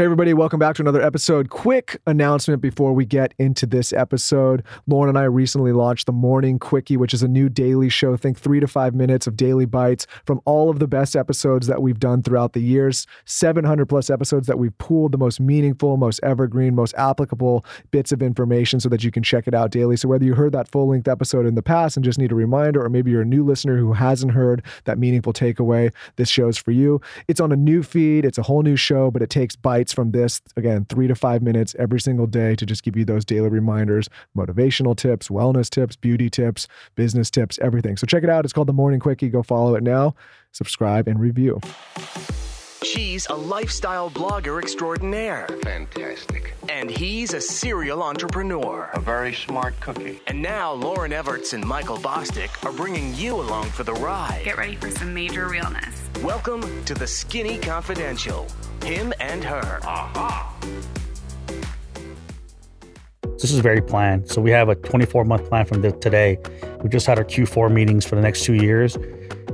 Hey, 0.00 0.04
everybody, 0.04 0.32
welcome 0.32 0.58
back 0.58 0.76
to 0.76 0.82
another 0.82 1.02
episode. 1.02 1.50
Quick 1.50 2.00
announcement 2.06 2.62
before 2.62 2.94
we 2.94 3.04
get 3.04 3.34
into 3.38 3.66
this 3.66 3.92
episode. 3.92 4.64
Lauryn 4.88 5.10
and 5.10 5.18
I 5.18 5.24
recently 5.24 5.72
launched 5.72 6.06
the 6.06 6.12
Morning 6.12 6.58
Quickie, 6.58 6.96
which 6.96 7.12
is 7.12 7.22
a 7.22 7.28
new 7.28 7.50
daily 7.50 7.90
show. 7.90 8.16
Think 8.16 8.38
three 8.38 8.60
to 8.60 8.66
five 8.66 8.94
minutes 8.94 9.26
of 9.26 9.36
daily 9.36 9.66
bites 9.66 10.06
from 10.24 10.40
all 10.46 10.70
of 10.70 10.78
the 10.78 10.88
best 10.88 11.16
episodes 11.16 11.66
that 11.66 11.82
we've 11.82 12.00
done 12.00 12.22
throughout 12.22 12.54
the 12.54 12.60
years. 12.60 13.06
700 13.26 13.84
plus 13.84 14.08
episodes 14.08 14.46
that 14.46 14.58
we've 14.58 14.76
pooled 14.78 15.12
the 15.12 15.18
most 15.18 15.38
meaningful, 15.38 15.98
most 15.98 16.18
evergreen, 16.22 16.74
most 16.74 16.94
applicable 16.94 17.66
bits 17.90 18.10
of 18.10 18.22
information 18.22 18.80
so 18.80 18.88
that 18.88 19.04
you 19.04 19.10
can 19.10 19.22
check 19.22 19.46
it 19.46 19.52
out 19.52 19.70
daily. 19.70 19.98
So, 19.98 20.08
whether 20.08 20.24
you 20.24 20.34
heard 20.34 20.52
that 20.52 20.70
full 20.70 20.88
length 20.88 21.08
episode 21.08 21.44
in 21.44 21.56
the 21.56 21.62
past 21.62 21.98
and 21.98 22.04
just 22.04 22.18
need 22.18 22.32
a 22.32 22.34
reminder, 22.34 22.82
or 22.82 22.88
maybe 22.88 23.10
you're 23.10 23.20
a 23.20 23.26
new 23.26 23.44
listener 23.44 23.76
who 23.76 23.92
hasn't 23.92 24.32
heard 24.32 24.64
that 24.84 24.98
meaningful 24.98 25.34
takeaway, 25.34 25.92
this 26.16 26.30
show's 26.30 26.56
for 26.56 26.70
you. 26.70 27.02
It's 27.28 27.38
on 27.38 27.52
a 27.52 27.56
new 27.56 27.82
feed, 27.82 28.24
it's 28.24 28.38
a 28.38 28.42
whole 28.42 28.62
new 28.62 28.76
show, 28.76 29.10
but 29.10 29.20
it 29.20 29.28
takes 29.28 29.56
bites 29.56 29.89
from 29.92 30.12
this 30.12 30.40
again, 30.56 30.86
three 30.88 31.06
to 31.08 31.14
five 31.14 31.42
minutes 31.42 31.74
every 31.78 32.00
single 32.00 32.26
day 32.26 32.54
to 32.56 32.66
just 32.66 32.82
give 32.82 32.96
you 32.96 33.04
those 33.04 33.24
daily 33.24 33.48
reminders, 33.48 34.08
motivational 34.36 34.96
tips, 34.96 35.28
wellness 35.28 35.70
tips, 35.70 35.96
beauty 35.96 36.30
tips, 36.30 36.68
business 36.94 37.30
tips, 37.30 37.58
everything. 37.60 37.96
So 37.96 38.06
check 38.06 38.22
it 38.22 38.30
out. 38.30 38.44
It's 38.44 38.52
called 38.52 38.68
the 38.68 38.72
Morning 38.72 39.00
Quickie. 39.00 39.28
Go 39.28 39.42
follow 39.42 39.74
it 39.74 39.82
now, 39.82 40.14
subscribe, 40.52 41.08
and 41.08 41.20
review. 41.20 41.60
She's 42.82 43.26
a 43.26 43.34
lifestyle 43.34 44.10
blogger 44.10 44.60
extraordinaire, 44.60 45.46
Fantastic. 45.62 46.54
and 46.70 46.90
he's 46.90 47.34
a 47.34 47.40
serial 47.40 48.02
entrepreneur. 48.02 48.88
A 48.94 49.00
very 49.00 49.34
smart 49.34 49.78
cookie. 49.80 50.20
And 50.26 50.40
now 50.40 50.74
Lauryn 50.74 51.12
Evarts 51.12 51.52
and 51.52 51.62
Michael 51.62 51.98
Bosstick 51.98 52.64
are 52.64 52.72
bringing 52.72 53.14
you 53.14 53.34
along 53.36 53.66
for 53.66 53.84
the 53.84 53.92
ride. 53.92 54.40
Get 54.44 54.56
ready 54.56 54.76
for 54.76 54.90
some 54.90 55.12
major 55.12 55.46
realness. 55.46 56.08
Welcome 56.22 56.84
to 56.86 56.94
the 56.94 57.06
Skinny 57.06 57.58
Confidential. 57.58 58.46
Him 58.82 59.12
and 59.20 59.44
her. 59.44 59.80
Aha. 59.82 60.56
This 63.22 63.52
is 63.52 63.58
very 63.60 63.82
planned. 63.82 64.30
So 64.30 64.40
we 64.40 64.50
have 64.52 64.70
a 64.70 64.74
24 64.74 65.24
month 65.26 65.48
plan 65.50 65.66
from 65.66 65.82
the, 65.82 65.92
today. 65.92 66.38
We 66.82 66.88
just 66.88 67.06
had 67.06 67.18
our 67.18 67.24
Q4 67.24 67.70
meetings 67.70 68.06
for 68.06 68.16
the 68.16 68.22
next 68.22 68.44
two 68.44 68.54
years. 68.54 68.96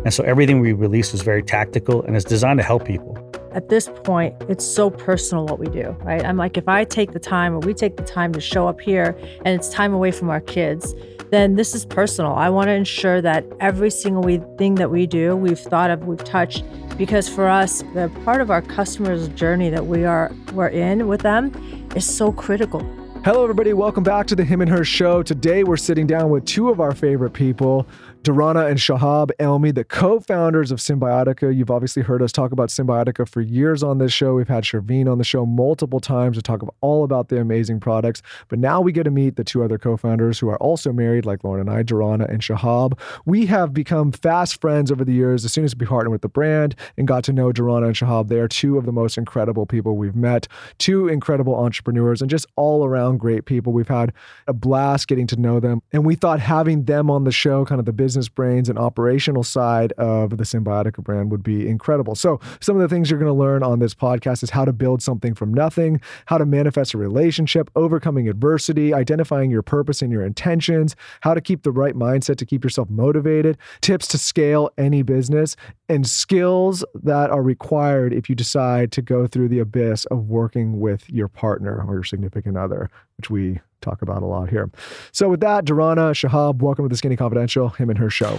And 0.06 0.14
so 0.14 0.22
everything 0.22 0.60
we 0.60 0.72
release 0.72 1.12
is 1.14 1.22
very 1.22 1.42
tactical 1.42 2.00
and 2.02 2.14
it's 2.14 2.24
designed 2.24 2.60
to 2.60 2.62
help 2.62 2.84
people. 2.84 3.18
At 3.50 3.70
this 3.70 3.88
point, 4.04 4.36
it's 4.48 4.64
so 4.64 4.88
personal 4.88 5.46
what 5.46 5.58
we 5.58 5.66
do, 5.66 5.96
right? 6.04 6.24
I'm 6.24 6.36
like, 6.36 6.56
if 6.56 6.68
I 6.68 6.84
take 6.84 7.10
the 7.10 7.18
time 7.18 7.54
or 7.54 7.58
we 7.58 7.74
take 7.74 7.96
the 7.96 8.04
time 8.04 8.32
to 8.34 8.40
show 8.40 8.68
up 8.68 8.80
here 8.80 9.18
and 9.44 9.48
it's 9.48 9.68
time 9.68 9.92
away 9.92 10.12
from 10.12 10.30
our 10.30 10.40
kids, 10.40 10.94
then 11.32 11.56
this 11.56 11.74
is 11.74 11.84
personal. 11.84 12.34
I 12.34 12.50
want 12.50 12.68
to 12.68 12.72
ensure 12.72 13.20
that 13.20 13.46
every 13.58 13.90
single 13.90 14.22
we, 14.22 14.40
thing 14.58 14.76
that 14.76 14.92
we 14.92 15.08
do, 15.08 15.34
we've 15.34 15.58
thought 15.58 15.90
of, 15.90 16.06
we've 16.06 16.22
touched, 16.22 16.62
because 16.96 17.28
for 17.28 17.48
us, 17.48 17.82
the 17.92 18.08
part 18.24 18.40
of 18.40 18.48
our 18.48 18.62
customers' 18.62 19.26
journey 19.30 19.70
that 19.70 19.86
we 19.88 20.04
are 20.04 20.30
we're 20.52 20.68
in 20.68 21.08
with 21.08 21.22
them 21.22 21.50
is 21.96 22.06
so 22.06 22.30
critical. 22.30 22.80
Hello, 23.26 23.42
everybody. 23.42 23.72
Welcome 23.72 24.04
back 24.04 24.28
to 24.28 24.36
the 24.36 24.44
Him 24.44 24.60
and 24.60 24.70
Her 24.70 24.84
Show. 24.84 25.20
Today, 25.20 25.64
we're 25.64 25.76
sitting 25.76 26.06
down 26.06 26.30
with 26.30 26.44
two 26.44 26.68
of 26.68 26.78
our 26.78 26.94
favorite 26.94 27.32
people, 27.32 27.84
Durana 28.26 28.68
and 28.68 28.76
Shahab 28.76 29.30
Elmi, 29.38 29.72
the 29.72 29.84
co 29.84 30.18
founders 30.18 30.72
of 30.72 30.80
Cymbiotika. 30.80 31.56
You've 31.56 31.70
obviously 31.70 32.02
heard 32.02 32.22
us 32.22 32.32
talk 32.32 32.50
about 32.50 32.70
Cymbiotika 32.70 33.28
for 33.28 33.40
years 33.40 33.84
on 33.84 33.98
this 33.98 34.12
show. 34.12 34.34
We've 34.34 34.48
had 34.48 34.64
Sherveen 34.64 35.08
on 35.08 35.18
the 35.18 35.24
show 35.24 35.46
multiple 35.46 36.00
times 36.00 36.36
to 36.36 36.42
talk 36.42 36.60
all 36.80 37.04
about 37.04 37.28
the 37.28 37.40
amazing 37.40 37.78
products. 37.78 38.22
But 38.48 38.58
now 38.58 38.80
we 38.80 38.90
get 38.90 39.04
to 39.04 39.12
meet 39.12 39.36
the 39.36 39.44
two 39.44 39.62
other 39.62 39.78
co 39.78 39.96
founders 39.96 40.40
who 40.40 40.48
are 40.48 40.56
also 40.56 40.92
married, 40.92 41.24
like 41.24 41.42
Lauryn 41.42 41.60
and 41.60 41.70
I, 41.70 41.84
Durana 41.84 42.28
and 42.28 42.40
Shahab. 42.40 42.98
We 43.26 43.46
have 43.46 43.72
become 43.72 44.10
fast 44.10 44.60
friends 44.60 44.90
over 44.90 45.04
the 45.04 45.12
years 45.12 45.44
as 45.44 45.52
soon 45.52 45.64
as 45.64 45.76
we 45.76 45.86
partnered 45.86 46.10
with 46.10 46.22
the 46.22 46.28
brand 46.28 46.74
and 46.98 47.06
got 47.06 47.22
to 47.24 47.32
know 47.32 47.52
Durana 47.52 47.86
and 47.86 47.94
Shahab. 47.94 48.26
They 48.26 48.40
are 48.40 48.48
two 48.48 48.76
of 48.76 48.86
the 48.86 48.92
most 48.92 49.16
incredible 49.16 49.66
people 49.66 49.96
we've 49.96 50.16
met, 50.16 50.48
two 50.78 51.06
incredible 51.06 51.54
entrepreneurs, 51.54 52.20
and 52.20 52.28
just 52.28 52.46
all 52.56 52.84
around 52.84 53.18
great 53.18 53.44
people. 53.44 53.72
We've 53.72 53.86
had 53.86 54.12
a 54.48 54.52
blast 54.52 55.06
getting 55.06 55.28
to 55.28 55.36
know 55.36 55.60
them. 55.60 55.80
And 55.92 56.04
we 56.04 56.16
thought 56.16 56.40
having 56.40 56.86
them 56.86 57.08
on 57.08 57.22
the 57.22 57.30
show, 57.30 57.64
kind 57.64 57.78
of 57.78 57.84
the 57.84 57.92
business 57.92 58.15
brains 58.28 58.68
and 58.68 58.78
operational 58.78 59.44
side 59.44 59.92
of 59.92 60.36
the 60.36 60.44
Cymbiotika 60.44 61.02
brand, 61.02 61.30
would 61.30 61.42
be 61.42 61.68
incredible. 61.68 62.14
So, 62.14 62.40
some 62.60 62.76
of 62.76 62.82
the 62.82 62.88
things 62.88 63.10
you're 63.10 63.20
going 63.20 63.32
to 63.32 63.38
learn 63.38 63.62
on 63.62 63.78
this 63.78 63.94
podcast 63.94 64.42
is 64.42 64.50
how 64.50 64.64
to 64.64 64.72
build 64.72 65.02
something 65.02 65.34
from 65.34 65.52
nothing, 65.52 66.00
how 66.26 66.38
to 66.38 66.46
manifest 66.46 66.94
a 66.94 66.98
relationship, 66.98 67.70
overcoming 67.76 68.28
adversity, 68.28 68.94
identifying 68.94 69.50
your 69.50 69.62
purpose 69.62 70.02
and 70.02 70.10
your 70.10 70.24
intentions, 70.24 70.96
how 71.20 71.34
to 71.34 71.40
keep 71.40 71.62
the 71.62 71.72
right 71.72 71.94
mindset 71.94 72.36
to 72.36 72.46
keep 72.46 72.64
yourself 72.64 72.88
motivated, 72.90 73.58
tips 73.80 74.06
to 74.08 74.18
scale 74.18 74.70
any 74.78 75.02
business, 75.02 75.56
and 75.88 76.06
skills 76.06 76.84
that 76.94 77.30
are 77.30 77.42
required 77.42 78.12
if 78.12 78.28
you 78.28 78.34
decide 78.34 78.92
to 78.92 79.02
go 79.02 79.26
through 79.26 79.48
the 79.48 79.58
abyss 79.58 80.04
of 80.06 80.28
working 80.28 80.80
with 80.80 81.08
your 81.10 81.28
partner 81.28 81.84
or 81.86 81.94
your 81.94 82.04
significant 82.04 82.56
other, 82.56 82.90
which 83.16 83.30
we 83.30 83.60
talk 83.80 84.02
about 84.02 84.22
a 84.22 84.26
lot 84.26 84.50
here. 84.50 84.70
So, 85.12 85.28
with 85.28 85.40
that, 85.40 85.64
Durana, 85.64 86.12
Shahab, 86.12 86.60
welcome 86.62 86.84
to 86.84 86.88
the 86.88 86.96
Skinny 86.96 87.16
Confidential, 87.16 87.70
him 87.70 87.90
and 87.90 87.98
her 87.98 88.10
show. 88.10 88.38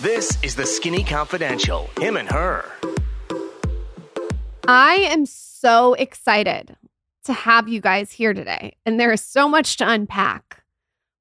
This 0.00 0.36
is 0.42 0.56
the 0.56 0.66
Skinny 0.66 1.04
Confidential. 1.04 1.88
Him 2.00 2.16
and 2.16 2.28
her. 2.28 2.64
I 4.66 4.94
am 5.10 5.26
so 5.26 5.94
excited 5.94 6.76
to 7.24 7.32
have 7.32 7.68
you 7.68 7.80
guys 7.80 8.10
here 8.12 8.34
today, 8.34 8.76
and 8.84 8.98
there 8.98 9.12
is 9.12 9.20
so 9.20 9.48
much 9.48 9.76
to 9.78 9.88
unpack. 9.88 10.62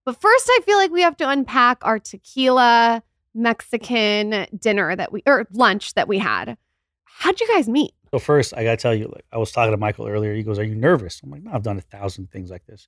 But 0.06 0.20
first, 0.20 0.48
I 0.50 0.62
feel 0.66 0.78
like 0.78 0.92
we 0.92 1.02
have 1.04 1.18
to 1.18 1.30
unpack 1.30 1.86
our 1.86 2.00
tequila 2.00 3.04
Mexican 3.34 4.48
dinner 4.58 4.96
that 4.96 5.12
we 5.12 5.22
or 5.26 5.48
lunch 5.54 5.94
that 5.94 6.08
we 6.08 6.18
had. 6.18 6.58
How'd 7.06 7.40
you 7.40 7.48
guys 7.48 7.70
meet? 7.70 7.94
So 8.12 8.20
first, 8.20 8.54
I 8.56 8.64
gotta 8.64 8.78
tell 8.78 8.96
you, 8.96 9.06
like 9.14 9.26
I 9.32 9.38
was 9.38 9.52
talking 9.52 9.72
to 9.72 9.78
Michael 9.78 10.08
earlier. 10.08 10.34
He 10.34 10.44
goes, 10.44 10.60
"Are 10.60 10.64
you 10.64 10.76
nervous?" 10.76 11.22
I'm 11.24 11.30
like, 11.30 11.44
"No, 11.44 11.52
I've 11.54 11.64
done 11.64 11.78
a 11.78 11.82
thousand 11.82 12.32
things 12.32 12.50
like 12.50 12.66
this." 12.66 12.88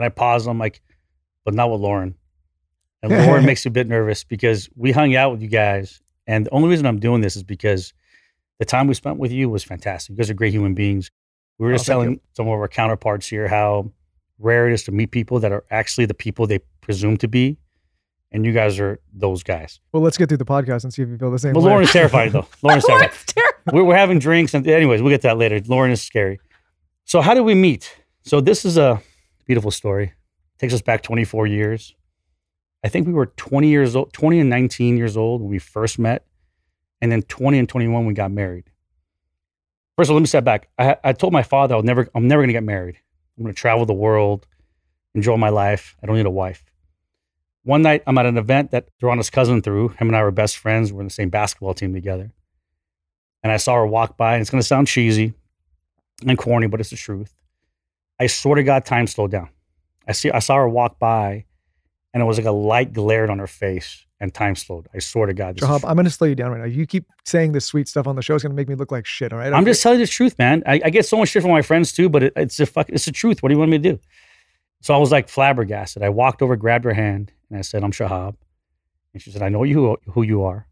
And 0.00 0.06
I 0.06 0.08
pause. 0.08 0.46
I'm 0.46 0.58
like, 0.58 0.80
"But 1.44 1.52
not 1.54 1.70
with 1.70 1.80
Lauryn." 1.80 2.14
And 3.02 3.10
Lauryn 3.12 3.46
makes 3.46 3.64
you 3.64 3.70
a 3.70 3.72
bit 3.72 3.86
nervous 3.88 4.24
because 4.24 4.68
we 4.76 4.92
hung 4.92 5.14
out 5.16 5.30
with 5.32 5.40
you 5.40 5.48
guys, 5.48 6.02
and 6.26 6.44
the 6.44 6.50
only 6.50 6.68
reason 6.68 6.84
I'm 6.84 6.98
doing 6.98 7.22
this 7.22 7.34
is 7.34 7.42
because 7.42 7.94
the 8.58 8.66
time 8.66 8.88
we 8.88 8.94
spent 8.94 9.18
with 9.18 9.32
you 9.32 9.48
was 9.48 9.64
fantastic. 9.64 10.10
You 10.10 10.16
guys 10.16 10.28
are 10.28 10.34
great 10.34 10.52
human 10.52 10.74
beings. 10.74 11.10
We 11.58 11.64
were 11.66 11.72
Oh, 11.72 11.76
just 11.76 11.86
thank 11.86 11.94
telling 11.94 12.20
some 12.36 12.46
of 12.46 12.52
our 12.52 12.68
counterparts 12.68 13.26
here 13.26 13.48
how 13.48 13.90
rare 14.38 14.68
it 14.68 14.74
is 14.74 14.82
to 14.84 14.92
meet 14.92 15.12
people 15.12 15.40
that 15.40 15.50
are 15.50 15.64
actually 15.70 16.04
the 16.06 16.12
people 16.14 16.46
they 16.46 16.58
presume 16.82 17.16
to 17.18 17.28
be, 17.28 17.56
and 18.32 18.44
you 18.44 18.52
guys 18.52 18.78
are 18.78 19.00
those 19.14 19.42
guys. 19.42 19.80
Well, 19.92 20.02
let's 20.02 20.18
get 20.18 20.28
through 20.28 20.36
the 20.36 20.44
podcast 20.44 20.84
and 20.84 20.92
see 20.92 21.00
if 21.02 21.08
you 21.08 21.16
feel 21.16 21.30
the 21.30 21.38
same 21.38 21.54
But 21.54 21.62
way. 21.62 21.70
Lauryn's 21.72 21.92
terrified 21.92 22.32
though. 22.32 22.46
Lauryn's 22.62 22.84
terrified 22.84 23.12
terrible. 23.28 23.54
we're, 23.72 23.84
we're 23.84 23.96
having 23.96 24.18
drinks 24.18 24.52
and 24.52 24.66
anyways 24.66 25.00
we'll 25.00 25.10
get 25.10 25.22
to 25.22 25.28
that 25.28 25.36
later 25.38 25.58
lauryn 25.60 25.90
is 25.90 26.00
scary 26.02 26.38
so 27.04 27.20
how 27.20 27.34
did 27.34 27.42
we 27.42 27.54
meet 27.54 27.94
so 28.22 28.40
this 28.40 28.64
is 28.64 28.76
a 28.78 29.00
beautiful 29.50 29.72
story. 29.72 30.12
Takes 30.60 30.74
us 30.74 30.80
back 30.80 31.02
24 31.02 31.48
years. 31.48 31.96
I 32.84 32.88
think 32.88 33.08
we 33.08 33.12
were 33.12 33.26
20 33.26 33.66
years 33.66 33.96
old 33.96 34.12
20 34.12 34.38
and 34.38 34.48
19 34.48 34.96
years 34.96 35.16
old 35.16 35.40
when 35.40 35.50
we 35.50 35.58
first 35.58 35.98
met 35.98 36.24
and 37.00 37.10
then 37.10 37.22
20 37.22 37.58
and 37.58 37.68
21 37.68 38.06
we 38.06 38.14
got 38.14 38.30
married. 38.30 38.70
First 39.96 40.06
of 40.06 40.12
all 40.12 40.18
let 40.18 40.20
me 40.20 40.28
step 40.28 40.44
back. 40.44 40.68
I, 40.78 40.96
I 41.02 41.12
told 41.14 41.32
my 41.32 41.42
father 41.42 41.74
i'll 41.74 41.82
never 41.82 42.08
i'm 42.14 42.28
never 42.28 42.42
going 42.42 42.50
to 42.50 42.52
get 42.52 42.62
married. 42.62 42.96
I'm 43.36 43.42
going 43.42 43.52
to 43.52 43.60
travel 43.60 43.86
the 43.86 43.92
world 43.92 44.46
enjoy 45.16 45.36
my 45.36 45.48
life. 45.48 45.96
I 46.00 46.06
don't 46.06 46.14
need 46.14 46.26
a 46.26 46.30
wife. 46.30 46.64
One 47.64 47.82
night 47.82 48.04
i'm 48.06 48.18
at 48.18 48.26
an 48.26 48.38
event 48.38 48.70
that 48.70 48.86
Durana's 49.00 49.30
cousin 49.30 49.62
threw. 49.62 49.88
Him 49.88 50.06
and 50.10 50.16
i 50.16 50.22
were 50.22 50.30
best 50.30 50.58
friends. 50.58 50.92
We're 50.92 51.00
in 51.00 51.08
the 51.08 51.12
same 51.12 51.28
basketball 51.28 51.74
team 51.74 51.92
together. 51.92 52.30
And 53.42 53.50
I 53.50 53.56
saw 53.56 53.74
her 53.74 53.86
walk 53.86 54.16
by, 54.16 54.34
and 54.34 54.42
it's 54.42 54.50
going 54.50 54.62
to 54.62 54.66
sound 54.66 54.86
cheesy 54.86 55.34
and 56.24 56.38
corny, 56.38 56.68
but 56.68 56.78
it's 56.78 56.90
the 56.90 56.96
truth. 56.96 57.34
I 58.20 58.26
swear 58.26 58.56
to 58.56 58.62
God, 58.62 58.84
time 58.84 59.06
slowed 59.06 59.30
down. 59.30 59.48
I 60.06 60.12
see, 60.12 60.30
I 60.30 60.40
saw 60.40 60.56
her 60.56 60.68
walk 60.68 60.98
by, 60.98 61.46
and 62.12 62.22
it 62.22 62.26
was 62.26 62.36
like 62.36 62.46
a 62.46 62.52
light 62.52 62.92
glared 62.92 63.30
on 63.30 63.38
her 63.38 63.46
face, 63.46 64.04
and 64.20 64.32
time 64.34 64.54
slowed. 64.54 64.88
I 64.94 64.98
swear 64.98 65.26
to 65.26 65.32
God. 65.32 65.56
Shahab. 65.56 65.84
I'm 65.88 65.96
going 65.96 66.04
to 66.04 66.10
slow 66.10 66.28
you 66.28 66.34
down 66.34 66.50
right 66.50 66.60
now. 66.60 66.66
You 66.66 66.86
keep 66.86 67.06
saying 67.24 67.52
this 67.52 67.64
sweet 67.64 67.88
stuff 67.88 68.06
on 68.06 68.16
the 68.16 68.22
show. 68.22 68.34
It's 68.34 68.44
going 68.44 68.52
to 68.52 68.56
make 68.56 68.68
me 68.68 68.74
look 68.74 68.92
like 68.92 69.06
shit. 69.06 69.32
All 69.32 69.38
right. 69.38 69.52
I'm 69.52 69.64
just 69.64 69.82
telling 69.82 69.98
you 69.98 70.04
the 70.04 70.12
truth, 70.12 70.38
man. 70.38 70.62
I, 70.66 70.80
I 70.84 70.90
get 70.90 71.06
so 71.06 71.16
much 71.16 71.30
shit 71.30 71.42
from 71.42 71.50
my 71.50 71.62
friends 71.62 71.92
too, 71.92 72.10
but 72.10 72.22
it, 72.24 72.32
it's 72.36 72.60
a 72.60 72.66
fuck, 72.66 72.90
it's 72.90 73.06
the 73.06 73.12
truth. 73.12 73.42
What 73.42 73.48
do 73.48 73.54
you 73.54 73.58
want 73.58 73.70
me 73.70 73.78
to 73.78 73.92
do? 73.92 73.98
So 74.82 74.94
I 74.94 74.98
was 74.98 75.10
like 75.10 75.28
flabbergasted. 75.28 76.02
I 76.02 76.10
walked 76.10 76.42
over, 76.42 76.56
grabbed 76.56 76.84
her 76.84 76.92
hand, 76.94 77.32
and 77.48 77.58
I 77.58 77.62
said, 77.62 77.82
"I'm 77.84 77.92
Shahab," 77.92 78.34
and 79.12 79.22
she 79.22 79.30
said, 79.30 79.42
"I 79.42 79.48
know 79.48 79.62
you 79.62 79.98
who 80.10 80.22
you 80.22 80.44
are." 80.44 80.66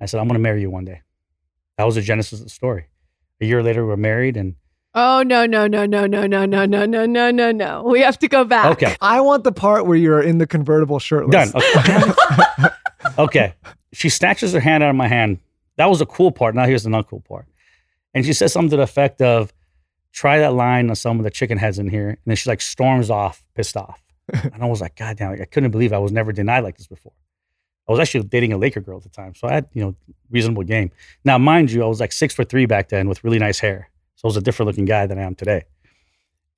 I 0.00 0.06
said, 0.06 0.20
"I'm 0.20 0.26
going 0.26 0.34
to 0.34 0.42
marry 0.42 0.60
you 0.60 0.70
one 0.70 0.84
day." 0.84 1.02
That 1.76 1.84
was 1.84 1.94
the 1.94 2.02
genesis 2.02 2.40
of 2.40 2.46
the 2.46 2.50
story. 2.50 2.86
A 3.40 3.46
year 3.46 3.62
later, 3.62 3.84
we 3.84 3.90
were 3.90 3.96
married, 3.96 4.36
and 4.36 4.56
Oh 4.94 5.22
no 5.22 5.46
no 5.46 5.66
no 5.66 5.86
no 5.86 6.06
no 6.06 6.26
no 6.26 6.46
no 6.46 6.64
no 6.64 6.86
no 6.86 7.06
no 7.06 7.30
no 7.30 7.52
no. 7.52 7.82
We 7.84 8.00
have 8.00 8.18
to 8.20 8.28
go 8.28 8.44
back. 8.44 8.66
okay, 8.72 8.96
I 9.00 9.20
want 9.20 9.44
the 9.44 9.52
part 9.52 9.86
where 9.86 9.96
you're 9.96 10.22
in 10.22 10.38
the 10.38 10.46
convertible 10.46 10.98
shirtless. 10.98 11.52
done. 11.52 11.62
Okay. 11.62 12.68
okay. 13.18 13.54
She 13.92 14.08
snatches 14.08 14.52
her 14.52 14.60
hand 14.60 14.82
out 14.82 14.90
of 14.90 14.96
my 14.96 15.08
hand. 15.08 15.38
That 15.76 15.86
was 15.86 16.00
the 16.00 16.06
cool 16.06 16.32
part. 16.32 16.54
Now 16.54 16.66
here's 16.66 16.82
the 16.82 16.90
not 16.90 17.08
cool 17.08 17.20
part. 17.20 17.46
And 18.14 18.24
she 18.24 18.32
says 18.32 18.52
something 18.52 18.70
to 18.70 18.76
the 18.76 18.82
effect 18.82 19.22
of, 19.22 19.52
try 20.12 20.38
that 20.38 20.52
line 20.54 20.90
on 20.90 20.96
some 20.96 21.18
of 21.18 21.24
the 21.24 21.30
chicken 21.30 21.58
heads 21.58 21.78
in 21.78 21.88
here. 21.88 22.08
And 22.08 22.18
then 22.26 22.36
she 22.36 22.50
like 22.50 22.60
storms 22.60 23.10
off, 23.10 23.44
pissed 23.54 23.76
off. 23.76 24.02
and 24.32 24.62
I 24.62 24.66
was 24.66 24.80
like, 24.80 24.96
God 24.96 25.16
damn, 25.16 25.30
like, 25.30 25.40
I 25.40 25.44
couldn't 25.44 25.70
believe 25.70 25.92
I 25.92 25.98
was 25.98 26.12
never 26.12 26.32
denied 26.32 26.64
like 26.64 26.76
this 26.76 26.86
before. 26.86 27.12
I 27.88 27.92
was 27.92 28.00
actually 28.00 28.24
dating 28.24 28.52
a 28.52 28.58
Laker 28.58 28.80
girl 28.80 28.98
at 28.98 29.04
the 29.04 29.08
time, 29.08 29.34
so 29.34 29.48
I 29.48 29.52
had 29.54 29.68
you 29.72 29.82
know 29.82 29.94
reasonable 30.30 30.62
game. 30.64 30.90
Now, 31.24 31.38
mind 31.38 31.70
you, 31.70 31.82
I 31.82 31.86
was 31.86 32.00
like 32.00 32.12
six 32.12 32.34
foot 32.34 32.50
three 32.50 32.66
back 32.66 32.90
then 32.90 33.08
with 33.08 33.24
really 33.24 33.38
nice 33.38 33.58
hair, 33.60 33.88
so 34.18 34.26
I 34.26 34.28
was 34.30 34.36
a 34.36 34.40
different 34.40 34.66
looking 34.66 34.84
guy 34.84 35.06
than 35.06 35.16
I 35.16 35.22
am 35.22 35.36
today. 35.36 35.62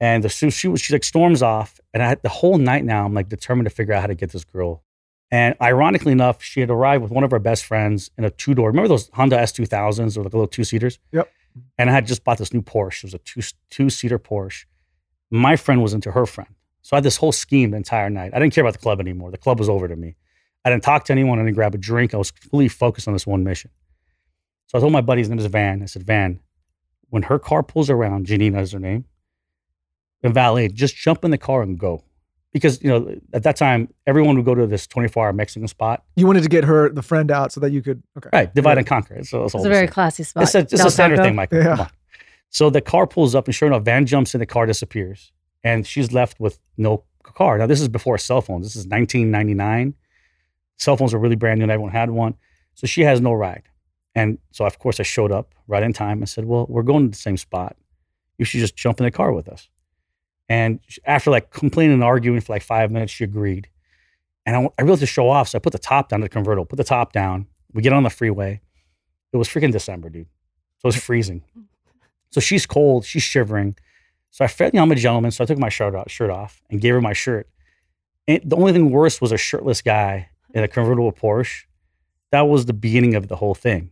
And 0.00 0.24
the, 0.24 0.30
she, 0.30 0.48
she 0.48 0.66
was 0.66 0.80
she 0.80 0.94
like 0.94 1.04
storms 1.04 1.42
off, 1.42 1.78
and 1.92 2.02
I 2.02 2.08
had 2.08 2.22
the 2.22 2.30
whole 2.30 2.56
night 2.56 2.86
now 2.86 3.04
I'm 3.04 3.12
like 3.12 3.28
determined 3.28 3.68
to 3.68 3.70
figure 3.74 3.92
out 3.92 4.00
how 4.00 4.06
to 4.06 4.14
get 4.14 4.32
this 4.32 4.44
girl. 4.44 4.82
And 5.30 5.54
ironically 5.60 6.12
enough, 6.12 6.42
she 6.42 6.60
had 6.60 6.70
arrived 6.70 7.02
with 7.02 7.12
one 7.12 7.22
of 7.22 7.30
her 7.30 7.38
best 7.38 7.66
friends 7.66 8.10
in 8.16 8.24
a 8.24 8.30
two 8.30 8.54
door. 8.54 8.68
Remember 8.68 8.88
those 8.88 9.10
Honda 9.12 9.36
S2000s 9.36 10.16
or 10.16 10.24
like 10.24 10.32
a 10.32 10.36
little 10.36 10.48
two 10.48 10.64
seaters? 10.64 10.98
Yep. 11.12 11.30
And 11.76 11.90
I 11.90 11.92
had 11.92 12.06
just 12.06 12.24
bought 12.24 12.38
this 12.38 12.54
new 12.54 12.62
Porsche. 12.62 13.04
It 13.04 13.04
was 13.04 13.14
a 13.14 13.18
two 13.18 13.42
two 13.68 13.90
seater 13.90 14.18
Porsche. 14.18 14.64
My 15.30 15.54
friend 15.56 15.82
was 15.82 15.92
into 15.92 16.12
her 16.12 16.24
friend, 16.24 16.54
so 16.80 16.96
I 16.96 16.98
had 16.98 17.04
this 17.04 17.18
whole 17.18 17.32
scheme 17.32 17.72
the 17.72 17.76
entire 17.76 18.08
night. 18.08 18.32
I 18.34 18.38
didn't 18.38 18.54
care 18.54 18.64
about 18.64 18.72
the 18.72 18.78
club 18.78 19.00
anymore. 19.00 19.30
The 19.30 19.36
club 19.36 19.58
was 19.58 19.68
over 19.68 19.86
to 19.86 19.96
me. 19.96 20.16
I 20.64 20.70
didn't 20.70 20.82
talk 20.82 21.04
to 21.04 21.12
anyone. 21.12 21.38
I 21.38 21.42
didn't 21.42 21.56
grab 21.56 21.74
a 21.74 21.78
drink. 21.78 22.14
I 22.14 22.16
was 22.16 22.30
fully 22.30 22.68
focused 22.68 23.06
on 23.06 23.12
this 23.12 23.26
one 23.26 23.44
mission. 23.44 23.70
So 24.66 24.78
I 24.78 24.80
told 24.80 24.92
my 24.92 25.02
buddy, 25.02 25.20
his 25.20 25.28
name 25.28 25.38
is 25.38 25.46
Van. 25.46 25.82
I 25.82 25.86
said, 25.86 26.04
Van, 26.04 26.40
when 27.10 27.22
her 27.24 27.38
car 27.38 27.62
pulls 27.62 27.90
around, 27.90 28.26
Janina 28.26 28.60
is 28.62 28.72
her 28.72 28.78
name, 28.78 29.04
and 30.22 30.32
valet, 30.34 30.68
just 30.68 30.96
jump 30.96 31.24
in 31.24 31.30
the 31.30 31.38
car 31.38 31.62
and 31.62 31.78
go. 31.78 32.04
Because, 32.52 32.82
you 32.82 32.90
know, 32.90 33.14
at 33.32 33.44
that 33.44 33.54
time, 33.54 33.92
everyone 34.08 34.34
would 34.36 34.44
go 34.44 34.56
to 34.56 34.66
this 34.66 34.86
24 34.88 35.26
hour 35.26 35.32
Mexican 35.32 35.68
spot. 35.68 36.02
You 36.16 36.26
wanted 36.26 36.42
to 36.42 36.48
get 36.48 36.64
her 36.64 36.88
the 36.88 37.02
friend 37.02 37.30
out 37.30 37.52
so 37.52 37.60
that 37.60 37.70
you 37.70 37.80
could 37.80 38.02
okay. 38.18 38.28
Right. 38.32 38.52
Divide 38.54 38.72
Yeah. 38.72 38.78
and 38.78 38.86
conquer. 38.88 39.14
It's, 39.14 39.32
it's, 39.32 39.54
It's 39.54 39.64
a 39.64 39.68
very 39.68 39.86
classy 39.86 40.24
spot. 40.24 40.42
it's 40.42 40.54
a, 40.56 40.58
it's 40.58 40.72
a 40.84 40.90
standard 40.90 41.20
thing, 41.20 41.36
Michael. 41.36 41.58
Yeah. 41.58 41.64
Come 41.64 41.80
on. 41.80 41.90
So 42.48 42.68
the 42.68 42.80
car 42.80 43.06
pulls 43.06 43.36
up, 43.36 43.46
and 43.46 43.54
sure 43.54 43.68
enough, 43.68 43.84
Van 43.84 44.04
jumps 44.04 44.34
in, 44.34 44.40
the 44.40 44.46
car 44.46 44.66
disappears, 44.66 45.30
and 45.62 45.86
she's 45.86 46.10
left 46.12 46.40
with 46.40 46.58
no 46.76 47.04
car. 47.22 47.56
Now, 47.58 47.68
this 47.68 47.80
is 47.80 47.86
before 47.88 48.18
cell 48.18 48.40
phones. 48.40 48.66
This 48.66 48.74
is 48.74 48.86
1999. 48.88 49.94
Cell 50.76 50.96
phones 50.96 51.12
were 51.14 51.20
really 51.20 51.36
brand 51.36 51.58
new, 51.60 51.64
and 51.64 51.70
everyone 51.70 51.92
had 51.92 52.10
one. 52.10 52.34
So 52.74 52.88
she 52.88 53.02
has 53.02 53.20
no 53.20 53.32
ride. 53.32 53.62
And 54.14 54.38
so, 54.50 54.64
of 54.64 54.78
course, 54.78 54.98
I 54.98 55.04
showed 55.04 55.32
up 55.32 55.54
right 55.68 55.82
in 55.82 55.92
time. 55.92 56.22
I 56.22 56.26
said, 56.26 56.44
Well, 56.44 56.66
we're 56.68 56.82
going 56.82 57.06
to 57.06 57.10
the 57.10 57.22
same 57.22 57.36
spot. 57.36 57.76
You 58.38 58.44
should 58.44 58.60
just 58.60 58.76
jump 58.76 59.00
in 59.00 59.04
the 59.04 59.10
car 59.10 59.32
with 59.32 59.48
us. 59.48 59.68
And 60.48 60.80
after 61.04 61.30
like 61.30 61.50
complaining 61.52 61.94
and 61.94 62.02
arguing 62.02 62.40
for 62.40 62.52
like 62.52 62.62
five 62.62 62.90
minutes, 62.90 63.12
she 63.12 63.22
agreed. 63.22 63.68
And 64.44 64.56
I, 64.56 64.60
I 64.78 64.82
really 64.82 64.94
had 64.94 65.00
to 65.00 65.06
show 65.06 65.28
off. 65.28 65.48
So 65.48 65.56
I 65.56 65.60
put 65.60 65.72
the 65.72 65.78
top 65.78 66.08
down 66.08 66.20
the 66.20 66.28
convertible, 66.28 66.66
put 66.66 66.76
the 66.76 66.84
top 66.84 67.12
down. 67.12 67.46
We 67.72 67.82
get 67.82 67.92
on 67.92 68.02
the 68.02 68.10
freeway. 68.10 68.60
It 69.32 69.36
was 69.36 69.48
freaking 69.48 69.70
December, 69.70 70.10
dude. 70.10 70.26
So 70.78 70.86
it 70.86 70.88
was 70.88 70.96
freezing. 70.96 71.42
So 72.30 72.40
she's 72.40 72.66
cold, 72.66 73.04
she's 73.04 73.22
shivering. 73.22 73.76
So 74.30 74.44
I 74.44 74.48
felt, 74.48 74.72
you 74.72 74.78
know, 74.78 74.84
I'm 74.84 74.92
a 74.92 74.96
gentleman. 74.96 75.30
So 75.30 75.44
I 75.44 75.46
took 75.46 75.58
my 75.58 75.68
shirt 75.68 75.94
off, 75.94 76.10
shirt 76.10 76.30
off 76.30 76.62
and 76.70 76.80
gave 76.80 76.94
her 76.94 77.00
my 77.00 77.12
shirt. 77.12 77.48
And 78.26 78.40
the 78.44 78.56
only 78.56 78.72
thing 78.72 78.90
worse 78.90 79.20
was 79.20 79.32
a 79.32 79.36
shirtless 79.36 79.82
guy 79.82 80.30
in 80.54 80.64
a 80.64 80.68
convertible 80.68 81.12
Porsche. 81.12 81.64
That 82.30 82.42
was 82.42 82.66
the 82.66 82.72
beginning 82.72 83.14
of 83.14 83.28
the 83.28 83.36
whole 83.36 83.54
thing. 83.54 83.90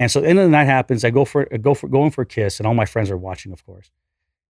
And 0.00 0.10
so 0.10 0.20
the 0.20 0.28
end 0.28 0.38
of 0.40 0.44
the 0.46 0.50
night 0.50 0.64
happens. 0.64 1.04
I 1.04 1.10
go 1.10 1.24
for 1.24 1.46
I 1.52 1.58
go 1.58 1.74
for 1.74 1.86
going 1.86 2.10
for 2.10 2.22
a 2.22 2.26
kiss, 2.26 2.58
and 2.58 2.66
all 2.66 2.74
my 2.74 2.86
friends 2.86 3.10
are 3.10 3.16
watching, 3.16 3.52
of 3.52 3.64
course. 3.64 3.90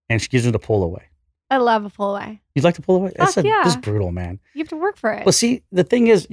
And 0.08 0.22
she 0.22 0.30
gives 0.30 0.46
me 0.46 0.52
the 0.52 0.60
pull 0.60 0.84
away. 0.84 1.04
I 1.50 1.58
love 1.58 1.84
a 1.84 1.90
pull 1.90 2.16
away. 2.16 2.40
You'd 2.56 2.64
like 2.64 2.76
to 2.76 2.82
pull 2.82 2.96
away? 2.98 3.12
That's 3.18 3.34
Fuck 3.34 3.44
a, 3.44 3.48
yeah. 3.48 3.62
this 3.66 3.74
is 3.74 3.82
brutal, 3.82 4.12
man. 4.12 4.40
You 4.54 4.60
have 4.60 4.70
to 4.70 4.78
work 4.78 4.96
for 4.98 5.12
it. 5.12 5.26
Well, 5.26 5.34
see, 5.34 5.64
the 5.72 5.84
thing 5.84 6.08
is, 6.08 6.28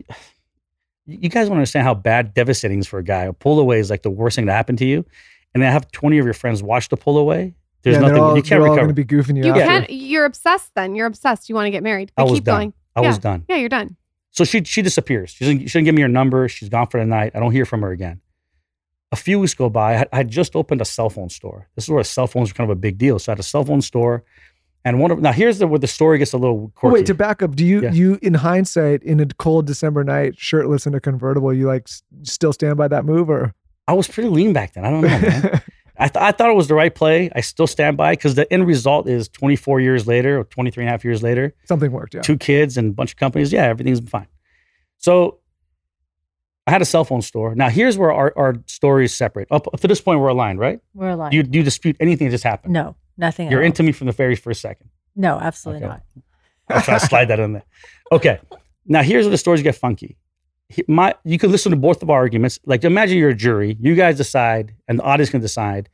you 1.06 1.28
guys 1.30 1.48
don't 1.48 1.56
understand 1.56 1.84
how 1.84 1.94
bad 1.94 2.34
devastating 2.34 2.78
it 2.78 2.80
is 2.82 2.86
for 2.86 2.98
a 2.98 3.02
guy. 3.04 3.24
A 3.24 3.32
pull 3.32 3.58
away 3.58 3.78
is 3.80 3.88
like 3.90 4.02
the 4.02 4.10
worst 4.10 4.36
thing 4.36 4.46
to 4.46 4.52
happen 4.52 4.76
to 4.76 4.84
you. 4.84 5.04
And 5.54 5.62
then 5.62 5.72
have 5.72 5.90
20 5.90 6.18
of 6.18 6.26
your 6.26 6.34
friends 6.34 6.62
watch 6.62 6.90
the 6.90 6.98
pull 6.98 7.16
away. 7.16 7.54
There's 7.82 7.94
yeah, 7.94 8.00
nothing, 8.00 8.18
all, 8.18 8.36
you 8.36 8.42
can't 8.42 8.48
they're 8.60 8.68
all 8.68 8.74
recover. 8.74 8.92
going 8.92 8.94
to 8.96 9.04
be 9.04 9.04
goofing 9.04 9.36
you, 9.42 9.46
you 9.46 9.54
can't. 9.54 9.88
You're 9.88 10.26
obsessed. 10.26 10.74
Then 10.74 10.94
you're 10.94 11.06
obsessed. 11.06 11.48
You 11.48 11.54
want 11.54 11.66
to 11.66 11.70
get 11.70 11.82
married. 11.82 12.12
I 12.18 12.24
was 12.24 12.32
keep 12.32 12.44
done. 12.44 12.54
going. 12.58 12.72
I 12.94 13.00
was 13.00 13.16
Yeah. 13.16 13.20
done. 13.20 13.44
Yeah, 13.48 13.56
you're 13.56 13.68
done. 13.70 13.96
So 14.32 14.44
she 14.44 14.64
she 14.64 14.82
disappears. 14.82 15.30
She 15.30 15.44
doesn't, 15.46 15.60
she 15.60 15.64
doesn't 15.66 15.84
give 15.84 15.94
me 15.94 16.02
her 16.02 16.08
number. 16.08 16.46
She's 16.48 16.68
gone 16.68 16.88
for 16.88 17.00
the 17.00 17.06
night. 17.06 17.32
I 17.34 17.38
don't 17.40 17.52
hear 17.52 17.64
from 17.64 17.80
her 17.82 17.90
again. 17.92 18.20
A 19.12 19.16
few 19.16 19.38
weeks 19.38 19.54
go 19.54 19.68
by. 19.70 20.06
I 20.12 20.22
just 20.24 20.56
opened 20.56 20.80
a 20.80 20.84
cell 20.84 21.08
phone 21.10 21.28
store. 21.28 21.68
This 21.76 21.84
is 21.84 21.90
where 21.90 22.02
cell 22.02 22.26
phones 22.26 22.50
were 22.50 22.54
kind 22.54 22.70
of 22.70 22.76
a 22.76 22.80
big 22.80 22.98
deal. 22.98 23.18
So 23.18 23.30
I 23.30 23.34
had 23.34 23.38
a 23.40 23.44
cell 23.44 23.64
phone 23.64 23.80
store, 23.80 24.24
and 24.84 24.98
one 25.00 25.10
of 25.12 25.20
now 25.20 25.32
here's 25.32 25.58
the 25.58 25.66
where 25.68 25.78
the 25.78 25.86
story 25.86 26.18
gets 26.18 26.32
a 26.32 26.38
little 26.38 26.72
quirky. 26.74 26.94
wait, 26.94 27.06
to 27.06 27.14
back 27.14 27.40
up, 27.42 27.54
do 27.54 27.64
you 27.64 27.82
Yeah. 27.82 27.92
you 27.92 28.18
in 28.20 28.34
hindsight 28.34 29.02
in 29.04 29.20
a 29.20 29.26
cold 29.26 29.66
December 29.66 30.02
night, 30.02 30.34
shirtless 30.36 30.86
in 30.86 30.94
a 30.94 31.00
convertible, 31.00 31.52
you 31.54 31.66
like 31.68 31.82
s- 31.86 32.02
still 32.24 32.52
stand 32.52 32.76
by 32.76 32.88
that 32.88 33.04
move 33.04 33.30
or? 33.30 33.54
I 33.86 33.92
was 33.92 34.08
pretty 34.08 34.28
lean 34.28 34.52
back 34.52 34.72
then. 34.72 34.84
I 34.84 34.90
don't 34.90 35.00
know, 35.02 35.08
man. 35.08 35.62
I, 35.98 36.08
th- 36.08 36.22
I 36.22 36.32
thought 36.32 36.50
it 36.50 36.56
was 36.56 36.66
the 36.68 36.74
right 36.74 36.94
play. 36.94 37.30
I 37.34 37.40
still 37.40 37.66
stand 37.68 37.96
by 37.96 38.12
because 38.12 38.34
the 38.34 38.52
end 38.52 38.66
result 38.66 39.08
is 39.08 39.28
24 39.30 39.80
years 39.80 40.06
later 40.06 40.40
or 40.40 40.44
23 40.44 40.82
and 40.84 40.88
a 40.88 40.90
half 40.90 41.04
years 41.04 41.22
later, 41.22 41.54
Something 41.64 41.90
worked, 41.92 42.14
yeah. 42.14 42.20
two 42.22 42.36
kids 42.36 42.76
and 42.76 42.90
a 42.90 42.92
bunch 42.92 43.12
of 43.12 43.16
companies. 43.16 43.50
Yeah, 43.52 43.62
everything's 43.64 44.00
fine. 44.10 44.26
So 44.98 45.38
I 46.66 46.72
had 46.72 46.82
a 46.82 46.84
cell 46.84 47.04
phone 47.04 47.22
store. 47.22 47.54
Now 47.54 47.68
here's 47.68 47.96
where 47.96 48.12
our, 48.12 48.32
our 48.36 48.54
story 48.66 49.04
is 49.04 49.14
separate. 49.14 49.48
Up, 49.50 49.66
to 49.80 49.86
this 49.88 50.00
point, 50.00 50.20
we're 50.20 50.28
aligned, 50.28 50.58
right? 50.58 50.80
We're 50.94 51.10
aligned. 51.10 51.30
Do 51.30 51.36
you, 51.36 51.42
do 51.44 51.58
you 51.58 51.64
dispute 51.64 51.96
anything 52.00 52.26
that 52.26 52.32
just 52.32 52.44
happened? 52.44 52.72
no, 52.72 52.96
nothing. 53.16 53.50
You're 53.50 53.62
into 53.62 53.82
me 53.82 53.92
from 53.92 54.06
the 54.08 54.12
very 54.12 54.34
first 54.36 54.60
second. 54.60 54.90
No, 55.14 55.38
absolutely 55.38 55.84
Okay. 55.86 55.94
not. 55.94 56.02
I'll 56.68 56.82
try 56.82 56.98
to 56.98 57.06
slide 57.06 57.26
that 57.26 57.38
in 57.40 57.52
there. 57.52 57.64
Okay. 58.10 58.40
Now 58.84 59.02
here's 59.02 59.24
where 59.24 59.30
the 59.30 59.38
stories 59.38 59.62
get 59.62 59.76
funky. 59.76 60.16
He- 60.68 60.84
My, 60.88 61.14
you 61.24 61.38
could 61.38 61.50
listen 61.50 61.70
to 61.70 61.76
both 61.76 62.02
of 62.02 62.10
our 62.10 62.18
arguments. 62.18 62.58
Like 62.66 62.82
imagine 62.84 63.16
you're 63.18 63.30
a 63.30 63.34
jury. 63.34 63.76
You 63.80 63.94
guys 63.94 64.16
decide, 64.16 64.74
and 64.88 64.98
the 64.98 65.04
audience 65.04 65.30
can 65.30 65.40
decide 65.40 65.88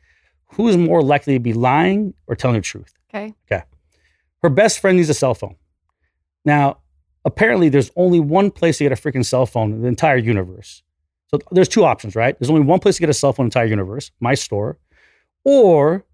who's 0.54 0.76
more 0.76 1.02
likely 1.02 1.34
to 1.34 1.40
be 1.40 1.52
lying 1.52 2.14
or 2.26 2.34
telling 2.34 2.56
the 2.56 2.62
truth. 2.62 2.92
Okay. 3.14 3.34
Okay. 3.50 3.64
Her 4.42 4.48
best 4.48 4.78
friend 4.80 4.96
needs 4.96 5.08
a 5.10 5.14
cell 5.14 5.34
phone. 5.34 5.56
Now, 6.44 6.78
apparently, 7.24 7.69
there's 7.69 7.90
only 7.96 8.20
one 8.20 8.50
place 8.50 8.78
to 8.78 8.84
get 8.84 8.92
a 8.92 8.96
freaking 8.96 9.24
cell 9.24 9.46
phone 9.46 9.72
in 9.72 9.82
the 9.82 9.88
entire 9.88 10.16
universe. 10.16 10.82
So 11.28 11.38
there's 11.50 11.69
two 11.69 11.84
options, 11.84 12.14
right? 12.14 12.38
There's 12.38 12.50
only 12.50 12.62
one 12.62 12.78
place 12.78 12.96
to 12.96 13.00
get 13.00 13.08
a 13.10 13.14
cell 13.14 13.32
phone 13.32 13.46
in 13.46 13.48
the 13.50 13.58
entire 13.58 13.66
universe, 13.70 14.10
my 14.20 14.34
store, 14.34 14.78
or 15.44 16.04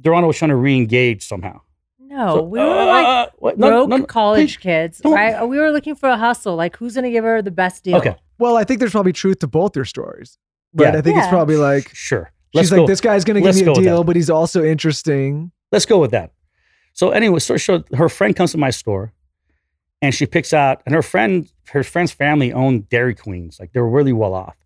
Durana 0.00 0.26
was 0.26 0.36
trying 0.36 0.48
to 0.50 0.56
re-engage 0.56 1.26
somehow. 1.26 1.60
No, 2.00 2.36
So, 2.36 2.42
we 2.42 2.58
were 2.58 2.64
uh, 2.66 2.86
like 2.86 3.32
what? 3.38 3.58
No, 3.58 3.68
broke 3.68 3.88
no, 3.90 3.96
no. 3.98 4.04
college 4.06 4.60
kids, 4.60 4.98
don't- 4.98 5.12
right? 5.12 5.44
We 5.46 5.58
were 5.58 5.70
looking 5.70 5.94
for 5.94 6.08
a 6.08 6.16
hustle. 6.16 6.56
Like, 6.56 6.76
who's 6.76 6.94
gonna 6.94 7.10
give 7.10 7.24
her 7.24 7.42
the 7.42 7.50
best 7.50 7.84
deal? 7.84 7.96
Okay, 7.96 8.16
Well, 8.38 8.56
I 8.56 8.64
think 8.64 8.80
there's 8.80 8.92
probably 8.92 9.12
truth 9.12 9.40
to 9.40 9.46
both 9.46 9.74
your 9.76 9.84
stories. 9.84 10.38
Right. 10.74 10.92
Yeah. 10.92 10.98
I 10.98 11.02
think 11.02 11.16
it's 11.18 11.28
probably 11.28 11.56
like 11.56 11.94
sure. 11.94 12.32
she's 12.54 12.58
Let's 12.58 12.70
like, 12.70 12.78
go. 12.80 12.86
this 12.86 13.00
guy's 13.00 13.24
gonna 13.24 13.40
give 13.40 13.46
let's 13.46 13.60
me 13.62 13.70
a 13.70 13.74
deal, 13.74 14.04
but 14.04 14.14
he's 14.16 14.30
also 14.30 14.62
interesting. 14.64 15.50
Let's 15.72 15.86
go 15.86 15.98
with 15.98 16.10
that. 16.12 16.32
So 16.92 17.10
anyway, 17.10 17.40
so, 17.40 17.56
so 17.56 17.84
her 17.94 18.08
friend 18.08 18.34
comes 18.36 18.52
to 18.52 18.58
my 18.58 18.70
store, 18.70 19.12
and 20.02 20.14
she 20.14 20.26
picks 20.26 20.52
out, 20.52 20.82
and 20.86 20.94
her 20.94 21.02
friend, 21.02 21.50
her 21.70 21.82
friend's 21.82 22.12
family 22.12 22.52
owned 22.52 22.88
Dairy 22.88 23.14
Queens, 23.14 23.58
like 23.58 23.72
they 23.72 23.80
were 23.80 23.88
really 23.88 24.12
well 24.12 24.34
off. 24.34 24.56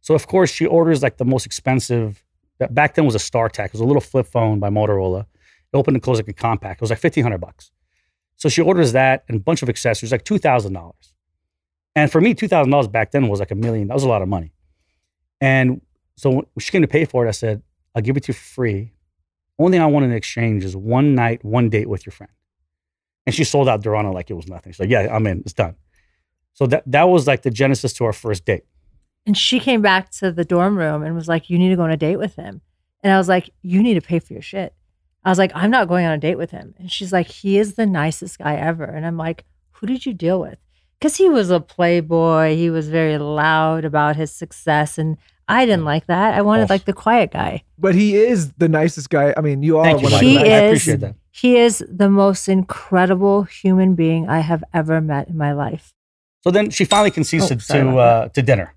So 0.00 0.14
of 0.14 0.26
course 0.26 0.50
she 0.50 0.66
orders 0.66 1.02
like 1.02 1.18
the 1.18 1.24
most 1.24 1.46
expensive. 1.46 2.24
That 2.58 2.74
back 2.74 2.94
then 2.94 3.04
was 3.04 3.14
a 3.14 3.18
StarTAC. 3.18 3.66
It 3.66 3.72
was 3.72 3.80
a 3.80 3.84
little 3.84 4.00
flip 4.00 4.26
phone 4.26 4.58
by 4.60 4.68
Motorola. 4.68 5.20
It 5.20 5.76
opened 5.76 5.96
and 5.96 6.02
closed 6.02 6.18
like 6.18 6.28
a 6.28 6.32
compact. 6.32 6.80
It 6.80 6.82
was 6.82 6.90
like 6.90 6.98
fifteen 6.98 7.22
hundred 7.22 7.38
bucks. 7.38 7.70
So 8.36 8.48
she 8.48 8.62
orders 8.62 8.92
that 8.92 9.24
and 9.28 9.36
a 9.36 9.40
bunch 9.40 9.62
of 9.62 9.68
accessories, 9.68 10.12
like 10.12 10.24
two 10.24 10.38
thousand 10.38 10.72
dollars. 10.72 11.14
And 11.94 12.10
for 12.10 12.20
me, 12.20 12.34
two 12.34 12.48
thousand 12.48 12.70
dollars 12.70 12.88
back 12.88 13.10
then 13.12 13.28
was 13.28 13.40
like 13.40 13.50
a 13.50 13.54
million. 13.54 13.88
That 13.88 13.94
was 13.94 14.04
a 14.04 14.08
lot 14.08 14.22
of 14.22 14.28
money. 14.28 14.52
And 15.40 15.80
so 16.16 16.30
when 16.30 16.44
she 16.58 16.70
came 16.70 16.82
to 16.82 16.88
pay 16.88 17.04
for 17.04 17.24
it, 17.24 17.28
I 17.28 17.32
said, 17.32 17.62
"I'll 17.94 18.02
give 18.02 18.16
it 18.16 18.24
to 18.24 18.28
you 18.28 18.34
for 18.34 18.44
free. 18.44 18.92
Only 19.58 19.76
thing 19.76 19.82
I 19.82 19.86
want 19.86 20.04
in 20.06 20.12
exchange 20.12 20.64
is 20.64 20.76
one 20.76 21.14
night, 21.14 21.44
one 21.44 21.68
date 21.68 21.88
with 21.88 22.06
your 22.06 22.12
friend." 22.12 22.32
And 23.30 23.34
she 23.36 23.44
sold 23.44 23.68
out 23.68 23.80
Durana 23.82 24.12
like 24.12 24.28
it 24.28 24.34
was 24.34 24.48
nothing. 24.48 24.72
She's 24.72 24.80
like, 24.80 24.90
"Yeah, 24.90 25.06
I'm 25.14 25.26
in. 25.26 25.40
It's 25.40 25.52
done." 25.52 25.76
So 26.52 26.66
that 26.66 26.82
that 26.86 27.04
was 27.04 27.26
like 27.28 27.42
the 27.42 27.50
genesis 27.50 27.92
to 27.94 28.04
our 28.04 28.12
first 28.12 28.44
date. 28.44 28.64
And 29.24 29.36
she 29.36 29.60
came 29.60 29.82
back 29.82 30.10
to 30.12 30.32
the 30.32 30.44
dorm 30.44 30.76
room 30.76 31.02
and 31.04 31.14
was 31.14 31.28
like, 31.28 31.48
"You 31.48 31.58
need 31.58 31.68
to 31.68 31.76
go 31.76 31.82
on 31.82 31.92
a 31.92 31.96
date 31.96 32.16
with 32.16 32.34
him." 32.34 32.60
And 33.02 33.12
I 33.12 33.18
was 33.18 33.28
like, 33.28 33.50
"You 33.62 33.82
need 33.82 33.94
to 33.94 34.00
pay 34.00 34.18
for 34.18 34.32
your 34.32 34.42
shit." 34.42 34.74
I 35.24 35.28
was 35.28 35.38
like, 35.38 35.52
"I'm 35.54 35.70
not 35.70 35.86
going 35.86 36.06
on 36.06 36.12
a 36.12 36.18
date 36.18 36.38
with 36.38 36.50
him." 36.50 36.74
And 36.78 36.90
she's 36.90 37.12
like, 37.12 37.28
"He 37.28 37.56
is 37.56 37.74
the 37.74 37.86
nicest 37.86 38.38
guy 38.38 38.56
ever." 38.56 38.84
And 38.84 39.06
I'm 39.06 39.16
like, 39.16 39.44
"Who 39.72 39.86
did 39.86 40.04
you 40.06 40.12
deal 40.12 40.40
with?" 40.40 40.58
Because 40.98 41.16
he 41.16 41.28
was 41.28 41.50
a 41.50 41.60
playboy. 41.60 42.56
He 42.56 42.68
was 42.68 42.88
very 42.88 43.16
loud 43.16 43.84
about 43.84 44.16
his 44.16 44.32
success, 44.32 44.98
and 44.98 45.18
I 45.50 45.66
didn't 45.66 45.84
like 45.84 46.06
that. 46.06 46.34
I 46.34 46.42
wanted 46.42 46.64
Oh. 46.70 46.74
like 46.74 46.84
the 46.84 46.92
quiet 46.92 47.32
guy. 47.32 47.62
But 47.78 47.94
he 47.94 48.14
is 48.16 48.52
the 48.52 48.68
nicest 48.68 49.10
guy. 49.10 49.34
I 49.36 49.40
mean, 49.40 49.62
you 49.62 49.78
are 49.78 49.84
Thank 49.84 50.02
you, 50.02 50.08
Michael. 50.10 50.28
He 50.28 50.36
the 50.38 50.42
I, 50.44 50.44
I 50.44 50.46
is- 50.64 50.70
appreciate 50.70 51.00
that. 51.00 51.14
He 51.32 51.56
is 51.56 51.84
the 51.88 52.10
most 52.10 52.48
incredible 52.48 53.44
human 53.44 53.94
being 53.94 54.28
I 54.28 54.40
have 54.40 54.64
ever 54.74 55.00
met 55.00 55.28
in 55.28 55.36
my 55.36 55.52
life. 55.52 55.94
So 56.42 56.50
then 56.50 56.70
she 56.70 56.84
finally 56.84 57.10
concedes 57.12 57.44
Oh, 57.44 57.54
to 57.54 57.60
sorry 57.60 57.82
to, 57.82 57.88
about 57.90 58.24
uh, 58.24 58.28
to 58.30 58.42
dinner. 58.42 58.74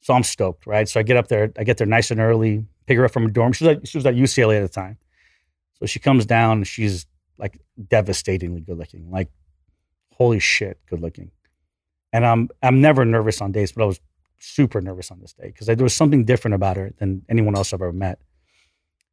So 0.00 0.14
I'm 0.14 0.22
stoked, 0.22 0.66
right? 0.66 0.88
So 0.88 1.00
I 1.00 1.02
get 1.02 1.16
up 1.16 1.28
there, 1.28 1.52
I 1.58 1.64
get 1.64 1.76
there 1.78 1.86
nice 1.86 2.10
and 2.10 2.20
early, 2.20 2.64
pick 2.86 2.96
her 2.98 3.04
up 3.04 3.10
from 3.12 3.24
her 3.24 3.30
dorm. 3.30 3.52
She 3.52 3.64
was 3.66 3.76
at, 3.76 3.88
she 3.88 3.98
was 3.98 4.06
at 4.06 4.14
UCLA 4.14 4.56
at 4.58 4.62
the 4.62 4.68
time. 4.68 4.96
So 5.78 5.86
she 5.86 5.98
comes 5.98 6.24
down 6.26 6.58
and 6.58 6.66
she's 6.66 7.06
like 7.38 7.58
devastatingly 7.88 8.60
good 8.60 8.78
looking, 8.78 9.10
like 9.10 9.28
holy 10.14 10.38
shit, 10.38 10.78
good 10.88 11.00
looking. 11.00 11.30
And 12.12 12.24
I'm 12.24 12.48
I'm 12.62 12.80
never 12.80 13.04
nervous 13.04 13.40
on 13.40 13.52
dates, 13.52 13.72
but 13.72 13.82
I 13.82 13.86
was 13.86 14.00
super 14.42 14.80
nervous 14.80 15.10
on 15.10 15.20
this 15.20 15.32
day 15.32 15.46
because 15.46 15.66
there 15.66 15.76
was 15.76 15.94
something 15.94 16.24
different 16.24 16.54
about 16.54 16.76
her 16.76 16.92
than 16.98 17.22
anyone 17.28 17.54
else 17.56 17.72
I've 17.72 17.82
ever 17.82 17.92
met. 17.92 18.20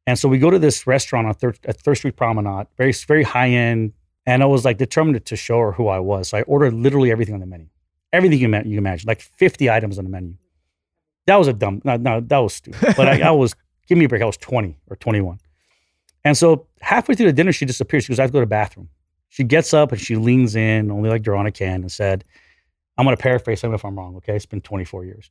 And 0.06 0.18
so 0.18 0.28
we 0.28 0.38
go 0.38 0.50
to 0.50 0.58
this 0.58 0.86
restaurant 0.86 1.26
on 1.26 1.34
Third, 1.34 1.58
at 1.64 1.80
Third 1.80 1.96
Street 1.96 2.16
Promenade, 2.16 2.66
very 2.76 2.92
very 2.92 3.22
high 3.22 3.50
end, 3.50 3.92
and 4.26 4.42
I 4.42 4.46
was 4.46 4.64
like 4.64 4.78
determined 4.78 5.24
to 5.24 5.36
show 5.36 5.60
her 5.60 5.72
who 5.72 5.88
I 5.88 5.98
was. 5.98 6.28
So 6.28 6.38
I 6.38 6.42
ordered 6.42 6.74
literally 6.74 7.10
everything 7.10 7.34
on 7.34 7.40
the 7.40 7.46
menu 7.46 7.68
everything 8.12 8.38
you, 8.38 8.48
you 8.64 8.78
imagine, 8.78 9.06
like 9.06 9.20
50 9.20 9.70
items 9.70 9.98
on 9.98 10.04
the 10.04 10.10
menu. 10.10 10.34
That 11.26 11.36
was 11.36 11.48
a 11.48 11.52
dumb, 11.52 11.80
no, 11.84 11.96
no 11.96 12.20
that 12.20 12.38
was 12.38 12.54
stupid. 12.54 12.94
But 12.96 13.08
I, 13.08 13.28
I 13.28 13.30
was, 13.30 13.54
give 13.86 13.98
me 13.98 14.06
a 14.06 14.08
break, 14.08 14.22
I 14.22 14.26
was 14.26 14.36
20 14.36 14.78
or 14.88 14.96
21. 14.96 15.38
And 16.24 16.36
so 16.36 16.66
halfway 16.80 17.14
through 17.14 17.26
the 17.26 17.32
dinner, 17.32 17.52
she 17.52 17.64
disappears. 17.64 18.04
She 18.04 18.08
goes, 18.08 18.18
I 18.18 18.22
have 18.22 18.30
to 18.30 18.32
go 18.32 18.40
to 18.40 18.46
the 18.46 18.50
bathroom. 18.50 18.88
She 19.28 19.44
gets 19.44 19.72
up 19.72 19.92
and 19.92 20.00
she 20.00 20.16
leans 20.16 20.56
in, 20.56 20.90
only 20.90 21.08
like 21.08 21.22
Durana 21.22 21.54
can, 21.54 21.82
and 21.82 21.92
said, 21.92 22.24
I'm 23.00 23.06
going 23.06 23.16
to 23.16 23.22
paraphrase 23.22 23.62
him 23.62 23.72
if 23.72 23.84
I'm 23.84 23.98
wrong, 23.98 24.16
okay? 24.16 24.36
It's 24.36 24.46
been 24.46 24.60
24 24.60 25.06
years. 25.06 25.30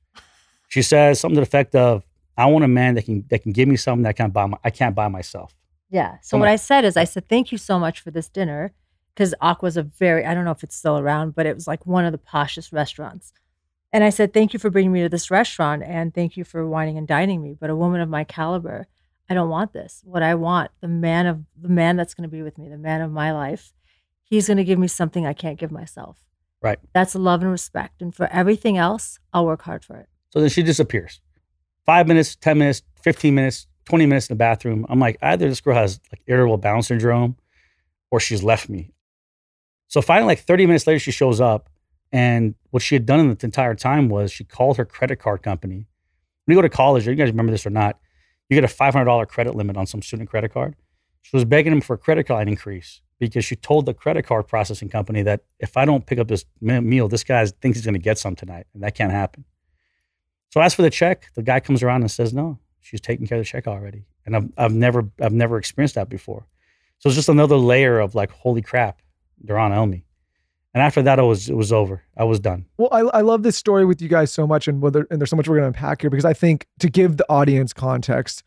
She 0.70 0.82
says 0.82 1.20
something 1.20 1.36
to 1.36 1.42
the 1.42 1.48
effect 1.48 1.76
of, 1.76 2.04
I 2.36 2.46
want 2.48 2.66
a 2.66 2.68
man 2.68 2.96
that 2.96 3.06
can 3.06 3.26
that 3.30 3.44
can 3.44 3.52
give 3.52 3.68
me 3.68 3.76
something 3.76 4.04
that 4.04 4.10
I 4.10 4.14
can't 4.14 4.34
buy 4.34 4.46
my, 4.46 4.58
I 4.64 4.70
can't 4.70 4.96
buy 4.96 5.08
myself. 5.08 5.54
Yeah. 5.90 6.18
So 6.22 6.32
Come 6.32 6.42
what 6.42 6.50
on. 6.50 6.54
I 6.54 6.58
said 6.58 6.86
is, 6.86 6.98
I 6.98 7.04
said, 7.04 7.30
thank 7.30 7.52
you 7.52 7.58
so 7.58 7.78
much 7.78 8.00
for 8.00 8.12
this 8.12 8.28
dinner. 8.30 8.74
Because 9.14 9.36
Aqua's 9.42 9.76
a 9.76 9.84
very, 9.84 10.26
I 10.26 10.34
don't 10.34 10.46
know 10.46 10.52
if 10.52 10.64
it's 10.64 10.76
still 10.76 10.98
around, 10.98 11.36
but 11.36 11.46
it 11.46 11.54
was 11.54 11.68
like 11.68 11.86
one 11.86 12.06
of 12.06 12.14
the 12.14 12.18
poshest 12.18 12.72
restaurants. 12.72 13.34
And 13.92 14.04
I 14.04 14.12
said, 14.12 14.34
thank 14.34 14.54
you 14.54 14.60
for 14.60 14.70
bringing 14.70 14.94
me 14.94 15.02
to 15.02 15.10
this 15.10 15.30
restaurant 15.30 15.84
and 15.84 16.14
thank 16.14 16.38
you 16.38 16.44
for 16.44 16.66
whining 16.66 16.98
and 16.98 17.08
dining 17.08 17.42
me. 17.42 17.56
But 17.60 17.70
a 17.70 17.76
woman 17.76 18.02
of 18.02 18.08
my 18.08 18.24
caliber, 18.24 18.88
I 19.30 19.34
don't 19.34 19.50
want 19.50 19.74
this. 19.74 20.02
What 20.06 20.24
I 20.24 20.36
want, 20.36 20.72
the 20.80 20.88
man 20.88 21.26
of 21.26 21.44
the 21.60 21.70
man 21.70 21.98
that's 21.98 22.14
going 22.14 22.30
to 22.30 22.34
be 22.34 22.42
with 22.42 22.58
me, 22.58 22.70
the 22.70 22.78
man 22.78 23.02
of 23.02 23.12
my 23.12 23.32
life, 23.34 23.74
he's 24.24 24.48
going 24.48 24.58
to 24.58 24.64
give 24.64 24.80
me 24.80 24.88
something 24.88 25.26
I 25.26 25.34
can't 25.34 25.60
give 25.60 25.72
myself. 25.72 26.24
Right. 26.62 26.80
That's 26.94 27.16
love 27.16 27.42
and 27.42 27.52
respect. 27.52 28.02
And 28.02 28.14
for 28.14 28.28
everything 28.32 28.78
else, 28.78 29.20
I'll 29.34 29.46
work 29.46 29.62
hard 29.62 29.86
for 29.86 29.96
it. 29.98 30.10
So 30.32 30.42
then 30.42 30.50
she 30.50 30.62
disappears. 30.64 31.22
Five 31.86 32.08
minutes, 32.08 32.36
10 32.36 32.58
minutes, 32.58 32.84
15 33.02 33.34
minutes, 33.34 33.68
20 33.86 34.06
minutes 34.06 34.30
in 34.30 34.36
the 34.36 34.38
bathroom. 34.38 34.86
I'm 34.90 35.00
like, 35.00 35.18
either 35.22 35.48
this 35.48 35.62
girl 35.62 35.76
has 35.76 36.00
like 36.12 36.22
irritable 36.28 36.58
bowel 36.58 36.84
syndrome 36.84 37.38
or 38.12 38.20
she's 38.20 38.44
left 38.44 38.70
me. 38.70 38.92
So 39.88 40.02
finally, 40.02 40.28
like 40.28 40.40
30 40.40 40.68
minutes 40.68 40.86
later, 40.86 41.00
she 41.00 41.12
shows 41.12 41.42
up. 41.42 41.70
And 42.12 42.56
what 42.72 42.84
she 42.84 42.96
had 42.96 43.06
done 43.06 43.20
in 43.20 43.36
the 43.36 43.46
entire 43.46 43.76
time 43.76 44.10
was 44.10 44.32
she 44.32 44.44
called 44.44 44.78
her 44.78 44.86
credit 44.86 45.18
card 45.18 45.44
company. 45.44 45.88
When 46.46 46.56
you 46.56 46.58
go 46.58 46.62
to 46.62 46.70
college, 46.70 47.08
you 47.08 47.16
guys 47.16 47.30
remember 47.30 47.52
this 47.52 47.66
or 47.66 47.70
not, 47.70 48.00
you 48.50 48.60
get 48.60 48.64
a 48.64 48.74
$500 48.74 49.28
credit 49.28 49.56
limit 49.56 49.78
on 49.78 49.86
some 49.86 50.02
student 50.02 50.30
credit 50.30 50.52
card. 50.52 50.76
She 51.22 51.36
was 51.36 51.46
begging 51.46 51.72
him 51.72 51.82
for 51.82 51.94
a 51.94 51.98
credit 51.98 52.26
card 52.26 52.48
increase 52.48 53.02
because 53.20 53.46
she 53.46 53.56
told 53.56 53.86
the 53.86 53.94
credit 53.94 54.26
card 54.26 54.48
processing 54.48 54.90
company 54.90 55.22
that 55.24 55.42
if 55.60 55.78
I 55.78 55.86
don't 55.86 56.06
pick 56.06 56.20
up 56.20 56.28
this 56.28 56.46
meal, 56.62 57.08
this 57.08 57.24
guy 57.24 57.46
thinks 57.46 57.78
he's 57.78 57.86
going 57.86 57.94
to 57.94 58.00
get 58.00 58.18
some 58.18 58.36
tonight, 58.36 58.66
and 58.74 58.82
that 58.84 58.96
can't 58.96 59.12
happen. 59.12 59.46
So 60.52 60.62
asked 60.62 60.76
for 60.76 60.82
the 60.82 60.90
check. 60.90 61.28
The 61.36 61.44
guy 61.44 61.60
comes 61.60 61.84
around 61.84 62.02
and 62.02 62.10
says, 62.10 62.34
"No, 62.34 62.60
she's 62.82 63.02
taking 63.02 63.28
care 63.28 63.38
of 63.38 63.44
the 63.44 63.48
check 63.48 63.68
already." 63.68 64.06
And 64.26 64.36
I've 64.36 64.50
I've 64.58 64.74
never 64.74 65.10
I've 65.22 65.34
never 65.34 65.58
experienced 65.58 65.96
that 65.96 66.10
before. 66.10 66.48
So 67.00 67.08
it's 67.08 67.16
just 67.16 67.30
another 67.30 67.56
layer 67.56 68.00
of 68.00 68.14
like, 68.16 68.32
holy 68.32 68.62
crap, 68.62 69.02
they're 69.42 69.58
on 69.58 69.72
Elmi. 69.72 70.04
And 70.74 70.84
after 70.84 71.02
that, 71.02 71.18
it 71.18 71.24
was 71.24 71.50
it 71.50 71.56
was 71.56 71.74
over. 71.74 72.04
I 72.16 72.24
was 72.26 72.40
done. 72.40 72.66
Well, 72.78 72.90
I, 72.92 73.00
I 73.18 73.22
love 73.22 73.44
this 73.44 73.58
story 73.58 73.86
with 73.86 74.02
you 74.02 74.08
guys 74.08 74.32
so 74.32 74.46
much, 74.46 74.68
and 74.68 74.82
whether 74.82 75.08
and 75.10 75.20
there's 75.20 75.30
so 75.30 75.36
much 75.36 75.48
we're 75.48 75.56
going 75.56 75.72
to 75.72 75.80
unpack 75.80 76.02
here 76.02 76.10
because 76.10 76.26
I 76.26 76.34
think 76.34 76.68
to 76.80 76.90
give 76.90 77.18
the 77.18 77.26
audience 77.30 77.74
context, 77.74 78.44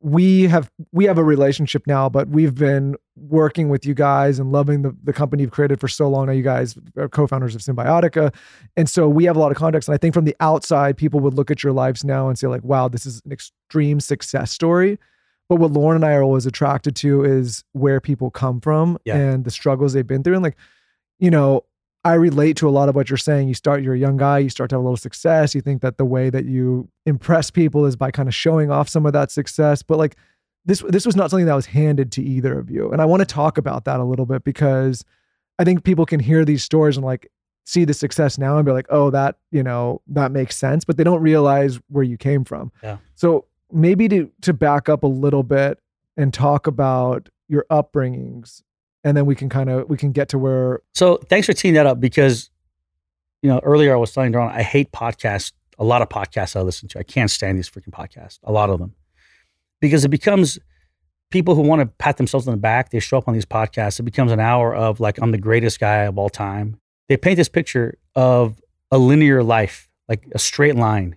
we 0.00 0.44
have 0.44 0.70
we 0.92 1.06
have 1.06 1.18
a 1.18 1.24
relationship 1.24 1.86
now, 1.86 2.08
but 2.08 2.28
we've 2.28 2.54
been 2.54 2.96
working 3.16 3.68
with 3.68 3.84
you 3.84 3.94
guys 3.94 4.38
and 4.38 4.52
loving 4.52 4.82
the 4.82 4.96
the 5.02 5.12
company 5.12 5.42
you've 5.42 5.50
created 5.52 5.80
for 5.80 5.88
so 5.88 6.08
long 6.08 6.26
now. 6.26 6.32
You 6.32 6.42
guys 6.42 6.76
are 6.96 7.08
co-founders 7.08 7.54
of 7.56 7.62
Cymbiotika, 7.62 8.32
and 8.76 8.88
so 8.88 9.08
we 9.08 9.24
have 9.24 9.36
a 9.36 9.40
lot 9.40 9.50
of 9.50 9.56
context. 9.58 9.88
And 9.88 9.94
I 9.94 9.98
think 9.98 10.14
from 10.14 10.24
the 10.24 10.36
outside, 10.40 10.96
people 10.96 11.18
would 11.20 11.34
look 11.34 11.50
at 11.50 11.64
your 11.64 11.72
lives 11.72 12.04
now 12.04 12.28
and 12.28 12.38
say 12.38 12.46
like, 12.46 12.62
"Wow, 12.62 12.86
this 12.88 13.06
is 13.06 13.20
an 13.24 13.32
extreme 13.32 13.98
success 13.98 14.52
story." 14.52 14.98
But 15.48 15.56
what 15.56 15.72
Lauryn 15.72 15.96
and 15.96 16.04
I 16.04 16.12
are 16.12 16.22
always 16.22 16.46
attracted 16.46 16.94
to 16.96 17.24
is 17.24 17.64
where 17.72 18.00
people 18.00 18.30
come 18.30 18.60
from 18.60 18.98
Yeah. 19.04 19.16
and 19.16 19.44
the 19.44 19.50
struggles 19.50 19.94
they've 19.94 20.06
been 20.06 20.22
through, 20.22 20.34
and 20.34 20.42
like 20.42 20.56
you 21.18 21.30
know, 21.32 21.64
I 22.04 22.14
relate 22.14 22.56
to 22.58 22.68
a 22.68 22.70
lot 22.70 22.88
of 22.88 22.94
what 22.94 23.10
you're 23.10 23.16
saying. 23.16 23.48
You 23.48 23.54
start, 23.54 23.82
you're 23.82 23.94
a 23.94 23.98
young 23.98 24.16
guy, 24.16 24.38
you 24.38 24.48
start 24.48 24.70
to 24.70 24.76
have 24.76 24.80
a 24.80 24.84
little 24.84 24.96
success. 24.96 25.54
You 25.54 25.60
think 25.60 25.82
that 25.82 25.98
the 25.98 26.04
way 26.04 26.30
that 26.30 26.44
you 26.44 26.88
impress 27.06 27.50
people 27.50 27.86
is 27.86 27.96
by 27.96 28.10
kind 28.10 28.28
of 28.28 28.34
showing 28.34 28.70
off 28.70 28.88
some 28.88 29.04
of 29.04 29.12
that 29.12 29.30
success. 29.30 29.82
But 29.82 29.98
like 29.98 30.16
this, 30.64 30.82
this 30.88 31.04
was 31.04 31.16
not 31.16 31.30
something 31.30 31.46
that 31.46 31.54
was 31.54 31.66
handed 31.66 32.12
to 32.12 32.22
either 32.22 32.58
of 32.58 32.70
you. 32.70 32.90
And 32.90 33.02
I 33.02 33.04
want 33.04 33.20
to 33.20 33.26
talk 33.26 33.58
about 33.58 33.84
that 33.84 34.00
a 34.00 34.04
little 34.04 34.26
bit 34.26 34.44
because 34.44 35.04
I 35.58 35.64
think 35.64 35.82
people 35.82 36.06
can 36.06 36.20
hear 36.20 36.44
these 36.44 36.62
stories 36.62 36.96
and 36.96 37.04
like 37.04 37.30
see 37.66 37.84
the 37.84 37.94
success 37.94 38.38
now 38.38 38.56
and 38.56 38.64
be 38.64 38.72
like, 38.72 38.86
oh, 38.90 39.10
that, 39.10 39.36
you 39.50 39.62
know, 39.62 40.00
that 40.06 40.30
makes 40.30 40.56
sense. 40.56 40.84
But 40.84 40.96
they 40.96 41.04
don't 41.04 41.20
realize 41.20 41.80
where 41.88 42.04
you 42.04 42.16
came 42.16 42.44
from. 42.44 42.72
Yeah. 42.82 42.98
So 43.16 43.46
maybe 43.72 44.08
to 44.08 44.30
to 44.42 44.52
back 44.52 44.88
up 44.88 45.02
a 45.02 45.08
little 45.08 45.42
bit 45.42 45.78
and 46.16 46.32
talk 46.32 46.66
about 46.66 47.28
your 47.48 47.66
upbringings 47.70 48.62
and 49.08 49.16
then 49.16 49.26
we 49.26 49.34
can 49.34 49.48
kind 49.48 49.70
of 49.70 49.88
we 49.88 49.96
can 49.96 50.12
get 50.12 50.28
to 50.28 50.38
where 50.38 50.82
So 50.94 51.16
thanks 51.16 51.46
for 51.46 51.54
teeing 51.54 51.74
that 51.74 51.86
up 51.86 51.98
because, 51.98 52.50
you 53.42 53.48
know, 53.48 53.58
earlier 53.62 53.92
I 53.94 53.96
was 53.96 54.12
telling 54.12 54.32
Dawn 54.32 54.50
I 54.52 54.62
hate 54.62 54.92
podcasts. 54.92 55.52
A 55.78 55.84
lot 55.84 56.02
of 56.02 56.08
podcasts 56.08 56.56
I 56.56 56.60
listen 56.62 56.88
to. 56.90 56.98
I 56.98 57.04
can't 57.04 57.30
stand 57.30 57.56
these 57.56 57.70
freaking 57.70 57.90
podcasts. 57.90 58.40
A 58.42 58.52
lot 58.52 58.68
of 58.68 58.78
them, 58.80 58.94
because 59.80 60.04
it 60.04 60.08
becomes 60.08 60.58
people 61.30 61.54
who 61.54 61.62
want 61.62 61.80
to 61.80 61.86
pat 61.86 62.16
themselves 62.16 62.48
on 62.48 62.52
the 62.52 62.58
back. 62.60 62.90
They 62.90 63.00
show 63.00 63.16
up 63.18 63.28
on 63.28 63.34
these 63.34 63.46
podcasts. 63.46 64.00
It 64.00 64.02
becomes 64.02 64.32
an 64.32 64.40
hour 64.40 64.74
of 64.74 65.00
like 65.00 65.18
I'm 65.22 65.30
the 65.30 65.38
greatest 65.38 65.78
guy 65.78 65.98
of 66.02 66.18
all 66.18 66.28
time. 66.28 66.80
They 67.08 67.16
paint 67.16 67.36
this 67.36 67.48
picture 67.48 67.96
of 68.14 68.60
a 68.90 68.98
linear 68.98 69.42
life, 69.42 69.88
like 70.08 70.26
a 70.32 70.38
straight 70.38 70.74
line, 70.74 71.16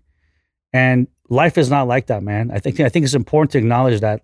and 0.71 1.07
life 1.27 1.57
is 1.57 1.69
not 1.69 1.87
like 1.87 2.07
that, 2.07 2.23
man. 2.23 2.51
I 2.51 2.59
think 2.59 2.79
I 2.79 2.89
think 2.89 3.03
it's 3.03 3.15
important 3.15 3.51
to 3.51 3.57
acknowledge 3.57 3.99
that 4.01 4.21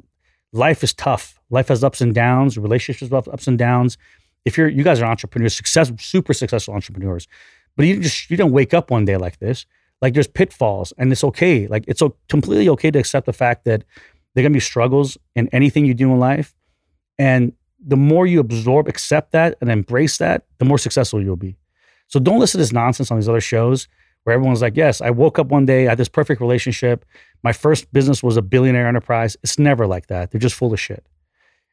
life 0.54 0.84
is 0.84 0.94
tough. 0.94 1.37
Life 1.50 1.70
has 1.70 1.84
ups 1.84 2.02
and 2.02 2.14
downs. 2.14 2.58
Relationships 2.58 3.12
have 3.12 3.28
ups 3.28 3.48
and 3.48 3.58
downs. 3.58 3.98
If 4.46 4.58
you're, 4.58 4.68
you 4.68 4.84
guys 4.84 5.02
are 5.02 5.06
entrepreneurs, 5.06 5.56
success, 5.56 5.92
super 6.00 6.34
successful 6.34 6.74
entrepreneurs, 6.74 7.28
but 7.76 7.86
you 7.86 8.00
just 8.00 8.30
you 8.30 8.38
don't 8.38 8.52
wake 8.52 8.74
up 8.74 8.92
one 8.92 9.06
day 9.06 9.18
like 9.18 9.40
this. 9.40 9.66
Like 10.02 10.14
there's 10.14 10.28
pitfalls, 10.28 10.94
and 10.98 11.12
it's 11.12 11.24
okay. 11.24 11.68
Like 11.68 11.86
it's 11.88 12.02
completely 12.30 12.70
okay 12.70 12.92
to 12.92 13.00
accept 13.00 13.26
the 13.26 13.34
fact 13.34 13.66
that 13.66 13.84
there 14.34 14.42
are 14.42 14.46
gonna 14.46 14.54
be 14.54 14.60
struggles 14.60 15.18
in 15.36 15.50
anything 15.52 15.86
you 15.86 15.94
do 15.94 16.12
in 16.12 16.20
life, 16.20 16.54
and 17.18 17.54
the 17.80 17.98
more 17.98 18.26
you 18.26 18.40
absorb, 18.40 18.88
accept 18.88 19.32
that, 19.32 19.58
and 19.62 19.70
embrace 19.70 20.18
that, 20.18 20.46
the 20.58 20.66
more 20.66 20.78
successful 20.78 21.22
you'll 21.22 21.36
be. 21.36 21.58
So 22.08 22.20
don't 22.20 22.40
listen 22.40 22.58
to 22.60 22.64
this 22.64 22.74
nonsense 22.74 23.12
on 23.12 23.18
these 23.18 23.30
other 23.30 23.42
shows 23.42 23.88
where 24.24 24.34
everyone's 24.34 24.62
like, 24.62 24.76
"Yes, 24.76 25.02
I 25.02 25.10
woke 25.10 25.40
up 25.40 25.48
one 25.48 25.66
day, 25.66 25.88
I 25.88 25.90
had 25.90 25.98
this 25.98 26.10
perfect 26.10 26.42
relationship. 26.42 27.06
My 27.44 27.54
first 27.54 27.92
business 27.92 28.22
was 28.22 28.38
a 28.38 28.42
billionaire 28.42 28.88
enterprise." 28.88 29.38
It's 29.44 29.58
never 29.58 29.88
like 29.88 30.08
that. 30.08 30.32
They're 30.32 30.40
just 30.40 30.56
full 30.56 30.74
of 30.74 30.80
shit. 30.80 31.06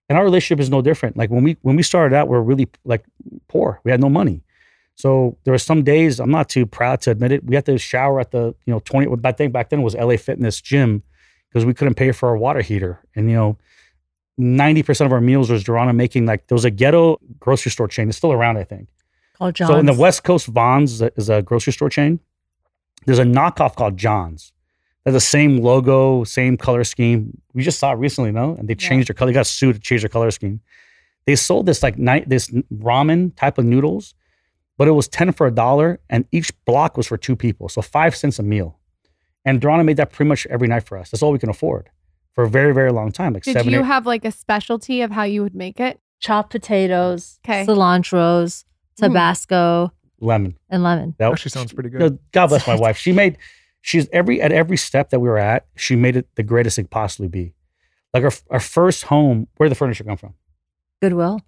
And 0.08 0.18
our 0.18 0.24
relationship 0.24 0.60
is 0.60 0.70
no 0.70 0.82
different. 0.82 1.16
Like 1.16 1.30
when 1.30 1.42
we 1.42 1.56
when 1.62 1.76
we 1.76 1.82
started 1.82 2.14
out, 2.14 2.28
we 2.28 2.36
are 2.36 2.42
really 2.42 2.68
like 2.84 3.04
poor. 3.48 3.80
We 3.84 3.90
had 3.90 4.00
no 4.00 4.10
money. 4.10 4.42
So 4.96 5.36
there 5.44 5.52
were 5.52 5.58
some 5.58 5.82
days 5.82 6.20
I'm 6.20 6.30
not 6.30 6.48
too 6.48 6.66
proud 6.66 7.00
to 7.02 7.10
admit 7.10 7.32
it. 7.32 7.44
We 7.44 7.54
had 7.54 7.66
to 7.66 7.78
shower 7.78 8.20
at 8.20 8.30
the 8.30 8.54
you 8.66 8.72
know 8.72 8.80
20. 8.80 9.16
I 9.24 9.32
think 9.32 9.52
back 9.52 9.70
then 9.70 9.82
was 9.82 9.94
LA 9.94 10.16
Fitness 10.16 10.60
gym 10.60 11.02
because 11.48 11.64
we 11.64 11.74
couldn't 11.74 11.94
pay 11.94 12.12
for 12.12 12.28
our 12.28 12.36
water 12.36 12.60
heater. 12.60 13.00
And 13.14 13.30
you 13.30 13.36
know, 13.36 13.58
90 14.38 14.82
percent 14.82 15.06
of 15.06 15.12
our 15.12 15.20
meals 15.20 15.50
was 15.50 15.64
Durana 15.64 15.94
making 15.94 16.26
like 16.26 16.46
there 16.48 16.56
was 16.56 16.64
a 16.64 16.70
ghetto 16.70 17.18
grocery 17.40 17.70
store 17.70 17.88
chain. 17.88 18.08
It's 18.08 18.18
still 18.18 18.32
around, 18.32 18.58
I 18.58 18.64
think. 18.64 18.88
Called 19.38 19.54
John. 19.54 19.68
So 19.68 19.76
in 19.76 19.86
the 19.86 19.94
West 19.94 20.22
Coast, 20.22 20.46
Vons 20.46 20.92
is 20.92 21.02
a, 21.02 21.12
is 21.16 21.28
a 21.28 21.42
grocery 21.42 21.72
store 21.72 21.90
chain. 21.90 22.20
There's 23.06 23.18
a 23.18 23.24
knockoff 23.24 23.74
called 23.74 23.96
John's. 23.96 24.52
They're 25.04 25.12
the 25.12 25.20
same 25.20 25.58
logo, 25.58 26.24
same 26.24 26.56
color 26.56 26.82
scheme. 26.84 27.40
We 27.52 27.62
just 27.62 27.78
saw 27.78 27.92
it 27.92 27.96
recently, 27.96 28.32
no? 28.32 28.54
And 28.58 28.68
they 28.68 28.74
changed 28.74 29.08
their 29.08 29.14
color. 29.14 29.30
They 29.30 29.34
got 29.34 29.46
sued 29.46 29.76
to 29.76 29.80
change 29.80 30.02
their 30.02 30.08
color 30.08 30.30
scheme. 30.30 30.60
They 31.26 31.36
sold 31.36 31.66
this 31.66 31.82
like 31.82 31.98
night 31.98 32.28
this 32.28 32.50
ramen 32.72 33.34
type 33.36 33.58
of 33.58 33.64
noodles, 33.64 34.14
but 34.78 34.88
it 34.88 34.92
was 34.92 35.06
ten 35.08 35.32
for 35.32 35.46
a 35.46 35.50
dollar, 35.50 36.00
and 36.10 36.26
each 36.32 36.52
block 36.64 36.96
was 36.96 37.06
for 37.06 37.16
two 37.18 37.36
people, 37.36 37.68
so 37.68 37.80
five 37.82 38.16
cents 38.16 38.38
a 38.38 38.42
meal. 38.42 38.78
And 39.44 39.60
Durana 39.60 39.84
made 39.84 39.98
that 39.98 40.10
pretty 40.10 40.28
much 40.28 40.46
every 40.48 40.68
night 40.68 40.84
for 40.86 40.96
us. 40.98 41.10
That's 41.10 41.22
all 41.22 41.32
we 41.32 41.38
can 41.38 41.50
afford 41.50 41.90
for 42.34 42.44
a 42.44 42.48
very 42.48 42.72
very 42.74 42.90
long 42.92 43.12
time, 43.12 43.34
like 43.34 43.42
Did 43.44 43.52
seven. 43.54 43.72
you 43.72 43.80
eight- 43.80 43.84
have 43.86 44.06
like 44.06 44.24
a 44.24 44.32
specialty 44.32 45.02
of 45.02 45.10
how 45.12 45.22
you 45.24 45.42
would 45.42 45.54
make 45.54 45.80
it? 45.80 46.00
chopped 46.20 46.50
potatoes, 46.50 47.38
'Kay. 47.42 47.66
cilantros, 47.66 48.64
Mm. 48.98 49.08
Tabasco, 49.08 49.92
lemon. 50.20 50.56
and 50.70 50.82
lemon. 50.82 51.14
That 51.18 51.30
actually 51.30 51.50
sounds 51.50 51.72
pretty 51.74 51.90
good. 51.90 52.00
No, 52.00 52.18
God 52.32 52.46
bless 52.46 52.66
my 52.66 52.76
wife. 52.76 52.96
She 52.96 53.12
made 53.12 53.36
she's 53.84 54.08
every 54.12 54.40
at 54.40 54.50
every 54.50 54.78
step 54.78 55.10
that 55.10 55.20
we 55.20 55.28
were 55.28 55.38
at, 55.38 55.66
she 55.76 55.94
made 55.94 56.16
it 56.16 56.26
the 56.36 56.42
greatest 56.42 56.78
it 56.78 56.84
could 56.84 56.90
possibly 56.90 57.28
be. 57.28 57.54
Like 58.14 58.24
our 58.24 58.32
our 58.50 58.60
first 58.60 59.04
home, 59.04 59.46
where 59.56 59.68
did 59.68 59.72
the 59.72 59.78
furniture 59.78 60.04
come 60.04 60.16
from? 60.16 60.34
Goodwill. 61.02 61.40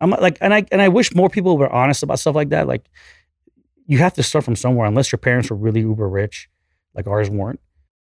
I'm 0.00 0.10
like, 0.10 0.38
and 0.40 0.54
I 0.54 0.64
and 0.70 0.80
I 0.80 0.88
wish 0.88 1.14
more 1.14 1.28
people 1.28 1.58
were 1.58 1.68
honest 1.68 2.02
about 2.04 2.20
stuff 2.20 2.36
like 2.36 2.50
that. 2.50 2.68
Like, 2.68 2.88
you 3.86 3.98
have 3.98 4.14
to 4.14 4.22
start 4.22 4.44
from 4.44 4.54
somewhere, 4.54 4.86
unless 4.86 5.10
your 5.10 5.18
parents 5.18 5.50
were 5.50 5.56
really 5.56 5.80
uber 5.80 6.08
rich, 6.08 6.48
like 6.94 7.08
ours 7.08 7.28
weren't. 7.28 7.60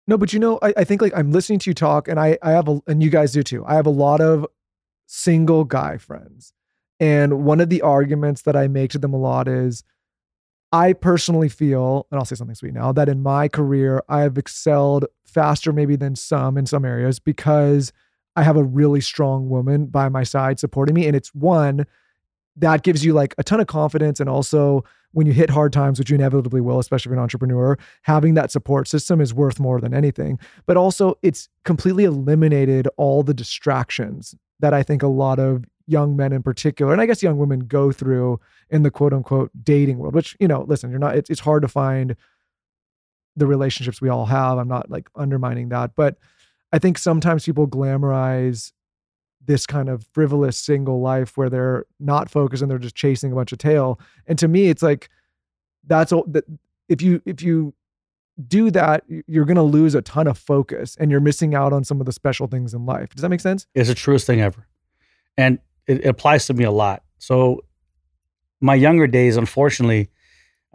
No, 0.06 0.18
but 0.18 0.32
you 0.32 0.40
know, 0.40 0.60
I, 0.62 0.74
I 0.78 0.84
think 0.84 1.02
like 1.02 1.13
I'm 1.16 1.32
listening 1.32 1.60
to 1.60 1.70
you 1.72 1.74
talk, 1.74 2.08
and 2.08 2.20
I 2.20 2.38
I 2.44 2.52
have 2.52 2.68
a 2.68 2.82
and 2.86 3.02
you 3.02 3.10
guys 3.10 3.32
do 3.32 3.42
too. 3.42 3.66
I 3.66 3.74
have 3.74 3.88
a 3.88 3.92
lot 3.92 4.22
of 4.22 4.46
single 5.08 5.63
guy 5.63 5.98
friends, 5.98 6.54
and 7.00 7.44
one 7.46 7.60
of 7.60 7.70
the 7.70 7.82
arguments 7.82 8.44
that 8.44 8.56
I 8.56 8.68
make 8.68 8.92
to 8.92 9.00
them 9.00 9.13
a 9.13 9.18
lot 9.18 9.48
is, 9.48 9.84
I 10.74 10.94
personally 10.94 11.50
feel, 11.50 12.08
and 12.10 12.18
I'll 12.18 12.25
say 12.25 12.36
something 12.36 12.56
sweet 12.56 12.74
now, 12.74 12.92
that 12.92 13.08
in 13.08 13.22
my 13.22 13.48
career 13.48 14.01
I 14.10 14.22
have 14.22 14.39
excelled 14.39 15.06
faster 15.24 15.72
maybe 15.72 15.96
than 15.96 16.15
some 16.15 16.58
in 16.58 16.65
some 16.65 16.84
areas 16.84 17.20
because 17.20 17.94
I 18.36 18.42
have 18.42 18.58
a 18.58 18.63
really 18.63 19.00
strong 19.00 19.50
woman 19.50 19.86
by 19.86 20.10
my 20.10 20.24
side 20.24 20.60
supporting 20.60 20.96
me, 20.96 21.06
and 21.06 21.15
it's 21.15 21.34
one 21.36 21.86
that 22.56 22.82
gives 22.82 23.06
you 23.06 23.13
like 23.13 23.36
a 23.38 23.44
ton 23.44 23.60
of 23.60 23.68
confidence 23.68 24.20
and 24.20 24.27
also 24.30 24.84
when 25.12 25.27
you 25.27 25.34
hit 25.34 25.51
hard 25.51 25.72
times, 25.72 26.00
which 26.00 26.10
you 26.10 26.15
inevitably 26.15 26.60
will, 26.60 26.80
especially 26.80 27.10
if 27.10 27.12
you're 27.12 27.20
an 27.20 27.24
entrepreneur, 27.24 27.77
having 28.01 28.34
that 28.34 28.51
support 28.51 28.88
system 28.88 29.22
is 29.22 29.32
worth 29.32 29.60
more 29.60 29.80
than 29.80 29.94
anything. 29.94 30.39
But 30.65 30.75
also, 30.75 31.20
it's 31.22 31.50
completely 31.65 32.03
eliminated 32.03 32.88
all 32.98 33.22
the 33.22 33.34
distractions 33.34 34.34
that 34.60 34.74
I 34.74 34.82
think 34.82 35.03
a 35.03 35.08
lot 35.08 35.39
of 35.39 35.65
young 35.88 36.16
men 36.16 36.32
in 36.32 36.44
particular, 36.44 36.92
and 36.92 37.02
I 37.02 37.06
guess 37.06 37.24
young 37.24 37.38
women 37.38 37.62
go 37.62 37.92
through 37.92 38.40
in 38.70 38.84
the 38.84 38.92
quote 38.92 39.13
unquote 39.13 39.52
dating 39.63 39.98
world, 39.98 40.16
which, 40.16 40.36
you 40.40 40.48
know, 40.48 40.63
listen, 40.68 40.90
you're 40.90 41.00
not, 41.00 41.16
it's, 41.16 41.30
it's 41.30 41.42
hard 41.42 41.62
to 41.62 41.68
find 41.68 42.16
the 43.36 43.48
relationships 43.48 44.02
we 44.02 44.10
all 44.10 44.25
have. 44.25 44.58
I'm 44.58 44.68
not 44.68 44.90
like 44.90 45.10
undermining 45.16 45.70
that. 45.70 45.96
But 45.96 46.18
I 46.72 46.80
think 46.80 46.98
sometimes 46.98 47.46
people 47.46 47.68
glamorize 47.68 48.72
this 49.46 49.66
kind 49.66 49.90
of 49.90 50.08
frivolous 50.13 50.58
single 50.58 51.02
life 51.02 51.36
where 51.36 51.50
they're 51.50 51.86
not 52.00 52.30
focused 52.30 52.62
and 52.62 52.72
they're 52.72 52.78
just 52.78 52.96
chasing 52.96 53.32
a 53.32 53.36
bunch 53.36 53.52
of 53.52 53.58
tail. 53.58 54.00
And 54.28 54.40
to 54.40 54.48
me, 54.48 54.70
it's 54.70 54.84
like 54.84 55.10
that's 55.86 56.12
all 56.12 56.24
that 56.28 56.46
if 56.88 57.02
you 57.02 57.22
if 57.25 57.42
you 57.42 57.74
do 58.48 58.72
that, 58.72 59.04
you're 59.28 59.46
gonna 59.46 59.63
lose 59.63 59.96
a 59.96 60.02
ton 60.02 60.28
of 60.28 60.38
focus 60.38 60.96
and 61.00 61.12
you're 61.12 61.20
missing 61.20 61.54
out 61.54 61.74
on 61.74 61.84
some 61.84 62.00
of 62.00 62.06
the 62.06 62.13
special 62.13 62.48
things 62.48 62.74
in 62.74 62.86
life. 62.86 63.10
Does 63.13 63.22
that 63.22 63.30
make 63.30 63.42
sense? 63.42 63.68
It's 63.75 63.90
the 63.90 63.96
truest 63.96 64.25
thing 64.25 64.42
ever. 64.42 64.68
And 65.38 65.60
it, 65.88 66.06
it 66.06 66.08
applies 66.08 66.48
to 66.48 66.54
me 66.54 66.63
a 66.63 66.72
lot. 66.72 67.04
So 67.18 67.63
my 68.62 68.75
younger 68.75 69.08
days, 69.08 69.38
unfortunately, 69.38 70.10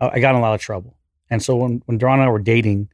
I 0.00 0.08
I 0.08 0.20
got 0.20 0.34
in 0.34 0.36
a 0.36 0.40
lot 0.40 0.54
of 0.54 0.60
trouble. 0.60 0.96
And 1.30 1.42
so 1.42 1.56
when 1.56 1.82
when 1.86 1.98
Dawn 1.98 2.20
and 2.20 2.28
I 2.28 2.30
were 2.30 2.38
dating, 2.38 2.88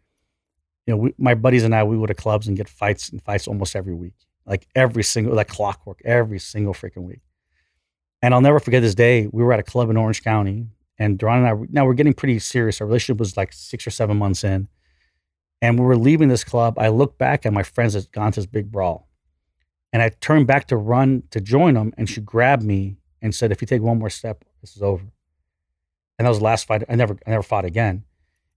you 0.87 0.95
know, 0.95 0.97
we, 0.97 1.15
my 1.19 1.35
buddies 1.35 1.65
and 1.65 1.75
I, 1.75 1.85
we 1.85 1.97
would 1.97 2.09
to 2.09 2.15
clubs 2.15 2.49
and 2.49 2.57
get 2.57 2.69
fights 2.69 3.09
and 3.09 3.23
fights 3.23 3.49
almost 3.49 3.77
every 3.77 3.95
week, 3.95 4.15
like 4.47 4.67
every 4.75 5.03
single, 5.03 5.35
like 5.35 5.49
clockwork, 5.49 6.01
every 6.05 6.39
single 6.39 6.75
freaking 6.75 7.05
week. 7.05 7.21
And 8.23 8.35
I'll 8.35 8.41
never 8.41 8.61
forget 8.61 8.83
this 8.83 8.95
day. 8.95 9.29
We 9.31 9.43
were 9.43 9.53
at 9.53 9.61
a 9.61 9.65
club 9.65 9.91
in 9.91 9.97
Orange 9.97 10.23
County, 10.23 10.67
and 10.99 11.19
Dawn 11.19 11.45
and 11.45 11.47
I, 11.47 11.67
now 11.71 11.85
we're 11.85 11.95
getting 11.95 12.15
pretty 12.15 12.39
serious. 12.39 12.81
Our 12.81 12.87
relationship 12.87 13.19
was 13.19 13.37
like 13.37 13.53
six 13.53 13.87
or 13.87 13.91
seven 13.91 14.17
months 14.17 14.45
in. 14.45 14.69
And 15.61 15.79
we 15.79 15.85
were 15.85 15.97
leaving 15.97 16.29
this 16.29 16.45
club. 16.45 16.79
I 16.79 16.89
looked 16.89 17.19
back, 17.19 17.45
and 17.45 17.55
my 17.55 17.63
friends 17.63 17.95
had 17.95 18.11
gone 18.13 18.33
to 18.33 18.41
this 18.41 18.47
big 18.47 18.71
brawl. 18.71 19.09
And 19.95 20.03
I 20.03 20.09
turned 20.11 20.49
back 20.49 20.67
to 20.69 20.77
run 20.77 21.23
to 21.31 21.41
join 21.41 21.75
them, 21.75 21.95
and 21.97 22.11
she 22.11 22.21
grabbed 22.21 22.65
me 22.65 22.97
and 23.23 23.33
said, 23.33 23.53
"If 23.53 23.63
you 23.63 23.67
take 23.67 23.81
one 23.81 24.01
more 24.01 24.11
step, 24.11 24.45
this 24.61 24.75
is 24.77 24.83
over." 24.83 25.07
And 26.19 26.27
that 26.27 26.31
was 26.31 26.39
the 26.39 26.45
last 26.45 26.67
fight. 26.67 26.83
I 26.89 26.97
never, 26.97 27.17
I 27.27 27.31
never 27.31 27.45
fought 27.45 27.65
again. 27.65 28.05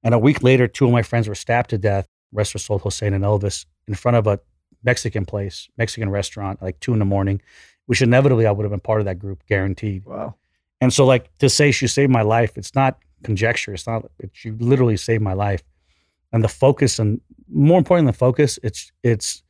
And 0.03 0.15
a 0.15 0.19
week 0.19 0.41
later, 0.41 0.67
two 0.67 0.85
of 0.85 0.91
my 0.91 1.03
friends 1.03 1.27
were 1.27 1.35
stabbed 1.35 1.69
to 1.69 1.77
death. 1.77 2.07
Rest 2.31 2.53
their 2.53 2.59
soul, 2.59 2.79
Hossein 2.79 3.13
and 3.13 3.23
Elvis, 3.23 3.65
in 3.87 3.93
front 3.93 4.17
of 4.17 4.25
a 4.25 4.39
Mexican 4.83 5.25
place, 5.25 5.69
Mexican 5.77 6.09
restaurant, 6.09 6.59
like 6.61 6.79
two 6.79 6.91
in 6.91 6.99
the 6.99 7.05
morning. 7.05 7.39
Which 7.85 8.01
inevitably 8.01 8.47
I 8.47 8.51
would 8.51 8.63
have 8.63 8.71
been 8.71 8.79
part 8.79 8.99
of 8.99 9.05
that 9.05 9.19
group, 9.19 9.45
guaranteed. 9.47 10.05
Wow. 10.05 10.35
And 10.81 10.91
so, 10.91 11.05
like 11.05 11.35
to 11.37 11.49
say 11.49 11.71
she 11.71 11.87
saved 11.87 12.11
my 12.11 12.23
life, 12.23 12.57
it's 12.57 12.73
not 12.73 12.97
conjecture. 13.23 13.73
It's 13.73 13.85
not. 13.85 14.09
It, 14.19 14.31
she 14.33 14.49
literally 14.51 14.97
saved 14.97 15.21
my 15.21 15.33
life. 15.33 15.63
And 16.33 16.43
the 16.43 16.49
focus, 16.49 16.97
and 16.99 17.21
more 17.47 17.77
important 17.77 18.07
than 18.07 18.13
focus, 18.13 18.59
it's 18.63 18.91
it's 19.03 19.43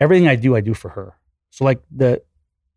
everything 0.00 0.26
I 0.26 0.36
do, 0.36 0.56
I 0.56 0.60
do 0.60 0.74
for 0.74 0.88
her. 0.90 1.17
So 1.58 1.64
like 1.64 1.82
the 1.90 2.22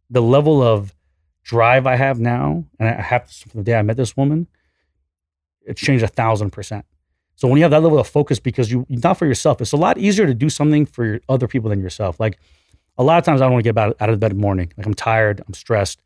the 0.09 0.23
level 0.23 0.63
of 0.63 0.95
drive 1.43 1.85
I 1.85 1.97
have 1.97 2.19
now, 2.19 2.65
and 2.79 2.89
I 2.89 2.99
have 2.99 3.27
this 3.27 3.43
from 3.43 3.59
the 3.59 3.63
day 3.63 3.75
I 3.75 3.83
met 3.83 3.95
this 3.95 4.17
woman, 4.17 4.47
it's 5.61 5.79
changed 5.79 6.03
a 6.03 6.07
thousand 6.07 6.49
percent. 6.49 6.83
So 7.35 7.47
when 7.47 7.57
you 7.57 7.63
have 7.63 7.69
that 7.69 7.81
level 7.83 7.99
of 7.99 8.07
focus, 8.07 8.39
because 8.39 8.71
you 8.71 8.87
not 8.89 9.19
for 9.19 9.27
yourself, 9.27 9.61
it's 9.61 9.71
a 9.71 9.77
lot 9.77 9.99
easier 9.99 10.25
to 10.25 10.33
do 10.33 10.49
something 10.49 10.87
for 10.87 11.05
your, 11.05 11.19
other 11.29 11.47
people 11.47 11.69
than 11.69 11.79
yourself. 11.79 12.19
Like 12.19 12.39
a 12.97 13.03
lot 13.03 13.19
of 13.19 13.23
times, 13.23 13.39
I 13.39 13.45
don't 13.45 13.53
want 13.53 13.63
to 13.65 13.71
get 13.71 13.77
out, 13.77 13.95
out 13.99 14.09
of 14.09 14.19
bed 14.19 14.31
in 14.31 14.37
the 14.37 14.41
morning. 14.41 14.73
Like 14.75 14.87
I'm 14.87 14.95
tired, 14.95 15.43
I'm 15.47 15.53
stressed. 15.53 16.01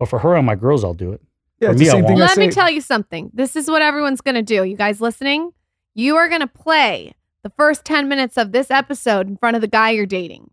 But 0.00 0.08
for 0.08 0.18
her 0.18 0.34
and 0.34 0.44
my 0.44 0.56
girls, 0.56 0.82
I'll 0.82 0.94
do 0.94 1.12
it. 1.12 1.22
Yeah, 1.60 1.68
For 1.68 1.74
me, 1.74 1.84
the 1.84 1.90
I 1.90 1.92
same 1.92 2.02
thing 2.02 2.18
won't. 2.18 2.22
I 2.24 2.26
Let 2.26 2.38
me 2.38 2.50
tell 2.50 2.68
you 2.68 2.80
something. 2.80 3.30
This 3.32 3.54
is 3.54 3.70
what 3.70 3.80
everyone's 3.80 4.22
going 4.22 4.34
to 4.34 4.42
do. 4.42 4.64
You 4.64 4.76
guys 4.76 5.00
listening? 5.00 5.52
You 5.94 6.16
are 6.16 6.28
going 6.28 6.40
to 6.40 6.48
play 6.48 7.14
the 7.44 7.50
first 7.50 7.84
10 7.84 8.08
minutes 8.08 8.36
of 8.36 8.50
this 8.50 8.72
episode 8.72 9.28
in 9.28 9.36
front 9.36 9.54
of 9.54 9.60
the 9.60 9.68
guy 9.68 9.90
you're 9.90 10.04
dating. 10.04 10.50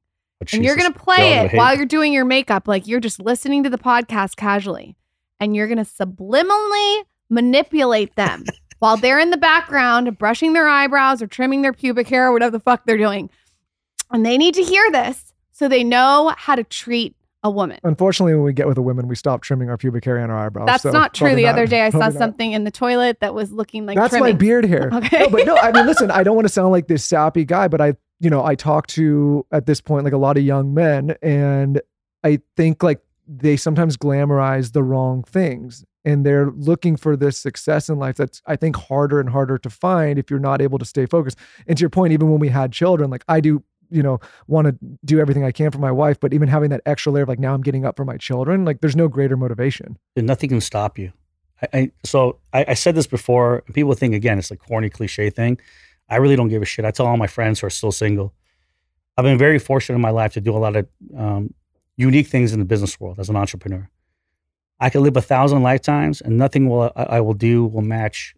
And 0.52 0.64
you're 0.64 0.76
going 0.76 0.92
to 0.92 1.00
play 1.00 1.40
it 1.40 1.54
while 1.54 1.76
you're 1.76 1.86
doing 1.86 2.14
your 2.14 2.26
makeup 2.26 2.68
like 2.68 2.88
you're 2.88 3.00
just 3.00 3.20
listening 3.20 3.64
to 3.64 3.70
the 3.70 3.78
podcast 3.78 4.36
casually. 4.36 4.96
And 5.40 5.56
you're 5.56 5.68
going 5.68 5.84
to 5.84 5.86
subliminally 5.86 7.04
manipulate 7.30 8.16
them 8.16 8.46
while 8.80 8.98
they're 8.98 9.20
in 9.20 9.32
the 9.32 9.38
background 9.38 10.18
brushing 10.18 10.54
their 10.54 10.68
eyebrows 10.68 11.22
or 11.22 11.28
trimming 11.28 11.62
their 11.62 11.74
pubic 11.74 12.08
hair 12.08 12.28
or 12.28 12.34
whatever 12.34 12.52
the 12.52 12.60
fuck 12.60 12.86
they're 12.86 12.98
doing. 12.98 13.30
And 14.12 14.26
they 14.26 14.38
need 14.38 14.54
to 14.56 14.64
hear 14.64 14.92
this 14.92 15.34
so 15.52 15.68
they 15.68 15.84
know 15.84 16.34
how 16.38 16.56
to 16.56 16.64
treat 16.64 17.16
a 17.44 17.50
woman. 17.50 17.80
Unfortunately, 17.84 18.34
when 18.34 18.44
we 18.44 18.54
get 18.54 18.68
with 18.68 18.78
a 18.78 18.82
woman, 18.82 19.08
we 19.08 19.16
stop 19.16 19.42
trimming 19.42 19.70
our 19.70 19.78
pubic 19.78 20.04
hair 20.04 20.18
and 20.18 20.32
our 20.32 20.48
eyebrows. 20.48 20.66
That's 20.66 20.84
so 20.84 20.92
not 20.92 21.14
true. 21.14 21.36
The 21.36 21.44
not- 21.44 21.54
other 21.54 21.68
day 21.68 21.82
I 21.82 21.92
saw 21.92 22.00
not. 22.00 22.14
something 22.14 22.52
in 22.52 22.64
the 22.64 22.72
toilet 22.72 23.20
that 23.22 23.34
was 23.36 23.52
looking 23.52 23.86
like 23.86 23.98
That's 23.98 24.14
my 24.20 24.34
beard 24.34 24.66
hair. 24.66 24.90
Okay. 24.94 25.20
No, 25.20 25.30
but 25.30 25.46
no, 25.46 25.56
I 25.58 25.72
mean, 25.72 25.86
listen, 25.86 26.10
I 26.10 26.24
don't 26.24 26.36
want 26.36 26.48
to 26.48 26.54
sound 26.54 26.72
like 26.72 26.88
this 26.88 27.06
sappy 27.06 27.46
guy, 27.46 27.68
but 27.68 27.82
I, 27.82 27.96
you 28.20 28.30
know, 28.30 28.44
I 28.44 28.56
talk 28.56 28.88
to 28.88 29.46
at 29.52 29.66
this 29.66 29.82
point 29.82 30.04
like 30.04 30.14
a 30.14 30.18
lot 30.18 30.38
of 30.38 30.44
young 30.44 30.74
men, 30.74 31.16
and 31.22 31.82
I 32.24 32.40
think 32.56 32.84
like 32.84 33.02
they 33.28 33.58
sometimes 33.58 33.98
glamorize 33.98 34.72
the 34.72 34.84
wrong 34.84 35.24
things, 35.24 35.84
and 36.04 36.26
they're 36.26 36.52
looking 36.52 36.96
for 36.96 37.18
this 37.18 37.38
success 37.38 37.90
in 37.90 38.00
life 38.00 38.16
that's 38.16 38.42
I 38.46 38.56
think 38.56 38.76
harder 38.76 39.20
and 39.20 39.30
harder 39.30 39.58
to 39.58 39.70
find 39.70 40.18
if 40.18 40.30
you're 40.30 40.40
not 40.40 40.62
able 40.62 40.78
to 40.80 40.86
stay 40.86 41.06
focused. 41.06 41.38
And 41.68 41.78
to 41.78 41.82
your 41.82 41.90
point, 41.90 42.14
even 42.14 42.30
when 42.32 42.40
we 42.40 42.50
had 42.50 42.72
children, 42.72 43.10
like 43.10 43.24
I 43.28 43.40
do. 43.40 43.64
You 43.92 44.02
know, 44.02 44.20
want 44.48 44.66
to 44.66 44.76
do 45.06 45.20
everything 45.20 45.44
I 45.44 45.52
can 45.52 45.70
for 45.70 45.78
my 45.78 45.92
wife, 45.92 46.20
but 46.20 46.34
even 46.34 46.50
having 46.50 46.72
that 46.72 46.82
extra 46.88 47.12
layer 47.12 47.22
of 47.22 47.30
like 47.30 47.38
now 47.38 47.54
I'm 47.54 47.62
getting 47.62 47.86
up 47.86 47.96
for 47.96 48.04
my 48.04 48.18
children, 48.18 48.66
like 48.66 48.82
there's 48.82 48.96
no 48.96 49.08
greater 49.08 49.38
motivation. 49.38 50.00
and 50.16 50.26
nothing 50.26 50.50
can 50.50 50.60
stop 50.60 50.98
you. 50.98 51.14
I, 51.62 51.68
I 51.78 51.92
so 52.04 52.40
I, 52.52 52.66
I 52.70 52.74
said 52.74 52.96
this 52.96 53.06
before. 53.06 53.64
People 53.74 53.94
think 53.94 54.16
again 54.16 54.40
it's 54.40 54.50
a 54.50 54.58
corny 54.58 54.90
cliche 54.90 55.30
thing. 55.30 55.60
I 56.10 56.18
really 56.18 56.36
don't 56.36 56.50
give 56.50 56.62
a 56.62 56.66
shit. 56.66 56.86
I 56.86 56.92
tell 56.92 57.08
all 57.08 57.18
my 57.18 57.28
friends 57.28 57.60
who 57.60 57.68
are 57.68 57.72
still 57.72 57.92
single. 57.92 58.34
I've 59.18 59.24
been 59.24 59.38
very 59.38 59.60
fortunate 59.60 59.96
in 59.96 60.02
my 60.02 60.10
life 60.10 60.34
to 60.34 60.42
do 60.42 60.56
a 60.56 60.60
lot 60.60 60.76
of 60.76 60.88
um, 61.18 61.54
unique 61.98 62.28
things 62.28 62.54
in 62.54 62.60
the 62.60 62.66
business 62.66 63.00
world 63.00 63.20
as 63.20 63.30
an 63.30 63.36
entrepreneur. 63.36 63.90
I 64.80 64.90
could 64.90 65.02
live 65.02 65.16
a 65.16 65.22
thousand 65.22 65.64
lifetimes, 65.64 66.22
and 66.22 66.38
nothing 66.38 66.70
will 66.70 66.92
I, 66.96 67.04
I 67.04 67.22
will 67.22 67.34
do 67.34 67.66
will 67.66 67.82
match 67.82 68.36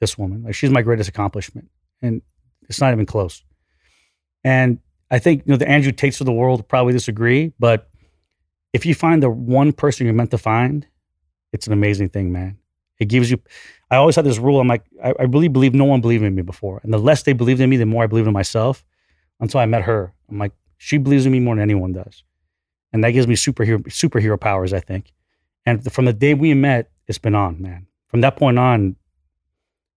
this 0.00 0.18
woman. 0.18 0.42
Like 0.44 0.54
she's 0.54 0.70
my 0.70 0.82
greatest 0.82 1.08
accomplishment, 1.08 1.70
and 2.02 2.20
it's 2.68 2.80
not 2.80 2.92
even 2.92 3.06
close. 3.06 3.42
And 4.44 4.78
I 5.10 5.18
think 5.18 5.44
you 5.46 5.52
know 5.52 5.56
the 5.56 5.68
Andrew 5.68 5.92
Tates 5.92 6.20
of 6.20 6.26
the 6.26 6.32
world 6.32 6.68
probably 6.68 6.92
disagree, 6.92 7.52
but 7.58 7.88
if 8.72 8.84
you 8.84 8.94
find 8.94 9.22
the 9.22 9.30
one 9.30 9.72
person 9.72 10.06
you're 10.06 10.14
meant 10.14 10.30
to 10.30 10.38
find, 10.38 10.86
it's 11.52 11.66
an 11.66 11.72
amazing 11.72 12.10
thing, 12.10 12.32
man. 12.32 12.58
It 13.02 13.08
gives 13.08 13.30
you. 13.30 13.38
I 13.90 13.96
always 13.96 14.16
had 14.16 14.24
this 14.24 14.38
rule. 14.38 14.60
I'm 14.60 14.68
like, 14.68 14.84
I, 15.04 15.12
I 15.18 15.24
really 15.24 15.48
believe 15.48 15.74
no 15.74 15.84
one 15.84 16.00
believed 16.00 16.24
in 16.24 16.34
me 16.34 16.42
before, 16.42 16.80
and 16.82 16.92
the 16.92 16.98
less 16.98 17.22
they 17.24 17.34
believed 17.34 17.60
in 17.60 17.68
me, 17.68 17.76
the 17.76 17.86
more 17.86 18.04
I 18.04 18.06
believed 18.06 18.28
in 18.28 18.32
myself. 18.32 18.84
Until 19.40 19.58
I 19.58 19.66
met 19.66 19.82
her, 19.82 20.14
I'm 20.30 20.38
like, 20.38 20.52
she 20.78 20.98
believes 20.98 21.26
in 21.26 21.32
me 21.32 21.40
more 21.40 21.56
than 21.56 21.62
anyone 21.62 21.92
does, 21.92 22.22
and 22.92 23.02
that 23.02 23.10
gives 23.10 23.26
me 23.26 23.34
superhero 23.34 23.82
superhero 23.88 24.40
powers. 24.40 24.72
I 24.72 24.80
think, 24.80 25.12
and 25.66 25.92
from 25.92 26.04
the 26.04 26.12
day 26.12 26.34
we 26.34 26.54
met, 26.54 26.90
it's 27.08 27.18
been 27.18 27.34
on, 27.34 27.60
man. 27.60 27.86
From 28.06 28.20
that 28.20 28.36
point 28.36 28.58
on, 28.58 28.94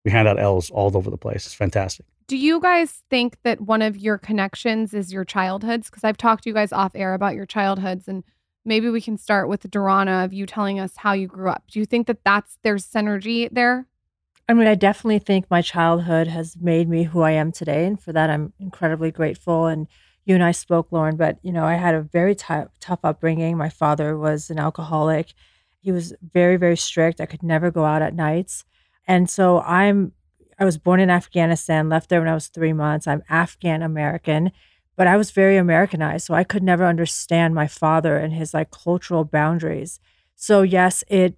we 0.04 0.10
hand 0.10 0.28
out 0.28 0.40
L's 0.40 0.70
all 0.70 0.96
over 0.96 1.10
the 1.10 1.18
place. 1.18 1.44
It's 1.46 1.54
fantastic. 1.54 2.06
Do 2.26 2.38
you 2.38 2.58
guys 2.58 3.02
think 3.10 3.36
that 3.42 3.60
one 3.60 3.82
of 3.82 3.98
your 3.98 4.16
connections 4.16 4.94
is 4.94 5.12
your 5.12 5.26
childhoods? 5.26 5.90
Because 5.90 6.04
I've 6.04 6.16
talked 6.16 6.44
to 6.44 6.50
you 6.50 6.54
guys 6.54 6.72
off 6.72 6.92
air 6.94 7.12
about 7.12 7.34
your 7.34 7.44
childhoods, 7.44 8.08
and 8.08 8.24
maybe 8.64 8.88
we 8.88 9.00
can 9.00 9.16
start 9.18 9.48
with 9.48 9.62
Durana 9.70 10.24
of 10.24 10.32
you 10.32 10.46
telling 10.46 10.80
us 10.80 10.96
how 10.96 11.12
you 11.12 11.26
grew 11.26 11.48
up. 11.48 11.64
Do 11.70 11.78
you 11.78 11.86
think 11.86 12.06
that 12.06 12.24
that's 12.24 12.58
there's 12.62 12.86
synergy 12.86 13.48
there? 13.50 13.86
I 14.48 14.52
mean, 14.52 14.66
I 14.66 14.74
definitely 14.74 15.20
think 15.20 15.50
my 15.50 15.62
childhood 15.62 16.26
has 16.26 16.56
made 16.60 16.88
me 16.88 17.04
who 17.04 17.22
I 17.22 17.30
am 17.30 17.50
today, 17.50 17.86
and 17.86 18.00
for 18.00 18.12
that, 18.12 18.28
I'm 18.28 18.52
incredibly 18.58 19.10
grateful. 19.10 19.66
And 19.66 19.86
you 20.26 20.34
and 20.34 20.44
I 20.44 20.52
spoke, 20.52 20.90
Lauryn, 20.90 21.16
but 21.16 21.38
you 21.42 21.52
know, 21.52 21.64
I 21.64 21.74
had 21.74 21.94
a 21.94 22.02
very 22.02 22.34
tou- 22.34 22.68
tough 22.80 23.00
upbringing. 23.04 23.56
My 23.56 23.70
father 23.70 24.18
was 24.18 24.50
an 24.50 24.58
alcoholic. 24.58 25.32
He 25.80 25.92
was 25.92 26.14
very, 26.32 26.56
very 26.56 26.76
strict. 26.76 27.20
I 27.20 27.26
could 27.26 27.42
never 27.42 27.70
go 27.70 27.84
out 27.84 28.02
at 28.02 28.14
nights, 28.14 28.64
and 29.06 29.28
so 29.28 29.60
I'm. 29.60 30.12
I 30.56 30.64
was 30.64 30.78
born 30.78 31.00
in 31.00 31.10
Afghanistan, 31.10 31.88
left 31.88 32.08
there 32.08 32.20
when 32.20 32.28
I 32.28 32.34
was 32.34 32.46
three 32.46 32.72
months. 32.72 33.08
I'm 33.08 33.24
Afghan 33.28 33.82
American, 33.82 34.52
but 34.96 35.06
I 35.06 35.16
was 35.16 35.30
very 35.30 35.56
Americanized, 35.56 36.26
so 36.26 36.34
I 36.34 36.44
could 36.44 36.62
never 36.62 36.86
understand 36.86 37.54
my 37.54 37.66
father 37.66 38.16
and 38.16 38.32
his 38.32 38.54
like 38.54 38.70
cultural 38.70 39.24
boundaries. 39.24 40.00
So 40.36 40.62
yes, 40.62 41.02
it 41.08 41.36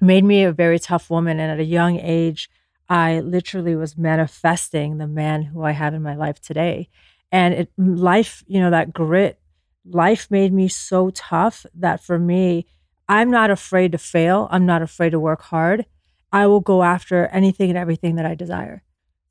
made 0.00 0.24
me 0.24 0.42
a 0.42 0.52
very 0.52 0.78
tough 0.78 1.08
woman. 1.08 1.38
And 1.38 1.50
at 1.52 1.60
a 1.60 1.64
young 1.64 1.98
age, 1.98 2.50
I 2.88 3.20
literally 3.20 3.76
was 3.76 3.96
manifesting 3.96 4.98
the 4.98 5.06
man 5.06 5.42
who 5.44 5.62
I 5.62 5.70
have 5.70 5.94
in 5.94 6.02
my 6.02 6.16
life 6.16 6.40
today. 6.40 6.88
And 7.30 7.54
it, 7.54 7.72
life, 7.78 8.42
you 8.46 8.60
know, 8.60 8.70
that 8.70 8.92
grit, 8.92 9.40
life 9.84 10.30
made 10.30 10.52
me 10.52 10.68
so 10.68 11.10
tough 11.10 11.64
that 11.74 12.02
for 12.02 12.18
me, 12.18 12.66
I'm 13.08 13.30
not 13.30 13.50
afraid 13.50 13.92
to 13.92 13.98
fail. 13.98 14.48
I'm 14.50 14.66
not 14.66 14.82
afraid 14.82 15.10
to 15.10 15.20
work 15.20 15.42
hard. 15.42 15.86
I 16.32 16.46
will 16.46 16.60
go 16.60 16.82
after 16.82 17.26
anything 17.26 17.70
and 17.70 17.78
everything 17.78 18.16
that 18.16 18.26
I 18.26 18.34
desire. 18.34 18.82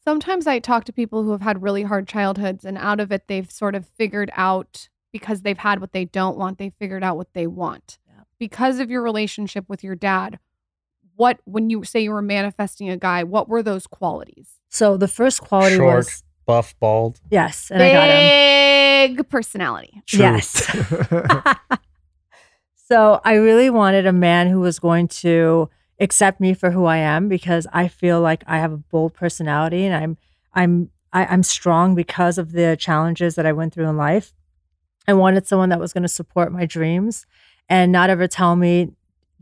Sometimes 0.03 0.47
I 0.47 0.59
talk 0.59 0.85
to 0.85 0.93
people 0.93 1.23
who 1.23 1.31
have 1.31 1.41
had 1.41 1.61
really 1.61 1.83
hard 1.83 2.07
childhoods, 2.07 2.65
and 2.65 2.77
out 2.77 2.99
of 2.99 3.11
it, 3.11 3.27
they've 3.27 3.51
sort 3.51 3.75
of 3.75 3.87
figured 3.87 4.31
out 4.35 4.89
because 5.11 5.41
they've 5.41 5.57
had 5.57 5.79
what 5.79 5.91
they 5.91 6.05
don't 6.05 6.37
want, 6.37 6.57
they 6.57 6.71
figured 6.79 7.03
out 7.03 7.17
what 7.17 7.33
they 7.33 7.45
want. 7.45 7.99
Yeah. 8.07 8.23
Because 8.39 8.79
of 8.79 8.89
your 8.89 9.01
relationship 9.01 9.65
with 9.67 9.83
your 9.83 9.95
dad, 9.95 10.39
what 11.15 11.39
when 11.45 11.69
you 11.69 11.83
say 11.83 11.99
you 11.99 12.11
were 12.11 12.21
manifesting 12.21 12.89
a 12.89 12.97
guy, 12.97 13.23
what 13.23 13.47
were 13.47 13.61
those 13.61 13.85
qualities? 13.85 14.59
So 14.69 14.97
the 14.97 15.07
first 15.07 15.41
quality 15.41 15.75
Short, 15.75 15.97
was 15.97 16.23
buff, 16.45 16.73
bald. 16.79 17.19
yes, 17.29 17.69
and 17.69 17.83
I 17.83 17.91
got 17.91 18.09
him. 18.09 19.15
Big 19.17 19.29
personality. 19.29 20.01
Truth. 20.07 20.19
Yes. 20.19 21.57
so 22.87 23.19
I 23.23 23.33
really 23.33 23.69
wanted 23.69 24.05
a 24.07 24.13
man 24.13 24.47
who 24.47 24.59
was 24.61 24.79
going 24.79 25.07
to 25.09 25.69
accept 26.01 26.41
me 26.41 26.53
for 26.53 26.71
who 26.71 26.85
I 26.85 26.97
am 26.97 27.29
because 27.29 27.67
I 27.71 27.87
feel 27.87 28.19
like 28.19 28.43
I 28.47 28.57
have 28.57 28.73
a 28.73 28.77
bold 28.77 29.13
personality 29.13 29.85
and 29.85 29.95
I'm 29.95 30.17
I'm 30.53 30.89
I, 31.13 31.25
I'm 31.25 31.43
strong 31.43 31.95
because 31.95 32.37
of 32.37 32.51
the 32.51 32.75
challenges 32.77 33.35
that 33.35 33.45
I 33.45 33.53
went 33.53 33.73
through 33.73 33.87
in 33.87 33.95
life. 33.95 34.33
I 35.07 35.13
wanted 35.13 35.47
someone 35.47 35.69
that 35.69 35.79
was 35.79 35.93
going 35.93 36.03
to 36.03 36.09
support 36.09 36.51
my 36.51 36.65
dreams 36.65 37.25
and 37.69 37.91
not 37.91 38.09
ever 38.09 38.27
tell 38.27 38.55
me, 38.55 38.91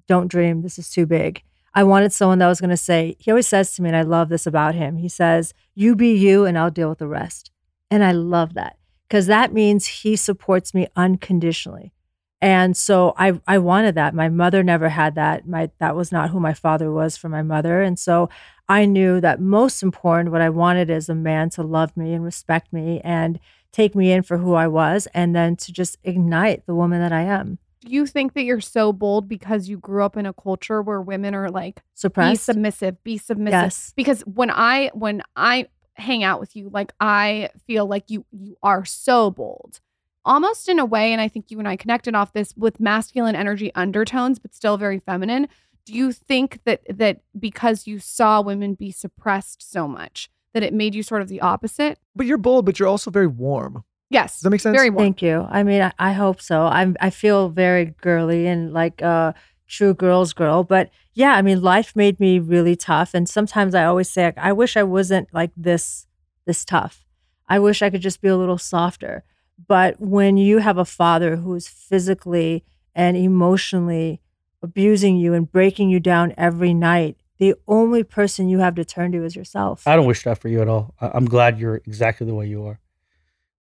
don't 0.08 0.28
dream, 0.28 0.62
this 0.62 0.80
is 0.80 0.90
too 0.90 1.06
big. 1.06 1.44
I 1.74 1.84
wanted 1.84 2.12
someone 2.12 2.40
that 2.40 2.48
was 2.48 2.60
going 2.60 2.72
to 2.72 2.78
say, 2.78 3.16
he 3.20 3.30
always 3.30 3.48
says 3.48 3.74
to 3.74 3.82
me, 3.82 3.90
and 3.90 3.96
I 3.96 4.02
love 4.02 4.30
this 4.30 4.48
about 4.48 4.74
him. 4.74 4.98
He 4.98 5.10
says, 5.10 5.54
You 5.76 5.96
be 5.96 6.14
you, 6.14 6.46
and 6.46 6.58
I'll 6.58 6.72
deal 6.72 6.90
with 6.90 6.98
the 6.98 7.08
rest. 7.08 7.52
And 7.92 8.04
I 8.04 8.12
love 8.12 8.54
that 8.56 8.78
because 9.08 9.28
that 9.28 9.54
means 9.54 9.86
he 9.86 10.16
supports 10.16 10.74
me 10.74 10.88
unconditionally. 10.96 11.94
And 12.42 12.76
so 12.78 13.14
I, 13.18 13.40
I 13.48 13.58
wanted 13.58 13.96
that. 13.96 14.16
My 14.16 14.30
mother 14.30 14.64
never 14.64 14.90
had 14.90 15.16
that. 15.16 15.48
My 15.48 15.70
that 15.80 15.96
was 15.96 16.12
not 16.12 16.30
who 16.30 16.40
my 16.40 16.54
father 16.54 16.92
was 16.92 17.18
for 17.18 17.28
my 17.28 17.42
mother. 17.42 17.82
And 17.82 18.00
so 18.00 18.30
I 18.70 18.86
knew 18.86 19.20
that 19.20 19.42
most 19.42 19.84
important, 19.84 20.32
what 20.32 20.42
I 20.42 20.50
wanted 20.50 20.90
is 20.90 21.10
a 21.10 21.16
man 21.16 21.50
to 21.52 21.64
love 21.64 21.98
me 21.98 22.14
and 22.14 22.24
respect 22.24 22.72
me 22.72 23.02
and 23.04 23.40
take 23.72 23.94
me 23.96 24.12
in 24.12 24.24
for 24.24 24.38
who 24.38 24.54
I 24.54 24.68
was, 24.68 25.08
and 25.14 25.36
then 25.36 25.56
to 25.58 25.72
just 25.72 25.98
ignite 26.04 26.66
the 26.66 26.74
woman 26.74 27.02
that 27.02 27.12
I 27.12 27.22
am. 27.22 27.60
Do 27.82 27.92
you 27.94 28.06
think 28.06 28.34
that 28.34 28.44
you're 28.44 28.62
so 28.62 28.92
bold 28.92 29.30
because 29.30 29.70
you 29.70 29.78
grew 29.78 30.04
up 30.04 30.18
in 30.18 30.26
a 30.26 30.34
culture 30.34 30.82
where 30.82 31.02
women 31.02 31.34
are 31.36 31.50
like 31.50 31.82
be 32.16 32.36
submissive, 32.36 33.04
be 33.04 33.18
submissive? 33.18 33.52
Yes. 33.54 33.94
Because 33.96 34.22
when 34.22 34.50
I 34.52 34.92
when 34.94 35.22
I 35.36 35.68
hang 35.94 36.24
out 36.24 36.40
with 36.40 36.56
you, 36.56 36.70
like 36.74 36.94
I 37.00 37.50
feel 37.68 37.86
like 37.86 38.10
you 38.10 38.26
you 38.32 38.58
are 38.64 38.86
so 38.86 39.32
bold. 39.32 39.82
Almost 40.26 40.70
in 40.70 40.80
a 40.80 40.86
way, 40.86 41.12
and 41.12 41.22
I 41.22 41.28
think 41.28 41.50
you 41.50 41.60
and 41.60 41.68
I 41.68 41.76
connected 41.76 42.14
off 42.14 42.34
this 42.34 42.54
with 42.58 42.80
masculine 42.80 43.36
energy 43.36 43.74
undertones, 43.74 44.38
but 44.38 44.54
still 44.54 44.78
very 44.78 45.00
feminine. 45.00 45.48
Do 45.86 45.94
you 45.94 46.12
think 46.12 46.60
that 46.66 46.82
that 46.90 47.22
because 47.38 47.88
you 47.88 48.00
saw 48.00 48.42
women 48.42 48.74
be 48.74 48.92
suppressed 48.92 49.72
so 49.72 49.88
much, 49.88 50.30
that 50.54 50.62
it 50.62 50.74
made 50.74 50.94
you 50.94 51.04
sort 51.04 51.22
of 51.22 51.30
the 51.30 51.42
opposite? 51.42 51.98
but 52.16 52.26
you're 52.26 52.38
bold, 52.38 52.66
but 52.66 52.80
you're 52.80 52.90
also 52.90 53.10
very 53.10 53.28
warm. 53.28 53.84
Yes. 54.10 54.36
Does 54.36 54.42
that 54.42 54.50
make 54.50 54.62
sense? 54.62 54.76
Very 54.76 54.90
warm. 54.90 55.06
Thank 55.06 55.22
you. 55.22 55.48
I 55.50 55.64
mean, 55.64 55.82
I, 55.82 55.94
I 55.98 56.14
hope 56.14 56.42
so. 56.42 56.64
I'm 56.64 56.98
I 57.00 57.12
feel 57.12 57.50
very 57.50 57.96
girly 58.02 58.46
and 58.48 58.74
like 58.74 59.02
a 59.02 59.34
true 59.68 59.94
girl's 59.94 60.34
girl. 60.34 60.64
But 60.64 60.90
yeah, 61.14 61.34
I 61.36 61.42
mean, 61.42 61.62
life 61.62 61.96
made 61.96 62.20
me 62.20 62.40
really 62.40 62.76
tough. 62.76 63.14
And 63.14 63.30
sometimes 63.30 63.74
I 63.76 63.86
always 63.86 64.10
say, 64.10 64.34
I 64.36 64.52
wish 64.52 64.76
I 64.76 64.84
wasn't 64.84 65.34
like 65.34 65.52
this 65.56 66.08
this 66.46 66.66
tough. 66.66 67.06
I 67.48 67.60
wish 67.60 67.82
I 67.82 67.90
could 67.90 68.02
just 68.02 68.22
be 68.22 68.28
a 68.28 68.38
little 68.38 68.58
softer. 68.58 69.24
But 69.68 70.00
when 70.00 70.38
you 70.38 70.60
have 70.60 70.78
a 70.78 70.86
father 70.86 71.36
who's 71.36 71.68
physically 71.68 72.64
and 72.96 73.18
emotionally 73.18 74.22
abusing 74.62 75.18
you 75.18 75.34
and 75.34 75.52
breaking 75.52 75.90
you 75.90 76.00
down 76.00 76.34
every 76.38 76.74
night, 76.74 77.18
the 77.38 77.56
only 77.68 78.04
person 78.04 78.50
you 78.50 78.60
have 78.60 78.76
to 78.76 78.86
turn 78.86 79.12
to 79.14 79.24
is 79.24 79.36
yourself. 79.36 79.88
I 79.88 79.96
don't 79.96 80.06
wish 80.06 80.24
that 80.24 80.38
for 80.40 80.50
you 80.50 80.62
at 80.62 80.68
all. 80.68 80.94
I, 81.00 81.12
I'm 81.14 81.26
glad 81.26 81.60
you're 81.60 81.78
exactly 81.78 82.26
the 82.28 82.34
way 82.34 82.48
you 82.48 82.66
are. 82.66 82.80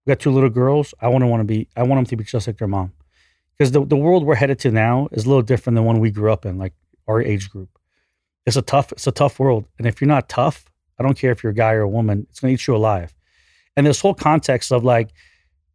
We 0.05 0.12
got 0.12 0.19
two 0.19 0.31
little 0.31 0.49
girls. 0.49 0.93
I 0.99 1.07
want 1.07 1.21
to 1.23 1.27
want 1.27 1.41
to 1.41 1.45
be. 1.45 1.67
I 1.75 1.83
want 1.83 1.99
them 1.99 2.05
to 2.05 2.15
be 2.15 2.23
just 2.23 2.47
like 2.47 2.57
their 2.57 2.67
mom, 2.67 2.93
because 3.57 3.71
the 3.71 3.85
the 3.85 3.95
world 3.95 4.25
we're 4.25 4.35
headed 4.35 4.59
to 4.59 4.71
now 4.71 5.07
is 5.12 5.25
a 5.25 5.29
little 5.29 5.41
different 5.41 5.75
than 5.75 5.85
one 5.85 5.99
we 5.99 6.12
grew 6.12 6.31
up 6.31 6.45
in, 6.45 6.57
like 6.57 6.73
our 7.07 7.21
age 7.21 7.49
group. 7.49 7.69
It's 8.45 8.57
a 8.57 8.62
tough. 8.62 8.91
It's 8.91 9.07
a 9.07 9.12
tough 9.12 9.39
world, 9.39 9.65
and 9.77 9.88
if 9.88 10.01
you're 10.01 10.07
not 10.07 10.27
tough, 10.27 10.65
I 10.97 11.03
don't 11.03 11.17
care 11.17 11.31
if 11.31 11.43
you're 11.43 11.51
a 11.51 11.55
guy 11.55 11.73
or 11.73 11.81
a 11.81 11.89
woman. 11.89 12.25
It's 12.29 12.39
going 12.39 12.55
to 12.55 12.62
eat 12.62 12.67
you 12.67 12.75
alive. 12.75 13.13
And 13.77 13.85
this 13.85 14.01
whole 14.01 14.15
context 14.15 14.71
of 14.71 14.83
like, 14.83 15.12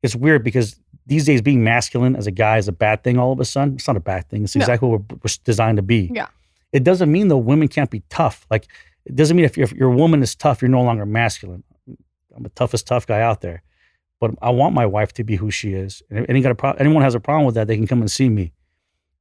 it's 0.05 0.15
weird 0.17 0.45
because 0.45 0.77
these 1.07 1.25
days 1.25 1.43
being 1.43 1.65
masculine 1.65 2.17
as 2.17 2.27
a 2.27 2.31
guy 2.31 2.59
is 2.59 2.69
a 2.69 2.73
bad 2.73 3.03
thing. 3.05 3.19
All 3.19 3.33
of 3.33 3.41
a 3.41 3.45
sudden, 3.45 3.75
it's 3.75 3.87
not 3.87 3.97
a 3.97 4.01
bad 4.01 4.29
thing. 4.29 4.45
It's 4.45 4.55
No. 4.57 4.61
exactly 4.61 4.89
what 4.89 5.01
we're, 5.11 5.17
we're 5.25 5.35
designed 5.45 5.77
to 5.77 5.83
be. 5.83 6.11
Yeah. 6.15 6.29
It 6.73 6.85
doesn't 6.85 7.11
mean 7.11 7.29
though 7.29 7.39
women 7.39 7.69
can't 7.69 7.91
be 7.91 8.03
tough. 8.09 8.47
Like 8.51 8.67
it 9.05 9.15
doesn't 9.17 9.37
mean 9.37 9.45
if, 9.45 9.59
if 9.59 9.73
your 9.73 9.91
woman 9.91 10.23
is 10.23 10.35
tough, 10.35 10.63
you're 10.63 10.71
no 10.71 10.83
longer 10.83 11.05
masculine. 11.07 11.63
I'm 12.37 12.43
the 12.43 12.49
toughest 12.51 12.87
tough 12.87 13.07
guy 13.07 13.21
out 13.21 13.43
there, 13.43 13.63
but 14.21 14.33
I 14.43 14.51
want 14.51 14.75
my 14.75 14.87
wife 14.87 15.13
to 15.15 15.25
be 15.25 15.37
who 15.37 15.51
she 15.51 15.73
is. 15.75 16.03
And 16.11 16.21
if 16.21 16.27
any 16.29 16.41
got 16.41 16.53
a 16.53 16.55
pro- 16.55 16.73
anyone 16.73 17.03
has 17.03 17.15
a 17.15 17.21
problem 17.21 17.45
with 17.47 17.55
that, 17.55 17.67
they 17.69 17.77
can 17.77 17.87
come 17.87 18.01
and 18.01 18.11
see 18.11 18.29
me. 18.29 18.53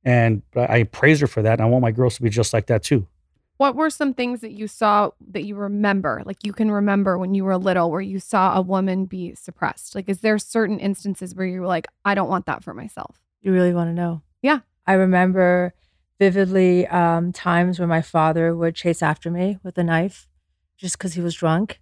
And 0.03 0.41
I 0.55 0.79
I 0.79 0.83
praise 0.83 1.19
her 1.21 1.27
for 1.27 1.41
that. 1.43 1.53
And 1.53 1.61
I 1.61 1.65
want 1.65 1.81
my 1.83 1.91
girls 1.91 2.15
to 2.15 2.21
be 2.23 2.29
just 2.29 2.53
like 2.53 2.67
that 2.67 2.81
too. 2.83 3.07
What 3.57 3.75
were 3.75 3.89
some 3.89 4.13
things 4.13 4.41
that 4.41 4.51
you 4.51 4.67
saw 4.67 5.11
that 5.31 5.43
you 5.43 5.55
remember? 5.55 6.21
Like 6.25 6.43
you 6.43 6.53
can 6.53 6.71
remember 6.71 7.17
when 7.17 7.35
you 7.35 7.45
were 7.45 7.57
little 7.57 7.91
where 7.91 8.01
you 8.01 8.19
saw 8.19 8.57
a 8.57 8.61
woman 8.61 9.05
be 9.05 9.35
suppressed? 9.35 9.95
Like, 9.95 10.09
is 10.09 10.21
there 10.21 10.37
certain 10.39 10.79
instances 10.79 11.35
where 11.35 11.45
you 11.45 11.61
were 11.61 11.67
like, 11.67 11.87
I 12.03 12.15
don't 12.15 12.29
want 12.29 12.45
that 12.47 12.63
for 12.63 12.73
myself? 12.73 13.21
You 13.41 13.53
really 13.53 13.73
want 13.73 13.89
to 13.89 13.93
know? 13.93 14.21
Yeah. 14.41 14.59
I 14.87 14.93
remember 14.93 15.73
vividly 16.19 16.87
um, 16.87 17.31
times 17.31 17.79
where 17.79 17.87
my 17.87 18.01
father 18.01 18.55
would 18.55 18.75
chase 18.75 19.01
after 19.01 19.29
me 19.29 19.59
with 19.63 19.77
a 19.77 19.83
knife 19.83 20.27
just 20.77 20.97
because 20.97 21.13
he 21.13 21.21
was 21.21 21.35
drunk. 21.35 21.79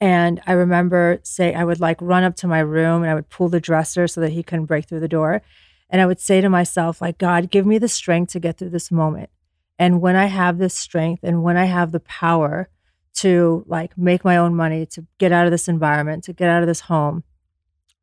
And 0.00 0.40
I 0.46 0.52
remember 0.52 1.20
say 1.22 1.54
I 1.54 1.64
would 1.64 1.80
like 1.80 1.98
run 2.00 2.24
up 2.24 2.36
to 2.36 2.46
my 2.46 2.60
room 2.60 3.02
and 3.02 3.10
I 3.10 3.14
would 3.14 3.30
pull 3.30 3.48
the 3.48 3.60
dresser 3.60 4.08
so 4.08 4.20
that 4.20 4.32
he 4.32 4.42
couldn't 4.42 4.66
break 4.66 4.86
through 4.86 5.00
the 5.00 5.08
door. 5.08 5.42
And 5.88 6.00
I 6.00 6.06
would 6.06 6.20
say 6.20 6.40
to 6.40 6.48
myself, 6.48 7.00
like, 7.00 7.18
God, 7.18 7.50
give 7.50 7.66
me 7.66 7.78
the 7.78 7.88
strength 7.88 8.32
to 8.32 8.40
get 8.40 8.58
through 8.58 8.70
this 8.70 8.90
moment. 8.90 9.30
And 9.78 10.00
when 10.00 10.16
I 10.16 10.26
have 10.26 10.58
this 10.58 10.74
strength 10.74 11.22
and 11.22 11.42
when 11.42 11.56
I 11.56 11.64
have 11.64 11.92
the 11.92 12.00
power 12.00 12.68
to 13.14 13.64
like 13.66 13.96
make 13.96 14.24
my 14.24 14.36
own 14.36 14.54
money, 14.54 14.86
to 14.86 15.06
get 15.18 15.32
out 15.32 15.46
of 15.46 15.50
this 15.50 15.68
environment, 15.68 16.24
to 16.24 16.32
get 16.32 16.48
out 16.48 16.62
of 16.62 16.68
this 16.68 16.80
home, 16.80 17.24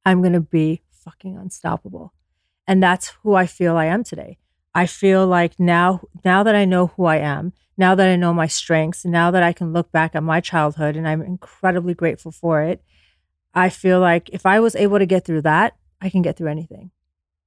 I'm 0.05 0.21
going 0.21 0.33
to 0.33 0.41
be 0.41 0.81
fucking 0.89 1.37
unstoppable. 1.37 2.13
And 2.67 2.81
that's 2.81 3.13
who 3.23 3.35
I 3.35 3.45
feel 3.45 3.77
I 3.77 3.85
am 3.85 4.03
today. 4.03 4.37
I 4.73 4.85
feel 4.85 5.27
like 5.27 5.59
now 5.59 6.01
now 6.23 6.43
that 6.43 6.55
I 6.55 6.63
know 6.65 6.87
who 6.87 7.05
I 7.05 7.17
am, 7.17 7.53
now 7.77 7.95
that 7.95 8.07
I 8.07 8.15
know 8.15 8.33
my 8.33 8.47
strengths, 8.47 9.03
now 9.03 9.31
that 9.31 9.43
I 9.43 9.51
can 9.51 9.73
look 9.73 9.91
back 9.91 10.15
at 10.15 10.23
my 10.23 10.39
childhood 10.39 10.95
and 10.95 11.07
I'm 11.07 11.21
incredibly 11.21 11.93
grateful 11.93 12.31
for 12.31 12.61
it, 12.61 12.81
I 13.53 13.69
feel 13.69 13.99
like 13.99 14.29
if 14.31 14.45
I 14.45 14.59
was 14.59 14.75
able 14.75 14.99
to 14.99 15.05
get 15.05 15.25
through 15.25 15.41
that, 15.41 15.75
I 15.99 16.09
can 16.09 16.21
get 16.21 16.37
through 16.37 16.49
anything. 16.49 16.91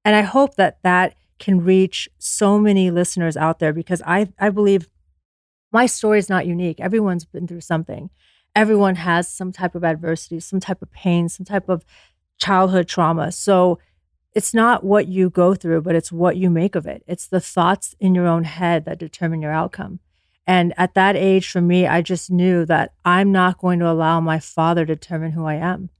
And 0.04 0.14
I 0.14 0.20
hope 0.20 0.56
that 0.56 0.78
that 0.82 1.14
can 1.38 1.64
reach 1.64 2.08
so 2.18 2.58
many 2.58 2.90
listeners 2.90 3.36
out 3.36 3.58
there 3.58 3.72
because 3.72 4.02
I 4.06 4.28
I 4.38 4.50
believe 4.50 4.88
my 5.72 5.86
story 5.86 6.18
is 6.18 6.28
not 6.28 6.46
unique. 6.46 6.80
Everyone's 6.80 7.24
been 7.24 7.46
through 7.46 7.62
something. 7.62 8.10
Everyone 8.54 8.94
has 8.94 9.26
some 9.26 9.50
type 9.50 9.74
of 9.74 9.82
adversity, 9.82 10.38
some 10.38 10.60
type 10.60 10.80
of 10.80 10.92
pain, 10.92 11.28
some 11.28 11.44
type 11.44 11.68
of 11.68 11.84
childhood 12.38 12.86
trauma. 12.86 13.32
So 13.32 13.80
it's 14.34 14.54
not 14.54 14.84
what 14.84 15.08
you 15.08 15.30
go 15.30 15.54
through, 15.54 15.82
but 15.82 15.94
it's 15.94 16.12
what 16.12 16.36
you 16.36 16.50
make 16.50 16.74
of 16.74 16.86
it. 16.86 17.02
It's 17.06 17.26
the 17.26 17.40
thoughts 17.40 17.94
in 17.98 18.14
your 18.14 18.26
own 18.26 18.44
head 18.44 18.84
that 18.84 18.98
determine 18.98 19.42
your 19.42 19.52
outcome. 19.52 20.00
And 20.46 20.74
at 20.76 20.94
that 20.94 21.16
age, 21.16 21.50
for 21.50 21.60
me, 21.60 21.86
I 21.86 22.02
just 22.02 22.30
knew 22.30 22.66
that 22.66 22.92
I'm 23.04 23.32
not 23.32 23.58
going 23.58 23.78
to 23.78 23.90
allow 23.90 24.20
my 24.20 24.38
father 24.38 24.84
to 24.84 24.94
determine 24.94 25.32
who 25.32 25.46
I 25.46 25.54
am. 25.54 25.90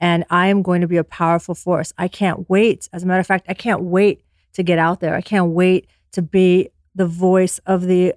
And 0.00 0.24
I 0.30 0.46
am 0.46 0.62
going 0.62 0.80
to 0.80 0.88
be 0.88 0.96
a 0.96 1.04
powerful 1.04 1.54
force. 1.54 1.92
I 1.98 2.08
can't 2.08 2.48
wait. 2.48 2.88
As 2.92 3.02
a 3.02 3.06
matter 3.06 3.20
of 3.20 3.26
fact, 3.26 3.46
I 3.48 3.54
can't 3.54 3.82
wait 3.82 4.24
to 4.54 4.62
get 4.62 4.78
out 4.78 5.00
there. 5.00 5.14
I 5.14 5.20
can't 5.20 5.50
wait 5.52 5.88
to 6.12 6.22
be 6.22 6.70
the 6.94 7.06
voice 7.06 7.58
of 7.66 7.82
the 7.82 8.14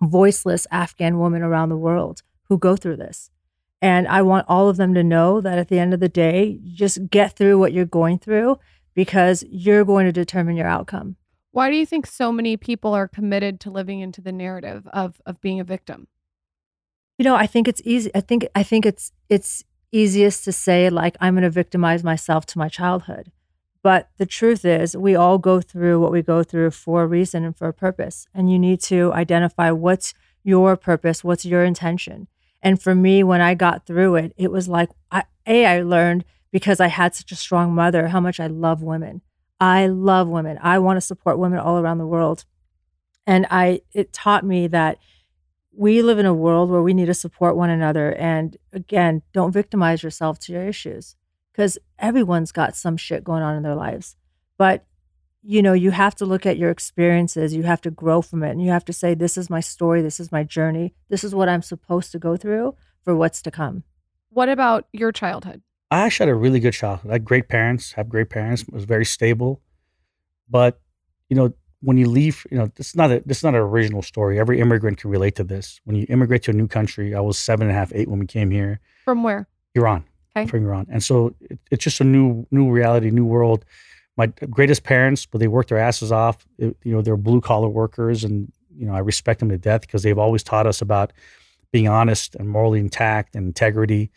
voiceless 0.00 0.66
Afghan 0.70 1.18
women 1.18 1.42
around 1.42 1.70
the 1.70 1.76
world 1.76 2.22
who 2.48 2.58
go 2.58 2.76
through 2.76 2.96
this. 2.96 3.30
And 3.82 4.08
I 4.08 4.22
want 4.22 4.46
all 4.48 4.68
of 4.68 4.76
them 4.76 4.94
to 4.94 5.02
know 5.02 5.40
that 5.40 5.58
at 5.58 5.68
the 5.68 5.78
end 5.78 5.94
of 5.94 6.00
the 6.00 6.08
day, 6.08 6.60
just 6.64 7.10
get 7.10 7.36
through 7.36 7.58
what 7.58 7.72
you're 7.72 7.84
going 7.84 8.18
through 8.18 8.58
because 8.94 9.44
you're 9.50 9.84
going 9.84 10.06
to 10.06 10.12
determine 10.12 10.56
your 10.56 10.66
outcome. 10.66 11.16
Why 11.52 11.70
do 11.70 11.76
you 11.76 11.86
think 11.86 12.06
so 12.06 12.32
many 12.32 12.56
people 12.56 12.94
are 12.94 13.08
committed 13.08 13.60
to 13.60 13.70
living 13.70 14.00
into 14.00 14.20
the 14.20 14.32
narrative 14.32 14.86
of 14.92 15.20
of 15.24 15.40
being 15.40 15.60
a 15.60 15.64
victim? 15.64 16.06
You 17.18 17.24
know, 17.24 17.34
I 17.34 17.46
think 17.46 17.66
it's 17.66 17.80
easy. 17.84 18.10
I 18.14 18.20
think 18.20 18.46
I 18.54 18.62
think 18.62 18.84
it's 18.84 19.12
it's 19.28 19.64
easiest 19.92 20.44
to 20.44 20.52
say 20.52 20.90
like 20.90 21.16
I'm 21.20 21.34
going 21.34 21.44
to 21.44 21.50
victimize 21.50 22.04
myself 22.04 22.44
to 22.46 22.58
my 22.58 22.68
childhood. 22.68 23.32
But 23.86 24.08
the 24.18 24.26
truth 24.26 24.64
is, 24.64 24.96
we 24.96 25.14
all 25.14 25.38
go 25.38 25.60
through 25.60 26.00
what 26.00 26.10
we 26.10 26.20
go 26.20 26.42
through 26.42 26.72
for 26.72 27.04
a 27.04 27.06
reason 27.06 27.44
and 27.44 27.56
for 27.56 27.68
a 27.68 27.72
purpose. 27.72 28.26
And 28.34 28.50
you 28.50 28.58
need 28.58 28.80
to 28.80 29.12
identify 29.12 29.70
what's 29.70 30.12
your 30.42 30.76
purpose, 30.76 31.22
what's 31.22 31.44
your 31.44 31.62
intention. 31.62 32.26
And 32.60 32.82
for 32.82 32.96
me, 32.96 33.22
when 33.22 33.40
I 33.40 33.54
got 33.54 33.86
through 33.86 34.16
it, 34.16 34.32
it 34.36 34.50
was 34.50 34.66
like, 34.66 34.90
I, 35.12 35.22
A, 35.46 35.66
I 35.66 35.82
learned 35.82 36.24
because 36.50 36.80
I 36.80 36.88
had 36.88 37.14
such 37.14 37.30
a 37.30 37.36
strong 37.36 37.76
mother 37.76 38.08
how 38.08 38.18
much 38.18 38.40
I 38.40 38.48
love 38.48 38.82
women. 38.82 39.20
I 39.60 39.86
love 39.86 40.26
women. 40.26 40.58
I 40.60 40.80
want 40.80 40.96
to 40.96 41.00
support 41.00 41.38
women 41.38 41.60
all 41.60 41.78
around 41.78 41.98
the 41.98 42.08
world. 42.08 42.44
And 43.24 43.46
I 43.52 43.82
it 43.92 44.12
taught 44.12 44.44
me 44.44 44.66
that 44.66 44.98
we 45.70 46.02
live 46.02 46.18
in 46.18 46.26
a 46.26 46.34
world 46.34 46.70
where 46.70 46.82
we 46.82 46.92
need 46.92 47.06
to 47.06 47.14
support 47.14 47.54
one 47.54 47.70
another. 47.70 48.12
And 48.16 48.56
again, 48.72 49.22
don't 49.32 49.52
victimize 49.52 50.02
yourself 50.02 50.40
to 50.40 50.52
your 50.52 50.66
issues 50.66 51.14
because 51.56 51.78
everyone's 51.98 52.52
got 52.52 52.76
some 52.76 52.98
shit 52.98 53.24
going 53.24 53.42
on 53.42 53.56
in 53.56 53.62
their 53.62 53.74
lives. 53.74 54.16
But 54.58 54.84
you 55.48 55.62
know, 55.62 55.74
you 55.74 55.92
have 55.92 56.16
to 56.16 56.26
look 56.26 56.44
at 56.44 56.56
your 56.58 56.70
experiences, 56.70 57.54
you 57.54 57.62
have 57.62 57.80
to 57.82 57.90
grow 57.90 58.20
from 58.20 58.42
it, 58.42 58.50
and 58.50 58.60
you 58.60 58.70
have 58.70 58.84
to 58.84 58.92
say, 58.92 59.14
this 59.14 59.38
is 59.38 59.48
my 59.48 59.60
story, 59.60 60.02
this 60.02 60.18
is 60.18 60.32
my 60.32 60.42
journey, 60.42 60.92
this 61.08 61.22
is 61.22 61.36
what 61.36 61.48
I'm 61.48 61.62
supposed 61.62 62.10
to 62.12 62.18
go 62.18 62.36
through 62.36 62.74
for 63.04 63.14
what's 63.14 63.40
to 63.42 63.52
come. 63.52 63.84
What 64.30 64.48
about 64.48 64.88
your 64.92 65.12
childhood? 65.12 65.62
I 65.88 66.00
actually 66.00 66.26
had 66.26 66.32
a 66.32 66.38
really 66.38 66.58
good 66.58 66.72
childhood. 66.72 67.12
I 67.12 67.14
had 67.14 67.24
great 67.24 67.48
parents, 67.48 67.92
have 67.92 68.08
great 68.08 68.28
parents, 68.28 68.64
was 68.68 68.84
very 68.84 69.04
stable. 69.04 69.62
But, 70.50 70.80
you 71.28 71.36
know, 71.36 71.54
when 71.80 71.96
you 71.96 72.08
leave, 72.08 72.44
you 72.50 72.58
know, 72.58 72.72
this 72.74 72.88
is 72.88 72.96
not 72.96 73.12
a 73.12 73.22
this 73.24 73.38
is 73.38 73.44
not 73.44 73.54
an 73.54 73.60
original 73.60 74.02
story. 74.02 74.40
Every 74.40 74.58
immigrant 74.58 74.98
can 74.98 75.10
relate 75.10 75.36
to 75.36 75.44
this. 75.44 75.80
When 75.84 75.94
you 75.94 76.06
immigrate 76.08 76.42
to 76.44 76.50
a 76.50 76.54
new 76.54 76.66
country, 76.66 77.14
I 77.14 77.20
was 77.20 77.38
seven 77.38 77.68
and 77.68 77.76
a 77.76 77.78
half, 77.78 77.92
eight 77.94 78.08
when 78.08 78.18
we 78.18 78.26
came 78.26 78.50
here. 78.50 78.80
From 79.04 79.22
where? 79.22 79.46
Iran. 79.76 80.04
Okay. 80.36 80.46
From 80.46 80.64
Iran. 80.64 80.86
And 80.90 81.02
so 81.02 81.34
it, 81.40 81.58
it's 81.70 81.84
just 81.84 82.00
a 82.00 82.04
new 82.04 82.46
new 82.50 82.70
reality, 82.70 83.10
new 83.10 83.24
world. 83.24 83.64
My 84.16 84.26
greatest 84.26 84.82
parents, 84.82 85.26
but 85.26 85.38
they 85.38 85.48
worked 85.48 85.68
their 85.68 85.78
asses 85.78 86.12
off. 86.12 86.46
It- 86.58 86.76
you 86.84 86.92
know, 86.92 87.02
they're 87.02 87.16
blue 87.16 87.40
collar 87.40 87.68
workers, 87.68 88.24
and 88.24 88.52
you 88.76 88.86
know 88.86 88.94
I 88.94 88.98
respect 88.98 89.40
them 89.40 89.48
to 89.50 89.58
death 89.58 89.82
because 89.82 90.02
they've 90.02 90.18
always 90.18 90.42
taught 90.42 90.66
us 90.66 90.82
about 90.82 91.12
being 91.72 91.88
honest 91.88 92.34
and 92.36 92.48
morally 92.48 92.80
intact 92.80 93.34
and 93.34 93.46
integrity, 93.46 94.10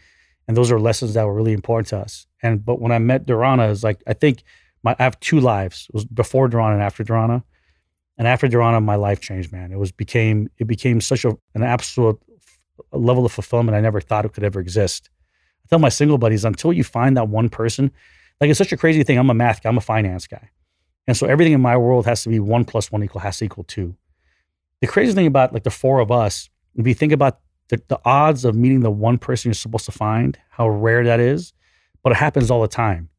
and 0.47 0.55
those 0.58 0.71
are 0.71 0.79
lessons 0.79 1.13
that 1.13 1.25
were 1.25 1.34
really 1.34 1.53
important 1.53 1.88
to 1.89 1.97
us. 1.97 2.27
And 2.43 2.63
but 2.65 2.79
when 2.82 2.91
I 2.91 2.99
met 2.99 3.25
Durana, 3.25 3.69
is 3.69 3.84
like 3.84 4.01
I 4.08 4.13
think 4.13 4.43
my 4.84 4.95
I 4.99 5.03
have 5.03 5.19
two 5.21 5.39
lives. 5.39 5.86
It 5.89 5.95
was 5.95 6.05
before 6.05 6.49
Durana 6.49 6.73
and 6.73 6.82
after 6.84 7.03
Durana. 7.03 7.43
And 8.17 8.27
after 8.27 8.49
Durana, 8.49 8.84
my 8.84 8.95
life 8.95 9.21
changed, 9.21 9.53
man. 9.53 9.71
It 9.71 9.79
was 9.79 9.93
became 9.93 10.49
it 10.58 10.67
became 10.67 10.99
such 10.99 11.23
a 11.23 11.38
an 11.55 11.63
absolute 11.63 12.19
level 12.91 13.25
of 13.25 13.32
fulfillment 13.32 13.77
I 13.77 13.82
never 13.82 14.01
thought 14.01 14.25
it 14.25 14.34
could 14.34 14.43
ever 14.43 14.60
exist. 14.60 15.10
Tell 15.69 15.79
my 15.79 15.89
single 15.89 16.17
buddies 16.17 16.45
until 16.45 16.73
you 16.73 16.84
find 16.84 17.15
that 17.17 17.27
one 17.29 17.49
person, 17.49 17.91
like 18.41 18.49
it's 18.49 18.58
such 18.58 18.71
a 18.71 18.77
crazy 18.77 19.03
thing. 19.03 19.17
I'm 19.17 19.29
a 19.29 19.34
math 19.34 19.62
guy, 19.62 19.69
I'm 19.69 19.77
a 19.77 19.82
finance 19.82 20.27
guy. 20.27 20.49
And 21.08 21.15
so 21.15 21.27
everything 21.27 21.53
in 21.53 21.62
my 21.62 21.77
world 21.77 22.05
has 22.05 22.23
to 22.23 22.29
be 22.29 22.39
one 22.39 22.65
plus 22.65 22.91
one 22.91 23.03
equal 23.03 23.21
has 23.21 23.38
to 23.38 23.45
equal 23.45 23.63
two. 23.63 23.95
The 24.82 24.88
crazy 24.88 25.13
thing 25.13 25.27
about 25.27 25.53
like 25.53 25.63
the 25.63 25.71
four 25.71 25.99
of 25.99 26.12
us, 26.12 26.49
if 26.75 26.88
you 26.88 26.93
think 26.93 27.12
about 27.12 27.39
the, 27.69 27.82
the 27.88 27.99
odds 28.05 28.45
of 28.45 28.55
meeting 28.55 28.82
the 28.82 28.91
one 28.91 29.17
person 29.17 29.49
you're 29.49 29.53
supposed 29.53 29.86
to 29.86 29.91
find, 29.91 30.38
how 30.49 30.69
rare 30.69 31.03
that 31.03 31.19
is, 31.19 31.53
but 32.03 32.12
it 32.12 32.15
happens 32.15 32.49
all 32.49 32.62
the 32.62 32.67
time. 32.67 33.10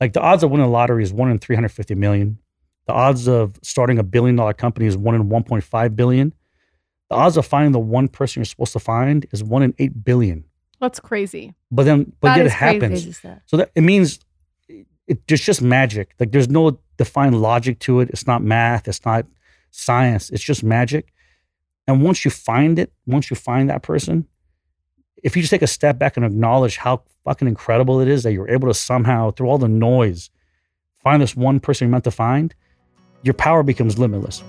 Like 0.00 0.12
the 0.12 0.20
odds 0.20 0.42
of 0.42 0.50
winning 0.50 0.66
the 0.66 0.72
lottery 0.72 1.02
is 1.02 1.12
one 1.12 1.30
in 1.30 1.38
350 1.38 1.94
million. 1.94 2.38
The 2.86 2.92
odds 2.92 3.28
of 3.28 3.58
starting 3.62 3.98
a 3.98 4.02
billion 4.02 4.36
dollar 4.36 4.52
company 4.52 4.86
is 4.86 4.96
one 4.96 5.14
in 5.14 5.28
1.5 5.28 5.96
billion. 5.96 6.34
The 7.08 7.16
odds 7.16 7.36
of 7.36 7.46
finding 7.46 7.72
the 7.72 7.78
one 7.78 8.08
person 8.08 8.40
you're 8.40 8.46
supposed 8.46 8.72
to 8.72 8.80
find 8.80 9.26
is 9.32 9.42
one 9.42 9.62
in 9.62 9.74
8 9.78 10.04
billion. 10.04 10.44
That's 10.84 11.00
crazy. 11.00 11.54
But 11.70 11.84
then, 11.84 12.12
but 12.20 12.28
That 12.28 12.36
yet 12.36 12.46
it 12.46 12.52
happens. 12.52 13.04
Crazy. 13.04 13.40
So 13.46 13.56
that 13.56 13.70
it 13.74 13.80
means 13.80 14.20
it, 14.68 15.18
it's 15.26 15.42
just 15.42 15.62
magic. 15.62 16.14
Like 16.20 16.30
there's 16.30 16.50
no 16.50 16.78
defined 16.98 17.40
logic 17.40 17.78
to 17.80 18.00
it. 18.00 18.10
It's 18.10 18.26
not 18.26 18.42
math. 18.42 18.86
It's 18.86 19.02
not 19.06 19.24
science. 19.70 20.28
It's 20.28 20.44
just 20.44 20.62
magic. 20.62 21.14
And 21.86 22.02
once 22.02 22.22
you 22.26 22.30
find 22.30 22.78
it, 22.78 22.92
once 23.06 23.30
you 23.30 23.34
find 23.34 23.70
that 23.70 23.82
person, 23.82 24.26
if 25.22 25.36
you 25.36 25.42
just 25.42 25.50
take 25.50 25.62
a 25.62 25.66
step 25.66 25.98
back 25.98 26.18
and 26.18 26.26
acknowledge 26.26 26.76
how 26.76 27.02
fucking 27.24 27.48
incredible 27.48 28.00
it 28.00 28.08
is 28.08 28.24
that 28.24 28.34
you're 28.34 28.50
able 28.50 28.68
to 28.68 28.74
somehow, 28.74 29.30
through 29.30 29.48
all 29.48 29.56
the 29.56 29.68
noise, 29.68 30.28
find 31.02 31.22
this 31.22 31.34
one 31.34 31.60
person 31.60 31.86
you're 31.86 31.92
meant 31.92 32.04
to 32.04 32.10
find, 32.10 32.54
your 33.22 33.34
power 33.34 33.62
becomes 33.62 33.98
limitless. 33.98 34.42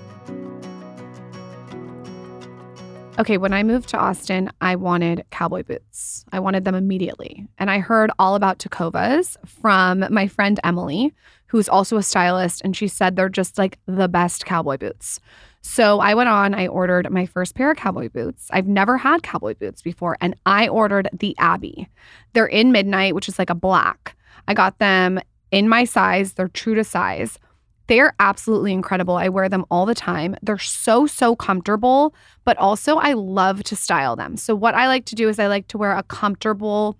Okay, 3.18 3.38
when 3.38 3.54
I 3.54 3.62
moved 3.62 3.88
to 3.90 3.96
Austin, 3.96 4.50
I 4.60 4.76
wanted 4.76 5.24
cowboy 5.30 5.62
boots. 5.62 6.26
I 6.32 6.38
wanted 6.38 6.64
them 6.66 6.74
immediately. 6.74 7.46
And 7.56 7.70
I 7.70 7.78
heard 7.78 8.10
all 8.18 8.34
about 8.34 8.58
Tecovas 8.58 9.38
from 9.46 10.04
my 10.10 10.28
friend 10.28 10.60
Emily, 10.62 11.14
who's 11.46 11.66
also 11.66 11.96
a 11.96 12.02
stylist, 12.02 12.60
and 12.62 12.76
she 12.76 12.88
said 12.88 13.16
they're 13.16 13.30
just 13.30 13.56
like 13.56 13.78
the 13.86 14.06
best 14.06 14.44
cowboy 14.44 14.76
boots. 14.76 15.18
So 15.62 16.00
I 16.00 16.14
went 16.14 16.28
on, 16.28 16.54
I 16.54 16.66
ordered 16.66 17.10
my 17.10 17.24
first 17.24 17.54
pair 17.54 17.70
of 17.70 17.78
cowboy 17.78 18.10
boots. 18.10 18.48
I've 18.52 18.68
never 18.68 18.98
had 18.98 19.22
cowboy 19.22 19.54
boots 19.54 19.80
before, 19.80 20.18
and 20.20 20.34
I 20.44 20.68
ordered 20.68 21.08
the 21.12 21.34
Abbey. 21.38 21.88
They're 22.34 22.44
in 22.44 22.70
midnight, 22.70 23.14
which 23.14 23.28
is 23.30 23.38
like 23.38 23.50
a 23.50 23.54
black. 23.54 24.14
I 24.46 24.52
got 24.52 24.78
them 24.78 25.20
in 25.50 25.70
my 25.70 25.84
size, 25.84 26.34
they're 26.34 26.48
true 26.48 26.74
to 26.74 26.84
size. 26.84 27.38
They 27.88 28.00
are 28.00 28.14
absolutely 28.18 28.72
incredible. 28.72 29.16
I 29.16 29.28
wear 29.28 29.48
them 29.48 29.64
all 29.70 29.86
the 29.86 29.94
time. 29.94 30.36
They're 30.42 30.58
so, 30.58 31.06
so 31.06 31.36
comfortable, 31.36 32.14
but 32.44 32.56
also 32.58 32.96
I 32.96 33.12
love 33.12 33.62
to 33.64 33.76
style 33.76 34.16
them. 34.16 34.36
So, 34.36 34.54
what 34.54 34.74
I 34.74 34.88
like 34.88 35.04
to 35.06 35.14
do 35.14 35.28
is 35.28 35.38
I 35.38 35.46
like 35.46 35.68
to 35.68 35.78
wear 35.78 35.92
a 35.92 36.02
comfortable 36.02 36.98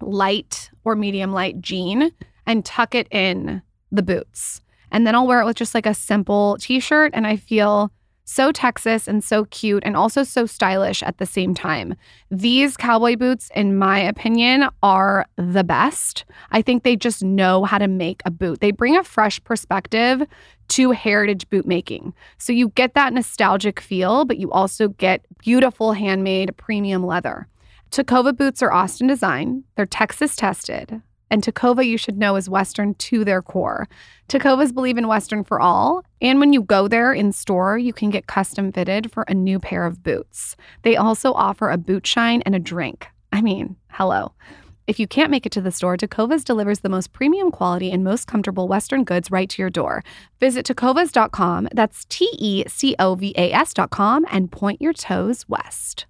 light 0.00 0.70
or 0.84 0.96
medium 0.96 1.32
light 1.32 1.60
jean 1.60 2.10
and 2.46 2.64
tuck 2.64 2.94
it 2.94 3.08
in 3.10 3.62
the 3.90 4.02
boots. 4.02 4.60
And 4.90 5.06
then 5.06 5.14
I'll 5.14 5.26
wear 5.26 5.40
it 5.40 5.46
with 5.46 5.56
just 5.56 5.74
like 5.74 5.86
a 5.86 5.94
simple 5.94 6.56
t 6.60 6.80
shirt, 6.80 7.12
and 7.14 7.26
I 7.26 7.36
feel 7.36 7.92
so 8.26 8.52
Texas 8.52 9.08
and 9.08 9.24
so 9.24 9.44
cute 9.46 9.82
and 9.86 9.96
also 9.96 10.24
so 10.24 10.44
stylish 10.44 11.02
at 11.02 11.18
the 11.18 11.24
same 11.24 11.54
time. 11.54 11.94
These 12.30 12.76
cowboy 12.76 13.16
boots, 13.16 13.50
in 13.54 13.78
my 13.78 14.00
opinion, 14.00 14.68
are 14.82 15.26
the 15.36 15.64
best. 15.64 16.24
I 16.50 16.60
think 16.60 16.82
they 16.82 16.96
just 16.96 17.22
know 17.22 17.64
how 17.64 17.78
to 17.78 17.88
make 17.88 18.20
a 18.24 18.30
boot. 18.30 18.60
They 18.60 18.72
bring 18.72 18.96
a 18.96 19.04
fresh 19.04 19.42
perspective 19.44 20.22
to 20.68 20.90
heritage 20.90 21.48
boot 21.48 21.66
making. 21.66 22.12
So 22.38 22.52
you 22.52 22.70
get 22.70 22.94
that 22.94 23.12
nostalgic 23.12 23.78
feel, 23.80 24.24
but 24.24 24.38
you 24.38 24.50
also 24.50 24.88
get 24.88 25.24
beautiful 25.38 25.92
handmade 25.92 26.56
premium 26.56 27.06
leather. 27.06 27.46
Tecova 27.92 28.36
boots 28.36 28.60
are 28.62 28.72
Austin 28.72 29.06
design, 29.06 29.62
they're 29.76 29.86
Texas 29.86 30.34
tested. 30.34 31.00
And 31.30 31.42
Tecova, 31.42 31.84
you 31.86 31.98
should 31.98 32.18
know, 32.18 32.36
is 32.36 32.48
Western 32.48 32.94
to 32.94 33.24
their 33.24 33.42
core. 33.42 33.88
Tecovas 34.28 34.72
believe 34.72 34.98
in 34.98 35.08
Western 35.08 35.44
for 35.44 35.60
all. 35.60 36.04
And 36.20 36.40
when 36.40 36.52
you 36.52 36.62
go 36.62 36.88
there 36.88 37.12
in 37.12 37.32
store, 37.32 37.78
you 37.78 37.92
can 37.92 38.10
get 38.10 38.26
custom 38.26 38.72
fitted 38.72 39.10
for 39.10 39.24
a 39.24 39.34
new 39.34 39.58
pair 39.58 39.84
of 39.84 40.02
boots. 40.02 40.56
They 40.82 40.96
also 40.96 41.32
offer 41.32 41.70
a 41.70 41.78
boot 41.78 42.06
shine 42.06 42.42
and 42.42 42.54
a 42.54 42.60
drink. 42.60 43.08
I 43.32 43.42
mean, 43.42 43.76
hello. 43.90 44.32
If 44.86 45.00
you 45.00 45.08
can't 45.08 45.32
make 45.32 45.44
it 45.44 45.52
to 45.52 45.60
the 45.60 45.72
store, 45.72 45.96
Tecovas 45.96 46.44
delivers 46.44 46.80
the 46.80 46.88
most 46.88 47.12
premium 47.12 47.50
quality 47.50 47.90
and 47.90 48.04
most 48.04 48.28
comfortable 48.28 48.68
Western 48.68 49.02
goods 49.02 49.32
right 49.32 49.48
to 49.50 49.60
your 49.60 49.70
door. 49.70 50.04
Visit 50.38 50.64
tecovas.com, 50.66 51.68
that's 51.72 52.04
T 52.04 52.28
E 52.38 52.64
C 52.68 52.94
O 53.00 53.16
V 53.16 53.34
A 53.36 53.52
S.com, 53.52 54.26
and 54.30 54.52
point 54.52 54.80
your 54.80 54.92
toes 54.92 55.44
west. 55.48 56.06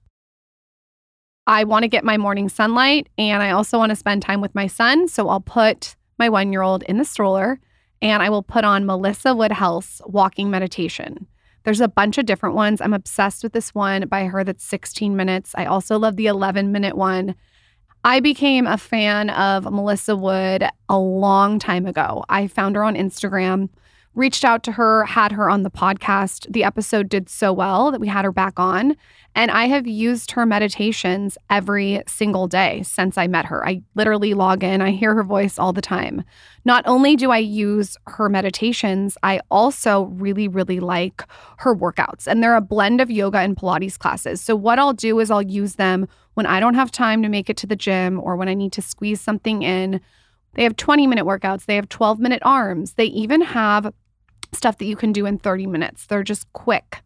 I 1.47 1.65
want 1.65 1.85
to 1.85 1.89
get 1.89 2.05
my 2.05 2.17
morning 2.17 2.49
sunlight 2.49 3.09
and 3.17 3.43
I 3.43 3.51
also 3.51 3.79
want 3.79 3.91
to 3.91 3.97
spend 3.97 4.23
time 4.23 4.41
with 4.41 4.55
my 4.55 4.67
son. 4.67 5.07
So 5.09 5.29
I'll 5.29 5.41
put 5.41 5.95
my 6.19 6.29
one 6.29 6.53
year 6.53 6.63
old 6.63 6.83
in 6.85 6.99
the 6.99 7.05
stroller 7.05 7.61
and 8.03 8.23
I 8.23 8.31
will 8.31 8.43
put 8.43 8.65
on 8.65 8.85
Melissa 8.85 9.35
Wood 9.35 9.53
Health 9.53 10.01
walking 10.07 10.51
meditation. 10.51 11.27
There's 11.63 11.81
a 11.81 11.89
bunch 11.89 12.19
of 12.19 12.27
different 12.27 12.55
ones. 12.55 12.81
I'm 12.81 12.93
obsessed 12.93 13.43
with 13.43 13.53
this 13.53 13.75
one 13.75 14.07
by 14.09 14.25
her 14.27 14.45
that's 14.45 14.65
16 14.65 15.17
minutes. 15.17 15.53
I 15.57 15.67
also 15.67 15.99
love 15.99 16.17
the 16.17 16.27
11 16.27 16.73
minute 16.73 16.97
one. 16.97 17.35
I 18.05 18.21
became 18.21 18.67
a 18.67 18.79
fan 18.79 19.31
of 19.31 19.65
Melissa 19.65 20.15
Wood 20.15 20.65
a 20.89 20.99
long 20.99 21.59
time 21.59 21.87
ago. 21.87 22.25
I 22.29 22.47
found 22.47 22.77
her 22.77 22.85
on 22.85 22.95
Instagram, 22.95 23.69
reached 24.17 24.45
out 24.45 24.63
to 24.65 24.73
her, 24.73 25.05
had 25.05 25.31
her 25.31 25.49
on 25.49 25.63
the 25.63 25.71
podcast. 25.71 26.51
The 26.51 26.65
episode 26.65 27.09
did 27.09 27.29
so 27.29 27.53
well 27.53 27.93
that 27.93 28.01
we 28.01 28.09
had 28.09 28.25
her 28.25 28.33
back 28.33 28.59
on. 28.59 28.97
And 29.35 29.51
I 29.51 29.67
have 29.67 29.87
used 29.87 30.31
her 30.31 30.47
meditations 30.47 31.37
every 31.51 32.03
single 32.07 32.49
day 32.49 32.83
since 32.83 33.19
I 33.19 33.27
met 33.27 33.45
her. 33.45 33.69
I 33.69 33.83
literally 33.95 34.33
log 34.33 34.65
in, 34.65 34.81
I 34.81 34.93
hear 34.93 35.15
her 35.15 35.23
voice 35.23 35.59
all 35.59 35.75
the 35.75 35.83
time. 35.83 36.25
Not 36.65 36.83
only 36.87 37.15
do 37.15 37.31
I 37.31 37.37
use 37.37 37.99
her 38.07 38.31
meditations, 38.31 39.19
I 39.23 39.41
also 39.51 40.05
really, 40.05 40.49
really 40.49 40.81
like 40.81 41.23
her 41.59 41.77
workouts. 41.77 42.27
And 42.27 42.43
they're 42.43 42.57
a 42.57 42.63
blend 42.63 43.03
of 43.03 43.11
yoga 43.11 43.39
and 43.41 43.55
Pilates 43.55 43.99
classes. 43.99 44.41
So, 44.41 44.57
what 44.57 44.79
I'll 44.79 44.95
do 44.95 45.21
is 45.21 45.31
I'll 45.31 45.43
use 45.43 45.75
them 45.75 46.09
when 46.33 46.47
I 46.47 46.59
don't 46.59 46.75
have 46.75 46.91
time 46.91 47.23
to 47.23 47.29
make 47.29 47.51
it 47.51 47.59
to 47.59 47.67
the 47.67 47.77
gym 47.77 48.19
or 48.19 48.37
when 48.37 48.49
I 48.49 48.55
need 48.55 48.73
to 48.73 48.83
squeeze 48.83 49.21
something 49.21 49.63
in. 49.63 50.01
They 50.55 50.63
have 50.63 50.77
20 50.77 51.07
minute 51.07 51.27
workouts, 51.27 51.67
they 51.67 51.77
have 51.77 51.91
12 51.91 52.19
minute 52.19 52.41
arms, 52.43 52.95
they 52.95 53.05
even 53.05 53.43
have 53.43 53.93
stuff 54.57 54.79
that 54.79 54.87
you 54.87 54.97
can 54.97 55.13
do 55.13 55.27
in 55.27 55.39
30 55.39 55.67
minutes. 55.67 56.07
They're 56.07 56.23
just 56.23 56.53
quick. 56.53 57.03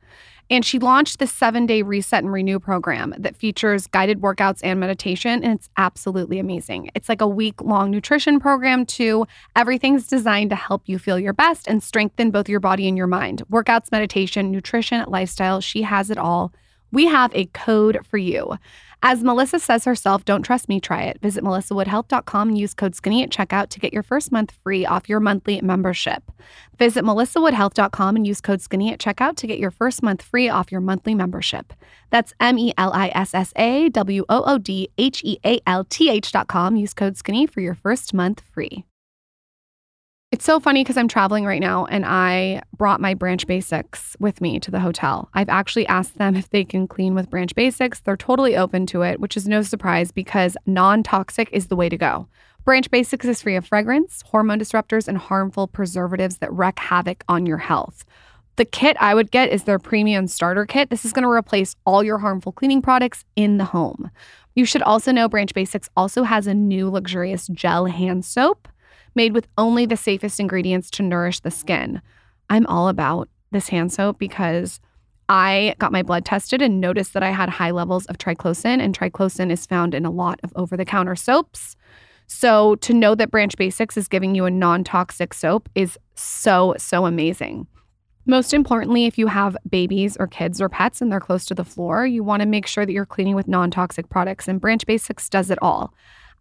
And 0.51 0.65
she 0.65 0.81
launched 0.81 1.21
this 1.21 1.33
seven 1.33 1.65
day 1.65 1.83
reset 1.83 2.25
and 2.25 2.33
renew 2.33 2.59
program 2.59 3.15
that 3.17 3.37
features 3.37 3.87
guided 3.87 4.21
workouts 4.21 4.61
and 4.65 4.81
meditation. 4.81 5.45
And 5.45 5.53
it's 5.53 5.71
absolutely 5.77 6.41
amazing. 6.41 6.91
It's 6.97 7.09
like 7.09 7.21
a 7.21 7.29
week 7.29 7.63
long 7.63 7.93
nutrition 7.93 8.41
program, 8.41 8.85
too. 8.85 9.27
Everything's 9.55 10.09
designed 10.09 10.51
to 10.51 10.57
help 10.57 10.83
you 10.87 10.99
feel 10.99 11.21
your 11.21 11.33
best 11.33 11.69
and 11.69 11.81
strengthen 11.81 12.33
both 12.33 12.49
your 12.49 12.59
body 12.59 12.89
and 12.89 12.99
your 12.99 13.07
mind. 13.07 13.45
Workouts, 13.49 13.93
meditation, 13.93 14.51
nutrition, 14.51 15.05
lifestyle. 15.07 15.61
She 15.61 15.83
has 15.83 16.11
it 16.11 16.19
all. 16.19 16.53
We 16.93 17.07
have 17.07 17.35
a 17.35 17.47
code 17.47 18.01
for 18.07 18.19
you. 18.19 18.59
As 19.03 19.25
Melissa 19.25 19.59
says 19.59 19.87
herself, 19.87 20.27
don't 20.27 20.43
trust 20.43 20.69
me, 20.69 20.79
try 20.79 21.05
it. 21.05 21.21
Visit 21.23 21.43
melissawoodhealth.com 21.43 22.49
and 22.49 22.59
use 22.59 22.75
code 22.75 22.95
SKINNY 22.95 23.23
at 23.23 23.31
checkout 23.31 23.71
to 23.71 23.81
get 23.81 23.95
your 23.95 24.03
first 24.03 24.31
month 24.31 24.51
free 24.51 24.85
off 24.85 25.09
your 25.09 25.21
monthly 25.21 25.63
membership. 25.63 26.31
Visit 26.79 27.03
melissawoodhealth.com 27.03 28.17
and 28.17 28.27
use 28.27 28.43
code 28.43 28.61
SKINNY 28.61 28.93
at 28.93 29.01
checkout 29.01 29.37
to 29.37 29.47
get 29.47 29.59
your 29.59 29.71
first 29.71 30.03
month 30.03 30.21
free 30.21 30.51
off 30.51 30.71
your 30.71 30.83
monthly 30.83 31.15
membership. 31.15 31.73
That's 32.11 32.35
M 32.41 32.59
E 32.59 32.75
L 32.77 32.93
I 32.93 33.09
S 33.15 33.33
S 33.33 33.55
A 33.57 33.89
W 33.89 34.25
O 34.29 34.43
O 34.45 34.59
D 34.59 34.91
H 34.99 35.23
E 35.25 35.39
A 35.47 35.61
L 35.67 35.85
T 35.85 36.11
H.com. 36.11 36.77
Use 36.77 36.93
code 36.93 37.17
SKINNY 37.17 37.49
for 37.49 37.63
your 37.63 37.75
first 37.75 38.13
month 38.13 38.43
free. 38.53 38.85
It's 40.33 40.45
so 40.45 40.61
funny 40.61 40.85
because 40.85 40.97
I'm 40.97 41.09
traveling 41.09 41.45
right 41.45 41.61
now 41.61 41.87
and 41.87 42.07
I 42.07 42.63
brought 42.77 43.01
my 43.01 43.15
Branch 43.15 43.45
Basics 43.49 44.17
with 44.21 44.41
me 44.41 44.61
to 44.61 44.71
the 44.71 44.79
hotel. 44.79 45.29
I've 45.35 45.49
actually 45.49 45.89
asked 45.89 46.19
them 46.19 46.37
if 46.37 46.49
they 46.51 46.65
can 46.65 46.87
clean 46.87 47.17
with 47.17 47.29
Branch 47.29 47.53
Basics. 47.53 47.99
They're 47.99 48.17
totally 48.17 48.57
open 48.57 48.87
to 48.87 49.03
it, 49.03 49.19
which 49.19 49.37
is 49.37 49.49
no 49.49 49.63
surprise 49.63 50.13
because 50.13 50.57
non 50.67 51.03
toxic 51.03 51.49
is 51.51 51.67
the 51.67 51.75
way 51.75 51.89
to 51.89 51.97
go. 51.97 52.29
Branch 52.65 52.89
Basics 52.93 53.27
is 53.27 53.43
free 53.43 53.57
of 53.57 53.67
fragrance, 53.67 54.23
hormone 54.25 54.61
disruptors, 54.61 55.09
and 55.09 55.19
harmful 55.19 55.67
preservatives 55.67 56.39
that 56.39 56.53
wreak 56.53 56.79
havoc 56.79 57.25
on 57.29 57.45
your 57.45 57.59
health. 57.59 58.05
The 58.55 58.65
kit 58.65 58.97
I 59.01 59.17
would 59.17 59.33
get 59.33 59.49
is 59.49 59.65
their 59.65 59.81
premium 59.81 60.29
starter 60.29 60.65
kit. 60.65 60.91
This 60.91 61.05
is 61.05 61.13
going 61.13 61.25
to 61.25 61.29
replace 61.29 61.75
all 61.85 62.05
your 62.05 62.19
harmful 62.19 62.53
cleaning 62.53 62.83
products 62.83 63.25
in 63.35 63.57
the 63.57 63.65
home. 63.65 64.13
You 64.55 64.65
should 64.65 64.83
also 64.83 65.11
know 65.11 65.29
Branch 65.29 65.53
Basics 65.53 65.89
also 65.97 66.23
has 66.23 66.47
a 66.47 66.55
new 66.55 66.89
luxurious 66.89 67.49
gel 67.49 67.87
hand 67.87 68.25
soap 68.25 68.69
made 69.15 69.33
with 69.33 69.49
only 69.59 69.87
the 69.87 69.97
safest 69.97 70.41
ingredients 70.41 70.91
to 70.93 71.03
nourish 71.03 71.41
the 71.41 71.51
skin. 71.51 72.01
I'm 72.49 72.67
all 72.67 72.89
about 72.89 73.29
this 73.51 73.69
hand 73.69 73.93
soap 73.93 74.19
because 74.19 74.81
I 75.29 75.77
got 75.79 75.93
my 75.93 76.03
blood 76.03 76.25
tested 76.25 76.61
and 76.61 76.81
noticed 76.81 77.13
that 77.15 77.23
I 77.23 77.31
had 77.31 77.49
high 77.49 77.71
levels 77.71 78.07
of 78.07 78.19
triclosan, 78.19 78.81
and 78.81 78.97
triclosan 78.97 79.53
is 79.53 79.65
found 79.65 79.95
in 79.95 80.05
a 80.05 80.11
lot 80.11 80.41
of 80.43 80.53
over 80.57 80.77
the 80.77 80.85
counter 80.85 81.15
soaps. 81.15 81.77
So 82.27 82.75
to 82.77 82.93
know 82.93 83.15
that 83.15 83.31
Branch 83.31 83.57
Basics 83.57 83.97
is 83.97 84.09
giving 84.09 84.35
you 84.35 84.45
a 84.45 84.51
non 84.51 84.83
toxic 84.85 85.33
soap 85.33 85.69
is 85.75 85.99
so, 86.17 86.75
so 86.79 87.07
amazing. 87.07 87.67
Most 88.27 88.53
importantly, 88.53 89.07
if 89.07 89.19
you 89.19 89.29
have 89.29 89.57
babies 89.69 90.17
or 90.19 90.27
kids 90.27 90.61
or 90.61 90.69
pets 90.69 91.01
and 91.01 91.11
they're 91.11 91.21
close 91.21 91.45
to 91.47 91.55
the 91.55 91.65
floor, 91.65 92.07
you 92.07 92.23
want 92.23 92.41
to 92.41 92.47
make 92.47 92.67
sure 92.67 92.85
that 92.85 92.93
you're 92.93 93.07
cleaning 93.07 93.35
with 93.35 93.49
non 93.49 93.71
toxic 93.71 94.09
products, 94.09 94.49
and 94.49 94.61
Branch 94.61 94.85
Basics 94.85 95.29
does 95.29 95.51
it 95.51 95.59
all. 95.63 95.95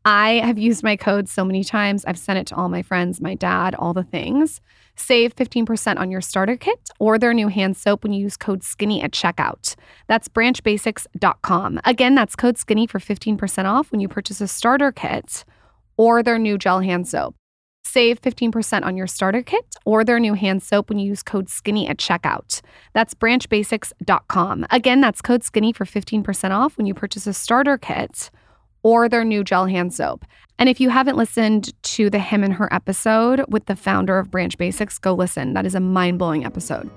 I 0.05 0.41
have 0.45 0.57
used 0.57 0.83
my 0.83 0.95
code 0.95 1.27
so 1.27 1.43
many 1.43 1.63
times. 1.63 2.05
I've 2.05 2.17
sent 2.17 2.39
it 2.39 2.47
to 2.47 2.55
all 2.55 2.69
my 2.69 2.81
friends, 2.81 3.19
my 3.19 3.35
dad, 3.35 3.75
all 3.75 3.93
the 3.93 4.03
things. 4.03 4.61
Save 4.95 5.35
15% 5.35 5.97
on 5.97 6.09
your 6.09 6.21
starter 6.21 6.55
kit 6.55 6.89
or 6.99 7.17
their 7.17 7.33
new 7.33 7.47
hand 7.47 7.75
soap 7.75 8.03
when 8.03 8.13
you 8.13 8.21
use 8.21 8.37
code 8.37 8.63
SKINNY 8.63 9.03
at 9.03 9.11
checkout. 9.11 9.75
That's 10.07 10.27
branchbasics.com. 10.27 11.81
Again, 11.85 12.15
that's 12.15 12.35
code 12.35 12.57
SKINNY 12.57 12.87
for 12.89 12.99
15% 12.99 13.65
off 13.65 13.91
when 13.91 14.01
you 14.01 14.07
purchase 14.07 14.41
a 14.41 14.47
starter 14.47 14.91
kit 14.91 15.43
or 15.97 16.23
their 16.23 16.39
new 16.39 16.57
gel 16.57 16.79
hand 16.79 17.07
soap. 17.07 17.35
Save 17.83 18.21
15% 18.21 18.83
on 18.83 18.95
your 18.95 19.07
starter 19.07 19.41
kit 19.41 19.75
or 19.85 20.03
their 20.03 20.19
new 20.19 20.33
hand 20.33 20.61
soap 20.61 20.89
when 20.89 20.99
you 20.99 21.07
use 21.07 21.23
code 21.23 21.47
SKINNY 21.47 21.89
at 21.89 21.97
checkout. 21.97 22.61
That's 22.93 23.13
branchbasics.com. 23.13 24.65
Again, 24.69 25.01
that's 25.01 25.21
code 25.21 25.43
SKINNY 25.43 25.75
for 25.75 25.85
15% 25.85 26.51
off 26.51 26.77
when 26.77 26.85
you 26.85 26.93
purchase 26.93 27.25
a 27.27 27.33
starter 27.33 27.77
kit 27.77 28.29
or 28.83 29.09
their 29.09 29.23
new 29.23 29.43
gel 29.43 29.65
hand 29.65 29.93
soap. 29.93 30.25
And 30.57 30.67
if 30.69 30.79
you 30.79 30.89
haven't 30.89 31.17
listened 31.17 31.71
to 31.83 32.09
the 32.09 32.19
him 32.19 32.43
and 32.43 32.53
her 32.53 32.71
episode 32.73 33.45
with 33.47 33.65
the 33.65 33.75
founder 33.75 34.19
of 34.19 34.29
Branch 34.29 34.57
Basics, 34.57 34.97
go 34.97 35.13
listen. 35.13 35.53
That 35.53 35.65
is 35.65 35.75
a 35.75 35.79
mind 35.79 36.19
blowing 36.19 36.45
episode. 36.45 36.89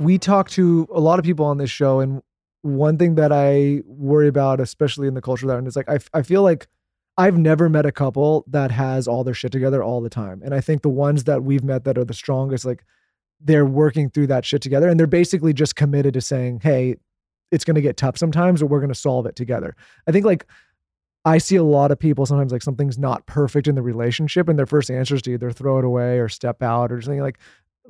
we 0.00 0.18
talk 0.18 0.50
to 0.50 0.88
a 0.92 1.00
lot 1.00 1.18
of 1.18 1.24
people 1.24 1.44
on 1.46 1.58
this 1.58 1.70
show 1.70 2.00
and 2.00 2.22
one 2.62 2.98
thing 2.98 3.14
that 3.14 3.32
i 3.32 3.80
worry 3.86 4.28
about 4.28 4.60
especially 4.60 5.06
in 5.06 5.14
the 5.14 5.20
culture 5.20 5.46
that 5.46 5.58
in, 5.58 5.66
is 5.66 5.76
like 5.76 5.88
I, 5.88 5.98
I 6.12 6.22
feel 6.22 6.42
like 6.42 6.66
i've 7.16 7.38
never 7.38 7.68
met 7.68 7.86
a 7.86 7.92
couple 7.92 8.44
that 8.48 8.70
has 8.70 9.06
all 9.06 9.24
their 9.24 9.34
shit 9.34 9.52
together 9.52 9.82
all 9.82 10.00
the 10.00 10.10
time 10.10 10.42
and 10.44 10.54
i 10.54 10.60
think 10.60 10.82
the 10.82 10.88
ones 10.88 11.24
that 11.24 11.44
we've 11.44 11.64
met 11.64 11.84
that 11.84 11.98
are 11.98 12.04
the 12.04 12.14
strongest 12.14 12.64
like 12.64 12.84
they're 13.40 13.66
working 13.66 14.10
through 14.10 14.26
that 14.28 14.44
shit 14.44 14.62
together 14.62 14.88
and 14.88 14.98
they're 14.98 15.06
basically 15.06 15.52
just 15.52 15.76
committed 15.76 16.14
to 16.14 16.20
saying 16.20 16.60
hey 16.62 16.96
it's 17.50 17.64
going 17.64 17.74
to 17.74 17.80
get 17.80 17.96
tough 17.96 18.18
sometimes 18.18 18.62
or 18.62 18.66
we're 18.66 18.80
going 18.80 18.88
to 18.88 18.94
solve 18.94 19.26
it 19.26 19.36
together 19.36 19.74
i 20.06 20.12
think 20.12 20.24
like 20.24 20.46
i 21.24 21.38
see 21.38 21.56
a 21.56 21.62
lot 21.62 21.90
of 21.90 21.98
people 21.98 22.26
sometimes 22.26 22.52
like 22.52 22.62
something's 22.62 22.98
not 22.98 23.26
perfect 23.26 23.66
in 23.66 23.74
the 23.74 23.82
relationship 23.82 24.48
and 24.48 24.58
their 24.58 24.66
first 24.66 24.90
answer 24.90 25.14
is 25.14 25.22
to 25.22 25.32
either 25.32 25.50
throw 25.50 25.78
it 25.78 25.84
away 25.84 26.18
or 26.18 26.28
step 26.28 26.62
out 26.62 26.90
or 26.90 27.00
something 27.00 27.20
like 27.20 27.38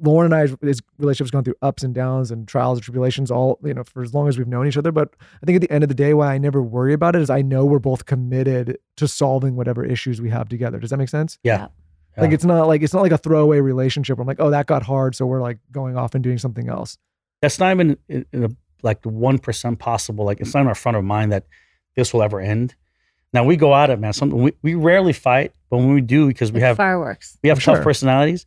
Lauryn 0.02 0.24
and 0.24 0.34
I 0.34 0.42
I's 0.42 0.56
his 0.60 0.82
relationship's 0.98 1.30
gone 1.30 1.44
through 1.44 1.54
ups 1.62 1.84
and 1.84 1.94
downs 1.94 2.32
and 2.32 2.48
trials 2.48 2.78
and 2.78 2.84
tribulations 2.84 3.30
all, 3.30 3.60
you 3.62 3.72
know, 3.72 3.84
for 3.84 4.02
as 4.02 4.12
long 4.12 4.26
as 4.26 4.36
we've 4.36 4.48
known 4.48 4.66
each 4.66 4.76
other. 4.76 4.90
But 4.90 5.14
I 5.40 5.46
think 5.46 5.54
at 5.54 5.62
the 5.62 5.70
end 5.70 5.84
of 5.84 5.88
the 5.88 5.94
day, 5.94 6.14
why 6.14 6.34
I 6.34 6.38
never 6.38 6.60
worry 6.60 6.92
about 6.92 7.14
it 7.14 7.22
is 7.22 7.30
I 7.30 7.42
know 7.42 7.64
we're 7.64 7.78
both 7.78 8.04
committed 8.04 8.78
to 8.96 9.06
solving 9.06 9.54
whatever 9.54 9.84
issues 9.84 10.20
we 10.20 10.30
have 10.30 10.48
together. 10.48 10.80
Does 10.80 10.90
that 10.90 10.96
make 10.96 11.08
sense? 11.08 11.38
Yeah. 11.44 11.68
Like 12.16 12.32
it's 12.32 12.44
not 12.44 12.68
like 12.68 12.82
it's 12.82 12.94
not 12.94 13.02
like 13.02 13.12
a 13.12 13.18
throwaway 13.18 13.60
relationship. 13.60 14.18
Where 14.18 14.22
I'm 14.22 14.28
like, 14.28 14.40
oh, 14.40 14.50
that 14.50 14.66
got 14.66 14.84
hard, 14.84 15.14
so 15.16 15.26
we're 15.26 15.42
like 15.42 15.58
going 15.72 15.96
off 15.96 16.14
and 16.14 16.22
doing 16.22 16.38
something 16.38 16.68
else. 16.68 16.96
That's 17.42 17.58
not 17.58 17.72
even 17.72 17.98
in, 18.08 18.24
in 18.32 18.44
a, 18.44 18.48
like 18.84 19.02
the 19.02 19.08
one 19.08 19.38
percent 19.40 19.80
possible. 19.80 20.24
Like 20.24 20.40
it's 20.40 20.54
not 20.54 20.60
in 20.60 20.68
our 20.68 20.74
front 20.76 20.96
of 20.96 21.02
mind 21.04 21.32
that 21.32 21.44
this 21.96 22.14
will 22.14 22.22
ever 22.22 22.40
end. 22.40 22.76
Now 23.32 23.42
we 23.42 23.56
go 23.56 23.74
at 23.74 23.90
it, 23.90 23.98
man. 23.98 24.12
Some, 24.12 24.30
we, 24.30 24.52
we 24.62 24.74
rarely 24.76 25.12
fight, 25.12 25.52
but 25.68 25.78
when 25.78 25.92
we 25.92 26.00
do, 26.00 26.28
because 26.28 26.52
we 26.52 26.60
Like 26.60 26.68
have 26.68 26.76
fireworks. 26.76 27.36
we 27.42 27.48
have 27.48 27.60
Sure. 27.60 27.74
tough 27.74 27.82
personalities, 27.82 28.46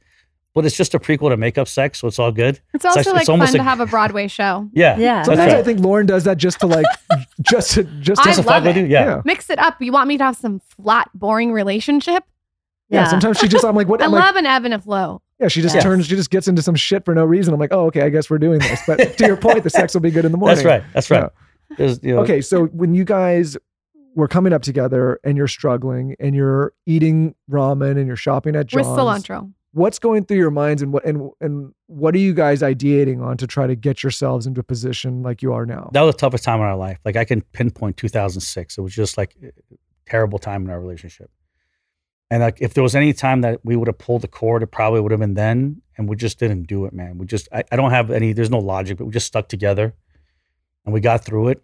but 0.55 0.65
it's 0.65 0.77
just 0.77 0.93
a 0.95 0.99
prequel 0.99 1.29
to 1.31 1.35
Makeup 1.37 1.67
Sex, 1.67 1.99
so 1.99 2.07
it's 2.07 2.19
all 2.19 2.31
good. 2.31 2.61
It's 2.73 2.85
also 2.85 2.99
actually- 2.99 3.13
like 3.13 3.21
it's 3.23 3.29
almost 3.29 3.51
fun 3.51 3.57
to 3.57 3.63
have 3.63 3.81
a 3.81 3.85
Broadway 3.85 4.29
show. 4.29 4.69
Yeah, 4.71 4.97
Yeah. 4.97 5.23
Sometimes 5.23 5.51
right. 5.51 5.59
I 5.59 5.63
think 5.63 5.79
Lauryn 5.79 6.05
does 6.07 6.23
that 6.23 6.37
just 6.37 6.61
to 6.61 6.67
like, 6.67 6.85
just 7.41 7.71
to 7.71 7.83
just 7.99 8.23
to 8.23 8.29
I 8.29 8.33
Just 8.33 8.45
a 8.45 8.49
love 8.49 8.63
fight 8.63 8.77
it. 8.77 8.89
yeah. 8.89 9.05
yeah. 9.05 9.21
Mix 9.25 9.49
it 9.49 9.59
up. 9.59 9.81
You 9.81 9.91
want 9.91 10.07
me 10.07 10.17
to 10.19 10.23
have 10.23 10.37
some 10.37 10.61
flat, 10.77 11.09
boring 11.13 11.51
relationship? 11.51 12.23
Yeah, 12.89 13.07
Sometimes 13.09 13.39
she 13.39 13.49
just 13.49 13.65
I'm 13.65 13.75
like, 13.75 13.87
what? 13.89 14.01
I 14.01 14.05
I'm 14.05 14.11
like, 14.11 14.23
love 14.23 14.35
an 14.37 14.45
ebb 14.45 14.63
and 14.63 14.73
a 14.73 14.79
flow. 14.79 15.21
Yeah, 15.39 15.47
she 15.47 15.61
just 15.61 15.75
Yeah. 15.75 15.81
turns, 15.81 16.05
she 16.07 16.15
just 16.15 16.29
gets 16.29 16.47
into 16.47 16.61
some 16.61 16.75
shit 16.75 17.05
for 17.05 17.13
no 17.15 17.25
reason. 17.25 17.53
I'm 17.53 17.59
like, 17.59 17.73
oh, 17.73 17.85
okay, 17.87 18.01
I 18.01 18.09
guess 18.09 18.29
we're 18.29 18.37
doing 18.39 18.59
this. 18.59 18.81
But 18.87 19.17
to 19.17 19.25
your 19.27 19.37
point, 19.37 19.63
the 19.63 19.69
sex 19.69 19.93
will 19.93 20.01
be 20.01 20.11
good 20.11 20.25
in 20.25 20.31
the 20.31 20.37
morning. 20.37 20.55
That's 20.55 20.65
right. 20.65 20.83
That's 20.93 21.09
right. 21.11 21.29
There's, 21.77 21.99
you 22.03 22.15
know, 22.15 22.21
Okay, 22.21 22.41
so 22.41 22.65
when 22.67 22.93
you 22.95 23.03
guys 23.03 23.57
were 24.15 24.27
coming 24.27 24.51
up 24.53 24.61
together 24.63 25.19
and 25.23 25.37
you're 25.37 25.47
struggling 25.47 26.15
and 26.19 26.33
you're 26.35 26.73
eating 26.85 27.35
ramen 27.51 27.97
and 27.97 28.07
you're 28.07 28.15
shopping 28.15 28.55
at 28.55 28.65
John's, 28.67 28.87
With 28.87 28.97
cilantro. 28.97 29.51
what's 29.73 29.99
going 29.99 30.25
through 30.25 30.37
your 30.37 30.49
minds 30.49 30.81
and 30.81 30.91
what 30.91 31.05
and 31.05 31.29
and 31.39 31.71
what 31.85 32.15
are 32.15 32.19
you 32.19 32.33
guys 32.33 32.61
ideating 32.63 33.21
on 33.23 33.37
to 33.37 33.45
try 33.45 33.67
to 33.67 33.75
get 33.75 34.01
yourselves 34.01 34.47
into 34.47 34.59
a 34.59 34.63
position 34.63 35.21
like 35.21 35.43
you 35.43 35.53
are 35.53 35.65
now? 35.67 35.89
that 35.93 36.01
was 36.01 36.15
the 36.15 36.19
toughest 36.19 36.43
time 36.45 36.59
in 36.61 36.65
our 36.65 36.75
life. 36.77 36.97
Like 37.05 37.15
I 37.15 37.25
can 37.25 37.41
pinpoint 37.41 37.97
2006. 37.97 38.77
It 38.77 38.81
was 38.81 38.95
just 38.95 39.17
like 39.17 39.35
a 39.43 39.51
terrible 40.09 40.39
time 40.39 40.63
in 40.63 40.71
our 40.71 40.79
relationship. 40.79 41.29
And 42.29 42.41
like 42.41 42.57
if 42.59 42.73
there 42.73 42.83
was 42.83 42.95
any 42.95 43.13
time 43.13 43.41
that 43.41 43.63
we 43.63 43.75
would 43.75 43.87
have 43.87 43.97
pulled 43.97 44.21
the 44.21 44.27
cord, 44.27 44.63
it 44.63 44.67
probably 44.67 44.99
would 44.99 45.11
have 45.11 45.19
been 45.19 45.35
then. 45.35 45.81
And 45.97 46.09
we 46.09 46.15
just 46.15 46.39
didn't 46.39 46.63
do 46.63 46.85
it, 46.85 46.93
man. 46.93 47.17
We 47.17 47.25
just 47.25 47.47
I, 47.51 47.63
I 47.71 47.75
don't 47.75 47.91
have 47.91 48.11
any. 48.11 48.33
There's 48.33 48.51
no 48.51 48.59
logic, 48.59 48.97
but 48.97 49.05
we 49.05 49.11
just 49.11 49.27
stuck 49.27 49.47
together, 49.47 49.95
and 50.85 50.93
we 50.93 50.99
got 50.99 51.23
through 51.23 51.49
it. 51.49 51.63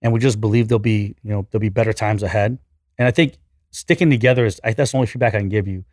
And 0.00 0.12
we 0.12 0.20
just 0.20 0.40
believe 0.40 0.68
there'll 0.68 0.78
be 0.78 1.16
you 1.22 1.30
know 1.30 1.46
there'll 1.50 1.60
be 1.60 1.68
better 1.68 1.92
times 1.92 2.22
ahead. 2.22 2.58
And 2.98 3.08
I 3.08 3.10
think 3.10 3.38
sticking 3.70 4.08
together 4.08 4.46
is 4.46 4.60
I, 4.64 4.72
that's 4.72 4.92
the 4.92 4.98
only 4.98 5.06
feedback 5.06 5.34
I 5.34 5.38
can 5.38 5.48
give 5.48 5.66
you. 5.66 5.84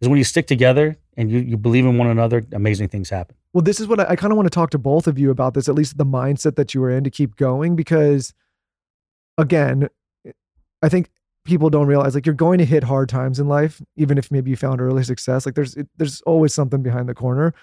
Is 0.00 0.08
when 0.08 0.18
you 0.18 0.24
stick 0.24 0.46
together 0.46 0.96
and 1.16 1.30
you 1.30 1.40
you 1.40 1.56
believe 1.56 1.84
in 1.84 1.98
one 1.98 2.08
another, 2.08 2.46
amazing 2.52 2.88
things 2.88 3.10
happen. 3.10 3.36
Well, 3.52 3.62
this 3.62 3.78
is 3.78 3.86
what 3.86 4.00
I, 4.00 4.06
I 4.10 4.16
kind 4.16 4.32
of 4.32 4.36
want 4.36 4.46
to 4.46 4.54
talk 4.54 4.70
to 4.70 4.78
both 4.78 5.06
of 5.06 5.18
you 5.18 5.30
about 5.30 5.54
this, 5.54 5.68
at 5.68 5.74
least 5.74 5.98
the 5.98 6.06
mindset 6.06 6.56
that 6.56 6.74
you 6.74 6.80
were 6.80 6.90
in 6.90 7.04
to 7.04 7.10
keep 7.10 7.36
going, 7.36 7.76
because 7.76 8.32
again, 9.36 9.88
I 10.82 10.88
think 10.88 11.10
people 11.44 11.70
don't 11.70 11.86
realize 11.86 12.14
like 12.14 12.26
you're 12.26 12.34
going 12.34 12.58
to 12.58 12.64
hit 12.64 12.84
hard 12.84 13.08
times 13.08 13.38
in 13.38 13.48
life, 13.48 13.82
even 13.96 14.18
if 14.18 14.30
maybe 14.30 14.50
you 14.50 14.56
found 14.56 14.80
early 14.80 15.04
success. 15.04 15.46
Like 15.46 15.54
there's 15.54 15.74
it, 15.76 15.88
there's 15.96 16.20
always 16.22 16.54
something 16.54 16.82
behind 16.82 17.08
the 17.08 17.14
corner, 17.14 17.54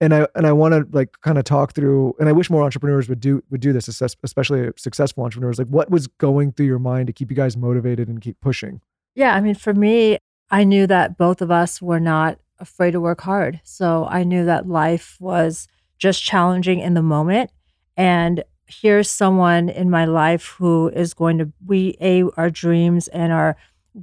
and 0.00 0.14
I 0.14 0.26
and 0.34 0.46
I 0.46 0.52
want 0.52 0.74
to 0.74 0.86
like 0.96 1.20
kind 1.22 1.38
of 1.38 1.44
talk 1.44 1.72
through, 1.74 2.14
and 2.18 2.28
I 2.28 2.32
wish 2.32 2.50
more 2.50 2.62
entrepreneurs 2.62 3.08
would 3.08 3.20
do 3.20 3.42
would 3.50 3.60
do 3.60 3.72
this, 3.72 3.88
espec- 3.88 4.16
especially 4.22 4.70
successful 4.76 5.24
entrepreneurs. 5.24 5.58
Like 5.58 5.68
what 5.68 5.90
was 5.90 6.06
going 6.06 6.52
through 6.52 6.66
your 6.66 6.78
mind 6.78 7.06
to 7.06 7.12
keep 7.12 7.30
you 7.30 7.36
guys 7.36 7.56
motivated 7.56 8.08
and 8.08 8.20
keep 8.20 8.40
pushing? 8.40 8.80
Yeah, 9.14 9.34
I 9.34 9.40
mean, 9.40 9.54
for 9.54 9.74
me, 9.74 10.18
I 10.50 10.64
knew 10.64 10.86
that 10.86 11.18
both 11.18 11.42
of 11.42 11.50
us 11.50 11.82
were 11.82 12.00
not 12.00 12.38
afraid 12.60 12.92
to 12.92 13.00
work 13.00 13.20
hard. 13.20 13.60
So 13.64 14.06
I 14.08 14.24
knew 14.24 14.44
that 14.44 14.68
life 14.68 15.16
was 15.20 15.68
just 15.98 16.22
challenging 16.22 16.80
in 16.80 16.94
the 16.94 17.02
moment. 17.02 17.50
And 17.96 18.44
here's 18.68 19.10
someone 19.10 19.68
in 19.68 19.90
my 19.90 20.04
life 20.04 20.56
who 20.58 20.88
is 20.88 21.14
going 21.14 21.38
to, 21.38 21.52
we, 21.66 21.96
A, 22.00 22.24
our 22.36 22.50
dreams 22.50 23.08
and 23.08 23.32
our 23.32 23.56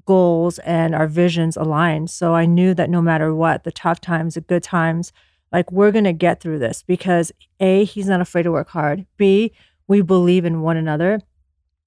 goals 0.06 0.60
and 0.60 0.94
our 0.94 1.08
visions 1.08 1.56
aligned. 1.56 2.10
So 2.10 2.34
I 2.34 2.46
knew 2.46 2.74
that 2.74 2.90
no 2.90 3.02
matter 3.02 3.34
what, 3.34 3.64
the 3.64 3.72
tough 3.72 4.02
times, 4.02 4.34
the 4.34 4.42
good 4.42 4.64
times, 4.64 5.14
like 5.52 5.72
we're 5.72 5.92
going 5.92 6.06
to 6.06 6.14
get 6.14 6.42
through 6.42 6.60
this 6.60 6.84
because 6.84 7.32
A, 7.60 7.86
he's 7.86 8.08
not 8.08 8.22
afraid 8.22 8.44
to 8.44 8.52
work 8.52 8.70
hard. 8.70 9.06
B, 9.18 9.54
we 9.88 10.02
believe 10.02 10.44
in 10.44 10.62
one 10.62 10.78
another. 10.78 11.22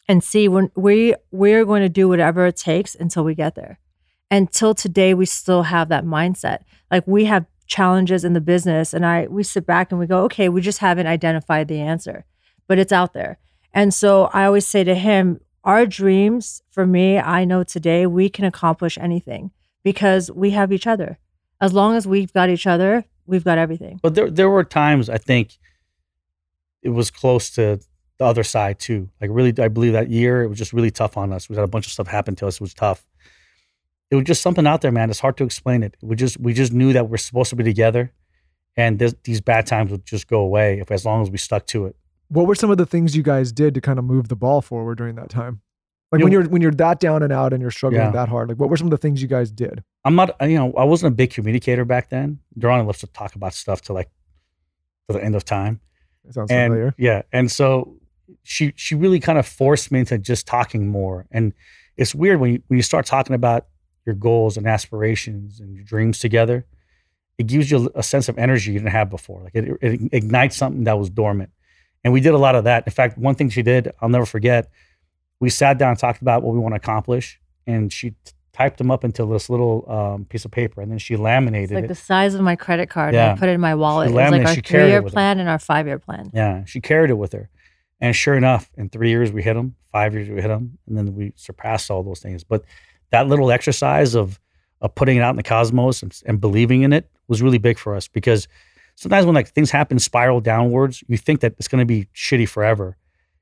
And 0.08 0.24
C, 0.24 0.48
when 0.48 0.70
we 0.74 1.14
we're 1.30 1.66
going 1.66 1.82
to 1.82 1.88
do 1.88 2.08
whatever 2.08 2.46
it 2.46 2.56
takes 2.56 2.94
until 2.94 3.24
we 3.24 3.34
get 3.34 3.54
there 3.54 3.78
until 4.30 4.74
today 4.74 5.14
we 5.14 5.26
still 5.26 5.64
have 5.64 5.88
that 5.88 6.04
mindset 6.04 6.60
like 6.90 7.06
we 7.06 7.24
have 7.24 7.46
challenges 7.66 8.24
in 8.24 8.32
the 8.32 8.40
business 8.40 8.94
and 8.94 9.04
i 9.04 9.26
we 9.28 9.42
sit 9.42 9.66
back 9.66 9.90
and 9.90 9.98
we 9.98 10.06
go 10.06 10.24
okay 10.24 10.48
we 10.48 10.60
just 10.60 10.78
haven't 10.78 11.06
identified 11.06 11.68
the 11.68 11.80
answer 11.80 12.24
but 12.68 12.78
it's 12.78 12.92
out 12.92 13.12
there 13.12 13.38
and 13.72 13.92
so 13.92 14.24
i 14.32 14.44
always 14.44 14.66
say 14.66 14.84
to 14.84 14.94
him 14.94 15.40
our 15.64 15.84
dreams 15.84 16.62
for 16.70 16.86
me 16.86 17.18
i 17.18 17.44
know 17.44 17.64
today 17.64 18.06
we 18.06 18.28
can 18.28 18.44
accomplish 18.44 18.96
anything 18.98 19.50
because 19.82 20.30
we 20.30 20.50
have 20.50 20.72
each 20.72 20.86
other 20.86 21.18
as 21.60 21.72
long 21.72 21.96
as 21.96 22.06
we've 22.06 22.32
got 22.32 22.48
each 22.48 22.66
other 22.66 23.04
we've 23.26 23.44
got 23.44 23.58
everything 23.58 23.98
But 24.02 24.14
there 24.14 24.30
there 24.30 24.50
were 24.50 24.64
times 24.64 25.10
I 25.10 25.18
think 25.18 25.58
it 26.82 26.90
was 26.90 27.10
close 27.10 27.50
to 27.50 27.80
the 28.18 28.24
other 28.24 28.44
side 28.44 28.78
too. 28.78 29.08
Like 29.20 29.30
really, 29.32 29.54
I 29.62 29.68
believe 29.68 29.92
that 29.92 30.10
year 30.10 30.42
it 30.42 30.48
was 30.48 30.58
just 30.58 30.72
really 30.72 30.90
tough 30.90 31.16
on 31.16 31.32
us. 31.32 31.48
We 31.48 31.56
had 31.56 31.64
a 31.64 31.68
bunch 31.68 31.86
of 31.86 31.92
stuff 31.92 32.08
happen 32.08 32.34
to 32.36 32.46
us. 32.46 32.56
It 32.56 32.60
was 32.60 32.74
tough, 32.74 33.06
it 34.10 34.16
was 34.16 34.24
just 34.24 34.42
something 34.42 34.66
out 34.66 34.80
there, 34.80 34.92
man. 34.92 35.10
It's 35.10 35.20
hard 35.20 35.36
to 35.38 35.44
explain 35.44 35.82
it. 35.82 35.96
We 36.00 36.16
just 36.16 36.38
we 36.40 36.52
just 36.52 36.72
knew 36.72 36.92
that 36.92 37.08
we're 37.08 37.16
supposed 37.18 37.50
to 37.50 37.56
be 37.56 37.64
together, 37.64 38.12
and 38.76 38.98
this, 38.98 39.14
these 39.24 39.40
bad 39.40 39.66
times 39.66 39.90
would 39.90 40.04
just 40.04 40.26
go 40.28 40.40
away 40.40 40.80
if 40.80 40.90
as 40.90 41.04
long 41.04 41.22
as 41.22 41.30
we 41.30 41.38
stuck 41.38 41.66
to 41.68 41.86
it. 41.86 41.96
What 42.28 42.46
were 42.46 42.54
some 42.54 42.70
of 42.70 42.76
the 42.78 42.86
things 42.86 43.16
you 43.16 43.22
guys 43.22 43.52
did 43.52 43.74
to 43.74 43.80
kind 43.80 43.98
of 43.98 44.04
move 44.04 44.28
the 44.28 44.36
ball 44.36 44.60
forward 44.60 44.98
during 44.98 45.14
that 45.16 45.30
time? 45.30 45.60
Like 46.12 46.20
You 46.20 46.24
when 46.24 46.32
know- 46.32 46.38
you're 46.40 46.48
when 46.48 46.62
you're 46.62 46.70
that 46.72 47.00
down 47.00 47.22
and 47.22 47.32
out 47.32 47.52
and 47.52 47.60
you're 47.60 47.70
struggling 47.70 48.02
Yeah. 48.02 48.10
that 48.12 48.28
hard. 48.28 48.48
Like 48.48 48.58
what 48.58 48.70
were 48.70 48.76
some 48.76 48.86
of 48.86 48.90
the 48.92 48.98
things 48.98 49.20
you 49.22 49.28
guys 49.28 49.50
did? 49.50 49.82
I'm 50.04 50.14
not, 50.14 50.30
you 50.42 50.56
know, 50.56 50.72
I 50.74 50.84
wasn't 50.84 51.12
a 51.12 51.16
big 51.16 51.30
communicator 51.30 51.84
back 51.84 52.08
then. 52.08 52.38
Durana 52.58 52.86
loves 52.86 53.00
to 53.00 53.06
talk 53.08 53.34
about 53.34 53.52
stuff 53.54 53.82
to 53.82 53.92
like 53.92 54.08
to 55.08 55.14
the 55.16 55.24
end 55.24 55.34
of 55.34 55.44
time. 55.44 55.80
It 56.26 56.34
sounds 56.34 56.50
and 56.50 56.72
familiar. 56.72 56.94
yeah 56.98 57.22
and 57.32 57.50
so 57.50 57.96
she 58.42 58.72
she 58.76 58.94
really 58.94 59.18
kind 59.20 59.38
of 59.38 59.46
forced 59.46 59.90
me 59.90 60.00
into 60.00 60.18
just 60.18 60.46
talking 60.46 60.86
more 60.88 61.26
and 61.30 61.54
it's 61.96 62.14
weird 62.14 62.38
when 62.40 62.52
you 62.52 62.62
when 62.66 62.76
you 62.76 62.82
start 62.82 63.06
talking 63.06 63.34
about 63.34 63.66
your 64.04 64.14
goals 64.14 64.58
and 64.58 64.66
aspirations 64.66 65.58
and 65.60 65.74
your 65.74 65.84
dreams 65.84 66.18
together 66.18 66.66
it 67.38 67.46
gives 67.46 67.70
you 67.70 67.90
a 67.94 68.02
sense 68.02 68.28
of 68.28 68.36
energy 68.36 68.72
you 68.72 68.78
didn't 68.78 68.92
have 68.92 69.08
before 69.08 69.42
like 69.42 69.54
it, 69.54 69.78
it 69.80 70.00
ignites 70.12 70.54
something 70.56 70.84
that 70.84 70.98
was 70.98 71.08
dormant 71.08 71.48
and 72.04 72.12
we 72.12 72.20
did 72.20 72.34
a 72.34 72.38
lot 72.38 72.54
of 72.54 72.64
that 72.64 72.84
in 72.86 72.92
fact 72.92 73.18
one 73.18 73.34
thing 73.34 73.48
she 73.50 73.62
did 73.62 73.92
i'll 74.00 74.08
never 74.08 74.26
forget 74.26 74.70
we 75.40 75.50
sat 75.50 75.78
down 75.78 75.90
and 75.90 75.98
talked 75.98 76.22
about 76.22 76.42
what 76.42 76.52
we 76.54 76.60
want 76.60 76.72
to 76.72 76.76
accomplish 76.76 77.40
and 77.66 77.92
she 77.92 78.10
t- 78.10 78.16
typed 78.52 78.78
them 78.78 78.90
up 78.90 79.04
into 79.04 79.24
this 79.26 79.48
little 79.48 79.84
um, 79.88 80.24
piece 80.24 80.44
of 80.44 80.50
paper 80.50 80.80
and 80.80 80.90
then 80.90 80.98
she 80.98 81.16
laminated 81.16 81.70
It's 81.70 81.74
like 81.76 81.84
it 81.84 81.88
the 81.88 81.94
size 81.94 82.34
of 82.34 82.40
my 82.40 82.56
credit 82.56 82.90
card. 82.90 83.14
Yeah. 83.14 83.30
And 83.30 83.38
I 83.38 83.40
put 83.40 83.48
it 83.48 83.52
in 83.52 83.60
my 83.60 83.76
wallet. 83.76 84.08
It 84.08 84.14
was 84.14 84.32
like 84.32 84.46
our 84.46 84.54
three 84.56 84.88
year 84.88 85.00
with 85.00 85.12
her. 85.12 85.14
plan 85.14 85.38
and 85.38 85.48
our 85.48 85.60
five 85.60 85.86
year 85.86 86.00
plan. 86.00 86.30
Yeah, 86.34 86.64
she 86.64 86.80
carried 86.80 87.10
it 87.10 87.14
with 87.18 87.32
her, 87.34 87.50
and 88.00 88.16
sure 88.16 88.34
enough, 88.34 88.68
in 88.76 88.88
three 88.88 89.10
years 89.10 89.30
we 89.30 89.44
hit 89.44 89.54
them. 89.54 89.76
Five 89.92 90.12
years 90.14 90.28
we 90.28 90.36
hit 90.42 90.48
them, 90.48 90.78
and 90.88 90.96
then 90.96 91.14
we 91.14 91.32
surpassed 91.36 91.88
all 91.88 92.02
those 92.02 92.18
things. 92.18 92.42
But 92.42 92.64
that 93.10 93.28
little 93.28 93.52
exercise 93.52 94.16
of 94.16 94.40
of 94.80 94.92
putting 94.94 95.16
it 95.16 95.20
out 95.20 95.30
in 95.30 95.36
the 95.36 95.42
cosmos 95.44 96.02
and, 96.02 96.20
and 96.26 96.40
believing 96.40 96.82
in 96.82 96.92
it 96.92 97.08
was 97.28 97.40
really 97.42 97.58
big 97.58 97.78
for 97.78 97.94
us 97.94 98.08
because 98.08 98.48
sometimes 98.98 99.24
when 99.26 99.34
like 99.34 99.48
things 99.48 99.70
happen 99.70 99.98
spiral 99.98 100.40
downwards, 100.40 101.04
you 101.06 101.16
think 101.16 101.40
that 101.40 101.54
it's 101.58 101.68
going 101.68 101.78
to 101.80 101.86
be 101.86 102.08
shitty 102.14 102.48
forever, 102.48 102.96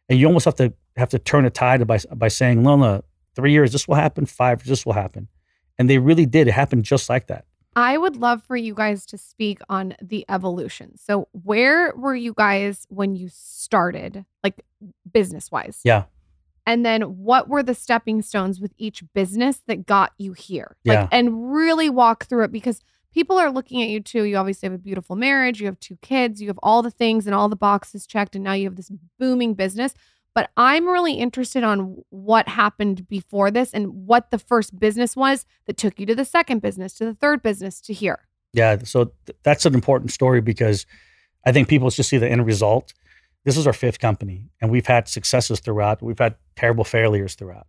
and 0.09 0.19
you 0.19 0.27
almost 0.27 0.45
have 0.45 0.57
to 0.57 0.73
have 0.97 1.09
to 1.11 1.19
turn 1.19 1.45
a 1.47 1.51
tide 1.51 1.87
by 1.87 1.99
by 2.15 2.29
saying, 2.29 2.63
"No, 2.63 2.77
no, 2.77 3.03
three 3.35 3.53
years 3.53 3.73
this 3.73 3.89
will 3.89 3.95
happen, 3.97 4.27
five 4.27 4.63
this 4.65 4.85
will 4.85 4.93
happen," 4.93 5.29
and 5.79 5.89
they 5.89 5.99
really 5.99 6.27
did. 6.27 6.47
It 6.49 6.53
happened 6.53 6.85
just 6.85 7.09
like 7.09 7.27
that. 7.29 7.47
I 7.75 7.99
would 7.99 8.17
love 8.17 8.43
for 8.43 8.57
you 8.57 8.75
guys 8.75 9.05
to 9.07 9.19
speak 9.19 9.59
on 9.69 9.95
the 10.01 10.25
evolution. 10.29 10.97
So, 10.97 11.29
where 11.33 11.93
were 11.97 12.15
you 12.17 12.33
guys 12.35 12.87
when 12.89 13.15
you 13.17 13.29
started, 13.31 14.25
like 14.45 14.63
business 15.11 15.51
wise? 15.51 15.81
Yeah. 15.85 16.05
And 16.69 16.85
then 16.85 17.03
what 17.03 17.49
were 17.49 17.63
the 17.63 17.75
stepping 17.75 18.23
stones 18.23 18.61
with 18.61 18.73
each 18.77 19.05
business 19.15 19.63
that 19.69 19.87
got 19.87 20.13
you 20.19 20.33
here? 20.33 20.77
Like, 20.85 20.97
Yeah. 20.97 21.09
and 21.13 21.53
really 21.55 21.89
walk 21.91 22.25
through 22.27 22.45
it 22.45 22.51
because 22.51 22.81
people 23.17 23.39
are 23.39 23.51
looking 23.51 23.83
at 23.83 23.89
you 23.89 23.99
too. 23.99 24.25
You 24.25 24.37
obviously 24.37 24.67
have 24.67 24.75
a 24.75 24.79
beautiful 24.79 25.17
marriage, 25.17 25.59
you 25.59 25.67
have 25.67 25.81
two 25.81 25.97
kids, 26.03 26.43
you 26.43 26.49
have 26.49 26.59
all 26.63 26.83
the 26.83 26.91
things 26.91 27.27
and 27.27 27.35
all 27.35 27.49
the 27.49 27.57
boxes 27.57 28.07
checked, 28.07 28.35
and 28.35 28.45
now 28.45 28.53
you 28.53 28.65
have 28.65 28.77
this 28.77 28.93
booming 29.19 29.55
business. 29.55 29.95
But 30.35 30.51
I'm 30.59 30.87
really 30.87 31.15
interested 31.15 31.65
on 31.65 32.03
what 32.11 32.47
happened 32.47 33.09
before 33.09 33.51
this 33.51 33.73
and 33.73 34.07
what 34.07 34.31
the 34.31 34.39
first 34.39 34.79
business 34.79 35.17
was 35.17 35.47
that 35.65 35.79
took 35.79 35.99
you 35.99 36.05
to 36.05 36.15
the 36.15 36.27
second 36.27 36.61
business, 36.61 36.93
to 36.99 37.07
the 37.07 37.15
third 37.15 37.43
business, 37.43 37.81
to 37.83 37.95
here. 37.95 38.19
Yeah, 38.53 38.77
so 38.85 39.13
th- 39.25 39.39
that's 39.43 39.65
an 39.65 39.75
important 39.75 40.13
story 40.13 40.43
because 40.43 40.85
I 41.47 41.53
think 41.53 41.69
people 41.69 41.89
just 41.89 42.11
see 42.11 42.19
the 42.19 42.29
end 42.29 42.45
result. 42.45 42.93
This 43.47 43.57
is 43.57 43.67
our 43.67 43.73
fifth 43.73 43.99
company, 43.99 44.51
and 44.61 44.71
we've 44.71 44.87
had 44.87 45.09
successes 45.09 45.61
throughout. 45.61 46.03
We've 46.03 46.19
had 46.19 46.35
terrible 46.55 46.85
failures 46.85 47.35
throughout. 47.35 47.67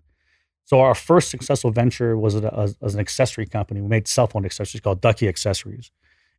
So 0.67 0.81
our 0.81 0.93
first 0.93 1.29
successful 1.29 1.71
venture 1.71 2.17
was 2.17 2.35
as, 2.35 2.75
an 2.81 2.99
accessory 2.99 3.45
company. 3.45 3.79
We 3.79 3.87
made 3.87 4.05
cell 4.05 4.27
phone 4.27 4.43
accessories 4.43 4.81
called 4.81 4.99
Ducky 4.99 5.29
Accessories. 5.29 5.91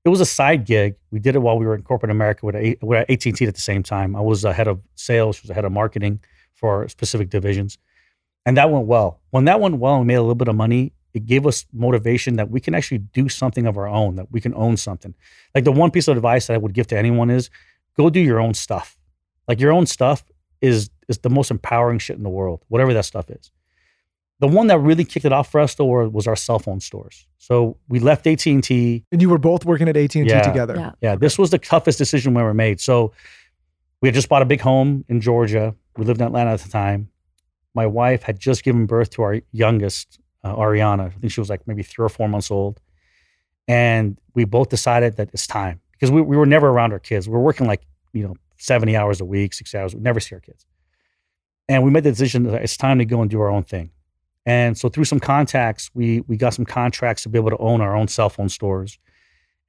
It 0.04 0.10
was 0.10 0.20
a 0.20 0.26
side 0.26 0.66
gig. 0.66 0.96
We 1.10 1.18
did 1.18 1.34
it 1.34 1.38
while 1.38 1.58
we 1.58 1.64
were 1.64 1.74
in 1.74 1.80
corporate 1.80 2.10
America 2.10 2.44
with, 2.44 2.54
A- 2.54 2.76
with 2.82 3.08
AT&T 3.08 3.42
at 3.46 3.54
the 3.54 3.60
same 3.60 3.82
time. 3.82 4.14
I 4.14 4.20
was 4.20 4.44
a 4.44 4.52
head 4.52 4.68
of 4.68 4.82
sales, 4.96 5.40
was 5.40 5.48
a 5.48 5.54
head 5.54 5.64
of 5.64 5.72
marketing 5.72 6.20
for 6.52 6.86
specific 6.90 7.30
divisions, 7.30 7.78
and 8.44 8.54
that 8.58 8.70
went 8.70 8.84
well. 8.84 9.18
When 9.30 9.46
that 9.46 9.60
went 9.60 9.78
well, 9.78 9.94
and 9.94 10.02
we 10.02 10.08
made 10.08 10.16
a 10.16 10.20
little 10.20 10.34
bit 10.34 10.48
of 10.48 10.56
money. 10.56 10.92
It 11.14 11.24
gave 11.24 11.46
us 11.46 11.64
motivation 11.72 12.36
that 12.36 12.50
we 12.50 12.60
can 12.60 12.74
actually 12.74 12.98
do 12.98 13.30
something 13.30 13.66
of 13.66 13.78
our 13.78 13.88
own, 13.88 14.16
that 14.16 14.30
we 14.30 14.42
can 14.42 14.52
own 14.54 14.76
something. 14.76 15.14
Like 15.54 15.64
the 15.64 15.72
one 15.72 15.90
piece 15.90 16.06
of 16.06 16.18
advice 16.18 16.48
that 16.48 16.54
I 16.54 16.58
would 16.58 16.74
give 16.74 16.86
to 16.88 16.98
anyone 16.98 17.30
is 17.30 17.48
go 17.96 18.10
do 18.10 18.20
your 18.20 18.40
own 18.40 18.52
stuff. 18.52 18.98
Like 19.48 19.58
your 19.58 19.72
own 19.72 19.86
stuff 19.86 20.22
is 20.60 20.90
is 21.08 21.16
the 21.18 21.30
most 21.30 21.50
empowering 21.50 21.98
shit 21.98 22.18
in 22.18 22.24
the 22.24 22.28
world, 22.28 22.62
whatever 22.68 22.92
that 22.92 23.06
stuff 23.06 23.30
is. 23.30 23.50
The 24.40 24.46
one 24.48 24.68
that 24.68 24.78
really 24.78 25.04
kicked 25.04 25.24
it 25.24 25.32
off 25.32 25.50
for 25.50 25.60
us 25.60 25.74
though 25.74 26.08
was 26.08 26.26
our 26.26 26.36
cell 26.36 26.58
phone 26.58 26.80
stores. 26.80 27.26
So 27.38 27.76
we 27.88 27.98
left 27.98 28.26
AT 28.26 28.46
and 28.46 28.62
T. 28.62 29.04
And 29.10 29.20
you 29.20 29.28
were 29.30 29.38
both 29.38 29.64
working 29.64 29.88
at 29.88 29.96
AT&T 29.96 30.22
Yeah. 30.22 30.42
together. 30.42 30.74
Yeah. 30.76 30.92
Yeah, 31.00 31.16
this 31.16 31.38
was 31.38 31.50
the 31.50 31.58
toughest 31.58 31.98
decision 31.98 32.34
we 32.34 32.40
ever 32.42 32.54
made. 32.54 32.80
So 32.80 33.12
we 34.00 34.08
had 34.08 34.14
just 34.14 34.28
bought 34.28 34.42
a 34.42 34.46
big 34.46 34.60
home 34.60 35.04
in 35.08 35.20
Georgia. 35.20 35.74
We 35.96 36.04
lived 36.04 36.20
in 36.20 36.26
Atlanta 36.26 36.50
at 36.50 36.60
the 36.60 36.68
time. 36.68 37.08
My 37.74 37.86
wife 37.86 38.22
had 38.22 38.38
just 38.38 38.62
given 38.62 38.86
birth 38.86 39.10
to 39.10 39.22
our 39.22 39.40
youngest, 39.50 40.20
uh, 40.44 40.54
Ariana. 40.54 41.06
I 41.06 41.10
think 41.10 41.32
she 41.32 41.40
was 41.40 41.50
like 41.50 41.66
maybe 41.66 41.82
three 41.82 42.04
or 42.04 42.08
four 42.08 42.28
months 42.28 42.50
old. 42.50 42.80
And 43.66 44.18
we 44.34 44.44
both 44.44 44.68
decided 44.68 45.16
that 45.16 45.30
it's 45.32 45.46
time 45.46 45.80
because 45.92 46.10
we, 46.10 46.22
we 46.22 46.36
were 46.36 46.46
never 46.46 46.68
around 46.68 46.92
our 46.92 46.98
kids. 46.98 47.28
We 47.28 47.32
were 47.34 47.40
working 47.42 47.66
like, 47.66 47.82
you 48.12 48.22
know, 48.22 48.34
70 48.58 48.96
hours 48.96 49.20
a 49.20 49.24
week, 49.24 49.52
60 49.52 49.76
hours. 49.78 49.94
We 49.94 50.00
never 50.00 50.20
see 50.20 50.34
our 50.34 50.40
kids. 50.40 50.64
And 51.68 51.82
we 51.84 51.90
made 51.90 52.04
the 52.04 52.10
decision 52.10 52.44
that 52.44 52.62
it's 52.62 52.76
time 52.76 52.98
to 52.98 53.04
go 53.04 53.20
and 53.20 53.30
do 53.30 53.40
our 53.40 53.50
own 53.50 53.62
thing. 53.64 53.90
And 54.48 54.78
so 54.78 54.88
through 54.88 55.04
some 55.04 55.20
contacts, 55.20 55.90
we 55.92 56.20
we 56.22 56.38
got 56.38 56.54
some 56.54 56.64
contracts 56.64 57.22
to 57.24 57.28
be 57.28 57.38
able 57.38 57.50
to 57.50 57.58
own 57.58 57.82
our 57.82 57.94
own 57.94 58.08
cell 58.08 58.30
phone 58.30 58.48
stores. 58.48 58.98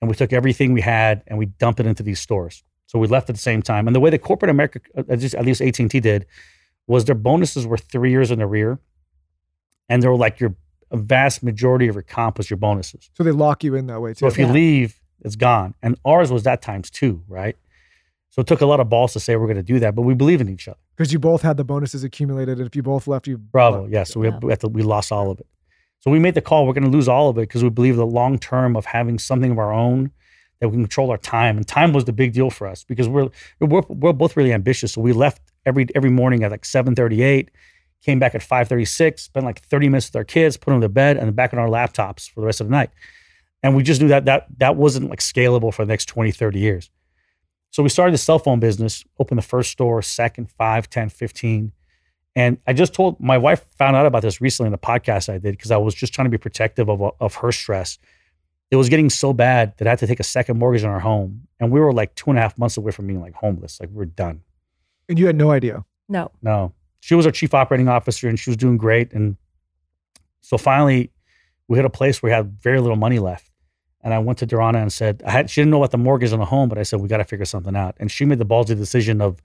And 0.02 0.10
we 0.10 0.16
took 0.16 0.32
everything 0.32 0.72
we 0.72 0.80
had 0.80 1.22
and 1.28 1.38
we 1.38 1.48
dumped 1.48 1.82
it 1.82 1.86
into 1.86 2.02
these 2.02 2.22
stores. 2.22 2.64
So 2.88 2.98
we 2.98 3.08
left 3.08 3.30
at 3.30 3.36
the 3.36 3.42
same 3.42 3.62
time. 3.62 3.88
And 3.88 3.96
the 3.96 4.00
way 4.00 4.10
that 4.10 4.20
corporate 4.20 4.50
America, 4.50 4.80
uh, 4.98 5.04
at 5.10 5.20
least- 5.20 5.36
at 5.36 5.46
least 5.46 5.62
AT&T 5.62 6.00
did, 6.00 6.26
was 6.88 7.04
their 7.06 7.14
bonuses 7.16 7.68
were 7.68 7.78
three 7.78 8.10
years 8.10 8.32
in 8.32 8.40
the 8.40 8.48
rear. 8.48 8.80
And 9.90 10.02
they 10.02 10.08
were 10.08 10.16
like 10.16 10.40
your 10.40 10.56
a 10.92 10.98
vast 10.98 11.44
majority 11.44 11.88
of 11.88 11.96
your 11.96 12.02
comp 12.02 12.38
was 12.38 12.50
your 12.50 12.58
bonuses. 12.58 13.12
So 13.16 13.24
they 13.24 13.32
lock 13.32 13.64
you 13.64 13.76
in 13.76 13.86
that 13.88 14.00
way 14.02 14.14
too. 14.14 14.20
So 14.20 14.28
if 14.28 14.38
you 14.40 14.48
leave, 14.48 15.00
it's 15.24 15.36
gone. 15.36 15.76
And 15.84 15.98
ours 16.06 16.32
was 16.32 16.44
that 16.44 16.62
times 16.64 16.90
two, 16.90 17.22
right? 17.28 17.56
So 18.30 18.42
it 18.42 18.48
took 18.48 18.62
a 18.62 18.66
lot 18.66 18.80
of 18.80 18.90
balls 18.90 19.14
to 19.14 19.20
say 19.20 19.36
we're 19.36 19.46
going 19.48 19.58
to 19.58 19.62
do 19.74 19.80
that, 19.82 19.94
but 19.94 20.04
we 20.04 20.14
believe 20.16 20.40
in 20.42 20.50
each 20.50 20.68
other. 20.68 20.80
Because 21.00 21.14
you 21.14 21.20
both 21.20 21.44
had 21.44 21.56
the 21.56 21.64
bonuses 21.64 22.04
accumulated. 22.04 22.58
And 22.58 22.68
if 22.68 22.76
you 22.76 22.84
both 22.84 23.08
left, 23.08 23.26
you 23.26 23.38
Bravo. 23.38 23.84
left. 23.84 23.94
Yeah. 23.94 24.04
So 24.04 24.20
we, 24.20 24.28
Yeah. 24.28 24.40
we, 24.42 24.52
had 24.52 24.60
to, 24.60 24.68
we 24.68 24.84
lost 24.84 25.14
all 25.14 25.32
of 25.32 25.40
it. 25.40 25.48
So 26.02 26.12
we 26.12 26.20
made 26.20 26.34
the 26.36 26.42
call. 26.42 26.68
We're 26.68 26.74
going 26.74 26.84
to 26.84 26.90
lose 26.90 27.08
all 27.08 27.30
of 27.30 27.38
it 27.38 27.44
because 27.44 27.64
we 27.64 27.70
believe 27.70 27.96
the 27.96 28.06
long 28.06 28.38
term 28.38 28.76
of 28.76 28.84
having 28.84 29.18
something 29.18 29.50
of 29.50 29.58
our 29.60 29.72
own 29.72 30.12
that 30.60 30.68
we 30.68 30.74
can 30.74 30.84
control 30.84 31.10
our 31.10 31.18
time. 31.18 31.56
And 31.56 31.66
time 31.66 31.94
was 31.94 32.04
the 32.04 32.12
big 32.12 32.34
deal 32.34 32.50
for 32.50 32.68
us 32.68 32.84
because 32.84 33.08
we're 33.08 33.30
we're, 33.62 33.82
we're 33.88 34.12
both 34.12 34.36
really 34.36 34.52
ambitious. 34.52 34.92
So 34.92 35.00
we 35.00 35.14
left 35.14 35.42
every 35.66 35.88
every 35.96 36.10
morning 36.10 36.44
at 36.44 36.52
like 36.52 36.66
seven 36.66 36.96
thirty 36.96 37.22
eight, 37.22 37.50
came 38.04 38.20
back 38.20 38.36
at 38.36 38.44
five 38.44 38.68
thirty 38.68 38.84
six, 38.84 39.24
spent 39.24 39.46
like 39.46 39.62
thirty 39.68 39.88
minutes 39.88 40.08
with 40.10 40.18
our 40.18 40.26
kids, 40.26 40.58
put 40.58 40.72
them 40.72 40.82
to 40.82 40.90
bed, 40.90 41.16
and 41.16 41.28
then 41.28 41.34
back 41.34 41.54
on 41.54 41.60
our 41.60 41.70
laptops 41.70 42.30
for 42.30 42.42
the 42.42 42.46
rest 42.46 42.60
of 42.60 42.68
the 42.68 42.72
night. 42.72 42.90
And 43.64 43.74
we 43.74 43.84
just 43.84 44.02
knew 44.02 44.10
that 44.10 44.26
that 44.26 44.48
that 44.58 44.76
wasn't 44.76 45.10
like 45.10 45.20
scalable 45.20 45.74
for 45.74 45.86
the 45.86 45.90
next 45.90 46.08
20, 46.08 46.32
30 46.32 46.60
years. 46.60 46.90
So 47.72 47.84
we 47.84 47.90
started 47.90 48.14
the 48.14 48.20
cell 48.20 48.40
phone 48.40 48.60
business, 48.60 49.04
opened 49.20 49.38
the 49.38 49.44
first 49.44 49.72
store, 49.72 50.02
second, 50.02 50.50
five, 50.52 50.90
10, 50.90 51.10
15. 51.10 51.72
And 52.36 52.58
I 52.66 52.74
just 52.74 52.94
told 52.94 53.20
my 53.20 53.38
wife 53.38 53.66
found 53.78 53.96
out 53.96 54.06
about 54.06 54.22
this 54.22 54.42
recently 54.42 54.68
in 54.68 54.72
the 54.72 54.78
podcast 54.78 55.30
I 55.30 55.38
did 55.38 55.52
because 55.52 55.72
I 55.72 55.78
was 55.78 55.94
just 55.94 56.14
trying 56.14 56.26
to 56.26 56.32
be 56.32 56.38
protective 56.38 56.90
of, 56.90 57.02
of 57.20 57.36
her 57.36 57.52
stress. 57.52 58.00
It 58.72 58.76
was 58.76 58.90
getting 58.90 59.10
so 59.10 59.34
bad 59.34 59.74
that 59.78 59.88
I 59.88 59.92
had 59.92 60.00
to 60.00 60.08
take 60.08 60.20
a 60.20 60.24
second 60.24 60.58
mortgage 60.58 60.84
on 60.84 60.90
our 60.90 61.00
home. 61.00 61.48
And 61.60 61.72
we 61.72 61.80
were 61.80 61.92
like 61.92 62.16
two 62.16 62.30
and 62.30 62.38
a 62.38 62.42
half 62.42 62.58
months 62.58 62.78
away 62.78 62.92
from 62.92 63.08
being 63.08 63.20
like 63.22 63.34
homeless. 63.34 63.80
Like 63.80 63.90
we 63.92 64.02
are 64.04 64.06
done. 64.06 64.42
And 65.08 65.18
you 65.18 65.26
had 65.26 65.36
no 65.36 65.52
idea. 65.52 65.86
No. 66.08 66.32
No. 66.42 66.74
She 67.02 67.16
was 67.16 67.26
our 67.26 67.32
chief 67.32 67.54
operating 67.54 67.88
officer 67.88 68.28
and 68.28 68.40
she 68.40 68.50
was 68.50 68.58
doing 68.58 68.78
great. 68.78 69.12
And 69.14 69.38
so 70.42 70.58
finally, 70.58 71.12
we 71.68 71.78
hit 71.78 71.86
a 71.86 71.90
place 71.90 72.22
where 72.22 72.30
we 72.30 72.34
had 72.34 72.62
very 72.62 72.80
little 72.80 72.98
money 72.98 73.20
left. 73.20 73.52
And 74.02 74.14
I 74.14 74.20
went 74.20 74.40
to 74.40 74.48
Durana 74.48 74.82
and 74.82 74.94
said, 74.94 75.22
had, 75.26 75.50
she 75.50 75.62
didn't 75.62 75.72
know 75.72 75.78
about 75.78 75.92
the 75.92 75.98
mortgage 75.98 76.32
on 76.32 76.40
the 76.40 76.46
home, 76.46 76.70
but 76.70 76.78
I 76.78 76.84
said, 76.84 77.02
we 77.02 77.10
got 77.10 77.18
to 77.18 77.26
figure 77.26 77.46
something 77.46 77.76
out. 77.76 77.96
And 78.00 78.10
she 78.10 78.26
made 78.26 78.40
the 78.40 78.46
ballsy 78.46 78.78
decision 78.78 79.22
of 79.22 79.42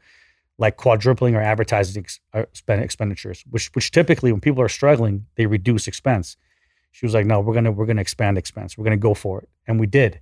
like 0.59 0.77
quadrupling 0.77 1.35
our 1.35 1.43
advertising 1.43 2.05
ex, 2.05 2.21
uh, 2.33 2.45
expenditures, 2.69 3.45
which, 3.51 3.69
which 3.75 3.91
typically 3.91 4.31
when 4.31 4.41
people 4.41 4.63
are 4.63 4.69
struggling, 4.69 5.27
they 5.35 5.47
reduce 5.47 5.89
expense. 5.89 6.37
She 6.93 7.05
was 7.05 7.15
like, 7.15 7.27
no, 7.27 7.41
we're 7.41 7.55
going 7.55 7.65
to, 7.65 7.73
we're 7.73 7.87
going 7.87 7.97
to 7.97 8.03
expand 8.03 8.39
expense. 8.39 8.79
We're 8.79 8.85
going 8.85 8.97
to 8.97 9.03
go 9.03 9.15
for 9.15 9.41
it. 9.41 9.49
And 9.67 9.81
we 9.81 9.89
did. 9.89 10.21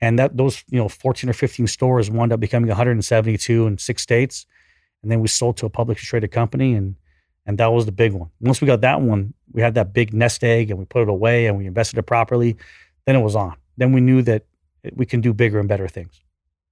And 0.00 0.18
that 0.18 0.36
those, 0.36 0.64
you 0.70 0.78
know, 0.78 0.88
14 0.88 1.28
or 1.28 1.34
15 1.34 1.66
stores 1.66 2.10
wound 2.10 2.32
up 2.32 2.40
becoming 2.40 2.68
172 2.68 3.66
in 3.66 3.76
six 3.76 4.00
states. 4.02 4.46
And 5.02 5.10
then 5.10 5.20
we 5.20 5.28
sold 5.28 5.58
to 5.58 5.66
a 5.66 5.70
publicly 5.70 6.02
traded 6.04 6.32
company 6.32 6.74
and 6.74 6.96
and 7.48 7.56
that 7.56 7.72
was 7.72 7.86
the 7.86 7.92
big 7.92 8.12
one. 8.12 8.28
Once 8.40 8.60
we 8.60 8.66
got 8.66 8.82
that 8.82 9.00
one, 9.00 9.32
we 9.52 9.62
had 9.62 9.72
that 9.74 9.94
big 9.94 10.12
nest 10.12 10.44
egg 10.44 10.68
and 10.68 10.78
we 10.78 10.84
put 10.84 11.00
it 11.00 11.08
away 11.08 11.46
and 11.46 11.56
we 11.56 11.66
invested 11.66 11.98
it 11.98 12.02
properly. 12.02 12.58
Then 13.08 13.16
it 13.16 13.20
was 13.20 13.34
on. 13.34 13.56
Then 13.78 13.94
we 13.94 14.02
knew 14.02 14.20
that 14.20 14.44
we 14.92 15.06
can 15.06 15.22
do 15.22 15.32
bigger 15.32 15.58
and 15.58 15.66
better 15.66 15.88
things. 15.88 16.20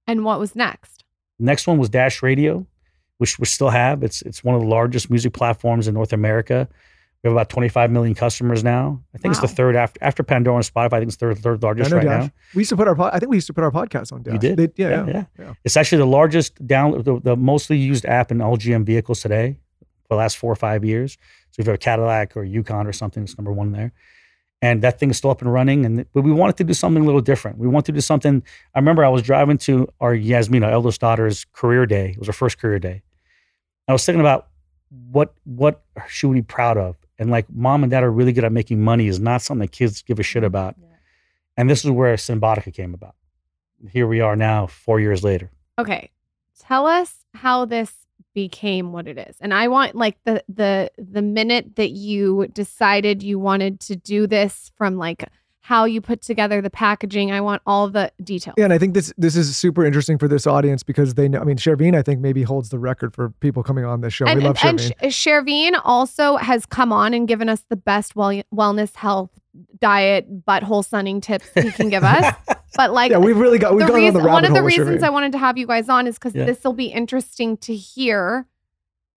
And 0.05 0.23
what 0.23 0.39
was 0.39 0.55
next? 0.55 1.03
Next 1.39 1.65
one 1.65 1.79
was 1.79 1.89
Dash 1.89 2.21
Radio, 2.21 2.67
which 3.17 3.39
we 3.39 3.47
still 3.47 3.69
have. 3.69 4.03
It's 4.03 4.21
it's 4.21 4.43
one 4.43 4.53
of 4.53 4.61
the 4.61 4.67
largest 4.67 5.09
music 5.09 5.33
platforms 5.33 5.87
in 5.87 5.95
North 5.95 6.13
America. 6.13 6.69
We 7.23 7.29
We 7.29 7.29
have 7.29 7.37
about 7.37 7.49
25 7.49 7.89
million 7.89 8.13
customers 8.13 8.63
now. 8.63 9.01
I 9.15 9.17
think 9.17 9.31
it's 9.31 9.41
the 9.41 9.47
third 9.47 9.75
after 9.75 9.97
after 10.03 10.21
Pandora 10.21 10.57
and 10.57 10.63
Spotify. 10.63 10.93
I 10.93 10.99
think 10.99 11.07
it's 11.07 11.15
third 11.15 11.39
third 11.39 11.63
largest 11.63 11.91
right 11.91 12.05
Dash. 12.05 12.25
now. 12.25 12.31
We 12.53 12.59
used 12.61 12.69
to 12.69 12.77
put 12.77 12.87
our. 12.87 12.95
pod- 12.95 13.15
I 13.15 13.17
think 13.17 13.31
we 13.31 13.37
used 13.37 13.47
to 13.47 13.53
put 13.53 13.63
our 13.63 13.71
podcast 13.71 14.13
on 14.13 14.21
Dash. 14.21 14.33
You 14.33 14.39
did? 14.39 14.57
They- 14.57 14.83
yeah, 14.83 15.07
yeah, 15.07 15.25
yeah. 15.39 15.53
It's 15.63 15.75
actually 15.75 15.97
the 15.97 16.05
largest 16.05 16.67
down, 16.67 17.01
the, 17.01 17.19
the 17.19 17.35
mostly 17.35 17.79
used 17.79 18.05
app 18.05 18.29
in 18.31 18.41
all 18.41 18.57
GM 18.57 18.85
vehicles 18.85 19.21
today 19.21 19.57
for 20.03 20.09
the 20.09 20.15
last 20.17 20.37
four 20.37 20.51
or 20.51 20.55
five 20.55 20.85
years. 20.85 21.17
So 21.49 21.61
if 21.61 21.65
you 21.65 21.71
have 21.71 21.79
a 21.79 21.79
Cadillac 21.79 22.37
or 22.37 22.43
a 22.43 22.47
Yukon 22.47 22.85
or 22.85 22.93
something, 22.93 23.23
it's 23.23 23.39
number 23.39 23.51
one 23.51 23.71
there. 23.71 23.91
And 24.61 24.81
that 24.81 24.99
thing 24.99 25.11
is 25.11 25.17
still 25.17 25.29
up 25.29 25.41
and 25.41 25.53
running. 25.53 25.85
And 25.85 26.05
but 26.13 26.23
we 26.23 26.31
wanted 26.31 26.57
to 26.57 26.63
do 26.63 26.73
something 26.73 27.03
a 27.03 27.05
little 27.05 27.21
different. 27.21 27.59
We 27.59 27.67
wanted 27.67 27.85
to 27.87 27.91
do 27.93 28.01
something. 28.01 28.43
I 28.73 28.79
remember 28.79 29.05
I 29.05 29.09
was 29.09 29.21
driving 29.21 29.57
to 29.59 29.87
our 29.99 30.15
Yasmina, 30.15 30.71
eldest 30.71 30.99
daughter's 31.01 31.45
career 31.53 31.85
day. 31.85 32.11
It 32.11 32.17
was 32.17 32.27
her 32.27 32.33
first 32.33 32.57
career 32.57 32.79
day. 32.79 33.03
I 33.87 33.93
was 33.93 34.05
thinking 34.05 34.21
about 34.21 34.47
what 35.11 35.33
what 35.43 35.83
she 36.07 36.25
would 36.25 36.35
be 36.35 36.41
proud 36.41 36.77
of. 36.77 36.95
And 37.19 37.29
like 37.29 37.45
mom 37.51 37.83
and 37.83 37.91
dad 37.91 38.03
are 38.03 38.11
really 38.11 38.33
good 38.33 38.43
at 38.43 38.51
making 38.51 38.81
money 38.81 39.07
is 39.07 39.19
not 39.19 39.41
something 39.41 39.61
that 39.61 39.71
kids 39.71 40.01
give 40.01 40.19
a 40.19 40.23
shit 40.23 40.41
mm-hmm. 40.41 40.47
about. 40.47 40.75
And 41.55 41.69
this 41.69 41.83
is 41.83 41.91
where 41.91 42.15
Cymbiotika 42.15 42.73
came 42.73 42.93
about. 42.93 43.15
Here 43.91 44.07
we 44.07 44.21
are 44.21 44.35
now, 44.35 44.67
four 44.67 44.99
years 44.99 45.23
later. 45.23 45.51
Okay. 45.79 46.09
Tell 46.59 46.85
us 46.85 47.25
how 47.33 47.65
this 47.65 47.93
became 48.37 48.91
what 48.91 49.07
it 49.07 49.17
is. 49.17 49.35
And 49.41 49.51
I 49.51 49.67
want 49.67 49.95
like 49.95 50.23
the 50.23 50.43
the 50.47 50.91
the 50.95 51.23
minute 51.23 51.75
that 51.75 51.89
you 51.89 52.47
decided 52.53 53.23
you 53.23 53.39
wanted 53.39 53.79
to 53.79 53.95
do 53.95 54.27
this 54.27 54.71
from 54.77 54.95
like 54.95 55.27
how 55.67 55.83
you 55.83 55.99
put 55.99 56.21
together 56.21 56.61
the 56.61 56.69
packaging. 56.69 57.29
I 57.29 57.41
want 57.41 57.61
all 57.65 57.89
the 57.89 58.09
details. 58.23 58.53
Yeah, 58.57 58.63
and 58.63 58.71
I 58.71 58.77
think 58.77 58.93
this 58.93 59.11
this 59.17 59.35
is 59.35 59.57
super 59.57 59.83
interesting 59.83 60.17
for 60.17 60.29
this 60.29 60.47
audience 60.47 60.81
because 60.81 61.15
they 61.15 61.27
know. 61.27 61.41
I 61.41 61.43
mean, 61.43 61.57
Shervin, 61.57 61.93
I 61.93 62.01
think 62.01 62.21
maybe 62.21 62.43
holds 62.43 62.69
the 62.69 62.79
record 62.79 63.13
for 63.13 63.31
people 63.41 63.63
coming 63.63 63.83
on 63.83 63.99
this 63.99 64.13
show. 64.13 64.25
and, 64.27 64.39
we 64.39 64.45
love 64.45 64.57
and, 64.63 64.79
Shervin. 64.79 65.67
and 65.67 65.75
Sh- 65.75 65.79
also 65.83 66.37
has 66.37 66.65
come 66.65 66.93
on 66.93 67.13
and 67.13 67.27
given 67.27 67.49
us 67.49 67.65
the 67.67 67.75
best 67.75 68.15
well, 68.15 68.41
wellness, 68.55 68.95
health, 68.95 69.29
diet, 69.81 70.45
butthole 70.45 70.85
sunning 70.85 71.19
tips 71.19 71.49
he 71.53 71.69
can 71.71 71.89
give 71.89 72.05
us. 72.05 72.33
but 72.77 72.93
like, 72.93 73.11
yeah, 73.11 73.17
we've 73.17 73.35
really 73.37 73.59
got 73.59 73.75
we've 73.75 73.85
the 73.85 73.91
gone 73.91 74.03
on 74.05 74.13
the 74.13 74.19
rabbit 74.19 74.31
one 74.31 74.45
of 74.45 74.53
the 74.53 74.63
reasons 74.63 75.03
I 75.03 75.09
wanted 75.09 75.33
to 75.33 75.37
have 75.37 75.57
you 75.57 75.67
guys 75.67 75.89
on 75.89 76.07
is 76.07 76.15
because 76.15 76.33
Yeah. 76.33 76.45
this 76.45 76.63
will 76.63 76.71
be 76.71 76.85
interesting 76.85 77.57
to 77.57 77.75
hear 77.75 78.47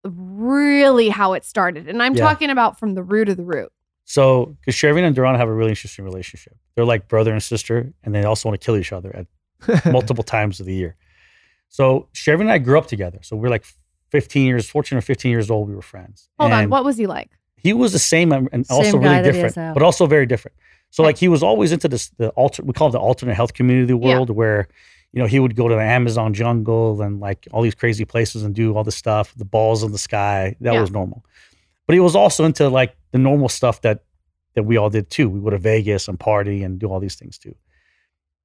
really 0.02 1.10
how 1.10 1.34
it 1.34 1.44
started. 1.44 1.88
And 1.88 2.02
I'm 2.02 2.14
Yeah. 2.14 2.24
talking 2.24 2.48
about 2.48 2.78
from 2.78 2.94
the 2.94 3.02
root 3.02 3.28
of 3.28 3.36
the 3.36 3.44
root. 3.44 3.70
So, 4.10 4.56
because 4.60 4.74
Shervin 4.74 5.02
and 5.06 5.14
Durana 5.14 5.36
have 5.36 5.48
a 5.48 5.52
really 5.52 5.68
interesting 5.72 6.02
relationship. 6.02 6.56
They're 6.74 6.86
like 6.86 7.08
brother 7.08 7.30
and 7.30 7.42
sister, 7.42 7.92
and 8.02 8.14
they 8.14 8.24
also 8.24 8.48
want 8.48 8.58
to 8.58 8.64
kill 8.64 8.78
each 8.78 8.90
other 8.90 9.14
at 9.14 9.84
multiple 9.92 10.24
times 10.24 10.60
of 10.60 10.66
the 10.66 10.74
year. 10.74 10.96
So, 11.68 12.08
Shervin 12.14 12.42
and 12.42 12.50
I 12.52 12.56
grew 12.56 12.78
up 12.78 12.86
together. 12.86 13.18
So, 13.22 13.36
we're 13.36 13.50
like 13.50 13.66
15 14.10 14.46
years, 14.46 14.66
14 14.66 14.96
or 14.96 15.02
15 15.02 15.30
years 15.30 15.50
old. 15.50 15.68
We 15.68 15.74
were 15.74 15.82
friends. 15.82 16.30
Hold 16.40 16.52
on, 16.52 16.70
what 16.70 16.84
was 16.84 16.96
he 16.96 17.06
like? 17.06 17.30
He 17.58 17.74
was 17.74 17.92
the 17.92 17.98
same 17.98 18.32
and 18.32 18.48
and 18.50 18.64
also 18.70 18.92
Same 18.92 19.00
really 19.02 19.16
that 19.16 19.34
he 19.34 19.40
is 19.40 19.52
different, 19.52 19.74
but 19.74 19.82
also 19.82 20.06
very 20.06 20.24
different. 20.24 20.56
So, 20.90 21.02
like, 21.02 21.18
he 21.18 21.28
was 21.28 21.42
always 21.42 21.70
into 21.70 21.86
this, 21.88 22.08
the 22.16 22.30
alter, 22.30 22.62
we 22.62 22.72
call 22.72 22.88
it 22.88 22.92
the 22.92 22.98
alternate 22.98 23.34
health 23.34 23.52
community 23.52 23.92
Yeah. 23.92 23.98
world 24.14 24.30
where, 24.30 24.68
you 25.12 25.20
know, 25.20 25.26
he 25.26 25.38
would 25.38 25.54
go 25.54 25.68
to 25.68 25.74
the 25.74 25.82
Amazon 25.82 26.32
jungle 26.32 27.02
and 27.02 27.20
like 27.20 27.46
all 27.52 27.60
these 27.60 27.74
crazy 27.74 28.06
places 28.06 28.42
and 28.42 28.54
do 28.54 28.74
all 28.74 28.84
this 28.84 28.96
stuff, 28.96 29.34
the 29.36 29.44
balls 29.44 29.82
in 29.82 29.92
the 29.92 29.98
sky. 29.98 30.56
That 30.62 30.72
Yeah. 30.72 30.80
was 30.80 30.90
normal. 30.90 31.26
But 31.88 31.94
he 31.94 32.00
was 32.00 32.14
also 32.14 32.44
into 32.44 32.68
like 32.68 32.96
the 33.10 33.18
normal 33.18 33.48
stuff 33.48 33.80
that 33.80 34.04
that 34.54 34.62
we 34.62 34.76
all 34.76 34.90
did 34.90 35.10
too. 35.10 35.28
We 35.28 35.40
go 35.40 35.50
to 35.50 35.58
Vegas 35.58 36.06
and 36.06 36.20
party 36.20 36.62
and 36.62 36.78
do 36.78 36.88
all 36.88 37.00
these 37.00 37.16
things 37.16 37.38
too. 37.38 37.54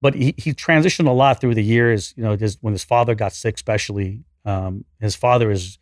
But 0.01 0.15
he, 0.15 0.33
he 0.37 0.53
transitioned 0.53 1.07
a 1.07 1.11
lot 1.11 1.39
through 1.39 1.55
the 1.55 1.63
years. 1.63 2.13
You 2.17 2.23
know, 2.23 2.35
his, 2.35 2.57
when 2.61 2.73
his 2.73 2.83
father 2.83 3.15
got 3.15 3.33
sick, 3.33 3.55
especially, 3.55 4.23
um, 4.45 4.85
his 4.99 5.15
father 5.15 5.49
is 5.49 5.79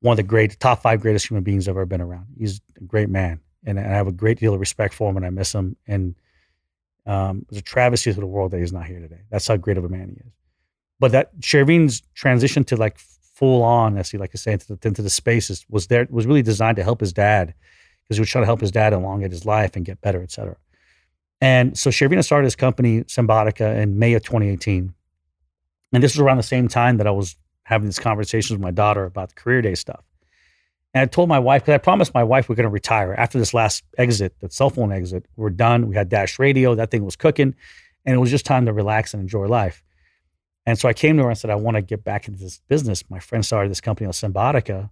one 0.00 0.14
of 0.14 0.16
the 0.16 0.22
great 0.22 0.58
top 0.58 0.82
five 0.82 1.00
greatest 1.00 1.28
human 1.28 1.44
beings 1.44 1.68
I've 1.68 1.76
ever 1.76 1.86
been 1.86 2.00
around. 2.00 2.26
He's 2.38 2.60
a 2.80 2.84
great 2.84 3.08
man, 3.08 3.40
and 3.64 3.78
I 3.78 3.82
have 3.82 4.06
a 4.06 4.12
great 4.12 4.38
deal 4.38 4.54
of 4.54 4.60
respect 4.60 4.94
for 4.94 5.08
him, 5.08 5.16
and 5.16 5.24
I 5.24 5.30
miss 5.30 5.54
him. 5.54 5.76
And 5.86 6.14
um, 7.06 7.46
it's 7.50 7.58
a 7.58 7.62
travesty 7.62 8.12
to 8.12 8.20
the 8.20 8.26
world 8.26 8.50
that 8.50 8.58
he's 8.58 8.72
not 8.72 8.86
here 8.86 9.00
today. 9.00 9.20
That's 9.30 9.46
how 9.46 9.56
great 9.56 9.78
of 9.78 9.84
a 9.84 9.88
man 9.88 10.08
he 10.08 10.16
is. 10.16 10.32
But 10.98 11.12
that 11.12 11.38
Shervin's 11.40 12.02
transition 12.14 12.64
to 12.64 12.76
like 12.76 12.98
full 13.42 13.64
on, 13.64 13.98
as 13.98 14.08
he 14.08 14.18
like 14.18 14.30
to 14.30 14.38
say, 14.38 14.52
into 14.52 14.76
the, 14.76 14.86
into 14.86 15.02
the 15.02 15.10
spaces 15.10 15.66
was 15.68 15.88
there 15.88 16.06
was 16.10 16.26
really 16.26 16.42
designed 16.42 16.76
to 16.76 16.84
help 16.84 17.00
his 17.00 17.12
dad 17.12 17.52
because 18.04 18.16
he 18.16 18.20
was 18.20 18.30
trying 18.30 18.42
to 18.42 18.46
help 18.46 18.60
his 18.60 18.70
dad 18.70 18.92
elongate 18.92 19.32
his 19.32 19.44
life 19.44 19.74
and 19.74 19.84
get 19.84 20.00
better, 20.00 20.22
et 20.22 20.30
cetera. 20.30 20.54
And 21.40 21.76
so 21.76 21.90
Shervina 21.90 22.22
started 22.22 22.44
his 22.44 22.54
company, 22.54 23.00
Cymbiotika, 23.00 23.82
in 23.82 23.98
May 23.98 24.12
of 24.14 24.22
2018. 24.22 24.94
And 25.92 26.02
this 26.04 26.14
was 26.14 26.20
around 26.20 26.36
the 26.36 26.44
same 26.44 26.68
time 26.68 26.98
that 26.98 27.08
I 27.08 27.10
was 27.10 27.36
having 27.64 27.86
these 27.86 27.98
conversations 27.98 28.52
with 28.52 28.60
my 28.60 28.70
daughter 28.70 29.06
about 29.06 29.30
the 29.30 29.34
career 29.34 29.60
day 29.60 29.74
stuff. 29.74 30.04
And 30.94 31.02
I 31.02 31.06
told 31.06 31.28
my 31.28 31.40
wife, 31.40 31.62
because 31.62 31.74
I 31.74 31.78
promised 31.78 32.14
my 32.14 32.22
wife 32.22 32.48
we're 32.48 32.54
going 32.54 32.62
to 32.62 32.70
retire 32.70 33.12
after 33.12 33.40
this 33.40 33.52
last 33.52 33.82
exit, 33.98 34.36
the 34.38 34.52
cell 34.52 34.70
phone 34.70 34.92
exit. 34.92 35.26
We're 35.34 35.50
done. 35.50 35.88
We 35.88 35.96
had 35.96 36.08
Dash 36.08 36.38
Radio. 36.38 36.76
That 36.76 36.92
thing 36.92 37.04
was 37.04 37.16
cooking. 37.16 37.56
And 38.06 38.14
it 38.14 38.18
was 38.18 38.30
just 38.30 38.46
time 38.46 38.66
to 38.66 38.72
relax 38.72 39.14
and 39.14 39.20
enjoy 39.20 39.48
life. 39.48 39.82
And 40.66 40.78
so 40.78 40.88
I 40.88 40.92
came 40.92 41.16
to 41.16 41.24
her 41.24 41.28
and 41.28 41.38
said, 41.38 41.50
I 41.50 41.56
want 41.56 41.76
to 41.76 41.82
get 41.82 42.04
back 42.04 42.28
into 42.28 42.38
this 42.38 42.60
business. 42.68 43.08
My 43.10 43.18
friend 43.18 43.44
started 43.44 43.70
this 43.70 43.80
company 43.80 44.06
on 44.06 44.12
Cymbiotika. 44.12 44.90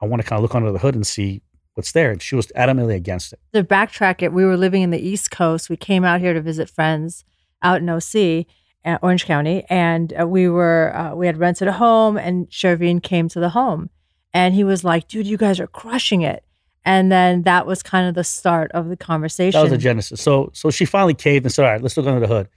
I 0.00 0.06
want 0.06 0.22
to 0.22 0.28
kind 0.28 0.38
of 0.38 0.42
look 0.42 0.54
under 0.54 0.72
the 0.72 0.78
hood 0.78 0.94
and 0.94 1.06
see 1.06 1.42
what's 1.74 1.92
there. 1.92 2.10
And 2.10 2.22
she 2.22 2.34
was 2.34 2.46
adamantly 2.56 2.94
against 2.94 3.32
it. 3.32 3.40
To 3.52 3.62
backtrack 3.62 4.22
it, 4.22 4.32
we 4.32 4.44
were 4.44 4.56
living 4.56 4.82
in 4.82 4.90
the 4.90 4.98
East 4.98 5.30
Coast. 5.30 5.68
We 5.68 5.76
came 5.76 6.04
out 6.04 6.20
here 6.20 6.32
to 6.32 6.40
visit 6.40 6.70
friends 6.70 7.24
out 7.62 7.80
in 7.80 7.88
OC, 7.88 8.46
uh, 8.84 8.98
Orange 9.02 9.24
County, 9.26 9.64
and 9.68 10.12
uh, 10.18 10.26
we 10.26 10.48
were 10.48 10.94
uh, 10.94 11.14
we 11.14 11.26
had 11.26 11.38
rented 11.38 11.68
a 11.68 11.72
home, 11.72 12.16
and 12.16 12.48
Shervin 12.50 13.02
came 13.02 13.28
to 13.30 13.40
the 13.40 13.48
home, 13.50 13.88
and 14.32 14.54
he 14.54 14.62
was 14.62 14.84
like, 14.84 15.08
"Dude, 15.08 15.26
you 15.26 15.38
guys 15.38 15.58
are 15.58 15.66
crushing 15.66 16.22
it." 16.22 16.44
And 16.84 17.10
then 17.10 17.44
that 17.44 17.66
was 17.66 17.82
kind 17.82 18.06
of 18.06 18.14
the 18.14 18.24
start 18.24 18.70
of 18.72 18.90
the 18.90 18.96
conversation. 18.96 19.58
That 19.58 19.62
was 19.62 19.70
the 19.70 19.78
genesis. 19.78 20.20
So 20.20 20.50
so 20.52 20.70
she 20.70 20.84
finally 20.84 21.14
caved 21.14 21.46
and 21.46 21.52
said, 21.52 21.64
"All 21.64 21.72
right, 21.72 21.82
let's 21.82 21.96
look 21.96 22.06
under 22.06 22.20
the 22.20 22.26
hood." 22.26 22.48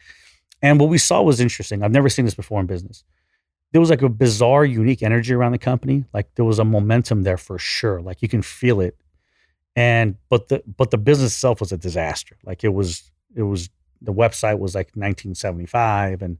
And 0.61 0.79
what 0.79 0.89
we 0.89 0.97
saw 0.97 1.21
was 1.21 1.39
interesting. 1.39 1.83
I've 1.83 1.91
never 1.91 2.09
seen 2.09 2.25
this 2.25 2.33
before 2.33 2.59
in 2.59 2.65
business. 2.65 3.03
There 3.71 3.81
was 3.81 3.89
like 3.89 4.01
a 4.01 4.09
bizarre, 4.09 4.65
unique 4.65 5.03
energy 5.03 5.33
around 5.33 5.51
the 5.51 5.57
company. 5.57 6.05
Like 6.13 6.33
there 6.35 6.45
was 6.45 6.59
a 6.59 6.65
momentum 6.65 7.23
there 7.23 7.37
for 7.37 7.59
sure. 7.59 8.01
Like 8.01 8.21
you 8.21 8.29
can 8.29 8.41
feel 8.41 8.81
it. 8.81 8.97
And 9.75 10.15
but 10.29 10.47
the 10.47 10.63
but 10.65 10.89
the 10.89 10.97
business 10.97 11.33
itself 11.33 11.59
was 11.59 11.71
a 11.71 11.77
disaster. 11.77 12.37
Like 12.43 12.63
it 12.63 12.73
was 12.73 13.11
it 13.35 13.43
was 13.43 13.69
the 14.01 14.13
website 14.13 14.59
was 14.59 14.73
like 14.73 14.87
1975 14.87 16.21
and 16.21 16.37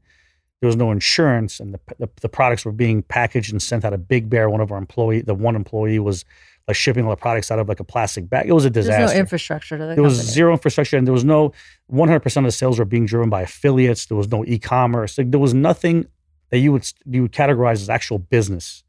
there 0.60 0.66
was 0.66 0.76
no 0.76 0.90
insurance 0.90 1.60
and 1.60 1.74
the, 1.74 1.80
the 1.98 2.08
the 2.20 2.28
products 2.28 2.64
were 2.64 2.72
being 2.72 3.02
packaged 3.02 3.52
and 3.52 3.62
sent 3.62 3.84
out 3.84 3.92
of 3.92 4.08
Big 4.08 4.28
Bear. 4.28 4.50
One 4.50 4.60
of 4.60 4.72
our 4.72 4.78
employee, 4.78 5.20
the 5.20 5.34
one 5.34 5.54
employee 5.54 6.00
was 6.00 6.24
like 6.68 6.76
shipping 6.76 7.04
all 7.04 7.10
the 7.10 7.16
products 7.16 7.50
out 7.50 7.58
of 7.58 7.68
like 7.68 7.80
a 7.80 7.84
plastic 7.84 8.28
bag. 8.28 8.46
It 8.46 8.52
was 8.52 8.66
a 8.66 8.70
disaster. 8.70 8.98
There's 9.00 9.12
no 9.14 9.18
infrastructure 9.18 9.78
to 9.78 9.86
the 9.86 9.94
there 9.94 10.02
was 10.04 10.18
company. 10.18 10.32
zero 10.34 10.52
infrastructure 10.52 10.96
and 10.98 11.06
there 11.06 11.14
was 11.14 11.24
no 11.24 11.52
100% 11.90 12.36
of 12.36 12.44
the 12.44 12.52
sales 12.52 12.78
were 12.78 12.84
being 12.84 13.06
driven 13.06 13.30
by 13.30 13.42
affiliates 13.42 14.06
there 14.06 14.16
was 14.18 14.28
no 14.30 14.44
e-commerce 14.44 15.16
like, 15.18 15.30
there 15.30 15.40
was 15.40 15.54
nothing 15.54 16.06
that 16.50 16.58
you 16.58 16.70
would 16.72 16.86
you 17.06 17.22
would 17.22 17.32
categorize 17.32 17.80
as 17.80 17.88
actual 17.88 18.18
business 18.18 18.84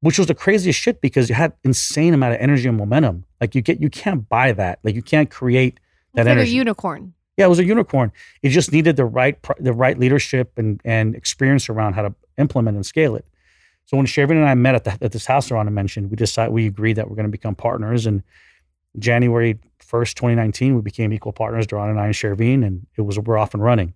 which 0.00 0.18
was 0.18 0.26
the 0.26 0.34
craziest 0.34 0.78
shit 0.78 1.00
because 1.00 1.28
you 1.28 1.34
had 1.36 1.52
insane 1.64 2.14
amount 2.14 2.34
of 2.34 2.40
energy 2.40 2.66
and 2.68 2.76
momentum 2.76 3.24
like 3.40 3.54
you 3.54 3.62
get 3.62 3.80
you 3.80 3.88
can't 3.88 4.28
buy 4.28 4.50
that 4.52 4.80
like 4.82 4.94
you 4.96 5.02
can't 5.02 5.30
create 5.30 5.78
that 6.14 6.26
It's 6.26 6.36
like 6.36 6.46
a 6.46 6.50
unicorn. 6.50 7.14
yeah 7.36 7.46
it 7.46 7.48
was 7.48 7.60
a 7.60 7.64
unicorn 7.64 8.10
it 8.42 8.48
just 8.48 8.72
needed 8.72 8.96
the 8.96 9.04
right 9.04 9.38
the 9.60 9.72
right 9.72 9.96
leadership 9.96 10.52
and 10.58 10.80
and 10.84 11.14
experience 11.14 11.68
around 11.68 11.92
how 11.94 12.02
to 12.02 12.12
implement 12.38 12.76
and 12.76 12.84
scale 12.84 13.14
it 13.14 13.24
so 13.88 13.96
when 13.96 14.04
Shervin 14.04 14.32
and 14.32 14.44
I 14.44 14.54
met 14.54 14.74
at, 14.74 14.84
the, 14.84 14.98
at 15.00 15.12
this 15.12 15.24
house 15.24 15.50
Ron 15.50 15.72
mentioned, 15.72 16.10
we 16.10 16.16
decided 16.16 16.52
we 16.52 16.66
agreed 16.66 16.96
that 16.96 17.08
we're 17.08 17.16
going 17.16 17.24
to 17.24 17.32
become 17.32 17.54
partners. 17.54 18.04
And 18.04 18.22
January 18.98 19.58
first, 19.78 20.18
2019, 20.18 20.76
we 20.76 20.82
became 20.82 21.10
equal 21.10 21.32
partners, 21.32 21.66
Durana 21.66 21.92
and 21.92 22.00
I 22.00 22.04
and 22.04 22.14
Shervin, 22.14 22.66
and 22.66 22.86
it 22.98 23.00
was 23.00 23.18
we're 23.18 23.38
off 23.38 23.54
and 23.54 23.62
running. 23.62 23.94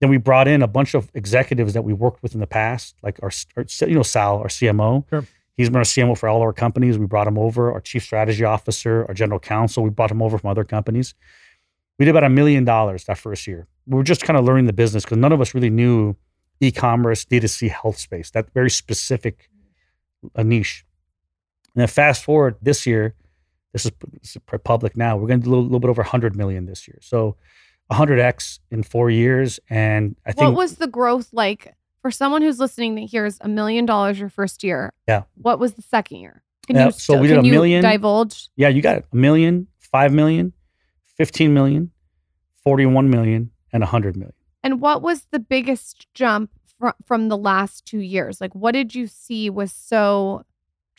Then 0.00 0.08
we 0.08 0.16
brought 0.16 0.48
in 0.48 0.62
a 0.62 0.66
bunch 0.66 0.94
of 0.94 1.10
executives 1.12 1.74
that 1.74 1.82
we 1.82 1.92
worked 1.92 2.22
with 2.22 2.32
in 2.32 2.40
the 2.40 2.46
past, 2.46 2.96
like 3.02 3.20
our, 3.22 3.30
our 3.58 3.66
you 3.86 3.94
know 3.94 4.02
Sal, 4.02 4.38
our 4.38 4.46
CMO. 4.46 5.06
Sure. 5.10 5.26
He's 5.54 5.68
been 5.68 5.76
our 5.76 5.82
CMO 5.82 6.16
for 6.16 6.26
all 6.26 6.40
our 6.40 6.54
companies. 6.54 6.98
We 6.98 7.04
brought 7.04 7.26
him 7.26 7.36
over. 7.36 7.70
Our 7.70 7.82
chief 7.82 8.02
strategy 8.02 8.44
officer, 8.44 9.04
our 9.06 9.12
general 9.12 9.38
counsel, 9.38 9.82
we 9.82 9.90
brought 9.90 10.10
him 10.10 10.22
over 10.22 10.38
from 10.38 10.48
other 10.48 10.64
companies. 10.64 11.14
We 11.98 12.06
did 12.06 12.12
about 12.12 12.24
a 12.24 12.30
million 12.30 12.64
dollars 12.64 13.04
that 13.04 13.18
first 13.18 13.46
year. 13.46 13.66
We 13.86 13.96
were 13.96 14.02
just 14.02 14.22
kind 14.22 14.38
of 14.38 14.46
learning 14.46 14.64
the 14.64 14.72
business 14.72 15.04
because 15.04 15.18
none 15.18 15.32
of 15.32 15.42
us 15.42 15.52
really 15.54 15.68
knew 15.68 16.16
e-commerce, 16.60 17.24
D2C 17.24 17.70
health 17.70 17.98
space, 17.98 18.30
that 18.30 18.52
very 18.52 18.70
specific 18.70 19.48
a 20.34 20.44
niche. 20.44 20.84
And 21.74 21.80
then 21.80 21.88
fast 21.88 22.24
forward 22.24 22.56
this 22.60 22.86
year, 22.86 23.14
this 23.72 23.86
is, 23.86 23.92
this 24.20 24.36
is 24.36 24.42
public 24.64 24.96
now. 24.96 25.16
We're 25.16 25.28
going 25.28 25.40
to 25.40 25.44
do 25.44 25.50
a 25.50 25.52
little, 25.52 25.64
little 25.64 25.80
bit 25.80 25.88
over 25.90 26.02
100 26.02 26.36
million 26.36 26.66
this 26.66 26.86
year. 26.88 26.98
So 27.00 27.36
100x 27.90 28.58
in 28.70 28.82
four 28.82 29.10
years. 29.10 29.60
And 29.70 30.16
I 30.26 30.32
think 30.32 30.42
What 30.48 30.54
was 30.54 30.76
the 30.76 30.86
growth 30.88 31.28
like 31.32 31.74
for 32.02 32.10
someone 32.10 32.42
who's 32.42 32.58
listening 32.58 32.96
that 32.96 33.02
hears 33.02 33.38
a 33.40 33.48
million 33.48 33.86
dollars 33.86 34.18
your 34.18 34.28
first 34.28 34.62
year? 34.64 34.92
Yeah. 35.08 35.22
What 35.36 35.58
was 35.58 35.74
the 35.74 35.82
second 35.82 36.18
year? 36.18 36.42
Can 36.66 36.76
Yeah, 36.76 36.86
you 36.86 36.92
so 36.92 37.18
we 37.20 37.28
did 37.28 37.38
a 37.38 37.42
million- 37.42 37.82
divulge? 37.82 38.48
Yeah, 38.56 38.68
you 38.68 38.82
got 38.82 38.96
it. 38.98 39.06
A 39.12 39.16
million, 39.16 39.66
five 39.78 40.12
million, 40.12 40.52
15 41.16 41.54
million, 41.54 41.90
41 42.64 43.08
million, 43.10 43.50
and 43.72 43.80
100 43.82 44.16
million. 44.16 44.34
And 44.62 44.80
what 44.80 45.02
was 45.02 45.26
the 45.30 45.38
biggest 45.38 46.06
jump 46.14 46.50
fr- 46.78 46.90
from 47.04 47.28
the 47.28 47.36
last 47.36 47.86
two 47.86 48.00
years? 48.00 48.40
Like, 48.40 48.54
what 48.54 48.72
did 48.72 48.94
you 48.94 49.06
see 49.06 49.50
was 49.50 49.72
so 49.72 50.44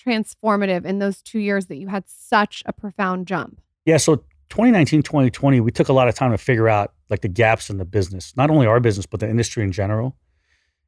transformative 0.03 0.85
in 0.85 0.99
those 0.99 1.21
two 1.21 1.39
years 1.39 1.67
that 1.67 1.77
you 1.77 1.87
had 1.87 2.05
such 2.07 2.63
a 2.65 2.73
profound 2.73 3.27
jump? 3.27 3.61
Yeah. 3.85 3.97
So 3.97 4.17
2019, 4.49 5.03
2020, 5.03 5.59
we 5.59 5.71
took 5.71 5.89
a 5.89 5.93
lot 5.93 6.07
of 6.07 6.15
time 6.15 6.31
to 6.31 6.37
figure 6.37 6.67
out 6.67 6.93
like 7.09 7.21
the 7.21 7.27
gaps 7.27 7.69
in 7.69 7.77
the 7.77 7.85
business, 7.85 8.35
not 8.35 8.49
only 8.49 8.67
our 8.67 8.79
business, 8.79 9.05
but 9.05 9.19
the 9.19 9.29
industry 9.29 9.63
in 9.63 9.71
general. 9.71 10.15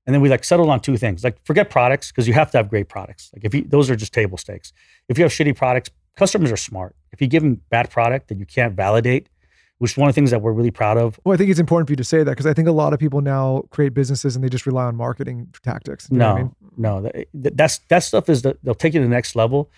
And 0.05 0.13
then 0.13 0.21
we 0.21 0.30
like 0.30 0.43
settled 0.43 0.69
on 0.69 0.82
two 0.82 0.97
things. 0.97 1.24
Like 1.24 1.38
forget 1.45 1.69
products 1.69 2.11
because 2.11 2.28
you 2.28 2.34
have 2.34 2.51
to 2.51 2.57
have 2.57 2.69
great 2.69 2.89
products. 2.89 3.32
Like 3.34 3.45
if 3.45 3.53
you, 3.53 3.61
those 3.63 3.89
are 3.89 3.95
just 3.95 4.13
table 4.13 4.38
stakes. 4.38 4.74
If 5.07 5.17
you 5.17 5.24
have 5.24 5.32
shitty 5.32 5.55
products, 5.55 5.89
customers 6.15 6.51
are 6.51 6.57
smart. 6.57 6.95
If 7.11 7.21
you 7.21 7.28
give 7.28 7.43
them 7.43 7.61
bad 7.69 7.89
product 7.89 8.28
that 8.28 8.38
you 8.38 8.45
can't 8.45 8.74
validate, 8.74 9.30
which 9.84 9.91
is 9.91 9.97
one 9.97 10.07
of 10.07 10.15
the 10.15 10.17
things 10.17 10.31
that 10.31 10.41
we're 10.41 10.53
really 10.53 10.71
proud 10.71 10.97
of. 10.97 11.19
Well, 11.25 11.34
I 11.34 11.38
think 11.38 11.49
it's 11.49 11.59
important 11.59 11.89
for 11.89 11.91
you 11.91 11.97
to 11.97 12.05
say 12.05 12.19
that 12.19 12.31
because 12.31 12.45
I 12.45 12.53
think 12.53 12.69
a 12.69 12.71
lot 12.71 12.93
of 12.93 12.99
people 13.01 13.19
now 13.19 13.63
create 13.69 13.93
businesses 13.93 14.34
and 14.34 14.41
they 14.41 14.47
just 14.47 14.65
rely 14.65 14.86
on 14.86 14.95
marketing 14.95 15.53
tactics. 15.61 16.07
You 16.09 16.19
know 16.19 16.25
no, 16.25 16.31
what 16.31 16.39
I 16.39 16.43
mean? 16.43 16.55
no, 17.11 17.27
that, 17.34 17.57
that's 17.57 17.79
that 17.89 17.99
stuff 17.99 18.29
is 18.29 18.43
the, 18.43 18.57
they'll 18.63 18.75
take 18.75 18.93
you 18.93 19.01
to 19.01 19.05
the 19.05 19.13
next 19.13 19.36
level. 19.36 19.69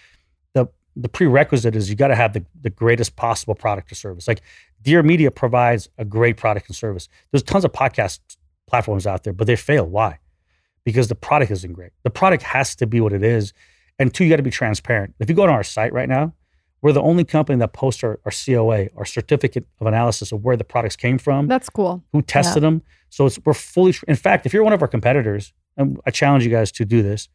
The 0.54 0.68
the 0.96 1.10
prerequisite 1.10 1.76
is 1.76 1.90
you 1.90 1.96
got 1.96 2.10
to 2.10 2.16
have 2.16 2.34
the, 2.34 2.46
the 2.62 2.70
greatest 2.70 3.16
possible 3.16 3.56
product 3.56 3.92
or 3.92 3.96
service. 3.96 4.28
Like 4.28 4.44
Dear 4.84 5.02
Media 5.02 5.32
provides 5.32 5.90
a 5.98 6.06
great 6.06 6.38
product 6.38 6.68
and 6.68 6.76
service. 6.76 7.10
There's 7.32 7.42
tons 7.42 7.66
of 7.66 7.72
podcast 7.72 8.20
platforms 8.68 9.08
out 9.08 9.24
there, 9.24 9.34
but 9.34 9.48
they 9.48 9.56
fail. 9.56 9.88
Why? 9.88 10.20
Because 10.84 11.08
the 11.08 11.16
product 11.16 11.50
isn't 11.50 11.74
great. 11.74 11.94
The 12.04 12.12
product 12.12 12.44
has 12.44 12.76
to 12.76 12.86
be 12.86 13.02
what 13.02 13.12
it 13.12 13.24
is. 13.24 13.54
And 13.98 14.14
two, 14.14 14.24
you 14.24 14.30
got 14.30 14.38
to 14.38 14.44
be 14.44 14.52
transparent. 14.52 15.16
If 15.20 15.32
you 15.32 15.36
go 15.36 15.42
on 15.42 15.50
our 15.50 15.64
site 15.64 15.94
right 15.94 16.08
now, 16.08 16.36
we're 16.82 16.92
the 16.92 17.02
only 17.02 17.24
company 17.24 17.58
that 17.60 17.74
posts 17.74 18.04
our, 18.04 18.20
our 18.26 18.32
COA, 18.32 18.88
our 18.96 19.06
certificate 19.06 19.66
of 19.80 19.88
analysis 19.88 20.32
of 20.32 20.44
where 20.44 20.56
the 20.58 20.64
products 20.64 20.96
came 20.96 21.18
from, 21.18 21.48
That's 21.48 21.70
cool. 21.70 22.04
who 22.12 22.22
tested 22.22 22.62
them. 22.64 22.82
So 23.10 23.26
it's 23.26 23.40
we're 23.46 23.54
fully. 23.54 23.94
In 24.08 24.16
fact, 24.16 24.46
if 24.46 24.54
you're 24.54 24.64
one 24.64 24.74
of 24.74 24.82
our 24.82 24.88
competitors, 24.88 25.54
and 25.78 26.00
I 26.06 26.12
challenge 26.12 26.44
you 26.44 26.52
guys 26.52 26.72
to 26.74 26.86
do 26.86 27.02
this, 27.02 27.28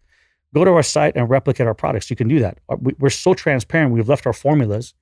go 0.54 0.64
to 0.64 0.70
our 0.72 0.82
site 0.82 1.16
and 1.16 1.28
replicate 1.28 1.66
our 1.66 1.74
products. 1.74 2.10
You 2.10 2.16
can 2.16 2.28
do 2.28 2.38
that. 2.40 2.58
Uh, 2.68 2.76
we- 2.80 2.94
We're 2.98 3.10
so 3.10 3.34
transparent. 3.34 3.92
We've 3.92 4.08
left 4.08 4.26
our 4.26 4.32
formulas 4.32 4.94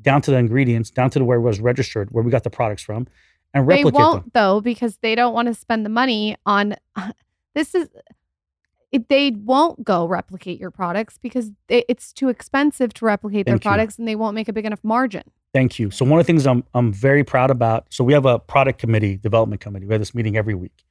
down 0.00 0.22
to 0.22 0.30
the 0.30 0.38
ingredients, 0.38 0.90
down 0.90 1.10
to 1.10 1.18
the 1.18 1.24
where 1.24 1.38
it 1.38 1.42
was 1.42 1.60
registered, 1.60 2.10
where 2.10 2.24
we 2.24 2.30
got 2.30 2.42
the 2.44 2.50
products 2.50 2.82
from, 2.82 3.06
and 3.52 3.66
replicate. 3.66 3.92
them. 3.92 4.00
They 4.00 4.02
won't 4.02 4.22
them. 4.24 4.30
though 4.34 4.60
because 4.62 4.96
they 5.02 5.14
don't 5.14 5.34
want 5.34 5.48
to 5.48 5.54
spend 5.54 5.84
the 5.84 5.90
money 5.90 6.36
on 6.46 6.76
this 7.54 7.74
is 7.74 7.88
it, 8.92 9.08
they 9.08 9.30
won't 9.30 9.84
go 9.84 10.06
replicate 10.06 10.58
your 10.58 10.70
products 10.70 11.18
because 11.18 11.50
it, 11.68 11.84
it's 11.88 12.12
too 12.12 12.28
expensive 12.28 12.92
to 12.94 13.04
replicate 13.04 13.46
their 13.46 13.56
you. 13.56 13.60
products 13.60 13.98
and 13.98 14.08
they 14.08 14.16
won't 14.16 14.34
make 14.34 14.48
a 14.48 14.52
big 14.52 14.64
enough 14.64 14.80
margin. 14.82 15.22
Thank 15.52 15.78
you. 15.78 15.90
So 15.90 16.04
one 16.04 16.20
of 16.20 16.26
the 16.26 16.32
things 16.32 16.46
I'm 16.46 16.64
I'm 16.74 16.92
very 16.92 17.24
proud 17.24 17.50
about. 17.50 17.86
So 17.90 18.04
we 18.04 18.12
have 18.12 18.26
a 18.26 18.38
product 18.38 18.78
committee, 18.78 19.16
development 19.16 19.60
committee. 19.60 19.86
We 19.86 19.94
have 19.94 20.00
this 20.00 20.14
meeting 20.14 20.36
every 20.36 20.54
week. 20.54 20.84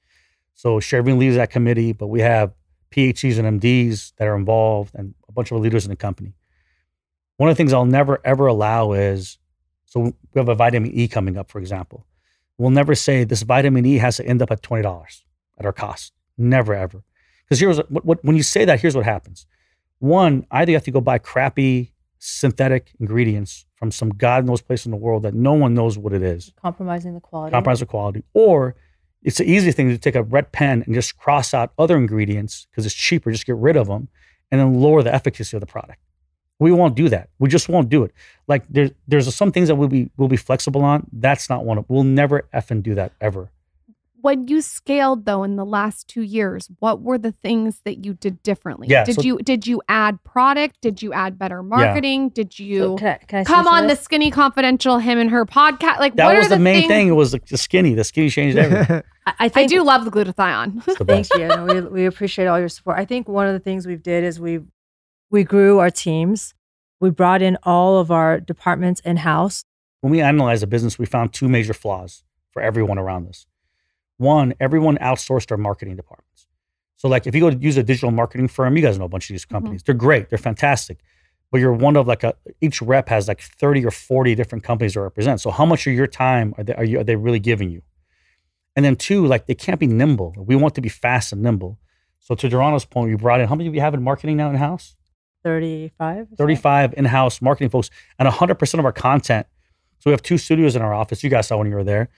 So 0.54 0.80
Shervin 0.80 1.18
leads 1.18 1.36
that 1.36 1.50
committee, 1.50 1.94
but 1.94 2.08
we 2.08 2.20
have 2.22 2.54
PhDs 2.92 3.38
and 3.38 3.62
MDs 3.62 4.14
that 4.18 4.28
are 4.28 4.36
involved 4.36 4.96
and 4.96 5.14
a 5.28 5.32
bunch 5.32 5.52
of 5.52 5.60
leaders 5.60 5.86
in 5.86 5.90
the 5.90 5.96
company. 5.96 6.34
One 7.38 7.50
of 7.50 7.56
the 7.56 7.58
things 7.58 7.72
I'll 7.72 7.86
never 7.86 8.20
ever 8.26 8.48
allow 8.48 8.94
is 8.94 9.38
so 9.86 10.02
we 10.02 10.14
have 10.36 10.50
a 10.50 10.56
vitamin 10.56 10.92
E 10.94 11.08
coming 11.08 11.38
up, 11.38 11.50
for 11.50 11.60
example. 11.60 12.06
We'll 12.58 12.70
never 12.70 12.96
say 12.96 13.24
this 13.24 13.44
vitamin 13.44 13.86
E 13.86 13.98
has 13.98 14.18
to 14.18 14.26
end 14.26 14.42
up 14.42 14.52
at 14.52 14.62
twenty 14.62 14.84
dollars 14.84 15.24
at 15.58 15.66
our 15.66 15.74
cost. 15.74 16.14
Never 16.38 16.74
ever. 16.74 17.04
Because 17.50 17.60
here's 17.60 17.78
what, 17.90 18.06
what 18.06 18.24
when 18.24 18.36
you 18.36 18.44
say 18.44 18.64
that, 18.66 18.80
here's 18.80 18.96
what 18.96 19.06
happens. 19.06 19.46
One, 20.00 20.46
either 20.52 20.72
you 20.72 20.78
have 20.78 20.84
to 20.86 20.92
go 20.92 21.02
buy 21.02 21.18
crappy 21.18 21.94
synthetic 22.20 22.92
ingredients 23.00 23.66
from 23.76 23.92
some 23.92 24.10
God 24.10 24.46
knows 24.46 24.62
place 24.62 24.86
in 24.86 24.92
the 24.92 24.98
world 24.98 25.24
that 25.24 25.34
no 25.34 25.54
one 25.54 25.74
knows 25.74 25.98
what 25.98 26.14
it 26.14 26.22
is, 26.22 26.52
Compromising 26.62 27.14
the 27.14 27.20
quality. 27.22 27.52
compromise 27.52 27.80
the 27.80 27.86
quality, 27.86 28.24
or 28.34 28.76
it's 29.24 29.38
the 29.38 29.50
easy 29.50 29.72
thing 29.72 29.90
to 29.90 29.98
take 29.98 30.16
a 30.16 30.24
red 30.24 30.52
pen 30.52 30.84
and 30.86 30.94
just 30.94 31.18
cross 31.18 31.54
out 31.54 31.72
other 31.78 31.98
ingredients 31.98 32.68
because 32.70 32.86
it's 32.86 32.96
cheaper, 32.96 33.32
just 33.32 33.46
get 33.46 33.56
rid 33.56 33.76
of 33.78 33.88
them, 33.88 34.10
and 34.52 34.60
then 34.60 34.74
lower 34.76 35.02
the 35.02 35.14
efficacy 35.14 35.56
of 35.58 35.62
the 35.62 35.68
product. 35.68 36.00
We 36.60 36.72
won't 36.74 36.96
do 36.96 37.08
that. 37.10 37.30
We 37.40 37.48
just 37.48 37.70
won't 37.70 37.88
do 37.90 38.04
it. 38.04 38.12
Like 38.48 38.66
there's 38.70 38.92
there's 39.08 39.34
some 39.34 39.52
things 39.54 39.70
that 39.70 39.76
we'll 39.76 39.88
be 39.88 40.12
we'll 40.18 40.28
be 40.28 40.38
flexible 40.38 40.84
on. 40.84 41.08
That's 41.14 41.50
not 41.50 41.64
one 41.64 41.78
of. 41.78 41.86
We'll 41.88 42.04
never 42.04 42.48
effing 42.54 42.84
do 42.84 42.96
that 42.96 43.14
ever. 43.22 43.50
When 44.22 44.48
you 44.50 44.62
scaled 44.62 45.26
though 45.26 45.44
in 45.44 45.56
the 45.56 45.66
last 45.66 46.08
two 46.08 46.22
years, 46.22 46.70
what 46.80 47.02
were 47.02 47.18
the 47.18 47.32
things 47.32 47.82
that 47.86 48.04
you 48.04 48.14
did 48.14 48.44
differently? 48.44 48.88
Yeah, 48.90 49.06
did 49.06 49.16
so- 49.16 49.22
you 49.22 49.38
did 49.38 49.66
you 49.66 49.82
add 49.88 50.22
product? 50.24 50.82
Did 50.82 51.02
you 51.02 51.14
add 51.14 51.40
better 51.40 51.64
marketing? 51.64 52.30
Did 52.30 52.54
So 52.54 52.64
you 52.64 52.96
can 52.98 53.08
I, 53.08 53.18
can 53.26 53.40
I 53.40 53.44
come 53.46 53.64
switch 53.66 53.74
on 53.74 53.88
the? 53.88 53.96
Skinny 53.96 54.30
Confidential 54.32 54.98
him 55.00 55.20
and 55.20 55.30
her 55.30 55.46
podcast? 55.46 56.00
Like 56.00 56.16
That 56.16 56.26
what 56.26 56.36
was 56.38 56.48
are 56.48 56.50
the, 56.50 56.56
the, 56.56 56.62
main 56.62 56.82
things- 56.82 56.90
thing. 56.90 57.08
It 57.08 57.12
was 57.12 57.32
the, 57.32 57.42
the 57.50 57.58
skinny. 57.58 57.94
The 57.94 58.04
skinny 58.04 58.30
changed 58.30 58.58
everything. 58.66 59.04
I, 59.26 59.34
I 59.40 59.52
I 59.56 59.66
do 59.68 59.84
love 59.84 60.04
the 60.06 60.12
glutathione. 60.12 60.84
The 60.86 61.06
Thank 61.06 61.34
you. 61.36 61.48
No, 61.48 61.66
we, 61.66 61.82
we 61.82 62.06
appreciate 62.06 62.48
all 62.48 62.60
your 62.60 62.70
support. 62.70 62.98
I 63.00 63.06
think 63.06 63.28
one 63.30 63.48
of 63.48 63.54
the 63.54 63.60
things 63.60 63.86
we've 63.88 64.04
did 64.04 64.24
is 64.24 64.40
we 64.40 64.60
we 65.30 65.44
grew 65.44 65.80
our 65.80 65.92
teams. 65.92 66.54
We 67.00 67.10
brought 67.12 67.42
in 67.42 67.58
all 67.64 68.00
of 68.00 68.12
our 68.12 68.40
departments 68.42 69.00
in 69.02 69.18
house. 69.18 69.64
when 70.02 70.12
we 70.12 70.20
analyzed 70.20 70.62
the 70.64 70.68
business, 70.68 71.00
we 71.00 71.06
found 71.06 71.32
two 71.32 71.48
major 71.48 71.74
flaws 71.74 72.24
for 72.52 72.62
everyone 72.62 72.98
around 72.98 73.28
us. 73.30 73.46
One, 74.20 74.54
everyone 74.60 74.98
outsourced 74.98 75.48
their 75.48 75.58
marketing 75.58 75.96
departments. 75.96 76.48
So, 76.98 77.08
like, 77.08 77.26
if 77.26 77.34
you 77.34 77.42
go 77.42 77.50
to 77.50 77.58
use 77.58 77.78
a 77.78 77.84
digital 77.84 78.12
marketing 78.12 78.50
firm, 78.50 78.76
you 78.76 78.84
guys 78.84 79.00
know 79.00 79.06
a 79.06 79.10
bunch 79.10 79.30
of 79.30 79.34
these 79.34 79.46
mm-hmm. 79.46 79.56
companies. 79.56 79.84
They're 79.84 79.96
great, 79.96 80.30
they're 80.30 80.38
fantastic, 80.38 81.00
but 81.52 81.62
you're 81.62 81.74
one 81.74 81.96
of 81.96 82.08
like 82.08 82.24
a 82.24 82.36
each 82.60 82.82
rep 82.82 83.08
has 83.08 83.30
like 83.30 83.42
thirty 83.42 83.86
or 83.86 83.92
forty 83.92 84.36
different 84.36 84.64
companies 84.64 84.94
to 84.94 85.02
represent. 85.02 85.40
So, 85.40 85.52
how 85.52 85.66
much 85.66 85.88
of 85.88 85.94
your 85.94 86.08
time 86.08 86.54
are 86.58 86.64
they 86.64 86.74
are, 86.74 86.84
you, 86.84 87.00
are 87.00 87.04
they 87.06 87.16
really 87.16 87.40
giving 87.40 87.70
you? 87.70 87.82
And 88.76 88.84
then 88.84 88.98
two, 88.98 89.26
like, 89.26 89.48
they 89.48 89.56
can't 89.56 89.80
be 89.80 89.88
nimble. 89.88 90.36
We 90.38 90.56
want 90.56 90.76
to 90.76 90.82
be 90.82 90.90
fast 90.90 91.32
and 91.32 91.42
nimble. 91.42 91.80
So, 92.20 92.36
to 92.36 92.50
Durana's 92.50 92.86
point, 92.86 93.10
we 93.10 93.16
brought 93.16 93.40
in 93.40 93.48
how 93.48 93.56
many 93.56 93.68
of 93.68 93.74
you 93.74 93.82
have 93.82 93.94
in 93.94 94.04
marketing 94.04 94.36
now 94.36 94.50
in 94.50 94.56
house? 94.58 94.96
35. 95.44 96.28
35 96.38 96.94
in-house 96.98 97.42
marketing 97.42 97.70
folks 97.70 97.90
and 98.18 98.28
100% 98.28 98.80
of 98.80 98.86
our 98.86 98.92
content 98.92 99.48
so 100.00 100.10
we 100.10 100.12
have 100.12 100.22
two 100.22 100.38
studios 100.38 100.76
in 100.76 100.82
our 100.82 100.94
office 100.94 101.24
you 101.24 101.30
guys 101.30 101.48
saw 101.48 101.58
when 101.58 101.68
you 101.68 101.76
were 101.76 101.84
there 101.84 102.10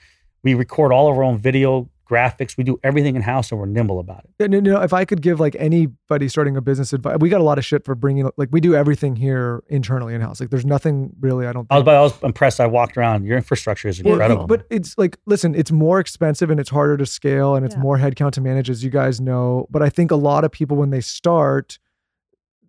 we 0.44 0.54
record 0.54 0.92
all 0.92 1.10
of 1.12 1.18
our 1.18 1.24
own 1.24 1.38
video 1.38 1.89
graphics 2.10 2.58
we 2.58 2.64
do 2.66 2.78
everything 2.84 3.16
in-house 3.16 3.52
and 3.52 3.60
we're 3.60 3.66
nimble 3.66 3.98
about 3.98 4.26
it 4.26 4.44
And, 4.44 4.54
you 4.54 4.60
know, 4.60 4.82
if 4.82 4.92
I 4.92 5.06
could 5.06 5.22
give 5.22 5.39
like 5.39 5.56
anybody 5.58 6.28
starting 6.28 6.58
a 6.58 6.62
business 6.62 6.92
advice, 6.92 7.16
we 7.22 7.30
got 7.30 7.39
a 7.39 7.44
lot 7.46 7.58
of 7.58 7.64
shit 7.64 7.86
for 7.86 7.96
bringing 7.96 8.30
like 8.36 8.50
we 8.52 8.60
do 8.60 8.76
everything 8.76 9.16
here 9.16 9.64
internally 9.70 10.14
in 10.14 10.20
house. 10.20 10.42
Like 10.42 10.50
there's 10.50 10.66
nothing 10.66 11.12
really. 11.22 11.48
I 11.48 11.54
don't. 11.54 11.68
I 11.70 11.76
was, 11.76 11.86
but 11.86 11.96
I 11.96 12.02
was 12.02 12.22
impressed 12.22 12.60
i 12.60 12.66
walked 12.68 12.98
around 12.98 13.24
your 13.24 13.38
infrastructure 13.38 13.88
is 13.88 14.04
Well, 14.04 14.16
incredible 14.16 14.46
but 14.46 14.66
it's 14.70 14.98
like, 14.98 15.16
listen, 15.26 15.56
it's 15.56 15.72
more 15.72 16.02
expensive 16.02 16.50
and 16.52 16.60
it's 16.60 16.70
harder 16.70 16.98
to 16.98 17.06
scale 17.06 17.56
and 17.56 17.66
it's 17.66 17.76
Yeah. 17.76 17.82
more 17.82 17.98
headcount 17.98 18.32
to 18.34 18.42
manage, 18.42 18.70
as 18.70 18.84
you 18.84 18.89
guys 18.89 19.22
know. 19.22 19.68
But 19.70 19.82
I 19.82 19.89
think 19.89 20.12
a 20.12 20.18
lot 20.18 20.44
of 20.44 20.52
people, 20.52 20.76
when 20.76 20.89
they 20.89 21.00
start, 21.02 21.80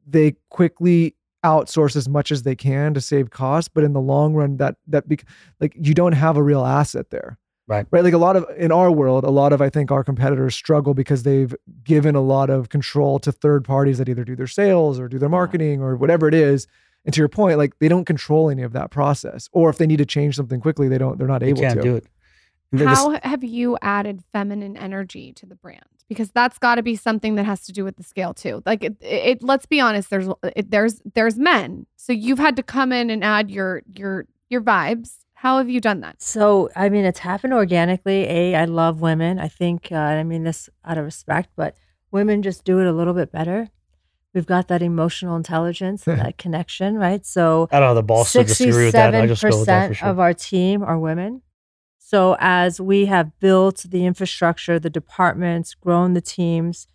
they 0.06 0.36
quickly 0.50 1.16
outsource 1.44 1.96
as 1.96 2.08
much 2.08 2.30
as 2.30 2.44
they 2.44 2.54
can 2.54 2.94
to 2.94 3.00
save 3.00 3.30
costs. 3.30 3.68
But 3.74 3.82
in 3.82 3.92
the 3.92 4.00
long 4.00 4.34
run, 4.34 4.58
that 4.58 4.76
that 4.86 5.08
bec- 5.08 5.24
like 5.60 5.74
you 5.76 5.94
don't 5.94 6.12
have 6.12 6.36
a 6.36 6.42
real 6.44 6.64
asset 6.64 7.10
there. 7.10 7.38
Right. 7.68 7.86
Right. 7.90 8.02
Like 8.02 8.12
a 8.12 8.18
lot 8.18 8.36
of 8.36 8.44
in 8.56 8.72
our 8.72 8.90
world, 8.90 9.24
a 9.24 9.30
lot 9.30 9.52
of 9.52 9.62
I 9.62 9.70
think 9.70 9.90
our 9.90 10.02
competitors 10.02 10.54
struggle 10.54 10.94
because 10.94 11.22
they've 11.22 11.54
given 11.84 12.14
a 12.14 12.20
lot 12.20 12.50
of 12.50 12.68
control 12.68 13.18
to 13.20 13.32
third 13.32 13.64
parties 13.64 13.98
that 13.98 14.08
either 14.08 14.24
do 14.24 14.34
their 14.34 14.46
sales 14.46 14.98
or 14.98 15.08
do 15.08 15.18
their 15.18 15.28
uh-huh. 15.28 15.36
marketing 15.36 15.80
or 15.80 15.96
whatever 15.96 16.26
it 16.28 16.34
is. 16.34 16.66
And 17.04 17.14
to 17.14 17.20
your 17.20 17.28
point, 17.28 17.58
like 17.58 17.78
they 17.78 17.88
don't 17.88 18.04
control 18.04 18.50
any 18.50 18.62
of 18.62 18.72
that 18.72 18.90
process. 18.90 19.48
Or 19.52 19.70
if 19.70 19.78
they 19.78 19.86
need 19.86 19.98
to 19.98 20.06
change 20.06 20.36
something 20.36 20.60
quickly, 20.60 20.88
they 20.88 20.98
don't. 20.98 21.18
They're 21.18 21.28
not 21.28 21.42
you 21.42 21.48
able 21.48 21.62
can't 21.62 21.76
to. 21.76 21.82
do 21.82 21.96
it 21.96 22.06
And 22.72 22.80
this- 22.80 22.88
How 22.88 23.18
have 23.22 23.44
you 23.44 23.78
added 23.80 24.22
feminine 24.32 24.76
energy 24.76 25.32
to 25.34 25.46
the 25.46 25.54
brand? 25.54 25.84
Because 26.08 26.30
that's 26.30 26.58
got 26.58 26.74
to 26.74 26.82
be 26.82 26.94
something 26.94 27.36
that 27.36 27.46
has 27.46 27.64
to 27.66 27.72
do 27.72 27.84
with 27.84 27.96
the 27.96 28.02
scale 28.02 28.34
too. 28.34 28.62
Like 28.66 28.84
it, 28.84 28.96
it 29.00 29.42
let's 29.42 29.66
be 29.66 29.80
honest. 29.80 30.10
There's 30.10 30.28
it, 30.56 30.70
there's 30.70 31.00
there's 31.14 31.38
men, 31.38 31.86
so 31.96 32.12
you've 32.12 32.38
had 32.38 32.56
to 32.56 32.62
come 32.62 32.92
in 32.92 33.08
and 33.08 33.24
add 33.24 33.50
your 33.50 33.82
your 33.94 34.26
your 34.50 34.60
vibes. 34.60 35.20
How 35.42 35.58
have 35.58 35.68
you 35.68 35.80
done 35.80 35.98
that? 36.02 36.22
So, 36.22 36.70
I 36.76 36.88
mean, 36.88 37.04
it's 37.04 37.18
happened 37.18 37.52
organically. 37.52 38.28
A, 38.28 38.54
I 38.54 38.64
love 38.64 39.00
women. 39.00 39.40
I 39.40 39.48
think, 39.48 39.88
uh, 39.90 39.96
I 39.96 40.22
mean 40.22 40.44
this 40.44 40.70
out 40.84 40.98
of 40.98 41.04
respect, 41.04 41.50
but 41.56 41.74
women 42.12 42.42
just 42.42 42.62
do 42.62 42.78
it 42.78 42.86
a 42.86 42.92
little 42.92 43.12
bit 43.12 43.32
better. 43.32 43.68
We've 44.32 44.46
got 44.46 44.68
that 44.68 44.82
emotional 44.82 45.34
intelligence, 45.34 46.06
and 46.06 46.20
that 46.24 46.38
connection, 46.38 46.94
right? 46.96 47.26
So, 47.26 47.68
I 47.72 47.80
don't 47.80 47.88
know 47.88 47.94
the 47.96 48.04
balls 48.04 48.30
to 48.34 48.44
disagree 48.44 48.84
with 48.84 48.92
that. 48.92 49.16
I 49.16 49.26
just 49.26 49.42
go 49.42 49.58
with 49.58 49.66
that 49.66 49.88
for 49.88 49.94
67% 49.94 49.96
sure. 49.96 50.08
of 50.10 50.20
our 50.20 50.32
team 50.32 50.84
are 50.84 50.96
women. 50.96 51.42
So 51.98 52.36
as 52.38 52.80
we 52.80 53.06
have 53.06 53.36
built 53.40 53.86
the 53.88 54.06
infrastructure, 54.06 54.78
the 54.78 54.90
departments, 54.90 55.74
grown 55.74 56.14
the 56.14 56.20
teams, 56.20 56.86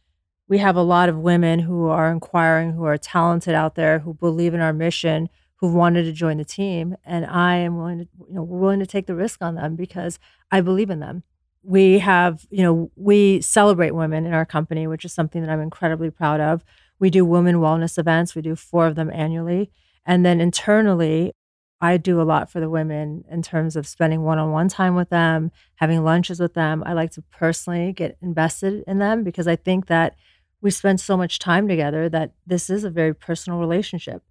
we 0.48 0.60
have 0.60 0.78
a 0.78 0.82
lot 0.82 1.10
of 1.10 1.18
women 1.18 1.60
who 1.60 1.88
are 1.88 2.10
inquiring, 2.10 2.72
who 2.72 2.86
are 2.86 2.98
talented 2.98 3.56
out 3.56 3.76
there, 3.76 4.00
who 4.00 4.14
believe 4.14 4.54
in 4.54 4.62
our 4.62 4.72
mission, 4.72 5.28
who 5.60 5.74
wanted 5.74 6.04
to 6.04 6.12
join 6.12 6.38
the 6.38 6.46
team, 6.46 6.96
and 7.04 7.26
I 7.26 7.56
am 7.58 7.78
willing 7.78 8.00
to, 8.00 8.08
you 8.28 8.36
know, 8.36 8.44
willing 8.44 8.80
to 8.80 8.86
take 8.86 9.08
the 9.08 9.16
risk 9.16 9.42
on 9.42 9.56
them 9.56 9.76
because 9.76 10.20
I 10.52 10.62
believe 10.62 10.90
in 10.90 11.00
them. 11.00 11.24
We 11.64 12.00
have, 12.00 12.46
you 12.50 12.64
know, 12.64 12.92
we 12.96 13.42
celebrate 13.42 13.92
women 13.92 14.26
in 14.26 14.34
our 14.34 14.46
company, 14.46 14.88
which 14.88 15.04
is 15.04 15.14
something 15.14 15.42
that 15.42 15.50
I'm 15.50 15.60
incredibly 15.60 16.12
proud 16.12 16.40
of. 16.40 16.64
We 17.00 17.10
do 17.10 17.26
women 17.26 17.58
wellness 17.58 17.98
events. 17.98 18.36
We 18.36 18.42
do 18.42 18.56
four 18.56 18.88
of 18.88 18.96
them 18.96 19.12
annually. 19.12 19.72
And 20.06 20.26
then 20.26 20.40
internally, 20.40 21.34
I 21.82 21.98
do 21.98 22.22
a 22.22 22.24
lot 22.24 22.50
for 22.52 22.60
the 22.60 22.70
women 22.70 23.24
in 23.30 23.42
terms 23.42 23.76
of 23.76 23.88
spending 23.88 24.24
one 24.24 24.40
on 24.40 24.52
one 24.52 24.68
time 24.68 24.96
with 24.96 25.10
them, 25.10 25.52
having 25.76 26.04
lunches 26.04 26.40
with 26.40 26.54
them. 26.54 26.84
I 26.86 26.94
like 26.94 27.12
to 27.12 27.22
personally 27.22 27.94
get 27.94 28.18
invested 28.22 28.84
in 28.88 29.00
them 29.00 29.24
because 29.24 29.48
I 29.48 29.56
think 29.56 29.88
that 29.88 30.16
we 30.62 30.72
spend 30.72 31.00
so 31.00 31.18
much 31.18 31.38
time 31.38 31.68
together 31.68 32.10
that 32.10 32.34
this 32.46 32.70
is 32.70 32.84
a 32.84 32.90
very 32.90 33.14
personal 33.14 33.60
relationship. 33.60 34.24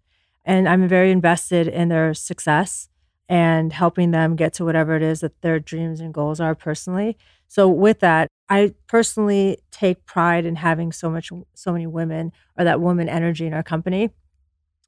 And 0.46 0.68
I'm 0.68 0.86
very 0.88 1.10
invested 1.10 1.68
in 1.68 1.88
their 1.88 2.14
success 2.14 2.88
and 3.28 3.72
helping 3.72 4.12
them 4.12 4.36
get 4.36 4.54
to 4.54 4.64
whatever 4.64 4.94
it 4.94 5.02
is 5.02 5.20
that 5.20 5.42
their 5.42 5.58
dreams 5.58 6.00
and 6.00 6.14
goals 6.14 6.40
are 6.40 6.54
personally. 6.54 7.18
So 7.48 7.68
with 7.68 7.98
that, 8.00 8.28
I 8.48 8.74
personally 8.86 9.58
take 9.72 10.06
pride 10.06 10.46
in 10.46 10.56
having 10.56 10.92
so 10.92 11.10
much 11.10 11.32
so 11.54 11.72
many 11.72 11.88
women 11.88 12.32
or 12.56 12.64
that 12.64 12.80
woman 12.80 13.08
energy 13.08 13.44
in 13.44 13.52
our 13.52 13.64
company. 13.64 14.10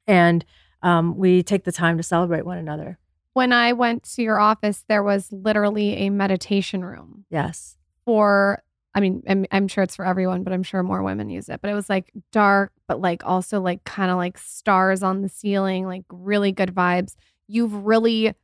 And 0.06 0.44
um, 0.82 1.16
we 1.16 1.42
take 1.42 1.64
the 1.64 1.72
time 1.72 1.96
to 1.96 2.04
celebrate 2.04 2.46
one 2.46 2.58
another. 2.58 2.98
When 3.32 3.52
I 3.52 3.72
went 3.72 4.04
to 4.14 4.22
your 4.22 4.38
office, 4.38 4.84
there 4.88 5.02
was 5.02 5.32
literally 5.32 5.96
a 5.96 6.10
meditation 6.10 6.84
room 6.84 7.24
Yes. 7.30 7.76
for, 8.04 8.62
I 8.94 9.00
mean, 9.00 9.22
I'm, 9.28 9.46
I'm 9.52 9.68
sure 9.68 9.84
it's 9.84 9.96
for 9.96 10.04
everyone, 10.04 10.42
but 10.42 10.52
I'm 10.52 10.62
sure 10.62 10.82
more 10.82 11.02
women 11.02 11.28
use 11.28 11.48
it. 11.48 11.60
But 11.60 11.70
it 11.70 11.74
was 11.74 11.88
like 11.88 12.10
dark, 12.32 12.72
but 12.86 13.00
like 13.00 13.24
also 13.24 13.60
like 13.60 13.84
kind 13.84 14.10
of 14.10 14.16
like 14.16 14.38
stars 14.38 15.02
on 15.02 15.22
the 15.22 15.28
ceiling, 15.28 15.86
like 15.86 16.04
really 16.10 16.52
good 16.52 16.74
vibes. 16.74 17.14
You've 17.46 17.74
really 17.86 18.34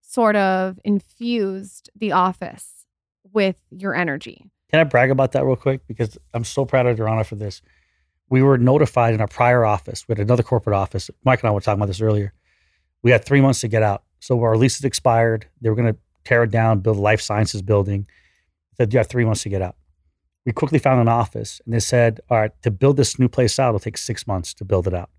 sort 0.00 0.36
of 0.36 0.78
infused 0.84 1.90
the 1.94 2.12
office 2.12 2.86
with 3.32 3.56
your 3.70 3.94
energy. 3.94 4.50
Can 4.70 4.80
I 4.80 4.84
brag 4.84 5.10
about 5.10 5.32
that 5.32 5.44
real 5.44 5.56
quick? 5.56 5.86
Because 5.86 6.16
I'm 6.32 6.44
so 6.44 6.64
proud 6.64 6.86
of 6.86 6.96
Durana 6.96 7.26
for 7.26 7.34
this. 7.34 7.60
We 8.28 8.42
were 8.42 8.58
notified 8.58 9.14
in 9.14 9.20
our 9.20 9.26
prior 9.26 9.64
office, 9.64 10.06
we 10.06 10.12
had 10.12 10.20
another 10.20 10.44
corporate 10.44 10.76
office. 10.76 11.10
Mike 11.24 11.42
and 11.42 11.48
I 11.48 11.52
were 11.52 11.60
talking 11.60 11.80
about 11.80 11.86
this 11.86 12.00
earlier. 12.00 12.32
We 13.02 13.10
had 13.10 13.24
three 13.24 13.40
months 13.40 13.60
to 13.62 13.68
get 13.68 13.82
out. 13.82 14.04
So 14.20 14.40
our 14.42 14.56
lease 14.56 14.78
had 14.78 14.86
expired. 14.86 15.46
They 15.60 15.68
were 15.68 15.74
going 15.74 15.92
to 15.92 15.98
tear 16.24 16.44
it 16.44 16.50
down, 16.50 16.80
build 16.80 16.98
a 16.98 17.00
life 17.00 17.20
sciences 17.20 17.62
building. 17.62 18.06
Said, 18.76 18.92
you 18.92 18.98
have 18.98 19.08
three 19.08 19.24
months 19.24 19.42
to 19.42 19.48
get 19.48 19.62
out. 19.62 19.76
We 20.46 20.52
quickly 20.52 20.78
found 20.78 21.00
an 21.00 21.08
office 21.08 21.60
and 21.64 21.74
they 21.74 21.80
said, 21.80 22.20
all 22.30 22.38
right, 22.38 22.62
to 22.62 22.70
build 22.70 22.96
this 22.96 23.18
new 23.18 23.28
place 23.28 23.58
out, 23.58 23.68
it'll 23.68 23.80
take 23.80 23.98
six 23.98 24.26
months 24.26 24.54
to 24.54 24.64
build 24.64 24.86
it 24.86 24.94
out. 24.94 25.10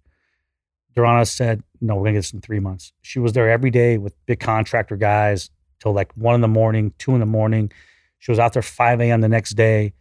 Durana 0.96 1.28
said, 1.28 1.64
no, 1.80 1.96
we're 1.96 2.02
going 2.04 2.14
to 2.14 2.18
get 2.18 2.20
this 2.20 2.34
in 2.34 2.42
three 2.42 2.60
months. 2.60 2.92
She 3.02 3.20
was 3.20 3.34
there 3.34 3.50
every 3.50 3.70
day 3.70 3.98
with 3.98 4.14
big 4.26 4.40
contractor 4.40 4.98
guys 4.98 5.50
till 5.80 5.94
like 5.94 6.12
one 6.18 6.36
in 6.36 6.42
the 6.42 6.48
morning, 6.48 6.94
two 6.98 7.14
in 7.14 7.20
the 7.20 7.26
morning. 7.26 7.72
She 8.20 8.32
was 8.32 8.40
out 8.40 8.54
there 8.54 8.62
5 8.62 9.02
a.m. 9.02 9.22
the 9.22 9.30
next 9.30 9.52
day. 9.52 9.94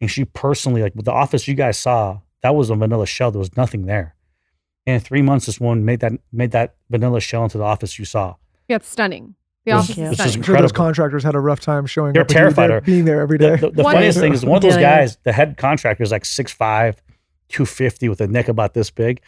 And 0.00 0.10
she 0.10 0.24
personally, 0.24 0.82
like 0.82 0.94
with 0.94 1.04
the 1.04 1.12
office 1.12 1.48
you 1.48 1.54
guys 1.54 1.78
saw, 1.78 2.20
that 2.42 2.54
was 2.54 2.70
a 2.70 2.74
vanilla 2.76 3.06
shell. 3.06 3.30
There 3.30 3.38
was 3.38 3.56
nothing 3.56 3.86
there. 3.86 4.14
And 4.86 4.94
in 4.94 5.00
three 5.00 5.22
months, 5.22 5.46
this 5.46 5.60
woman 5.60 5.84
made 5.84 6.00
that 6.00 6.12
made 6.32 6.52
that 6.52 6.76
vanilla 6.88 7.20
shell 7.20 7.44
into 7.44 7.58
the 7.58 7.64
office 7.64 7.98
you 7.98 8.04
saw. 8.04 8.36
Yeah, 8.68 8.76
it's 8.76 8.88
stunning. 8.88 9.34
The 9.68 9.76
This- 9.76 9.84
office 9.84 9.96
this 9.96 9.98
is 10.04 10.10
is 10.10 10.16
stunning. 10.16 10.34
I'm 10.36 10.42
sure 10.42 10.60
those 10.60 10.72
contractors 10.72 11.22
had 11.24 11.34
a 11.34 11.40
rough 11.40 11.60
time 11.60 11.86
showing 11.86 12.12
They're 12.12 12.22
up. 12.22 12.28
with 12.28 12.34
you 12.36 12.40
terrified 12.40 12.70
there- 12.70 12.78
of- 12.78 12.84
being 12.84 13.04
there 13.04 13.20
every 13.20 13.38
day. 13.38 13.56
The, 13.56 13.68
the, 13.68 13.70
the 13.70 13.82
funniest 13.82 14.18
thing 14.18 14.32
is 14.32 14.44
one 14.44 14.56
of 14.56 14.62
those 14.62 14.76
guys, 14.76 15.18
the 15.24 15.32
head 15.32 15.56
contractor 15.56 16.02
is 16.02 16.10
like 16.12 16.24
6'5, 16.24 16.96
250 17.48 18.08
with 18.08 18.20
a 18.20 18.26
neck 18.26 18.48
about 18.48 18.74
this 18.74 18.90
big. 18.90 19.20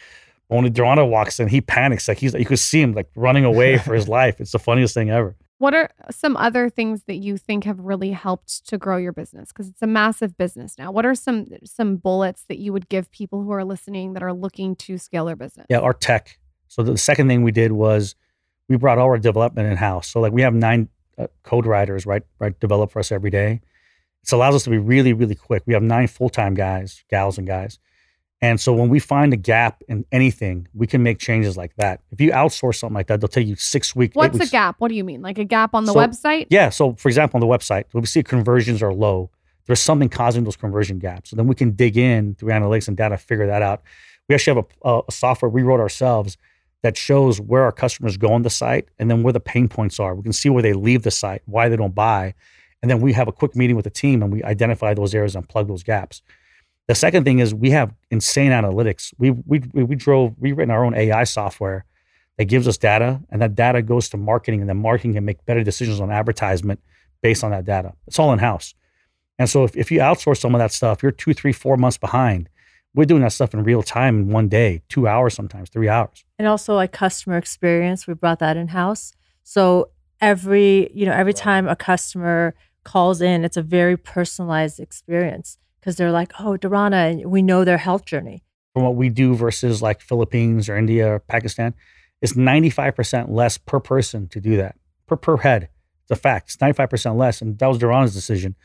But 0.49 0.57
when 0.63 0.73
Durana 0.73 1.09
walks 1.09 1.39
in, 1.39 1.47
he 1.47 1.61
panics. 1.61 2.07
Like 2.07 2.17
he's 2.19 2.33
you 2.33 2.45
could 2.45 2.59
see 2.59 2.81
him 2.81 2.93
like 2.93 3.09
running 3.15 3.45
away 3.45 3.77
for 3.85 3.93
his 3.93 4.07
life. 4.07 4.39
It's 4.41 4.51
the 4.51 4.59
funniest 4.59 4.93
thing 4.93 5.09
ever. 5.09 5.35
What 5.59 5.73
are 5.75 5.89
some 6.09 6.35
other 6.37 6.69
things 6.69 7.03
that 7.03 7.17
you 7.17 7.37
think 7.37 7.65
have 7.65 7.79
really 7.79 8.11
helped 8.11 8.67
to 8.67 8.79
grow 8.79 8.97
your 8.97 9.11
business? 9.13 9.49
Because 9.49 9.69
it's 9.69 9.81
a 9.83 9.87
massive 9.87 10.35
business 10.35 10.75
now. 10.77 10.91
What 10.91 11.05
are 11.05 11.13
some 11.15 11.47
some 11.63 11.97
bullets 11.97 12.45
that 12.49 12.57
you 12.57 12.73
would 12.73 12.89
give 12.89 13.11
people 13.11 13.43
who 13.43 13.51
are 13.51 13.63
listening 13.63 14.13
that 14.13 14.23
are 14.23 14.33
looking 14.33 14.75
to 14.77 14.97
scale 14.97 15.25
their 15.25 15.35
business? 15.35 15.67
Yeah, 15.69 15.79
our 15.79 15.93
tech. 15.93 16.39
So 16.67 16.81
the 16.83 16.97
second 16.97 17.27
thing 17.27 17.43
we 17.43 17.51
did 17.51 17.73
was 17.73 18.15
we 18.71 18.77
brought 18.77 18.97
all 18.97 19.07
our 19.07 19.17
development 19.17 19.69
in 19.69 19.77
house. 19.77 20.07
So 20.07 20.19
like 20.21 20.31
we 20.31 20.41
have 20.41 20.53
nine 20.53 20.87
uh, 21.17 21.27
code 21.43 21.65
writers, 21.65 22.05
right? 22.05 22.23
Right, 22.39 22.57
develop 22.59 22.91
for 22.91 22.99
us 22.99 23.11
every 23.11 23.29
day. 23.29 23.61
It 24.23 24.31
allows 24.31 24.55
us 24.55 24.63
to 24.63 24.69
be 24.69 24.77
really, 24.77 25.13
really 25.13 25.35
quick. 25.35 25.63
We 25.65 25.73
have 25.73 25.83
nine 25.83 26.07
full 26.07 26.29
time 26.29 26.53
guys, 26.53 27.03
gals, 27.09 27.37
and 27.37 27.45
guys. 27.45 27.79
And 28.43 28.59
so 28.59 28.73
when 28.73 28.89
we 28.89 28.99
find 28.99 29.33
a 29.33 29.37
gap 29.37 29.83
in 29.87 30.03
anything, 30.11 30.67
we 30.73 30.87
can 30.87 31.03
make 31.03 31.19
changes 31.19 31.57
like 31.57 31.75
that. 31.75 32.01
If 32.11 32.19
you 32.19 32.31
outsource 32.31 32.75
something 32.75 32.95
like 32.95 33.05
that, 33.07 33.21
they'll 33.21 33.27
take 33.27 33.45
you 33.45 33.55
six 33.55 33.95
weeks. 33.95 34.15
What's 34.15 34.39
a 34.39 34.47
gap? 34.47 34.77
What 34.79 34.87
do 34.87 34.95
you 34.95 35.03
mean? 35.03 35.21
Like 35.21 35.37
a 35.37 35.43
gap 35.43 35.75
on 35.75 35.85
the 35.85 35.93
So- 35.93 35.99
website? 35.99 36.47
Yeah. 36.49 36.69
So, 36.69 36.93
for 36.95 37.07
example, 37.09 37.37
on 37.37 37.41
the 37.41 37.53
website, 37.53 37.83
we 37.93 38.03
see 38.05 38.23
conversions 38.23 38.81
are 38.81 38.93
low, 38.93 39.29
there's 39.67 39.81
something 39.81 40.09
causing 40.09 40.43
those 40.43 40.55
conversion 40.55 40.97
gaps. 40.97 41.29
So 41.29 41.35
then 41.35 41.45
we 41.45 41.55
can 41.55 41.71
dig 41.71 41.97
in 41.97 42.35
through 42.35 42.49
analytics 42.49 42.87
and 42.87 42.97
data, 42.97 43.17
figure 43.17 43.45
that 43.47 43.61
out. 43.61 43.83
We 44.27 44.35
actually 44.35 44.55
have 44.55 44.65
a, 44.83 44.89
a, 44.89 45.01
a 45.07 45.11
software 45.11 45.49
we 45.49 45.61
wrote 45.61 45.79
ourselves 45.79 46.37
that 46.83 46.97
shows 46.97 47.39
where 47.39 47.63
our 47.63 47.71
customers 47.71 48.17
go 48.17 48.33
on 48.33 48.41
the 48.41 48.49
site 48.49 48.89
and 48.97 49.09
then 49.09 49.23
where 49.23 49.33
the 49.33 49.39
pain 49.39 49.67
points 49.67 49.99
are. 49.99 50.15
We 50.15 50.23
can 50.23 50.33
see 50.33 50.49
where 50.49 50.63
they 50.63 50.73
leave 50.73 51.03
the 51.03 51.11
site, 51.11 51.41
why 51.45 51.69
they 51.69 51.75
don't 51.75 51.93
buy. 51.93 52.33
And 52.81 52.89
then 52.89 53.01
we 53.01 53.13
have 53.13 53.27
a 53.27 53.31
quick 53.31 53.55
meeting 53.55 53.75
with 53.75 53.83
the 53.83 53.91
team 53.91 54.23
and 54.23 54.31
we 54.31 54.43
identify 54.43 54.93
those 54.93 55.13
areas 55.13 55.35
and 55.35 55.47
plug 55.47 55.67
those 55.67 55.83
gaps. 55.83 56.21
The 56.87 56.95
second 56.95 57.23
thing 57.23 57.39
is 57.39 57.53
we 57.53 57.69
have 57.69 57.93
insane 58.09 58.51
analytics. 58.51 59.13
We 59.17 59.31
we 59.31 59.61
we, 59.73 59.95
drove 59.95 60.35
we 60.39 60.51
written 60.51 60.71
our 60.71 60.83
own 60.83 60.95
AI 60.95 61.23
software 61.23 61.85
that 62.37 62.45
gives 62.45 62.67
us 62.67 62.77
data, 62.77 63.21
and 63.29 63.41
that 63.41 63.55
data 63.55 63.81
goes 63.81 64.09
to 64.09 64.17
marketing, 64.17 64.61
and 64.61 64.69
then 64.69 64.77
marketing 64.77 65.13
can 65.13 65.23
make 65.23 65.45
better 65.45 65.63
decisions 65.63 66.01
on 66.01 66.11
advertisement 66.11 66.81
based 67.21 67.43
on 67.43 67.51
that 67.51 67.65
data. 67.65 67.93
It's 68.07 68.19
all 68.19 68.33
in 68.33 68.39
house. 68.39 68.73
And 69.39 69.49
so 69.49 69.63
if, 69.63 69.75
if 69.77 69.91
you 69.91 69.99
outsource 69.99 70.39
some 70.39 70.53
of 70.53 70.59
that 70.59 70.71
stuff, 70.71 71.01
you're 71.01 71.11
two, 71.11 71.33
three, 71.33 71.53
four 71.53 71.77
months 71.77 71.97
behind. 71.97 72.49
We're 72.93 73.05
doing 73.05 73.21
that 73.21 73.31
stuff 73.31 73.53
in 73.53 73.63
real 73.63 73.83
time 73.83 74.19
in 74.19 74.27
one 74.29 74.47
day, 74.49 74.81
two 74.89 75.07
hours 75.07 75.33
sometimes, 75.33 75.69
three 75.69 75.87
hours. 75.89 76.25
and 76.37 76.47
also 76.47 76.75
like 76.75 76.91
customer 76.91 77.37
experience 77.37 78.05
we 78.07 78.13
brought 78.13 78.39
that 78.39 78.57
in 78.57 78.67
house 78.69 79.13
so 79.43 79.89
every 80.19 80.91
you 80.93 81.05
know 81.05 81.13
every 81.13 81.33
time 81.33 81.67
a 81.67 81.75
customer 81.75 82.53
calls 82.83 83.21
in 83.21 83.43
it's 83.45 83.57
a 83.57 83.61
very 83.61 83.97
personalized 83.97 84.79
experience 84.79 85.57
because 85.79 85.95
they're 85.97 86.11
like 86.11 86.31
oh 86.39 86.57
Durana 86.57 87.01
and 87.11 87.31
we 87.31 87.41
know 87.41 87.63
their 87.63 87.77
health 87.77 88.05
journey 88.05 88.43
From 88.73 88.83
what 88.83 88.95
we 88.95 89.09
do 89.09 89.35
versus 89.35 89.81
like 89.81 89.99
Philippines 90.01 90.69
or 90.69 90.75
India 90.77 91.05
or 91.13 91.19
Pakistan, 91.19 91.73
it's 92.21 92.33
95% 92.33 93.29
less 93.29 93.57
per 93.57 93.79
person 93.79 94.27
to 94.29 94.39
do 94.39 94.57
that, 94.57 94.75
per 95.07 95.15
per 95.25 95.37
head. 95.37 95.69
It's 96.03 96.11
a 96.11 96.15
fact. 96.15 96.43
It's 96.49 96.57
95% 96.57 97.17
less. 97.17 97.41
And 97.41 97.57
that 97.59 97.67
was 97.67 97.77
Durana's 97.79 98.13
decision. 98.13 98.55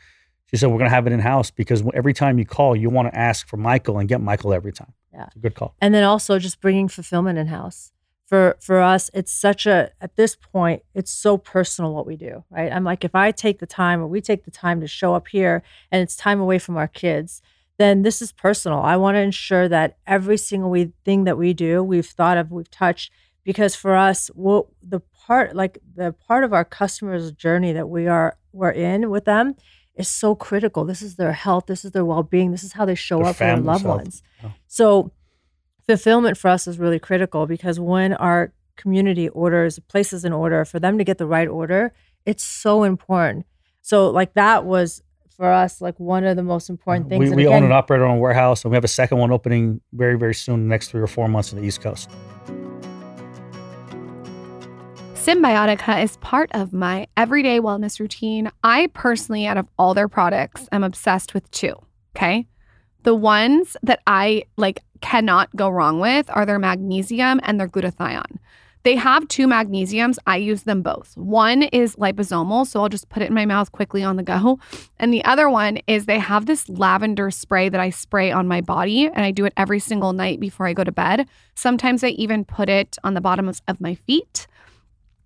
She 0.49 0.57
said, 0.57 0.67
we're 0.67 0.77
going 0.77 0.89
to 0.89 0.95
have 0.95 1.07
it 1.07 1.13
in 1.13 1.19
house 1.19 1.51
because 1.51 1.83
every 1.93 2.13
time 2.13 2.39
you 2.39 2.45
call, 2.45 2.75
you 2.75 2.89
want 2.89 3.11
to 3.11 3.17
ask 3.17 3.47
for 3.47 3.57
Michael 3.57 3.99
and 3.99 4.07
get 4.07 4.21
Michael 4.21 4.53
every 4.53 4.71
time. 4.71 4.93
Yeah. 5.13 5.25
It's 5.25 5.35
a 5.35 5.39
good 5.39 5.55
call. 5.55 5.75
and 5.81 5.93
then 5.93 6.03
also 6.03 6.37
just 6.39 6.61
bringing 6.61 6.87
fulfillment 6.87 7.39
in 7.39 7.47
house 7.47 7.91
for 8.27 8.57
for 8.59 8.81
us 8.81 9.09
it's 9.13 9.31
such 9.31 9.65
a 9.65 9.89
at 10.01 10.15
this 10.15 10.35
point 10.35 10.83
it's 10.93 11.09
so 11.09 11.37
personal 11.37 11.93
what 11.93 12.05
we 12.05 12.15
do 12.17 12.43
right 12.51 12.71
i'm 12.71 12.83
like 12.83 13.03
if 13.03 13.15
i 13.15 13.31
take 13.31 13.59
the 13.59 13.65
time 13.65 14.01
or 14.01 14.07
we 14.07 14.21
take 14.21 14.43
the 14.43 14.51
time 14.51 14.81
to 14.81 14.87
show 14.87 15.15
up 15.15 15.29
here 15.29 15.63
and 15.91 16.03
it's 16.03 16.15
time 16.15 16.39
away 16.39 16.59
from 16.59 16.77
our 16.77 16.87
kids 16.87 17.41
then 17.77 18.03
this 18.03 18.21
is 18.21 18.31
personal 18.31 18.79
i 18.81 18.95
want 18.95 19.15
to 19.15 19.19
ensure 19.21 19.67
that 19.69 19.97
every 20.05 20.37
single 20.37 20.69
we, 20.69 20.91
thing 21.05 21.23
that 21.23 21.37
we 21.37 21.53
do 21.53 21.81
we've 21.81 22.05
thought 22.05 22.37
of 22.37 22.51
we've 22.51 22.69
touched 22.69 23.11
because 23.43 23.75
for 23.75 23.95
us 23.95 24.27
what 24.35 24.67
the 24.83 24.99
part 25.25 25.55
like 25.55 25.79
the 25.95 26.13
part 26.27 26.43
of 26.43 26.53
our 26.53 26.65
customers 26.65 27.31
journey 27.31 27.71
that 27.71 27.87
we 27.89 28.07
are 28.07 28.37
we're 28.51 28.69
in 28.71 29.09
with 29.09 29.25
them 29.25 29.55
is 29.97 30.07
so 30.07 30.35
critical 30.35 30.85
this 30.85 31.01
is 31.01 31.15
their 31.15 31.33
health 31.33 31.65
this 31.67 31.83
is 31.85 31.91
their 31.91 32.05
well-being 32.05 32.51
this 32.51 32.63
is 32.63 32.73
how 32.73 32.85
they 32.85 32.95
show 32.95 33.17
Their 33.19 33.27
up 33.27 33.35
for 33.35 33.43
their 33.45 33.57
loved 33.57 33.83
health. 33.83 33.97
ones 33.97 34.23
Yeah. 34.43 34.51
so 34.67 35.11
fulfillment 35.87 36.37
for 36.37 36.49
us 36.49 36.67
is 36.67 36.77
really 36.79 36.99
critical 36.99 37.45
because 37.47 37.79
when 37.79 38.13
our 38.13 38.53
community 38.75 39.29
orders 39.29 39.79
places 39.87 40.23
an 40.25 40.33
order 40.33 40.63
for 40.65 40.79
them 40.79 40.97
to 40.97 41.03
get 41.03 41.17
the 41.17 41.25
right 41.25 41.47
order 41.47 41.93
it's 42.25 42.43
so 42.43 42.83
important 42.83 43.45
so 43.81 44.09
like 44.09 44.33
that 44.35 44.65
was 44.65 45.01
for 45.35 45.51
us 45.51 45.81
like 45.81 45.99
one 45.99 46.23
of 46.25 46.35
the 46.35 46.43
most 46.43 46.69
important 46.69 47.09
things 47.09 47.29
We, 47.29 47.35
we 47.35 47.47
own 47.47 47.53
again, 47.53 47.63
and 47.65 47.73
operate 47.73 48.01
our 48.01 48.07
own 48.07 48.19
warehouse, 48.19 48.63
and 48.63 48.71
we 48.71 48.75
have 48.75 48.83
a 48.83 48.87
second 48.87 49.19
one 49.19 49.31
opening 49.31 49.81
very, 49.93 50.17
very 50.17 50.33
soon, 50.33 50.63
the 50.63 50.69
next 50.69 50.89
three 50.89 50.99
or 51.01 51.05
four 51.05 51.27
months 51.27 51.53
on 51.53 51.59
the 51.61 51.65
East 51.67 51.79
Coast. 51.79 52.09
Cymbiotika 55.27 56.01
is 56.01 56.15
part 56.21 56.49
of 56.53 56.71
my 56.71 57.05
everyday 57.17 57.59
wellness 57.59 57.99
routine. 57.99 58.49
I 58.63 58.87
personally, 58.93 59.45
out 59.45 59.57
of 59.57 59.67
all 59.77 59.93
their 59.93 60.07
products, 60.07 60.69
am 60.71 60.85
obsessed 60.85 61.33
with 61.33 61.51
two. 61.51 61.73
Okay. 62.15 62.47
The 63.03 63.13
ones 63.13 63.75
that 63.83 63.99
I 64.07 64.43
like 64.55 64.83
cannot 65.01 65.53
go 65.53 65.67
wrong 65.67 65.99
with 65.99 66.29
are 66.29 66.45
their 66.45 66.59
magnesium 66.59 67.41
and 67.43 67.59
their 67.59 67.67
glutathione. 67.67 68.37
They 68.83 68.95
have 68.95 69.27
two 69.27 69.47
magnesiums. 69.47 70.17
I 70.25 70.37
use 70.37 70.63
them 70.63 70.81
both. 70.81 71.11
One 71.17 71.63
is 71.63 71.97
liposomal, 71.97 72.65
so 72.65 72.81
I'll 72.81 72.87
just 72.87 73.09
put 73.09 73.21
it 73.21 73.27
in 73.27 73.33
my 73.33 73.45
mouth 73.45 73.73
quickly 73.73 74.05
on 74.05 74.15
the 74.15 74.23
go. 74.23 74.59
And 74.97 75.13
the 75.13 75.25
other 75.25 75.49
one 75.49 75.79
is 75.87 76.05
they 76.05 76.19
have 76.19 76.45
this 76.45 76.69
lavender 76.69 77.31
spray 77.31 77.67
that 77.67 77.81
I 77.81 77.89
spray 77.89 78.31
on 78.31 78.47
my 78.47 78.61
body, 78.61 79.07
and 79.07 79.25
I 79.25 79.31
do 79.31 79.43
it 79.43 79.51
every 79.57 79.79
single 79.79 80.13
night 80.13 80.39
before 80.39 80.67
I 80.67 80.73
go 80.73 80.85
to 80.85 80.91
bed. 80.93 81.27
Sometimes 81.53 82.01
I 82.01 82.11
even 82.11 82.45
put 82.45 82.69
it 82.69 82.95
on 83.03 83.13
the 83.13 83.19
bottoms 83.19 83.61
of 83.67 83.81
my 83.81 83.93
feet. 83.93 84.47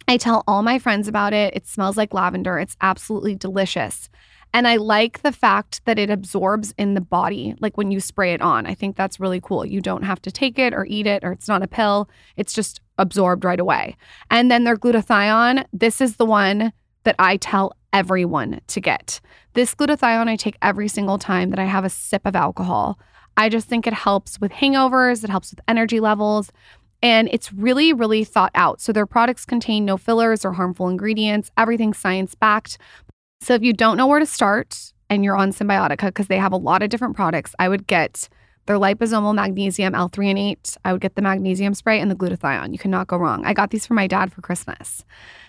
I 0.08 0.18
tell 0.18 0.44
all 0.48 0.64
my 0.64 0.80
friends 0.80 1.08
about 1.08 1.34
it. 1.34 1.56
It 1.56 1.68
smells 1.68 1.98
like 1.98 2.14
lavender. 2.14 2.60
It's 2.60 2.78
absolutely 2.82 3.36
delicious. 3.36 4.10
And 4.54 4.68
I 4.68 4.76
like 4.76 5.22
the 5.22 5.32
fact 5.32 5.82
that 5.86 5.98
it 5.98 6.10
absorbs 6.10 6.74
in 6.78 6.94
the 6.94 7.02
body, 7.02 7.56
like 7.62 7.78
when 7.78 7.92
you 7.92 8.02
spray 8.02 8.34
it 8.34 8.42
on. 8.42 8.66
I 8.66 8.74
think 8.74 8.98
that's 8.98 9.20
really 9.20 9.40
cool. 9.40 9.66
You 9.66 9.80
don't 9.80 10.04
have 10.04 10.22
to 10.24 10.32
take 10.32 10.60
it 10.60 10.74
or 10.74 10.86
eat 10.86 11.08
it, 11.08 11.24
or 11.24 11.32
it's 11.32 11.48
not 11.48 11.64
a 11.64 11.68
pill. 11.68 12.10
It's 12.36 12.54
just 12.54 12.82
absorbed 12.98 13.46
right 13.46 13.60
away. 13.60 13.96
And 14.30 14.52
then 14.52 14.66
their 14.66 14.76
glutathione, 14.76 15.66
this 15.72 16.02
is 16.02 16.18
the 16.18 16.26
one 16.26 16.74
that 17.04 17.16
I 17.18 17.38
tell 17.38 17.74
everyone 17.94 18.60
to 18.68 18.82
get. 18.82 19.22
This 19.54 19.74
glutathione 19.74 20.28
I 20.28 20.36
take 20.36 20.58
every 20.62 20.88
single 20.88 21.18
time 21.18 21.50
that 21.52 21.60
I 21.60 21.66
have 21.66 21.86
a 21.86 21.90
sip 21.90 22.26
of 22.26 22.36
alcohol. 22.36 23.00
I 23.38 23.48
just 23.48 23.68
think 23.68 23.88
it 23.88 23.94
helps 23.94 24.40
with 24.42 24.52
hangovers, 24.52 25.24
it 25.24 25.30
helps 25.30 25.52
with 25.52 25.62
energy 25.68 26.00
levels. 26.02 26.52
And 27.04 27.30
it's 27.32 27.52
really, 27.52 27.94
really 27.94 28.24
thought 28.24 28.52
out. 28.54 28.80
So 28.80 28.94
their 28.94 29.06
products 29.06 29.46
contain 29.46 29.86
no 29.86 29.98
fillers 29.98 30.46
or 30.46 30.54
harmful 30.54 30.88
ingredients, 30.88 31.52
everything's 31.58 31.98
science 31.98 32.36
backed. 32.36 32.78
So 33.42 33.56
if 33.56 33.64
you 33.64 33.74
don't 33.74 33.98
know 33.98 34.08
where 34.08 34.20
to 34.20 34.26
start 34.26 34.94
and 35.10 35.24
you're 35.24 35.36
on 35.36 35.52
Cymbiotika, 35.52 36.08
because 36.08 36.28
they 36.28 36.38
have 36.38 36.54
a 36.54 36.58
lot 36.58 36.84
of 36.84 36.90
different 36.90 37.16
products, 37.16 37.56
I 37.58 37.70
would 37.70 37.88
get 37.88 38.30
their 38.68 38.78
liposomal 38.78 39.34
magnesium 39.34 39.96
L-Threonate. 39.96 40.78
I 40.86 40.94
would 40.94 41.02
get 41.02 41.16
the 41.16 41.22
magnesium 41.24 41.74
spray 41.74 42.00
and 42.00 42.12
the 42.12 42.16
glutathione. 42.16 42.72
You 42.72 42.78
cannot 42.78 43.08
go 43.08 43.18
wrong. 43.18 43.44
I 43.46 43.54
got 43.54 43.72
these 43.72 43.88
for 43.88 43.96
my 43.96 44.06
dad 44.06 44.32
for 44.32 44.42
Christmas. 44.42 45.04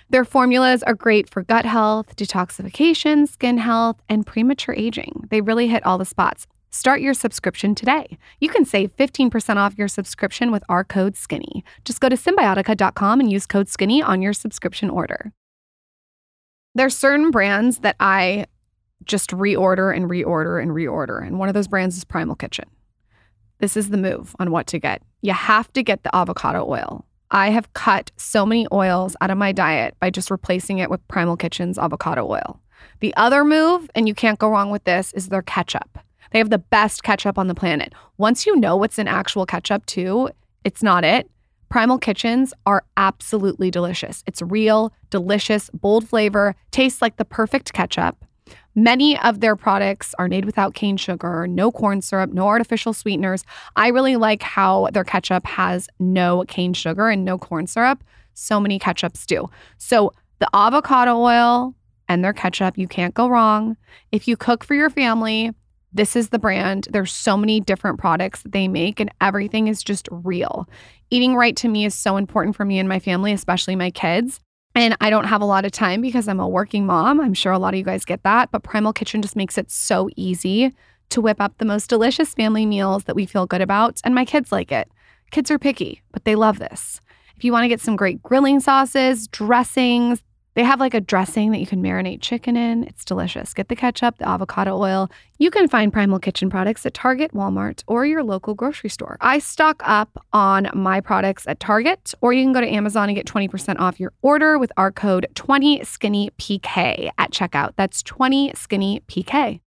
Their 0.08 0.24
formulas 0.24 0.82
are 0.82 0.94
great 0.94 1.28
for 1.28 1.42
gut 1.42 1.66
health, 1.66 2.16
detoxification, 2.16 3.28
skin 3.28 3.58
health, 3.58 4.00
and 4.08 4.26
premature 4.26 4.74
aging. 4.74 5.26
They 5.30 5.42
really 5.42 5.68
hit 5.68 5.84
all 5.84 5.98
the 5.98 6.06
spots. 6.06 6.46
Start 6.74 7.02
your 7.02 7.12
subscription 7.12 7.74
today. 7.74 8.16
You 8.40 8.48
can 8.48 8.64
save 8.64 8.96
15% 8.96 9.56
off 9.56 9.76
your 9.76 9.88
subscription 9.88 10.50
with 10.50 10.64
our 10.70 10.84
code 10.84 11.16
SKINNY. 11.16 11.62
Just 11.84 12.00
go 12.00 12.08
to 12.08 12.16
cymbiotika.com 12.16 13.20
and 13.20 13.30
use 13.30 13.44
code 13.46 13.68
SKINNY 13.68 14.02
on 14.02 14.22
your 14.22 14.32
subscription 14.32 14.88
order. 14.88 15.32
There's 16.74 16.96
certain 16.96 17.30
brands 17.30 17.80
that 17.80 17.96
I 18.00 18.46
just 19.04 19.30
reorder 19.30 19.94
and 19.94 20.08
reorder 20.08 20.62
and 20.62 20.70
reorder. 20.70 21.24
And 21.24 21.38
one 21.38 21.48
of 21.48 21.54
those 21.54 21.68
brands 21.68 21.98
is 21.98 22.04
Primal 22.04 22.36
Kitchen. 22.36 22.64
This 23.58 23.76
is 23.76 23.90
the 23.90 23.98
move 23.98 24.34
on 24.38 24.50
what 24.50 24.66
to 24.68 24.78
get. 24.78 25.02
You 25.20 25.34
have 25.34 25.70
to 25.74 25.82
get 25.82 26.02
the 26.04 26.16
avocado 26.16 26.66
oil. 26.66 27.04
I 27.30 27.50
have 27.50 27.74
cut 27.74 28.10
so 28.16 28.46
many 28.46 28.66
oils 28.72 29.14
out 29.20 29.30
of 29.30 29.36
my 29.36 29.52
diet 29.52 29.94
by 30.00 30.08
just 30.08 30.30
replacing 30.30 30.78
it 30.78 30.88
with 30.88 31.06
Primal 31.06 31.36
Kitchen's 31.36 31.78
avocado 31.78 32.26
oil. 32.26 32.60
The 33.00 33.14
other 33.14 33.44
move, 33.44 33.90
and 33.94 34.08
you 34.08 34.14
can't 34.14 34.38
go 34.38 34.48
wrong 34.48 34.70
with 34.70 34.84
this, 34.84 35.12
is 35.12 35.28
their 35.28 35.42
ketchup. 35.42 35.98
They 36.32 36.38
have 36.38 36.50
the 36.50 36.58
best 36.58 37.02
ketchup 37.02 37.38
on 37.38 37.46
the 37.46 37.54
planet. 37.54 37.92
Once 38.16 38.46
you 38.46 38.56
know 38.56 38.76
what's 38.76 38.98
in 38.98 39.06
actual 39.06 39.46
ketchup, 39.46 39.86
too, 39.86 40.30
it's 40.64 40.82
not 40.82 41.04
it. 41.04 41.30
Primal 41.68 41.98
Kitchens 41.98 42.52
are 42.66 42.84
absolutely 42.98 43.70
delicious. 43.70 44.22
It's 44.26 44.42
real, 44.42 44.92
delicious, 45.10 45.70
bold 45.70 46.06
flavor, 46.06 46.54
tastes 46.70 47.00
like 47.00 47.16
the 47.16 47.24
perfect 47.24 47.72
ketchup. 47.72 48.24
Many 48.74 49.18
of 49.20 49.40
their 49.40 49.56
products 49.56 50.14
are 50.18 50.28
made 50.28 50.44
without 50.44 50.74
cane 50.74 50.96
sugar, 50.96 51.46
no 51.46 51.70
corn 51.70 52.00
syrup, 52.02 52.32
no 52.32 52.46
artificial 52.46 52.92
sweeteners. 52.92 53.44
I 53.76 53.88
really 53.88 54.16
like 54.16 54.42
how 54.42 54.88
their 54.92 55.04
ketchup 55.04 55.46
has 55.46 55.88
no 55.98 56.44
cane 56.48 56.72
sugar 56.72 57.08
and 57.08 57.24
no 57.24 57.38
corn 57.38 57.66
syrup. 57.66 58.02
So 58.34 58.58
many 58.60 58.78
ketchups 58.78 59.26
do. 59.26 59.48
So 59.78 60.12
the 60.38 60.48
avocado 60.54 61.18
oil 61.18 61.74
and 62.08 62.24
their 62.24 62.32
ketchup, 62.32 62.76
you 62.76 62.88
can't 62.88 63.14
go 63.14 63.28
wrong. 63.28 63.76
If 64.10 64.26
you 64.26 64.36
cook 64.36 64.64
for 64.64 64.74
your 64.74 64.90
family, 64.90 65.52
this 65.92 66.16
is 66.16 66.30
the 66.30 66.38
brand. 66.38 66.88
There's 66.90 67.12
so 67.12 67.36
many 67.36 67.60
different 67.60 67.98
products 67.98 68.42
that 68.42 68.52
they 68.52 68.68
make, 68.68 69.00
and 69.00 69.10
everything 69.20 69.68
is 69.68 69.82
just 69.82 70.08
real. 70.10 70.68
Eating 71.10 71.34
right 71.34 71.56
to 71.56 71.68
me 71.68 71.84
is 71.84 71.94
so 71.94 72.16
important 72.16 72.56
for 72.56 72.64
me 72.64 72.78
and 72.78 72.88
my 72.88 72.98
family, 72.98 73.32
especially 73.32 73.76
my 73.76 73.90
kids. 73.90 74.40
And 74.74 74.96
I 75.00 75.10
don't 75.10 75.26
have 75.26 75.42
a 75.42 75.46
lot 75.46 75.66
of 75.66 75.72
time 75.72 76.00
because 76.00 76.28
I'm 76.28 76.40
a 76.40 76.48
working 76.48 76.86
mom. 76.86 77.20
I'm 77.20 77.34
sure 77.34 77.52
a 77.52 77.58
lot 77.58 77.74
of 77.74 77.78
you 77.78 77.84
guys 77.84 78.06
get 78.06 78.22
that, 78.22 78.50
but 78.50 78.62
Primal 78.62 78.94
Kitchen 78.94 79.20
just 79.20 79.36
makes 79.36 79.58
it 79.58 79.70
so 79.70 80.08
easy 80.16 80.72
to 81.10 81.20
whip 81.20 81.40
up 81.40 81.58
the 81.58 81.66
most 81.66 81.90
delicious 81.90 82.32
family 82.32 82.64
meals 82.64 83.04
that 83.04 83.14
we 83.14 83.26
feel 83.26 83.44
good 83.44 83.60
about. 83.60 84.00
And 84.02 84.14
my 84.14 84.24
kids 84.24 84.50
like 84.50 84.72
it. 84.72 84.90
Kids 85.30 85.50
are 85.50 85.58
picky, 85.58 86.02
but 86.10 86.24
they 86.24 86.34
love 86.34 86.58
this. 86.58 87.02
If 87.36 87.44
you 87.44 87.52
want 87.52 87.64
to 87.64 87.68
get 87.68 87.80
some 87.80 87.96
great 87.96 88.22
grilling 88.22 88.60
sauces, 88.60 89.28
dressings, 89.28 90.22
they 90.54 90.64
have 90.64 90.80
like 90.80 90.94
a 90.94 91.00
dressing 91.00 91.50
that 91.50 91.58
you 91.58 91.66
can 91.66 91.82
marinate 91.82 92.20
chicken 92.20 92.56
in. 92.56 92.84
It's 92.84 93.04
delicious. 93.04 93.54
Get 93.54 93.68
the 93.68 93.76
ketchup, 93.76 94.18
the 94.18 94.28
avocado 94.28 94.76
oil. 94.76 95.10
You 95.38 95.50
can 95.50 95.68
find 95.68 95.92
Primal 95.92 96.18
Kitchen 96.18 96.50
products 96.50 96.84
at 96.86 96.94
Target, 96.94 97.32
Walmart, 97.32 97.82
or 97.86 98.04
your 98.06 98.22
local 98.22 98.54
grocery 98.54 98.90
store. 98.90 99.16
I 99.20 99.38
stock 99.38 99.82
up 99.84 100.24
on 100.32 100.68
my 100.74 101.00
products 101.00 101.46
at 101.46 101.58
Target, 101.58 102.14
or 102.20 102.32
you 102.32 102.44
can 102.44 102.52
go 102.52 102.60
to 102.60 102.68
Amazon 102.68 103.08
and 103.08 103.16
get 103.16 103.26
20% 103.26 103.80
off 103.80 103.98
your 103.98 104.12
order 104.22 104.58
with 104.58 104.72
our 104.76 104.92
code 104.92 105.26
20SkinnyPK 105.34 107.10
at 107.18 107.30
checkout. 107.30 107.72
That's 107.76 108.02
20SkinnyPK. 108.02 109.60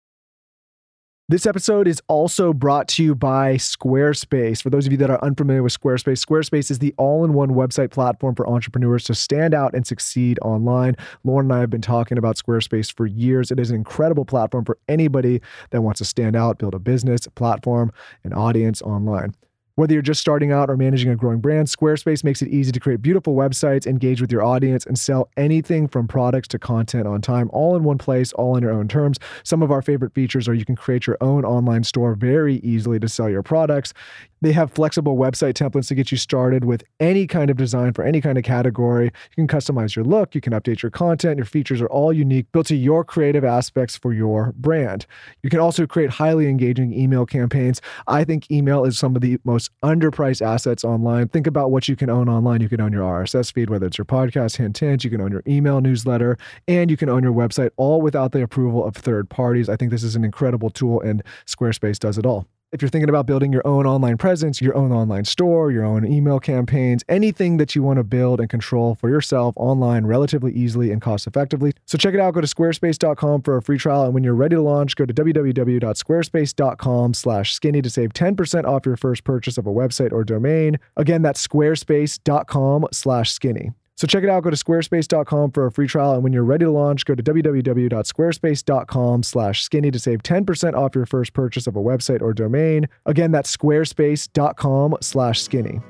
This 1.27 1.47
episode 1.47 1.89
is 1.89 2.03
also 2.07 2.53
brought 2.53 2.87
to 2.89 3.03
you 3.03 3.15
by 3.15 3.55
Squarespace. 3.55 4.63
For 4.63 4.69
those 4.69 4.85
of 4.85 4.93
you 4.93 4.99
that 4.99 5.09
are 5.09 5.25
unfamiliar 5.25 5.63
with 5.63 5.73
Squarespace, 5.73 6.23
Squarespace 6.23 6.71
is 6.71 6.81
the 6.81 6.93
all 6.99 7.25
in 7.25 7.33
one 7.33 7.53
website 7.53 7.91
platform 7.91 8.35
for 8.35 8.47
entrepreneurs 8.47 9.05
to 9.05 9.15
stand 9.15 9.55
out 9.55 9.75
and 9.75 9.87
succeed 9.87 10.39
online. 10.43 10.97
Lauryn 11.25 11.45
and 11.45 11.53
I 11.55 11.61
have 11.61 11.71
been 11.71 11.81
talking 11.81 12.19
about 12.19 12.37
Squarespace 12.37 12.95
for 12.95 13.07
years. 13.07 13.51
It 13.51 13.59
is 13.59 13.71
an 13.71 13.77
incredible 13.77 14.27
platform 14.27 14.67
for 14.67 14.77
anybody 14.87 15.41
that 15.71 15.81
wants 15.81 15.97
to 16.01 16.05
stand 16.05 16.37
out, 16.37 16.59
build 16.59 16.75
a 16.75 16.79
business, 16.79 17.25
a 17.25 17.31
platform, 17.31 17.91
an 18.25 18.35
audience 18.35 18.83
online. 18.83 19.35
Whether 19.77 19.95
you're 19.95 20.03
just 20.03 20.21
starting 20.21 20.53
out 20.53 20.71
or 20.71 20.77
managing 20.77 21.11
a 21.11 21.17
growing 21.17 21.41
brand, 21.41 21.67
Squarespace 21.67 22.23
makes 22.23 22.41
it 22.43 22.49
easy 22.49 22.71
to 22.71 22.79
create 22.79 23.03
beautiful 23.03 23.35
websites, 23.35 23.89
engage 23.89 24.21
with 24.21 24.31
your 24.31 24.45
audience, 24.45 24.87
and 24.87 24.97
sell 24.97 25.29
anything 25.37 25.89
from 25.89 26.07
products 26.07 26.47
to 26.49 26.61
content 26.61 27.09
on 27.09 27.21
time, 27.21 27.51
all 27.53 27.75
in 27.75 27.83
one 27.83 27.99
place, 27.99 28.33
all 28.35 28.55
on 28.55 28.63
your 28.63 28.71
own 28.71 28.87
terms. 28.87 29.19
Some 29.43 29.63
of 29.65 29.73
our 29.73 29.83
favorite 29.83 30.15
features 30.15 30.47
are 30.47 30.55
you 30.55 30.65
can 30.65 30.77
create 30.77 31.09
your 31.09 31.17
own 31.21 31.45
online 31.45 31.83
store 31.83 32.15
very 32.15 32.59
easily 32.59 33.01
to 33.01 33.09
sell 33.09 33.29
your 33.29 33.43
products. 33.43 33.93
They 34.45 34.53
have 34.53 34.71
flexible 34.71 35.17
website 35.17 35.55
templates 35.55 35.89
to 35.89 35.95
get 35.95 36.13
you 36.13 36.19
started 36.19 36.67
with 36.67 36.85
any 37.01 37.27
kind 37.27 37.49
of 37.49 37.57
design 37.57 37.95
for 37.95 38.05
any 38.05 38.21
kind 38.21 38.37
of 38.37 38.45
category. 38.45 39.07
You 39.07 39.47
can 39.47 39.49
customize 39.49 39.97
your 39.97 40.05
look, 40.05 40.35
you 40.35 40.43
can 40.43 40.53
update 40.53 40.83
your 40.83 40.91
content, 40.91 41.39
your 41.39 41.47
features 41.47 41.81
are 41.81 41.87
all 41.87 42.13
unique, 42.13 42.53
built 42.53 42.67
to 42.67 42.77
your 42.77 43.05
creative 43.05 43.43
aspects 43.43 43.97
for 43.97 44.13
your 44.13 44.53
brand. 44.55 45.07
You 45.43 45.49
can 45.49 45.61
also 45.61 45.87
create 45.87 46.11
highly 46.11 46.47
engaging 46.47 46.93
email 46.93 47.25
campaigns. 47.25 47.81
I 48.07 48.23
think 48.25 48.51
email 48.51 48.85
is 48.85 48.99
some 48.99 49.17
of 49.17 49.23
the 49.23 49.39
most 49.45 49.71
underpriced 49.83 50.45
assets 50.45 50.85
online. 50.85 51.29
Think 51.29 51.47
about 51.47 51.71
what 51.71 51.89
you 51.89 51.97
can 51.97 52.11
own 52.11 52.29
online. 52.29 52.61
You 52.61 52.69
can 52.69 52.83
own 52.83 52.93
your 52.93 53.05
RSS 53.05 53.51
feed, 53.51 53.71
whether 53.71 53.87
it's 53.87 53.97
your 53.97 54.05
podcast, 54.05 54.59
Hint 54.59 54.77
Hint, 54.77 55.05
you 55.05 55.11
can 55.11 55.23
own 55.23 55.33
your 55.33 55.43
email 55.49 55.81
newsletter, 55.81 56.37
and 56.69 56.91
you 56.91 56.99
can 56.99 57.09
own 57.09 57.23
your 57.23 57.33
website 57.33 57.71
all 57.79 58.03
without 58.03 58.33
the 58.33 58.43
approval 58.43 58.85
of 58.85 58.95
third 58.95 59.31
parties. 59.31 59.71
I 59.71 59.77
think 59.77 59.91
this 59.91 60.03
is 60.03 60.17
an 60.17 60.23
incredible 60.23 60.69
tool, 60.69 61.01
and 61.01 61.23
Squarespace 61.47 61.99
does 61.99 62.19
it 62.19 62.27
all. 62.27 62.47
If 62.75 62.83
you're 62.83 62.89
thinking 62.89 63.09
about 63.09 63.27
building 63.27 63.53
your 63.53 63.65
own 63.65 63.87
online 63.87 64.17
presence, 64.17 64.61
your 64.61 64.77
own 64.77 64.91
online 64.91 65.27
store, 65.27 65.71
your 65.71 65.85
own 65.85 66.05
email 66.05 66.41
campaigns, 66.41 67.05
anything 67.09 67.59
that 67.59 67.77
you 67.77 67.85
want 67.85 67.99
to 67.99 68.03
build 68.03 68.41
and 68.41 68.51
control 68.51 68.97
for 68.97 69.09
yourself 69.09 69.55
online 69.57 70.07
relatively 70.07 70.53
easily 70.53 70.91
and 70.91 71.01
cost 71.01 71.29
effectively. 71.29 71.73
So 71.87 71.97
check 71.97 72.15
it 72.15 72.21
out. 72.21 72.35
Go 72.35 72.41
to 72.41 72.49
squarespace.com 72.49 73.43
for 73.43 73.57
a 73.57 73.63
free 73.63 73.79
trial. 73.79 74.03
And 74.03 74.13
when 74.13 74.25
you're 74.25 74.35
ready 74.35 74.57
to 74.57 74.61
launch, 74.61 74.97
go 74.97 75.07
to 75.07 75.15
www.squarespace.com 75.15 77.15
slash 77.15 77.55
skinny 77.55 77.81
to 77.81 77.89
save 77.89 78.13
10% 78.13 78.65
off 78.65 78.85
your 78.85 78.97
first 78.97 79.23
purchase 79.23 79.57
of 79.57 79.69
a 79.69 79.73
website 79.73 80.11
or 80.11 80.25
domain. 80.25 80.81
Again, 80.97 81.23
that's 81.23 81.47
squarespace.com 81.47 82.89
slash 82.91 83.31
skinny. 83.31 83.71
So 83.97 84.09
check 84.09 84.25
it 84.25 84.31
out. 84.31 84.43
Go 84.43 84.51
to 84.51 84.57
squarespace.com 84.57 85.53
for 85.53 85.67
a 85.67 85.73
free 85.73 85.87
trial. 85.87 86.15
And 86.15 86.25
when 86.25 86.33
you're 86.33 86.45
ready 86.45 86.65
to 86.65 86.71
launch, 86.71 87.05
go 87.05 87.15
to 87.15 87.23
www.squarespace.com 87.23 89.23
slash 89.23 89.63
skinny 89.63 89.91
to 89.93 89.99
save 89.99 90.23
10% 90.23 90.75
off 90.75 90.95
your 90.95 91.07
first 91.07 91.33
purchase 91.33 91.67
of 91.67 91.77
a 91.77 91.81
website 91.81 92.21
or 92.21 92.35
domain. 92.35 92.89
Again, 93.07 93.31
that's 93.31 93.57
squarespace.com 93.57 94.97
slash 95.01 95.43
skinny. 95.43 95.81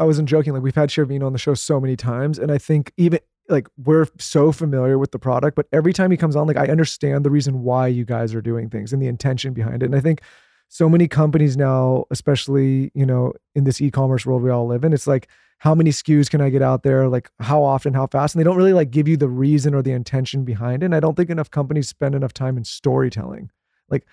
I 0.00 0.04
wasn't 0.04 0.28
joking. 0.28 0.52
Like 0.52 0.62
we've 0.62 0.74
had 0.74 0.90
Shervin 0.90 1.24
on 1.24 1.32
the 1.32 1.38
show 1.38 1.54
so 1.54 1.80
many 1.80 1.96
times. 1.96 2.38
And 2.38 2.52
I 2.52 2.58
think 2.58 2.92
even 2.96 3.20
like 3.48 3.68
we're 3.76 4.06
so 4.18 4.52
familiar 4.52 4.98
with 4.98 5.12
the 5.12 5.18
product, 5.18 5.56
but 5.56 5.66
every 5.72 5.92
time 5.92 6.10
he 6.10 6.16
comes 6.16 6.36
on, 6.36 6.46
like 6.46 6.56
I 6.56 6.66
understand 6.66 7.24
the 7.24 7.30
reason 7.30 7.62
why 7.62 7.86
you 7.86 8.04
guys 8.04 8.34
are 8.34 8.42
doing 8.42 8.68
things 8.68 8.92
and 8.92 9.00
the 9.00 9.06
intention 9.06 9.54
behind 9.54 9.82
it. 9.82 9.86
And 9.86 9.96
I 9.96 10.00
think 10.00 10.20
so 10.68 10.88
many 10.88 11.08
companies 11.08 11.56
now, 11.56 12.04
especially, 12.10 12.90
you 12.94 13.06
know, 13.06 13.32
in 13.54 13.64
this 13.64 13.80
e-commerce 13.80 14.26
world 14.26 14.42
we 14.42 14.50
all 14.50 14.66
live 14.66 14.84
in, 14.84 14.92
it's 14.92 15.06
like, 15.06 15.28
how 15.58 15.74
many 15.74 15.90
SKUs 15.90 16.30
can 16.30 16.40
I 16.40 16.50
get 16.50 16.62
out 16.62 16.82
there? 16.82 17.08
Like 17.08 17.30
how 17.40 17.62
often, 17.62 17.94
how 17.94 18.06
fast? 18.06 18.34
And 18.34 18.40
they 18.40 18.44
don't 18.44 18.56
really 18.56 18.72
like 18.72 18.90
give 18.90 19.08
you 19.08 19.16
the 19.16 19.28
reason 19.28 19.74
or 19.74 19.82
the 19.82 19.92
intention 19.92 20.44
behind 20.44 20.82
it. 20.82 20.86
And 20.86 20.94
I 20.94 21.00
don't 21.00 21.16
think 21.16 21.30
enough 21.30 21.50
companies 21.50 21.88
spend 21.88 22.14
enough 22.14 22.32
time 22.32 22.56
in 22.56 22.64
storytelling, 22.64 23.50
like 23.88 24.06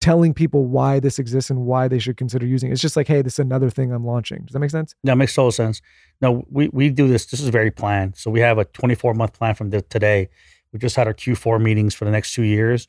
telling 0.00 0.34
people 0.34 0.66
why 0.66 1.00
this 1.00 1.18
exists 1.18 1.50
and 1.50 1.60
why 1.60 1.88
they 1.88 1.98
should 1.98 2.16
consider 2.16 2.46
using 2.46 2.70
it. 2.70 2.72
It's 2.72 2.82
just 2.82 2.96
like, 2.96 3.06
hey, 3.06 3.22
this 3.22 3.34
is 3.34 3.38
another 3.38 3.70
thing 3.70 3.92
I'm 3.92 4.04
launching. 4.04 4.44
Does 4.44 4.52
that 4.52 4.58
make 4.58 4.70
sense? 4.70 4.94
Yeah, 5.02 5.12
it 5.12 5.16
makes 5.16 5.34
total 5.34 5.52
sense. 5.52 5.80
No, 6.20 6.44
we, 6.50 6.68
we 6.68 6.90
do 6.90 7.08
this. 7.08 7.26
This 7.26 7.40
is 7.40 7.48
very 7.48 7.70
planned. 7.70 8.16
So 8.16 8.30
we 8.30 8.40
have 8.40 8.58
a 8.58 8.64
24 8.66 9.14
month 9.14 9.34
plan 9.34 9.54
from 9.54 9.70
the, 9.70 9.82
today. 9.82 10.28
We 10.72 10.78
just 10.78 10.96
had 10.96 11.06
our 11.06 11.14
Q4 11.14 11.60
meetings 11.60 11.94
for 11.94 12.04
the 12.04 12.10
next 12.10 12.34
two 12.34 12.42
years. 12.42 12.88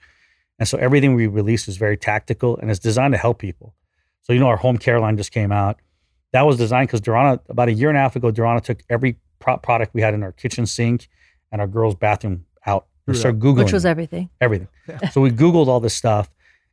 And 0.62 0.68
so 0.68 0.78
everything 0.78 1.16
we 1.16 1.26
release 1.26 1.68
is 1.68 1.78
very 1.78 1.98
tactical 1.98 2.56
and 2.58 2.70
it's 2.70 2.80
designed 2.80 3.16
to 3.16 3.18
help 3.18 3.40
people. 3.40 3.74
So, 4.22 4.32
you 4.32 4.40
know, 4.40 4.46
our 4.46 4.58
home 4.58 4.78
care 4.78 5.00
line 5.00 5.18
just 5.18 5.32
came 5.32 5.52
out. 5.52 5.80
That 6.34 6.44
was 6.44 6.56
designed 6.56 6.88
because 6.90 7.02
Durana, 7.02 7.40
about 7.50 7.68
a 7.68 7.74
year 7.74 7.90
and 7.90 7.98
a 7.98 8.02
half 8.02 8.16
ago, 8.16 8.32
Durana 8.32 8.62
took 8.62 8.84
every 8.88 9.18
pro- 9.40 9.58
product 9.58 9.96
we 9.96 10.02
had 10.04 10.14
in 10.14 10.22
our 10.22 10.32
kitchen 10.32 10.68
sink 10.68 11.10
and 11.52 11.62
our 11.62 11.66
girls' 11.68 11.96
bathroom 11.96 12.46
out. 12.68 12.86
We 13.08 13.16
started 13.16 13.42
Googling. 13.42 13.64
Which 13.64 13.74
was 13.74 13.86
it. 13.86 13.90
everything. 13.90 14.30
everything. 14.40 14.68
So 15.12 15.20
we 15.20 15.32
Googled 15.32 15.66
all 15.66 15.80
this 15.80 15.96
stuff 15.96 16.30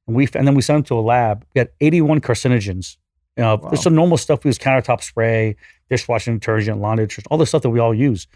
and 0.07 0.15
we 0.15 0.29
and 0.35 0.47
then 0.47 0.55
we 0.55 0.61
sent 0.61 0.77
them 0.77 0.85
to 0.89 0.99
a 0.99 1.01
lab. 1.01 1.47
We 1.55 1.61
had 1.61 1.71
81 1.81 2.21
carcinogens. 2.21 2.99
You 3.39 3.45
know, 3.45 3.55
Wow. 3.57 3.71
there's 3.71 3.83
some 3.83 3.95
normal 3.95 4.19
stuff 4.19 4.45
we 4.45 4.51
use 4.51 4.59
countertop 4.59 5.03
spray, 5.03 5.57
dishwashing 5.89 6.35
detergent, 6.39 6.79
laundry 6.79 7.07
detergent, 7.07 7.29
all 7.31 7.39
the 7.39 7.47
stuff 7.47 7.63
that 7.63 7.71
we 7.71 7.79
all 7.81 7.95
use. 7.95 8.27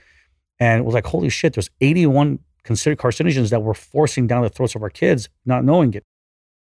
And 0.59 0.80
it 0.80 0.84
was 0.84 0.94
like, 0.94 1.05
holy 1.05 1.28
shit, 1.28 1.53
there's 1.53 1.68
81 1.82 2.38
considered 2.64 2.98
carcinogens 2.98 3.50
that 3.50 3.62
we're 3.62 3.74
forcing 3.74 4.26
down 4.26 4.42
the 4.42 4.48
throats 4.48 4.74
of 4.74 4.82
our 4.82 4.90
kids, 4.90 5.28
not 5.44 5.64
knowing 5.64 5.94
it. 5.94 6.04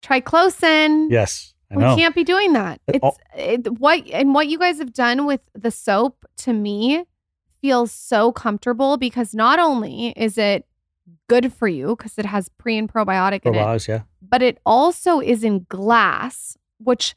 Triclosan. 0.03 1.07
Yes, 1.09 1.53
I 1.71 1.77
we 1.77 1.83
can't 2.01 2.15
be 2.15 2.23
doing 2.23 2.53
that. 2.53 2.79
It's 2.87 3.03
all- 3.03 3.17
it, 3.35 3.67
what 3.79 4.07
and 4.11 4.33
what 4.33 4.47
you 4.47 4.57
guys 4.57 4.77
have 4.79 4.93
done 4.93 5.25
with 5.25 5.41
the 5.53 5.71
soap 5.71 6.25
to 6.37 6.53
me 6.53 7.05
feels 7.61 7.91
so 7.91 8.31
comfortable 8.31 8.97
because 8.97 9.33
not 9.33 9.59
only 9.59 10.09
is 10.15 10.37
it 10.37 10.65
good 11.27 11.51
for 11.51 11.67
you 11.67 11.95
because 11.95 12.17
it 12.17 12.25
has 12.25 12.49
pre 12.57 12.77
and 12.77 12.91
probiotic 12.91 13.45
in 13.45 13.55
it, 13.55 13.57
Probiotics, 13.57 13.87
yeah. 13.87 14.01
but 14.21 14.41
it 14.41 14.59
also 14.65 15.19
is 15.19 15.43
in 15.43 15.65
glass, 15.67 16.57
which 16.77 17.15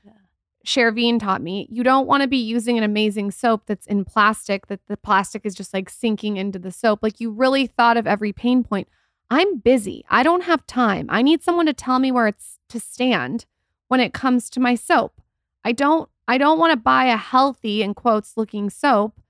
Shervin 0.66 1.18
taught 1.18 1.40
me. 1.42 1.66
You 1.70 1.82
don't 1.82 2.06
want 2.06 2.22
to 2.22 2.28
be 2.28 2.36
using 2.36 2.76
an 2.76 2.84
amazing 2.84 3.30
soap 3.30 3.62
that's 3.66 3.86
in 3.86 4.04
plastic, 4.04 4.66
that 4.66 4.80
the 4.88 4.96
plastic 4.96 5.46
is 5.46 5.54
just 5.54 5.72
like 5.72 5.88
sinking 5.88 6.36
into 6.36 6.58
the 6.58 6.70
soap. 6.70 7.00
Like 7.02 7.20
you 7.20 7.30
really 7.30 7.66
thought 7.66 7.96
of 7.96 8.06
every 8.06 8.32
pain 8.32 8.62
point. 8.62 8.88
I'm 9.30 9.58
busy. 9.58 10.04
I 10.10 10.22
don't 10.22 10.42
have 10.44 10.66
time. 10.66 11.06
I 11.08 11.22
need 11.22 11.42
someone 11.42 11.66
to 11.66 11.72
tell 11.72 11.98
me 11.98 12.12
where 12.12 12.26
it's 12.26 12.58
to 12.68 12.80
stand 12.80 13.46
when 13.88 14.00
it 14.00 14.12
comes 14.12 14.50
to 14.50 14.60
my 14.60 14.74
soap. 14.74 15.20
I 15.64 15.72
don't 15.72 16.08
I 16.28 16.38
don't 16.38 16.58
want 16.58 16.72
to 16.72 16.76
buy 16.76 17.06
a 17.06 17.16
healthy 17.16 17.82
in 17.82 17.94
quotes 17.94 18.36
looking 18.36 18.70
soap 18.70 19.20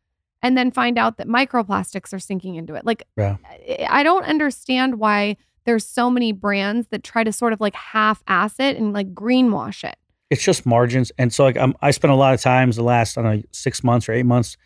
and 0.42 0.56
then 0.56 0.70
find 0.70 0.98
out 0.98 1.16
that 1.18 1.28
microplastics 1.28 2.12
are 2.12 2.18
sinking 2.18 2.56
into 2.56 2.74
it. 2.74 2.84
Like 2.84 3.04
Yeah. 3.16 3.36
I- 3.44 3.86
I 3.88 4.02
don't 4.02 4.24
understand 4.24 4.98
why 4.98 5.36
there's 5.64 5.86
so 5.86 6.10
many 6.10 6.32
brands 6.32 6.88
that 6.88 7.04
try 7.04 7.22
to 7.22 7.32
sort 7.32 7.52
of 7.52 7.60
like 7.60 7.74
half 7.74 8.22
ass 8.26 8.58
it 8.58 8.76
and 8.76 8.92
like 8.92 9.14
greenwash 9.14 9.84
it. 9.84 9.96
It's 10.30 10.42
just 10.42 10.64
margins. 10.64 11.12
And 11.18 11.32
so 11.32 11.44
like 11.44 11.56
I'm, 11.56 11.74
I 11.82 11.90
spent 11.90 12.12
a 12.12 12.16
lot 12.16 12.34
of 12.34 12.40
times 12.40 12.76
the 12.76 12.82
last, 12.82 13.18
I 13.18 13.22
don't 13.22 13.36
know, 13.36 13.42
six 13.50 13.82
months 13.84 14.08
or 14.08 14.12
eight 14.12 14.26
months 14.26 14.56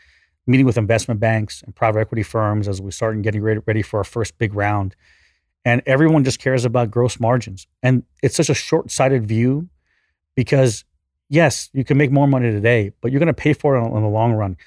meeting 0.46 0.66
with 0.66 0.76
investment 0.76 1.20
banks 1.20 1.62
and 1.62 1.74
private 1.74 2.00
equity 2.00 2.22
firms 2.22 2.68
as 2.68 2.80
we 2.80 2.90
start 2.90 3.20
getting 3.22 3.42
ready, 3.42 3.60
ready 3.66 3.82
for 3.82 3.98
our 3.98 4.04
first 4.04 4.36
big 4.38 4.54
round. 4.54 4.94
And 5.64 5.82
everyone 5.86 6.24
just 6.24 6.38
cares 6.38 6.66
about 6.66 6.90
gross 6.90 7.18
margins. 7.18 7.66
And 7.82 8.02
it's 8.22 8.36
such 8.36 8.50
a 8.50 8.54
short 8.54 8.90
sighted 8.90 9.26
view 9.26 9.68
because, 10.34 10.84
yes, 11.30 11.70
you 11.72 11.84
can 11.84 11.96
make 11.96 12.10
more 12.10 12.28
money 12.28 12.50
today, 12.50 12.92
but 13.00 13.10
you're 13.10 13.18
going 13.18 13.28
to 13.28 13.32
pay 13.32 13.54
for 13.54 13.76
it 13.76 13.86
in 13.86 14.02
the 14.02 14.08
long 14.08 14.34
run. 14.34 14.58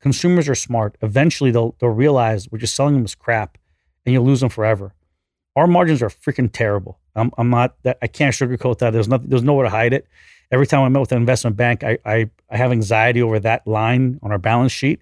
Consumers 0.00 0.48
are 0.48 0.54
smart. 0.54 0.96
Eventually, 1.02 1.50
they'll, 1.50 1.74
they'll 1.78 1.90
realize 1.90 2.50
we're 2.50 2.58
just 2.58 2.74
selling 2.74 2.94
them 2.94 3.04
as 3.04 3.14
crap 3.14 3.58
and 4.06 4.14
you'll 4.14 4.24
lose 4.24 4.40
them 4.40 4.48
forever. 4.48 4.94
Our 5.56 5.66
margins 5.66 6.02
are 6.02 6.08
freaking 6.08 6.50
terrible. 6.50 6.98
I'm, 7.14 7.30
I'm 7.36 7.50
not 7.50 7.76
that 7.82 7.98
I 8.00 8.06
can't 8.06 8.34
sugarcoat 8.34 8.78
that. 8.78 8.92
There's 8.92 9.08
nothing. 9.08 9.28
There's 9.28 9.42
nowhere 9.42 9.64
to 9.64 9.70
hide 9.70 9.92
it. 9.94 10.06
Every 10.50 10.66
time 10.66 10.82
I 10.82 10.88
met 10.88 11.00
with 11.00 11.12
an 11.12 11.18
investment 11.18 11.56
bank, 11.56 11.82
I, 11.82 11.98
I 12.04 12.30
I 12.50 12.56
have 12.56 12.70
anxiety 12.70 13.22
over 13.22 13.40
that 13.40 13.66
line 13.66 14.20
on 14.22 14.30
our 14.30 14.38
balance 14.38 14.72
sheet. 14.72 15.00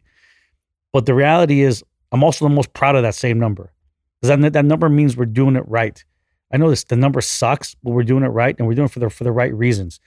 But 0.93 1.07
the 1.07 1.15
reality 1.15 1.61
is, 1.61 1.85
I'm 2.13 2.25
also 2.25 2.49
the 2.49 2.55
most 2.55 2.73
proud 2.73 2.97
of 2.97 3.03
that 3.03 3.15
same 3.15 3.39
number 3.39 3.73
because 4.21 4.41
that, 4.41 4.53
that 4.53 4.65
number 4.65 4.89
means 4.89 5.17
we're 5.17 5.27
doing 5.27 5.57
it 5.57 5.69
right. 5.69 6.03
I 6.53 6.57
know 6.57 6.71
this 6.71 6.85
the 6.85 6.97
number 6.97 7.21
sucks, 7.21 7.75
but 7.83 7.91
we're 7.91 8.05
doing 8.05 8.23
it 8.23 8.29
right, 8.29 8.55
and 8.59 8.67
we're 8.67 8.75
doing 8.75 8.87
it 8.87 8.93
for 8.93 9.01
the 9.01 9.11
for 9.11 9.25
the 9.25 9.33
right 9.33 9.53
reasons. 9.53 10.01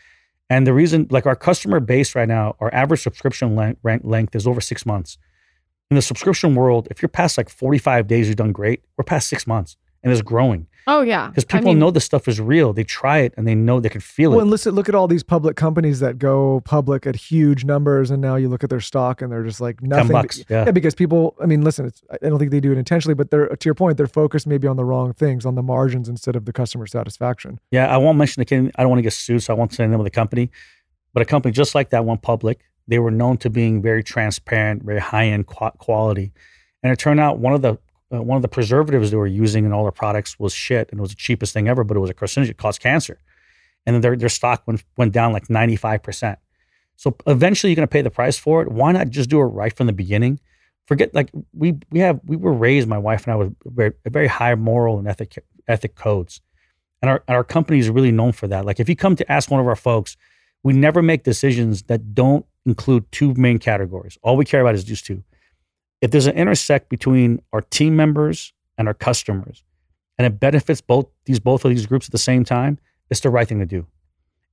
And 0.50 0.66
the 0.66 0.74
reason, 0.74 1.08
like 1.10 1.26
our 1.26 1.36
customer 1.36 1.80
base 1.82 2.16
right 2.16 2.28
now, 2.28 2.56
our 2.60 2.74
average 2.74 3.02
subscription 3.04 3.56
length, 3.56 3.82
length 3.84 4.36
is 4.36 4.48
over 4.48 4.62
six 4.62 4.86
months. 4.86 5.18
In 5.92 5.96
the 5.96 6.02
subscription 6.02 6.56
world, 6.56 6.88
if 6.90 7.02
you're 7.02 7.10
past 7.10 7.38
like 7.38 7.50
45 7.50 8.08
days, 8.08 8.28
you've 8.28 8.38
done 8.38 8.54
great. 8.54 8.84
We're 8.96 9.04
past 9.04 9.28
six 9.28 9.46
months, 9.46 9.76
and 10.04 10.12
it's 10.12 10.22
growing 10.22 10.68
Oh 10.90 11.02
yeah. 11.02 11.28
because 11.28 11.44
I 11.50 11.58
people 11.58 11.72
mean, 11.74 11.80
know 11.80 11.92
this 11.92 12.06
stuff 12.06 12.28
is 12.30 12.40
real. 12.40 12.72
They 12.72 12.86
try 12.86 13.18
it 13.20 13.34
and 13.36 13.46
they 13.46 13.56
know 13.56 13.80
they 13.82 13.90
can 13.90 14.00
feel 14.00 14.30
Well, 14.32 14.40
it. 14.40 14.44
and 14.44 14.52
listen, 14.52 14.74
look 14.74 14.88
at 14.88 14.96
all 14.96 15.08
these 15.08 15.22
public 15.22 15.58
companies 15.58 16.00
that 16.00 16.18
go 16.18 16.62
public 16.62 17.06
at 17.06 17.16
huge 17.16 17.66
numbers, 17.66 18.10
and 18.10 18.22
now 18.22 18.36
you 18.38 18.48
look 18.48 18.64
at 18.64 18.70
their 18.70 18.80
stock 18.80 19.22
and 19.22 19.32
they're 19.32 19.44
just 19.44 19.60
like 19.60 19.82
nothing. 19.84 20.08
Ten 20.08 20.12
bucks. 20.14 20.44
Yeah. 20.50 20.66
Yeah, 20.66 20.72
because 20.72 20.96
people. 20.96 21.36
I 21.42 21.46
mean, 21.46 21.62
listen, 21.62 21.86
it's, 21.88 22.02
I 22.10 22.18
don't 22.30 22.40
think 22.40 22.52
they 22.52 22.62
do 22.62 22.72
it 22.72 22.78
intentionally, 22.78 23.16
but 23.16 23.30
they're 23.32 23.48
to 23.48 23.66
your 23.68 23.76
point, 23.76 23.98
they're 23.98 24.08
focused 24.08 24.48
maybe 24.48 24.68
on 24.68 24.78
the 24.78 24.86
wrong 24.86 25.14
things, 25.14 25.46
on 25.46 25.56
the 25.56 25.64
margins 25.64 26.08
instead 26.08 26.36
of 26.38 26.46
the 26.46 26.54
customer 26.54 26.88
satisfaction. 26.88 27.60
Yeah, 27.70 27.88
I 27.94 27.98
won't 27.98 28.18
mention 28.18 28.40
the 28.42 28.46
company. 28.46 28.72
I 28.78 28.84
don't 28.84 28.90
want 28.90 29.00
to 29.00 29.04
get 29.04 29.14
sued, 29.14 29.44
so 29.44 29.54
I 29.54 29.58
won't 29.58 29.74
say 29.74 29.84
the 29.84 29.90
name 29.90 30.00
of 30.00 30.06
the 30.06 30.10
company. 30.10 30.50
But 31.14 31.22
a 31.22 31.26
company 31.26 31.52
just 31.52 31.76
like 31.76 31.90
that 31.90 32.06
went 32.06 32.22
public. 32.22 32.62
They 32.88 33.00
were 33.00 33.12
known 33.12 33.36
to 33.40 33.50
being 33.50 33.82
very 33.82 34.04
transparent, 34.04 34.84
very 34.84 35.00
high 35.00 35.26
end 35.28 35.48
quality, 35.48 36.32
and 36.82 36.94
it 36.94 36.98
turned 37.00 37.20
out 37.20 37.40
one 37.40 37.54
of 37.54 37.62
the 37.62 37.78
uh, 38.14 38.22
one 38.22 38.36
of 38.36 38.42
the 38.42 38.48
preservatives 38.48 39.12
they 39.12 39.18
were 39.18 39.28
using 39.28 39.66
in 39.66 39.74
all 39.74 39.84
their 39.84 39.92
products 39.92 40.40
was 40.40 40.54
shit, 40.54 40.90
and 40.92 41.00
it 41.00 41.02
was 41.02 41.12
the 41.12 41.16
cheapest 41.18 41.54
thing 41.54 41.68
ever. 41.68 41.84
But 41.84 41.98
it 41.98 42.00
was 42.00 42.10
a 42.10 42.14
carcinogen, 42.14 42.50
it 42.50 42.58
caused 42.58 42.82
cancer, 42.82 43.20
and 43.86 43.94
then 43.94 44.02
their 44.02 44.16
their 44.16 44.30
stock 44.30 44.64
went 44.66 44.84
went 44.98 45.14
down 45.14 45.34
like 45.34 45.50
ninety 45.50 45.76
five 45.76 46.04
percent. 46.04 46.40
So 46.96 47.16
eventually, 47.28 47.72
you're 47.72 47.76
going 47.76 47.88
to 47.88 47.92
pay 47.92 48.02
the 48.02 48.10
price 48.10 48.38
for 48.38 48.62
it. 48.62 48.72
Why 48.72 48.92
not 48.92 49.10
just 49.10 49.30
do 49.30 49.40
it 49.40 49.46
right 49.46 49.76
from 49.76 49.88
the 49.88 49.94
beginning? 49.94 50.40
Forget 50.86 51.14
like 51.14 51.30
we 51.54 51.76
we 51.92 52.00
have 52.00 52.20
we 52.26 52.38
were 52.38 52.54
raised, 52.54 52.88
my 52.88 52.98
wife 52.98 53.26
and 53.26 53.34
I, 53.34 53.36
with 53.36 53.56
very, 53.66 53.94
very 54.06 54.28
high 54.28 54.56
moral 54.56 55.00
and 55.00 55.08
ethic 55.08 55.38
ethic 55.68 55.96
codes, 55.96 56.42
and 57.02 57.12
our 57.12 57.24
our 57.28 57.44
company 57.44 57.80
is 57.80 57.90
really 57.90 58.12
known 58.12 58.32
for 58.32 58.48
that. 58.48 58.66
Like 58.66 58.80
if 58.80 58.88
you 58.88 58.96
come 58.96 59.16
to 59.18 59.32
ask 59.32 59.52
one 59.52 59.60
of 59.60 59.68
our 59.68 59.76
folks, 59.76 60.16
we 60.64 60.74
never 60.74 61.02
make 61.02 61.24
decisions 61.24 61.84
that 61.84 62.16
don't 62.16 62.46
include 62.66 63.12
two 63.12 63.34
main 63.34 63.60
categories. 63.60 64.18
All 64.22 64.38
we 64.38 64.46
care 64.46 64.62
about 64.62 64.76
is 64.76 64.86
these 64.86 65.02
two. 65.02 65.24
If 66.02 66.12
there's 66.12 66.28
an 66.28 66.36
intersect 66.36 66.90
between 66.90 67.42
our 67.54 67.62
team 67.62 67.96
members 67.96 68.54
and 68.78 68.88
our 68.88 68.94
customers, 68.94 69.64
and 70.18 70.26
it 70.26 70.40
benefits 70.40 70.82
both 70.82 71.08
these 71.26 71.40
both 71.40 71.66
of 71.66 71.70
these 71.70 71.86
groups 71.86 72.08
at 72.08 72.12
the 72.12 72.18
same 72.18 72.44
time, 72.44 72.80
it's 73.10 73.22
the 73.22 73.30
right 73.30 73.48
thing 73.48 73.60
to 73.60 73.66
do. 73.66 73.86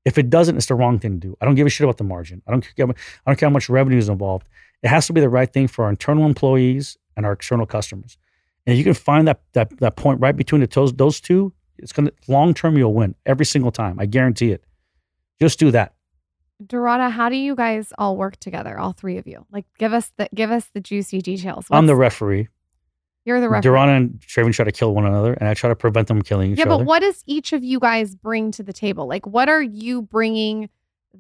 If 0.05 0.19
it 0.19 0.29
doesn't, 0.29 0.57
it's 0.57 0.67
the 0.67 0.75
wrong 0.75 0.99
thing 0.99 1.19
to 1.21 1.29
do. 1.29 1.37
I 1.41 1.47
don't 1.47 1.55
give 1.55 1.67
a 1.67 1.71
shit 1.71 1.85
about 1.85 1.97
the 1.97 2.05
margin. 2.05 2.43
I 2.47 2.51
don't 2.51 2.61
care. 2.77 2.87
I 2.87 3.31
don't 3.31 3.39
care 3.39 3.49
how 3.49 3.53
much 3.53 3.69
revenue 3.69 3.99
is 3.99 4.09
involved. 4.09 4.47
It 4.83 4.89
has 4.89 5.07
to 5.07 5.13
be 5.13 5.21
the 5.21 5.31
right 5.31 5.51
thing 5.51 5.67
for 5.67 5.85
our 5.85 5.91
internal 5.91 6.27
employees 6.27 6.99
and 7.17 7.25
our 7.25 7.33
external 7.33 7.67
customers. 7.67 8.19
And 8.67 8.77
you 8.77 8.85
can 8.85 8.95
find 8.95 9.27
that 9.29 9.41
that 9.53 9.79
that 9.79 9.97
point 9.97 10.21
right 10.21 10.37
between 10.37 10.61
the 10.61 10.67
toes, 10.67 10.93
those 10.93 11.21
two. 11.21 11.53
It's 11.79 11.93
gonna 11.93 12.13
long 12.29 12.55
term 12.55 12.77
you'll 12.77 12.95
win 12.95 13.15
every 13.27 13.47
single 13.47 13.73
time. 13.73 13.99
I 13.99 14.07
guarantee 14.07 14.53
it. 14.53 14.65
Just 15.41 15.59
do 15.59 15.71
that. 15.71 15.95
Durana, 16.63 17.11
how 17.11 17.29
do 17.29 17.37
you 17.37 17.55
guys 17.55 17.93
all 17.99 18.17
work 18.17 18.37
together, 18.37 18.79
all 18.79 18.93
three 18.93 19.19
of 19.19 19.27
you? 19.27 19.45
Like 19.51 19.67
give 19.79 19.93
us 19.93 20.13
the 20.17 20.29
give 20.35 20.51
us 20.51 20.67
the 20.73 20.81
juicy 20.81 21.21
details. 21.21 21.67
I'm 21.71 21.87
the 21.87 21.97
referee. 21.97 22.49
You're 23.25 23.41
the 23.41 23.49
referee. 23.49 23.71
Durana 23.71 23.97
and 23.97 24.21
Traven 24.21 24.53
try 24.53 24.65
to 24.65 24.73
kill 24.73 24.95
one 24.95 25.07
another, 25.07 25.33
and 25.33 25.49
I 25.49 25.55
try 25.55 25.69
to 25.69 25.77
prevent 25.77 26.09
them 26.09 26.21
killing 26.21 26.53
each 26.53 26.59
yeah, 26.59 26.65
other. 26.65 26.73
Yeah, 26.73 26.79
but 26.79 26.87
what 26.87 27.01
does 27.01 27.25
each 27.27 27.53
of 27.53 27.65
you 27.65 27.81
guys 27.81 28.15
bring 28.15 28.51
to 28.53 28.63
the 28.63 28.73
table? 28.73 29.09
Like, 29.09 29.27
what 29.27 29.49
are 29.49 29.63
you 29.63 30.03
bringing 30.03 30.69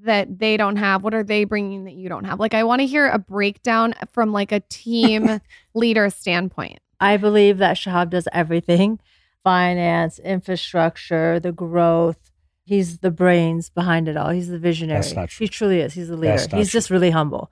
that 0.03 0.39
they 0.39 0.57
don't 0.57 0.77
have? 0.77 1.03
What 1.03 1.15
are 1.15 1.23
they 1.23 1.45
bringing 1.45 1.85
that 1.85 1.95
you 1.95 2.11
don't 2.11 2.25
have? 2.25 2.39
Like, 2.39 2.53
I 2.53 2.63
want 2.65 2.81
to 2.81 2.87
hear 2.87 3.09
a 3.09 3.19
breakdown 3.19 3.95
from 4.13 4.33
like 4.33 4.53
a 4.53 4.61
team 4.69 5.41
leader 5.75 6.11
standpoint. 6.11 6.79
I 7.01 7.17
believe 7.17 7.59
that 7.59 7.77
Shahab 7.77 8.11
does 8.11 8.29
everything 8.33 9.01
finance, 9.43 10.19
infrastructure, 10.19 11.41
the 11.41 11.53
growth. 11.53 12.31
He's 12.65 12.99
the 12.99 13.11
brains 13.11 13.69
behind 13.69 14.09
it 14.09 14.17
all. 14.17 14.31
He's 14.31 14.49
the 14.49 14.59
visionary. 14.59 15.01
That's 15.01 15.15
not 15.15 15.29
true. 15.29 15.45
He 15.45 15.49
truly 15.49 15.81
is. 15.81 15.93
He's 15.93 16.09
the 16.09 16.17
leader. 16.17 16.37
That's 16.37 16.51
not 16.51 16.59
He's 16.59 16.71
true. 16.71 16.79
just 16.79 16.91
really 16.91 17.11
humble. 17.11 17.51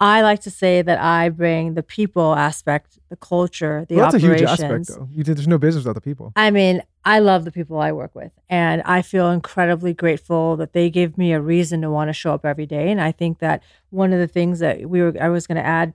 I 0.00 0.22
like 0.22 0.40
to 0.42 0.50
say 0.50 0.80
that 0.80 1.00
I 1.00 1.28
bring 1.28 1.74
the 1.74 1.82
people 1.82 2.34
aspect, 2.34 2.98
the 3.08 3.16
culture, 3.16 3.84
the 3.88 3.96
well, 3.96 4.10
that's 4.10 4.22
a 4.22 4.26
huge 4.26 4.42
aspect, 4.42 4.86
though. 4.86 5.08
You 5.10 5.24
did, 5.24 5.36
there's 5.36 5.48
no 5.48 5.58
business 5.58 5.84
without 5.84 5.96
the 5.96 6.00
people. 6.00 6.32
I 6.36 6.52
mean, 6.52 6.82
I 7.04 7.18
love 7.18 7.44
the 7.44 7.50
people 7.50 7.80
I 7.80 7.90
work 7.90 8.14
with, 8.14 8.30
and 8.48 8.80
I 8.82 9.02
feel 9.02 9.30
incredibly 9.30 9.92
grateful 9.94 10.56
that 10.58 10.72
they 10.72 10.88
give 10.88 11.18
me 11.18 11.32
a 11.32 11.40
reason 11.40 11.82
to 11.82 11.90
want 11.90 12.10
to 12.10 12.12
show 12.12 12.32
up 12.32 12.46
every 12.46 12.66
day. 12.66 12.92
And 12.92 13.00
I 13.00 13.10
think 13.10 13.40
that 13.40 13.62
one 13.90 14.12
of 14.12 14.20
the 14.20 14.28
things 14.28 14.60
that 14.60 14.88
we 14.88 15.02
were, 15.02 15.14
I 15.20 15.30
was 15.30 15.48
going 15.48 15.56
to 15.56 15.66
add, 15.66 15.94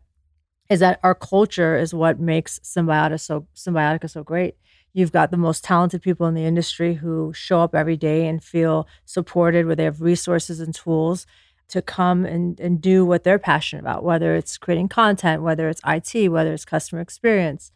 is 0.70 0.82
that 0.82 1.00
our 1.02 1.16
culture 1.16 1.78
is 1.78 1.94
what 1.94 2.20
makes 2.20 2.60
Cymbiotika 2.60 3.22
so 3.22 3.48
Cymbiotika 3.56 4.10
so 4.10 4.22
great. 4.24 4.56
You've 4.94 5.12
got 5.12 5.32
the 5.32 5.38
most 5.38 5.64
talented 5.64 6.02
people 6.02 6.28
in 6.28 6.36
the 6.36 6.46
industry 6.46 6.96
who 6.96 7.34
show 7.34 7.62
up 7.62 7.74
every 7.74 7.98
day 7.98 8.28
and 8.28 8.44
feel 8.44 8.88
supported, 9.06 9.66
where 9.66 9.76
they 9.76 9.86
have 9.86 10.02
resources 10.02 10.60
and 10.60 10.74
tools 10.74 11.26
to 11.70 11.82
come 11.82 12.26
and, 12.26 12.60
and 12.60 12.80
do 12.80 13.04
what 13.04 13.24
they're 13.24 13.40
passionate 13.40 13.82
about, 13.82 14.04
whether 14.04 14.36
it's 14.36 14.58
creating 14.58 14.90
content, 14.90 15.42
whether 15.42 15.68
it's 15.70 15.82
IT, 15.86 16.30
whether 16.30 16.54
it's 16.54 16.66
customer 16.66 17.02
experience 17.02 17.72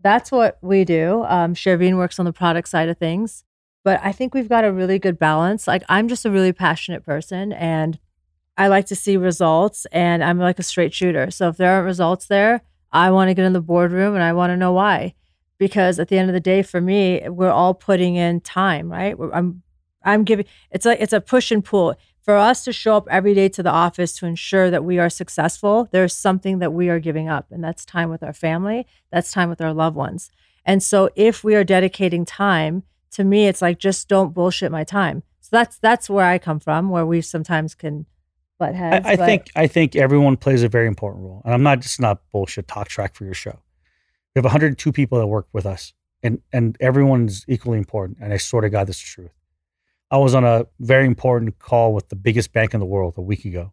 that's 0.00 0.30
what 0.30 0.58
we 0.62 0.84
do. 0.84 1.24
Um, 1.26 1.54
Shervin 1.54 1.96
works 1.96 2.18
on 2.18 2.24
the 2.24 2.32
product 2.32 2.68
side 2.68 2.88
of 2.88 2.98
things, 2.98 3.44
but 3.84 4.00
I 4.02 4.12
think 4.12 4.34
we've 4.34 4.48
got 4.48 4.64
a 4.64 4.72
really 4.72 4.98
good 4.98 5.18
balance. 5.18 5.66
Like 5.66 5.82
I'm 5.88 6.08
just 6.08 6.24
a 6.24 6.30
really 6.30 6.52
passionate 6.52 7.04
person, 7.04 7.52
and 7.52 7.98
I 8.56 8.68
like 8.68 8.86
to 8.86 8.96
see 8.96 9.16
results, 9.16 9.86
and 9.92 10.22
I'm 10.22 10.38
like 10.38 10.58
a 10.58 10.64
straight 10.64 10.94
shooter. 10.94 11.30
So 11.30 11.48
if 11.48 11.56
there 11.56 11.72
aren't 11.72 11.86
results 11.86 12.26
there, 12.26 12.62
I 12.92 13.10
want 13.10 13.28
to 13.28 13.34
get 13.34 13.44
in 13.44 13.52
the 13.52 13.60
boardroom 13.60 14.14
and 14.14 14.22
I 14.22 14.32
want 14.32 14.50
to 14.50 14.56
know 14.56 14.72
why, 14.72 15.14
because 15.58 15.98
at 15.98 16.08
the 16.08 16.18
end 16.18 16.30
of 16.30 16.34
the 16.34 16.40
day, 16.40 16.62
for 16.62 16.80
me, 16.80 17.28
we're 17.28 17.50
all 17.50 17.74
putting 17.74 18.16
in 18.16 18.40
time, 18.40 18.90
right? 18.90 19.16
I'm 19.32 19.62
I'm 20.02 20.24
giving. 20.24 20.46
It's 20.70 20.86
like 20.86 21.00
it's 21.00 21.12
a 21.12 21.20
push 21.20 21.50
and 21.50 21.64
pull 21.64 21.94
for 22.28 22.36
us 22.36 22.62
to 22.62 22.74
show 22.74 22.94
up 22.94 23.08
every 23.10 23.32
day 23.32 23.48
to 23.48 23.62
the 23.62 23.70
office 23.70 24.14
to 24.18 24.26
ensure 24.26 24.70
that 24.70 24.84
we 24.84 24.98
are 24.98 25.08
successful, 25.08 25.88
there's 25.92 26.14
something 26.14 26.58
that 26.58 26.74
we 26.74 26.90
are 26.90 26.98
giving 26.98 27.26
up, 27.26 27.46
and 27.50 27.64
that's 27.64 27.86
time 27.86 28.10
with 28.10 28.22
our 28.22 28.34
family, 28.34 28.86
that's 29.10 29.32
time 29.32 29.48
with 29.48 29.62
our 29.62 29.72
loved 29.72 29.96
ones. 29.96 30.30
And 30.66 30.82
so 30.82 31.08
if 31.16 31.42
we 31.42 31.54
are 31.54 31.64
dedicating 31.64 32.26
time, 32.26 32.82
to 33.12 33.24
me, 33.24 33.46
it's 33.46 33.62
like 33.62 33.78
just 33.78 34.08
don't 34.08 34.34
bullshit 34.34 34.70
my 34.70 34.84
time. 34.84 35.22
So 35.40 35.48
that's 35.52 35.78
that's 35.78 36.10
where 36.10 36.26
I 36.26 36.36
come 36.36 36.60
from, 36.60 36.90
where 36.90 37.06
we 37.06 37.22
sometimes 37.22 37.74
can 37.74 38.04
butt 38.58 38.74
heads. 38.74 39.06
I, 39.06 39.12
I 39.12 39.16
but- 39.16 39.24
think 39.24 39.50
I 39.56 39.66
think 39.66 39.96
everyone 39.96 40.36
plays 40.36 40.62
a 40.62 40.68
very 40.68 40.86
important 40.86 41.24
role, 41.24 41.40
and 41.46 41.54
I'm 41.54 41.62
not 41.62 41.80
just 41.80 41.98
not 41.98 42.20
bullshit 42.30 42.68
talk 42.68 42.88
track 42.88 43.14
for 43.14 43.24
your 43.24 43.32
show. 43.32 43.58
We 44.38 44.40
have 44.40 44.52
102 44.52 44.92
people 44.92 45.18
that 45.18 45.26
work 45.26 45.48
with 45.52 45.66
us. 45.66 45.94
and 46.22 46.40
and 46.52 46.76
everyone's 46.80 47.44
equally 47.48 47.78
important. 47.78 48.18
And 48.20 48.32
I 48.32 48.36
swear 48.36 48.62
to 48.62 48.70
God, 48.70 48.86
this 48.86 48.98
is 48.98 49.02
truth. 49.02 49.32
I 50.12 50.18
was 50.18 50.32
on 50.32 50.44
a 50.44 50.66
very 50.78 51.06
important 51.06 51.58
call 51.58 51.92
with 51.92 52.08
the 52.08 52.14
biggest 52.14 52.52
bank 52.52 52.72
in 52.72 52.78
the 52.78 52.86
world 52.86 53.14
a 53.16 53.20
week 53.20 53.44
ago, 53.44 53.72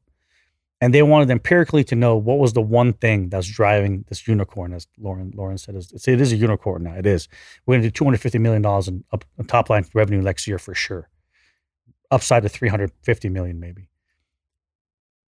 and 0.82 0.92
they 0.92 1.04
wanted 1.04 1.30
empirically 1.30 1.84
to 1.84 1.96
know 1.96 2.18
what 2.18 2.40
was 2.40 2.54
the 2.54 2.64
one 2.64 2.94
thing 2.94 3.30
that's 3.30 3.48
driving 3.48 4.06
this 4.10 4.28
unicorn, 4.28 4.74
as 4.74 4.88
Lauryn 5.00 5.36
Lauryn 5.36 5.60
said. 5.60 5.76
It's, 5.76 6.08
it 6.08 6.20
is 6.20 6.32
a 6.34 6.36
unicorn 6.36 6.82
now. 6.84 6.96
It 6.96 7.06
is. 7.06 7.28
We're 7.66 7.76
going 7.76 7.84
to 7.84 7.90
do 7.90 7.92
250 7.92 8.40
million 8.40 8.64
dollars 8.64 8.88
in 8.88 9.04
up, 9.14 9.24
top 9.46 9.70
line 9.70 9.86
revenue 9.94 10.24
next 10.24 10.48
year 10.48 10.58
for 10.58 10.74
sure. 10.74 11.10
Upside 12.10 12.42
to 12.42 12.50
350 12.50 13.30
million 13.30 13.60
maybe 13.60 13.90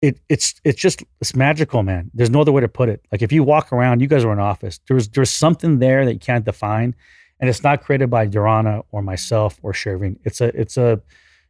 it 0.02 0.20
it's 0.30 0.56
it's 0.64 0.80
just 0.80 1.04
it's 1.22 1.36
magical, 1.36 1.84
man. 1.84 2.12
There's 2.14 2.30
no 2.30 2.41
other 2.41 2.52
way 2.52 2.62
to 2.62 2.68
put 2.68 2.89
it. 2.89 3.04
Like 3.12 3.22
if 3.22 3.32
you 3.32 3.43
walk 3.43 3.72
around, 3.74 4.02
you 4.02 4.08
guys 4.08 4.24
are 4.24 4.32
in 4.34 4.39
office. 4.39 4.80
There's 4.88 5.08
there's 5.10 5.30
something 5.32 5.80
there 5.80 6.06
that 6.06 6.14
you 6.14 6.20
can't 6.20 6.45
define, 6.45 6.95
and 7.39 7.50
it's 7.50 7.64
not 7.64 7.84
created 7.84 8.10
by 8.10 8.28
Durana 8.28 8.84
or 8.91 9.02
myself 9.02 9.60
or 9.64 9.72
Shervin. 9.74 10.18
It's 10.24 10.39
a 10.41 10.48
it's 10.60 10.78
a 10.78 11.02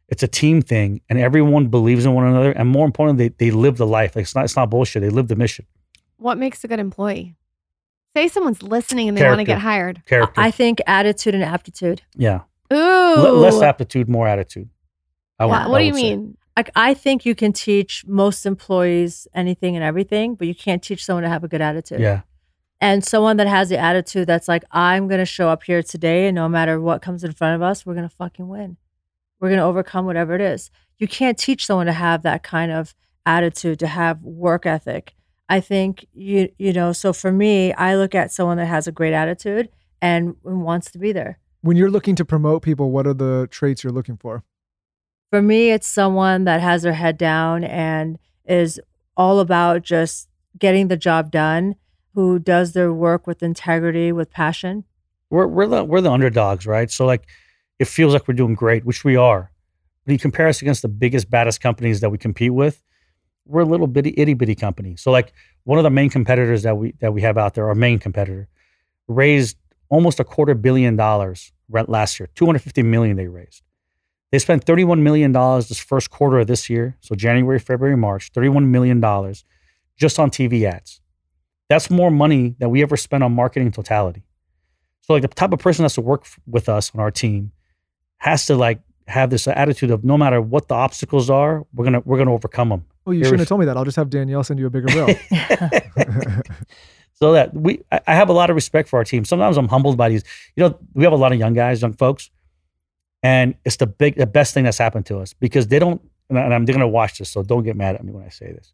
it's 0.08 0.22
a 0.22 0.28
team 0.28 0.62
thing, 0.62 1.02
and 1.10 1.18
everyone 1.18 1.66
believes 1.68 2.06
in 2.06 2.14
one 2.14 2.26
another. 2.26 2.52
And 2.52 2.68
more 2.70 2.86
importantly, 2.86 3.28
they 3.28 3.46
they 3.46 3.50
live 3.50 3.76
the 3.76 3.86
life. 3.86 4.16
Like 4.16 4.22
it's 4.22 4.34
not 4.34 4.44
it's 4.44 4.56
not 4.56 4.70
bullshit. 4.70 5.02
They 5.02 5.10
live 5.10 5.28
the 5.28 5.36
mission. 5.36 5.66
What 6.16 6.38
makes 6.38 6.64
a 6.64 6.68
good 6.68 6.80
employee? 6.80 7.34
Say 8.16 8.28
someone's 8.28 8.62
listening 8.62 9.08
and 9.10 9.16
they 9.18 9.22
want 9.24 9.38
to 9.40 9.44
get 9.44 9.58
hired. 9.60 10.02
Character. 10.06 10.40
I 10.40 10.50
think 10.50 10.80
attitude 10.86 11.34
and 11.34 11.44
aptitude. 11.44 12.00
yeah. 12.16 12.40
Ooh. 12.72 12.76
L- 12.76 13.34
less 13.36 13.60
aptitude, 13.62 14.08
more 14.08 14.26
attitude. 14.26 14.68
I 15.38 15.44
would- 15.44 15.50
What, 15.52 15.76
I 15.76 15.80
do 15.80 15.86
you 15.86 15.94
say. 15.94 16.02
mean? 16.16 16.36
Like 16.58 16.70
I 16.74 16.92
think 16.92 17.24
you 17.24 17.36
can 17.36 17.52
teach 17.52 18.04
most 18.04 18.44
employees 18.44 19.28
anything 19.32 19.76
and 19.76 19.84
everything, 19.84 20.34
but 20.34 20.48
you 20.48 20.56
can't 20.56 20.82
teach 20.82 21.04
someone 21.04 21.22
to 21.22 21.28
have 21.28 21.44
a 21.44 21.48
good 21.48 21.60
attitude. 21.60 22.00
Yeah. 22.00 22.22
And 22.80 23.04
someone 23.04 23.36
that 23.36 23.46
has 23.46 23.68
the 23.68 23.78
attitude 23.78 24.26
that's 24.26 24.48
like, 24.48 24.64
I'm 24.72 25.06
gonna 25.06 25.24
show 25.24 25.48
up 25.48 25.62
here 25.62 25.84
today, 25.84 26.26
and 26.26 26.34
no 26.34 26.48
matter 26.48 26.80
what 26.80 27.00
comes 27.00 27.22
in 27.22 27.30
front 27.30 27.54
of 27.54 27.62
us, 27.62 27.86
we're 27.86 27.94
gonna 27.94 28.08
fucking 28.08 28.48
win. 28.48 28.76
We're 29.38 29.50
gonna 29.50 29.68
overcome 29.68 30.04
whatever 30.04 30.34
it 30.34 30.40
is. 30.40 30.72
You 30.96 31.06
can't 31.06 31.38
teach 31.38 31.64
someone 31.64 31.86
to 31.86 31.92
have 31.92 32.22
that 32.22 32.42
kind 32.42 32.72
of 32.72 32.92
attitude, 33.24 33.78
to 33.78 33.86
have 33.86 34.20
work 34.24 34.66
ethic. 34.66 35.14
I 35.48 35.60
think 35.60 36.06
you 36.12 36.48
you 36.58 36.72
know. 36.72 36.92
So 36.92 37.12
for 37.12 37.30
me, 37.30 37.72
I 37.74 37.94
look 37.94 38.16
at 38.16 38.32
someone 38.32 38.56
that 38.56 38.66
has 38.66 38.88
a 38.88 38.92
great 38.92 39.14
attitude 39.14 39.68
and 40.02 40.34
wants 40.42 40.90
to 40.90 40.98
be 40.98 41.12
there. 41.12 41.38
When 41.60 41.76
you're 41.76 41.88
looking 41.88 42.16
to 42.16 42.24
promote 42.24 42.62
people, 42.62 42.90
what 42.90 43.06
are 43.06 43.14
the 43.14 43.46
traits 43.48 43.84
you're 43.84 43.92
looking 43.92 44.16
for? 44.16 44.42
For 45.30 45.42
me, 45.42 45.70
it's 45.70 45.86
someone 45.86 46.44
that 46.44 46.60
has 46.60 46.82
their 46.82 46.94
head 46.94 47.18
down 47.18 47.64
and 47.64 48.18
is 48.46 48.80
all 49.16 49.40
about 49.40 49.82
just 49.82 50.28
getting 50.58 50.88
the 50.88 50.96
job 50.96 51.30
done, 51.30 51.76
who 52.14 52.38
does 52.38 52.72
their 52.72 52.92
work 52.92 53.26
with 53.26 53.42
integrity, 53.42 54.10
with 54.10 54.30
passion. 54.30 54.84
we're 55.30 55.46
we're 55.46 55.66
the 55.66 55.84
we're 55.84 56.00
the 56.00 56.10
underdogs, 56.10 56.66
right? 56.66 56.90
So 56.90 57.04
like, 57.04 57.26
it 57.78 57.86
feels 57.86 58.12
like 58.12 58.26
we're 58.26 58.34
doing 58.34 58.54
great, 58.54 58.84
which 58.84 59.04
we 59.04 59.16
are. 59.16 59.52
But 60.04 60.12
you 60.12 60.18
compare 60.18 60.48
us 60.48 60.62
against 60.62 60.82
the 60.82 60.88
biggest, 60.88 61.30
baddest 61.30 61.60
companies 61.60 62.00
that 62.00 62.10
we 62.10 62.18
compete 62.18 62.54
with, 62.54 62.82
we're 63.44 63.60
a 63.60 63.66
little 63.66 63.86
bitty 63.86 64.14
itty 64.16 64.34
bitty 64.34 64.54
company. 64.54 64.96
So 64.96 65.10
like, 65.10 65.32
one 65.64 65.78
of 65.78 65.82
the 65.82 65.90
main 65.90 66.08
competitors 66.08 66.62
that 66.62 66.76
we 66.78 66.92
that 67.00 67.12
we 67.12 67.20
have 67.20 67.36
out 67.36 67.54
there, 67.54 67.68
our 67.68 67.74
main 67.74 67.98
competitor, 67.98 68.48
raised 69.06 69.58
almost 69.90 70.18
a 70.20 70.24
quarter 70.24 70.54
billion 70.54 70.96
dollars 70.96 71.52
rent 71.68 71.90
last 71.90 72.18
year, 72.18 72.28
two 72.34 72.46
hundred 72.46 72.62
fifty 72.62 72.82
million 72.82 73.16
they 73.16 73.28
raised. 73.28 73.62
They 74.30 74.38
spent 74.38 74.64
thirty 74.64 74.84
one 74.84 75.02
million 75.02 75.32
dollars 75.32 75.68
this 75.68 75.78
first 75.78 76.10
quarter 76.10 76.38
of 76.38 76.46
this 76.46 76.68
year, 76.68 76.96
so 77.00 77.14
January, 77.14 77.58
February, 77.58 77.96
March, 77.96 78.30
thirty 78.34 78.48
one 78.48 78.70
million 78.70 79.00
dollars 79.00 79.44
just 79.96 80.18
on 80.18 80.30
TV 80.30 80.64
ads. 80.64 81.00
That's 81.68 81.90
more 81.90 82.10
money 82.10 82.54
than 82.58 82.70
we 82.70 82.82
ever 82.82 82.96
spent 82.96 83.22
on 83.22 83.34
marketing 83.34 83.72
totality. 83.72 84.22
So 85.02 85.12
like 85.14 85.22
the 85.22 85.28
type 85.28 85.52
of 85.52 85.58
person 85.58 85.82
that's 85.82 85.94
to 85.94 86.00
work 86.02 86.26
with 86.46 86.68
us 86.68 86.92
on 86.94 87.00
our 87.00 87.10
team 87.10 87.52
has 88.18 88.46
to 88.46 88.54
like 88.56 88.80
have 89.06 89.30
this 89.30 89.48
attitude 89.48 89.90
of 89.90 90.04
no 90.04 90.18
matter 90.18 90.40
what 90.40 90.68
the 90.68 90.74
obstacles 90.74 91.30
are, 91.30 91.64
we're 91.74 91.84
gonna 91.84 92.00
we're 92.04 92.18
gonna 92.18 92.32
overcome 92.34 92.68
them. 92.68 92.84
Oh, 93.06 93.12
you 93.12 93.20
There 93.20 93.24
shouldn't 93.30 93.38
was- 93.40 93.40
have 93.40 93.48
told 93.48 93.60
me 93.60 93.66
that. 93.66 93.76
I'll 93.78 93.84
just 93.86 93.96
have 93.96 94.10
Danielle 94.10 94.44
send 94.44 94.60
you 94.60 94.66
a 94.66 94.70
bigger 94.70 94.88
bill. 94.88 95.08
so 97.14 97.32
that 97.32 97.54
we 97.54 97.80
I 98.06 98.14
have 98.14 98.28
a 98.28 98.32
lot 98.34 98.50
of 98.50 98.56
respect 98.56 98.88
for 98.88 98.98
our 98.98 99.04
team. 99.04 99.24
Sometimes 99.24 99.56
I'm 99.56 99.68
humbled 99.68 99.96
by 99.96 100.10
these. 100.10 100.24
You 100.56 100.64
know, 100.64 100.78
we 100.94 101.04
have 101.04 101.12
a 101.12 101.16
lot 101.16 101.32
of 101.32 101.38
young 101.38 101.54
guys, 101.54 101.82
young 101.82 101.94
folks, 101.94 102.30
and 103.22 103.54
it's 103.64 103.76
the 103.76 103.86
big 103.86 104.16
the 104.16 104.26
best 104.26 104.54
thing 104.54 104.64
that's 104.64 104.78
happened 104.78 105.06
to 105.06 105.18
us 105.18 105.32
because 105.32 105.68
they 105.68 105.78
don't. 105.78 106.00
And 106.30 106.38
I'm 106.38 106.66
they're 106.66 106.74
gonna 106.74 106.88
watch 106.88 107.18
this, 107.18 107.30
so 107.30 107.42
don't 107.42 107.64
get 107.64 107.76
mad 107.76 107.94
at 107.94 108.04
me 108.04 108.12
when 108.12 108.24
I 108.24 108.28
say 108.28 108.52
this. 108.52 108.72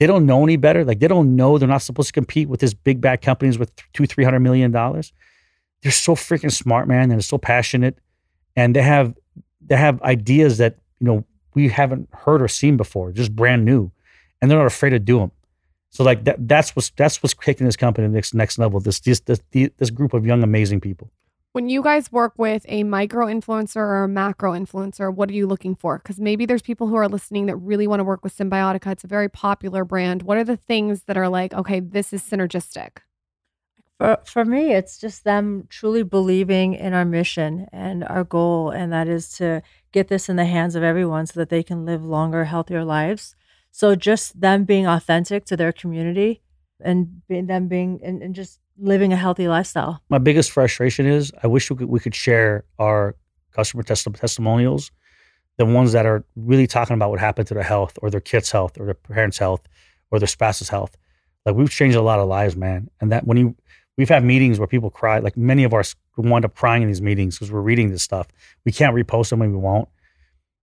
They 0.00 0.06
don't 0.06 0.26
know 0.26 0.42
any 0.42 0.56
better. 0.56 0.84
Like 0.84 1.00
they 1.00 1.08
don't 1.08 1.36
know 1.36 1.58
they're 1.58 1.68
not 1.68 1.82
supposed 1.82 2.08
to 2.08 2.12
compete 2.12 2.48
with 2.48 2.60
these 2.60 2.74
big 2.74 3.00
bad 3.00 3.22
companies 3.22 3.58
with 3.58 3.72
two 3.92 4.06
three 4.06 4.24
hundred 4.24 4.40
million 4.40 4.70
dollars. 4.70 5.12
They're 5.82 5.92
so 5.92 6.14
freaking 6.14 6.52
smart, 6.52 6.88
man, 6.88 7.02
and 7.02 7.12
they're 7.12 7.20
so 7.20 7.38
passionate, 7.38 7.98
and 8.56 8.74
they 8.74 8.82
have 8.82 9.14
they 9.60 9.76
have 9.76 10.02
ideas 10.02 10.58
that 10.58 10.78
you 11.00 11.06
know 11.06 11.24
we 11.54 11.68
haven't 11.68 12.08
heard 12.12 12.42
or 12.42 12.48
seen 12.48 12.76
before, 12.76 13.12
just 13.12 13.34
brand 13.34 13.64
new, 13.64 13.90
and 14.40 14.50
they're 14.50 14.58
not 14.58 14.66
afraid 14.66 14.90
to 14.90 14.98
do 14.98 15.18
them. 15.18 15.30
So 15.90 16.04
like 16.04 16.24
that 16.24 16.46
that's 16.48 16.74
what's 16.74 16.90
that's 16.90 17.22
what's 17.22 17.34
taking 17.34 17.66
this 17.66 17.76
company 17.76 18.06
to 18.06 18.10
the 18.10 18.14
next 18.14 18.34
next 18.34 18.58
level. 18.58 18.80
This 18.80 19.00
this 19.00 19.20
this 19.20 19.40
this 19.52 19.90
group 19.90 20.14
of 20.14 20.26
young 20.26 20.42
amazing 20.42 20.80
people. 20.80 21.10
When 21.56 21.70
you 21.70 21.82
guys 21.82 22.12
work 22.12 22.34
with 22.36 22.66
a 22.68 22.82
micro 22.82 23.28
influencer 23.28 23.76
or 23.76 24.04
a 24.04 24.08
macro 24.08 24.52
influencer, 24.52 25.10
what 25.10 25.30
are 25.30 25.32
you 25.32 25.46
looking 25.46 25.74
for? 25.74 25.96
Because 25.96 26.20
maybe 26.20 26.44
there's 26.44 26.60
people 26.60 26.86
who 26.86 26.96
are 26.96 27.08
listening 27.08 27.46
that 27.46 27.56
really 27.56 27.86
want 27.86 28.00
to 28.00 28.04
work 28.04 28.22
with 28.22 28.36
Cymbiotika. 28.36 28.92
It's 28.92 29.04
a 29.04 29.06
very 29.06 29.30
popular 29.30 29.82
brand. 29.82 30.20
What 30.20 30.36
are 30.36 30.44
the 30.44 30.58
things 30.58 31.04
that 31.04 31.16
are 31.16 31.30
like, 31.30 31.54
okay, 31.54 31.80
this 31.80 32.12
is 32.12 32.20
synergistic? 32.22 32.98
For, 33.96 34.18
for 34.26 34.44
me, 34.44 34.74
it's 34.74 34.98
just 34.98 35.24
them 35.24 35.66
truly 35.70 36.02
believing 36.02 36.74
in 36.74 36.92
our 36.92 37.06
mission 37.06 37.68
and 37.72 38.04
our 38.04 38.22
goal, 38.22 38.68
and 38.68 38.92
that 38.92 39.08
is 39.08 39.30
to 39.38 39.62
get 39.92 40.08
this 40.08 40.28
in 40.28 40.36
the 40.36 40.44
hands 40.44 40.74
of 40.74 40.82
everyone 40.82 41.26
so 41.26 41.40
that 41.40 41.48
they 41.48 41.62
can 41.62 41.86
live 41.86 42.04
longer, 42.04 42.44
healthier 42.44 42.84
lives. 42.84 43.34
So 43.70 43.94
just 43.94 44.42
them 44.42 44.64
being 44.64 44.86
authentic 44.86 45.46
to 45.46 45.56
their 45.56 45.72
community 45.72 46.42
and 46.80 47.22
them 47.30 47.66
being 47.68 48.00
and, 48.04 48.22
and 48.22 48.34
just 48.34 48.60
living 48.78 49.12
a 49.12 49.16
healthy 49.16 49.48
lifestyle. 49.48 50.02
My 50.08 50.18
biggest 50.18 50.50
frustration 50.50 51.06
is 51.06 51.32
I 51.42 51.46
wish 51.46 51.70
we 51.70 51.76
could 51.76 51.88
we 51.88 52.00
could 52.00 52.14
share 52.14 52.64
our 52.78 53.16
customer 53.52 53.82
testi- 53.82 54.18
testimonials, 54.18 54.90
the 55.56 55.64
ones 55.64 55.92
that 55.92 56.06
are 56.06 56.24
really 56.36 56.66
talking 56.66 56.94
about 56.94 57.10
what 57.10 57.20
happened 57.20 57.48
to 57.48 57.54
their 57.54 57.62
health 57.62 57.98
or 58.02 58.10
their 58.10 58.20
kids' 58.20 58.50
health 58.50 58.78
or 58.78 58.84
their 58.84 58.94
parents' 58.94 59.38
health 59.38 59.66
or 60.10 60.18
their 60.18 60.28
spouse's 60.28 60.68
health. 60.68 60.96
Like 61.44 61.54
we've 61.54 61.70
changed 61.70 61.96
a 61.96 62.02
lot 62.02 62.18
of 62.18 62.28
lives, 62.28 62.56
man. 62.56 62.90
And 63.00 63.12
that 63.12 63.26
when 63.26 63.36
you 63.36 63.56
we've 63.96 64.08
had 64.08 64.24
meetings 64.24 64.58
where 64.58 64.68
people 64.68 64.90
cry, 64.90 65.18
like 65.18 65.36
many 65.36 65.64
of 65.64 65.72
us 65.72 65.94
wind 66.16 66.44
up 66.44 66.54
crying 66.54 66.82
in 66.82 66.88
these 66.88 67.02
meetings 67.02 67.36
because 67.36 67.50
we're 67.50 67.60
reading 67.60 67.90
this 67.90 68.02
stuff. 68.02 68.28
We 68.64 68.72
can't 68.72 68.94
repost 68.94 69.30
them 69.30 69.42
and 69.42 69.52
we 69.52 69.58
won't. 69.58 69.88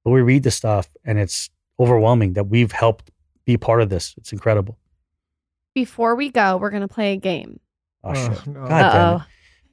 But 0.04 0.12
we 0.12 0.22
read 0.22 0.44
the 0.44 0.52
stuff 0.52 0.90
and 1.06 1.18
it's 1.18 1.50
overwhelming 1.80 2.34
that 2.34 2.46
we've 2.46 2.72
helped 2.72 3.12
be 3.46 3.58
part 3.58 3.82
of 3.82 3.90
this. 3.90 4.14
It's 4.18 4.32
incredible. 4.32 4.78
Before 5.74 6.16
we 6.16 6.30
go, 6.30 6.58
we're 6.58 6.70
going 6.70 6.82
to 6.82 6.88
play 6.88 7.14
a 7.14 7.18
game. 7.18 7.60
Oh, 8.04 8.10
Oh, 8.12 8.14
shit. 8.14 8.48
no. 8.48 8.60
God 8.62 8.70
damn 8.70 8.80
it. 8.80 9.16
Uh-oh. 9.16 9.26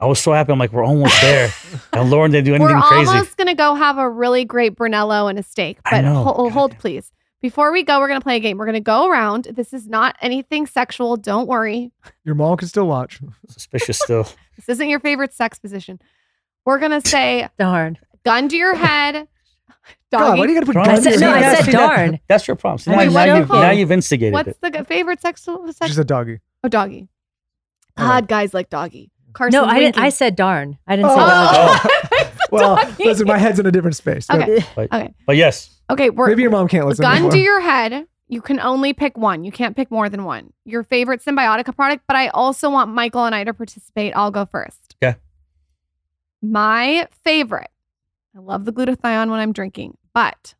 I 0.02 0.06
was 0.06 0.18
so 0.18 0.32
happy. 0.32 0.50
I'm 0.52 0.58
like, 0.58 0.72
we're 0.72 0.84
almost 0.84 1.20
there. 1.20 1.46
and 1.92 2.10
Lauryn 2.10 2.30
didn't 2.32 2.46
do 2.46 2.54
anything 2.54 2.74
We're 2.74 2.80
crazy. 2.82 3.08
almost 3.10 3.36
going 3.36 3.48
to 3.48 3.54
go 3.54 3.74
have 3.74 3.98
a 3.98 4.08
really 4.08 4.44
great 4.46 4.74
Brunello 4.74 5.26
and 5.26 5.38
a 5.38 5.42
steak, 5.42 5.78
I 5.84 5.90
but 5.96 6.00
know. 6.02 6.22
hol- 6.24 6.44
God 6.44 6.52
hold, 6.52 6.70
damn 6.72 6.80
please. 6.80 7.12
Before 7.42 7.72
we 7.72 7.82
go, 7.82 7.98
we're 8.00 8.08
going 8.08 8.20
to 8.20 8.24
play 8.24 8.36
a 8.36 8.40
game. 8.40 8.56
We're 8.58 8.66
going 8.66 8.74
to 8.74 8.80
go 8.80 9.08
around. 9.08 9.44
This 9.52 9.72
is 9.74 9.86
not 9.88 10.14
anything 10.20 10.66
sexual. 10.66 11.16
Don't 11.16 11.46
worry. 11.48 11.90
Your 12.24 12.34
mom 12.34 12.56
can 12.58 12.68
still 12.68 12.86
watch. 12.86 13.20
Suspicious 13.48 13.98
still. 13.98 14.26
This 14.56 14.68
isn't 14.76 14.90
your 14.90 15.00
favorite 15.00 15.32
sex 15.32 15.58
position. 15.58 15.98
We're 16.66 16.78
going 16.78 16.90
to 17.00 17.06
say 17.06 17.48
Darn. 17.58 17.96
gun 18.26 18.48
to 18.50 18.56
your 18.56 18.74
head. 18.74 19.26
God, 20.12 20.38
why 20.38 20.46
do 20.46 20.52
Doggy. 20.52 20.52
you 20.52 20.54
got 20.54 20.60
to 20.60 20.66
put 20.66 20.74
Darn. 20.74 20.86
guns 20.86 20.98
I 21.06 21.10
said- 21.10 21.14
in 21.14 21.20
no, 21.20 21.30
I 21.32 21.38
ass? 21.40 21.56
said 21.56 21.64
See, 21.64 21.70
that- 21.72 21.96
darn. 21.96 22.20
That's 22.28 22.46
your 22.46 22.56
problem. 22.56 22.78
See, 22.78 22.90
I 22.90 22.94
now, 22.94 23.00
mean, 23.04 23.12
now, 23.14 23.20
what 23.32 23.38
you've, 23.38 23.48
do 23.48 23.54
now 23.54 23.70
you've 23.70 23.92
instigated 23.92 24.34
What's 24.34 24.48
it. 24.50 24.58
the 24.60 24.70
g- 24.70 24.84
favorite 24.84 25.20
sex? 25.22 25.42
sex? 25.42 25.78
She's 25.86 25.98
a 25.98 26.04
doggy. 26.04 26.40
oh, 26.62 26.68
doggy. 26.68 27.08
All 27.96 28.06
right. 28.06 28.20
God, 28.20 28.28
guys 28.28 28.54
like 28.54 28.70
doggy. 28.70 29.10
Carson 29.32 29.60
No, 29.60 29.66
I 29.66 29.78
didn't. 29.78 29.98
I 29.98 30.08
said 30.08 30.36
darn. 30.36 30.78
I 30.86 30.96
didn't 30.96 31.10
oh. 31.12 31.80
say 31.82 31.88
Oh. 32.12 32.26
Well, 32.50 32.76
Doggy. 32.76 33.04
listen, 33.04 33.28
my 33.28 33.38
head's 33.38 33.60
in 33.60 33.66
a 33.66 33.70
different 33.70 33.94
space. 33.96 34.28
Okay. 34.28 34.64
But, 34.74 34.88
Okay. 34.92 35.14
but 35.24 35.36
yes, 35.36 35.80
Okay, 35.88 36.10
we're 36.10 36.28
Maybe 36.28 36.42
your 36.42 36.50
mom 36.50 36.66
can't 36.68 36.86
listen 36.86 37.02
gun 37.02 37.12
anymore. 37.12 37.30
to 37.32 37.38
your 37.38 37.60
head. 37.60 38.06
You 38.28 38.40
can 38.40 38.60
only 38.60 38.92
pick 38.92 39.16
one. 39.18 39.44
You 39.44 39.52
can't 39.52 39.74
pick 39.76 39.90
more 39.90 40.08
than 40.08 40.24
one. 40.24 40.52
Your 40.64 40.82
favorite 40.84 41.20
Cymbiotika 41.24 41.74
product, 41.74 42.04
but 42.06 42.16
I 42.16 42.28
also 42.28 42.70
want 42.70 42.90
Michael 42.92 43.24
and 43.24 43.34
I 43.34 43.42
to 43.44 43.52
participate. 43.54 44.12
I'll 44.16 44.30
go 44.30 44.46
first. 44.46 44.96
Okay. 45.02 45.16
My 46.42 47.08
favorite. 47.24 47.70
I 48.36 48.40
love 48.40 48.64
the 48.64 48.72
glutathione 48.72 49.30
when 49.30 49.40
I'm 49.40 49.52
drinking, 49.52 49.96
but 50.14 50.54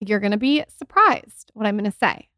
you're 0.00 0.18
going 0.20 0.32
to 0.32 0.38
be 0.38 0.64
surprised 0.76 1.50
what 1.54 1.66
I'm 1.66 1.76
going 1.78 1.90
to 1.90 1.96
say 1.96 2.28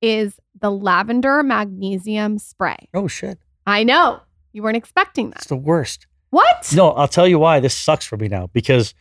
is 0.00 0.38
the 0.60 0.70
lavender 0.70 1.42
magnesium 1.42 2.38
spray. 2.38 2.88
oh 2.94 3.08
shit, 3.08 3.38
I 3.66 3.84
know 3.84 4.20
you 4.52 4.62
weren't 4.62 4.76
expecting 4.76 5.30
that. 5.30 5.38
it's 5.38 5.46
the 5.46 5.56
worst. 5.56 6.06
What? 6.30 6.72
No, 6.74 6.90
I'll 6.90 7.08
tell 7.08 7.26
you 7.26 7.38
why 7.38 7.60
this 7.60 7.76
sucks 7.76 8.04
for 8.04 8.16
me 8.16 8.28
now 8.28 8.48
because 8.52 8.94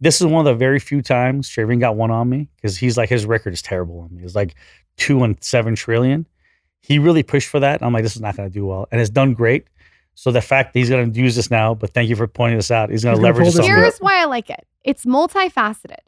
this 0.00 0.20
is 0.20 0.26
one 0.26 0.46
of 0.46 0.52
the 0.52 0.58
very 0.58 0.80
few 0.80 1.02
times 1.02 1.48
Shervin 1.48 1.78
got 1.80 1.96
one 1.96 2.10
on 2.10 2.28
me 2.28 2.48
because 2.56 2.76
he's 2.76 2.96
like 2.96 3.08
his 3.08 3.26
record 3.26 3.52
is 3.52 3.62
terrible 3.62 4.00
on 4.00 4.14
me. 4.14 4.22
It's 4.22 4.34
like 4.34 4.54
two 4.96 5.22
and 5.22 5.36
seven 5.42 5.74
trillion. 5.76 6.26
He 6.80 6.98
really 6.98 7.22
pushed 7.22 7.48
for 7.48 7.60
that. 7.60 7.82
I'm 7.82 7.92
like, 7.92 8.02
this 8.02 8.14
is 8.16 8.20
not 8.20 8.36
going 8.36 8.48
to 8.48 8.52
do 8.52 8.66
well, 8.66 8.88
and 8.90 9.00
it's 9.00 9.10
done 9.10 9.32
great. 9.34 9.66
So 10.14 10.30
the 10.30 10.42
fact 10.42 10.72
that 10.72 10.78
he's 10.78 10.90
going 10.90 11.12
to 11.12 11.20
use 11.20 11.34
this 11.34 11.50
now, 11.50 11.74
but 11.74 11.90
thank 11.90 12.08
you 12.08 12.16
for 12.16 12.26
pointing 12.26 12.58
this 12.58 12.70
out. 12.70 12.90
He's 12.90 13.02
going 13.02 13.16
to 13.16 13.22
leverage 13.22 13.46
this. 13.46 13.56
this 13.56 13.64
on 13.64 13.70
Yep. 13.70 13.78
Here's 13.78 13.98
why 13.98 14.20
I 14.20 14.24
like 14.26 14.50
it. 14.50 14.66
It's 14.84 15.04
multifaceted. 15.04 15.98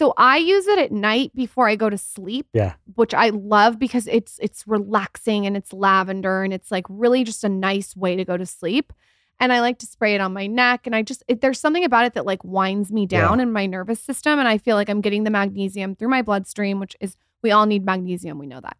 So 0.00 0.14
I 0.16 0.38
use 0.38 0.66
it 0.66 0.78
at 0.78 0.92
night 0.92 1.30
before 1.34 1.68
I 1.68 1.76
go 1.76 1.90
to 1.90 1.98
sleep. 1.98 2.46
Yeah. 2.54 2.72
Which 2.94 3.12
I 3.12 3.28
love 3.28 3.78
because 3.78 4.06
it's 4.06 4.38
it's 4.40 4.66
relaxing 4.66 5.44
and 5.44 5.58
it's 5.58 5.74
lavender 5.74 6.42
and 6.42 6.54
it's 6.54 6.70
like 6.70 6.86
really 6.88 7.22
just 7.22 7.44
a 7.44 7.50
nice 7.50 7.94
way 7.94 8.16
to 8.16 8.24
go 8.24 8.38
to 8.38 8.46
sleep. 8.46 8.94
And 9.40 9.52
I 9.52 9.60
like 9.60 9.78
to 9.80 9.86
spray 9.86 10.14
it 10.14 10.22
on 10.22 10.32
my 10.32 10.46
neck 10.46 10.86
and 10.86 10.96
I 10.96 11.02
just 11.02 11.22
it, 11.28 11.42
there's 11.42 11.60
something 11.60 11.84
about 11.84 12.06
it 12.06 12.14
that 12.14 12.24
like 12.24 12.42
winds 12.42 12.90
me 12.90 13.04
down 13.04 13.40
in 13.40 13.52
my 13.52 13.66
nervous 13.66 14.00
system 14.00 14.38
and 14.38 14.48
I 14.48 14.56
feel 14.56 14.74
like 14.74 14.88
I'm 14.88 15.02
getting 15.02 15.24
the 15.24 15.30
magnesium 15.30 15.94
through 15.94 16.08
my 16.08 16.22
bloodstream, 16.22 16.80
which 16.80 16.96
is 16.98 17.18
we 17.42 17.50
all 17.50 17.66
need 17.66 17.84
magnesium, 17.84 18.38
we 18.38 18.46
know 18.46 18.62
that. 18.62 18.78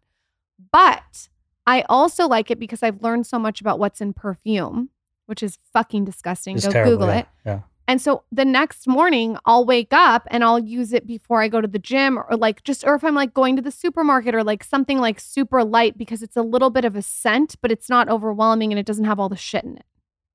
But 0.71 1.29
I 1.67 1.83
also 1.87 2.27
like 2.27 2.49
it 2.49 2.57
because 2.57 2.81
I've 2.81 3.03
learned 3.03 3.27
so 3.27 3.37
much 3.37 3.61
about 3.61 3.77
what's 3.77 4.01
in 4.01 4.13
perfume, 4.13 4.89
which 5.27 5.43
is 5.43 5.59
fucking 5.71 6.03
disgusting. 6.03 6.55
It's 6.55 6.65
Go 6.65 6.71
terrible, 6.71 6.93
Google 6.93 7.07
yeah, 7.09 7.19
it. 7.19 7.27
Yeah. 7.45 7.59
And 7.91 8.01
so 8.01 8.23
the 8.31 8.45
next 8.45 8.87
morning, 8.87 9.35
I'll 9.45 9.65
wake 9.65 9.91
up 9.91 10.25
and 10.31 10.45
I'll 10.45 10.59
use 10.59 10.93
it 10.93 11.05
before 11.05 11.41
I 11.41 11.49
go 11.49 11.59
to 11.59 11.67
the 11.67 11.77
gym 11.77 12.17
or 12.17 12.37
like 12.37 12.63
just, 12.63 12.85
or 12.85 12.95
if 12.95 13.03
I'm 13.03 13.15
like 13.15 13.33
going 13.33 13.57
to 13.57 13.61
the 13.61 13.69
supermarket 13.69 14.33
or 14.33 14.45
like 14.45 14.63
something 14.63 14.99
like 14.99 15.19
super 15.19 15.61
light 15.61 15.97
because 15.97 16.23
it's 16.23 16.37
a 16.37 16.41
little 16.41 16.69
bit 16.69 16.85
of 16.85 16.95
a 16.95 17.01
scent, 17.01 17.57
but 17.61 17.69
it's 17.69 17.89
not 17.89 18.07
overwhelming 18.07 18.71
and 18.71 18.79
it 18.79 18.85
doesn't 18.85 19.03
have 19.03 19.19
all 19.19 19.27
the 19.27 19.35
shit 19.35 19.65
in 19.65 19.75
it. 19.75 19.83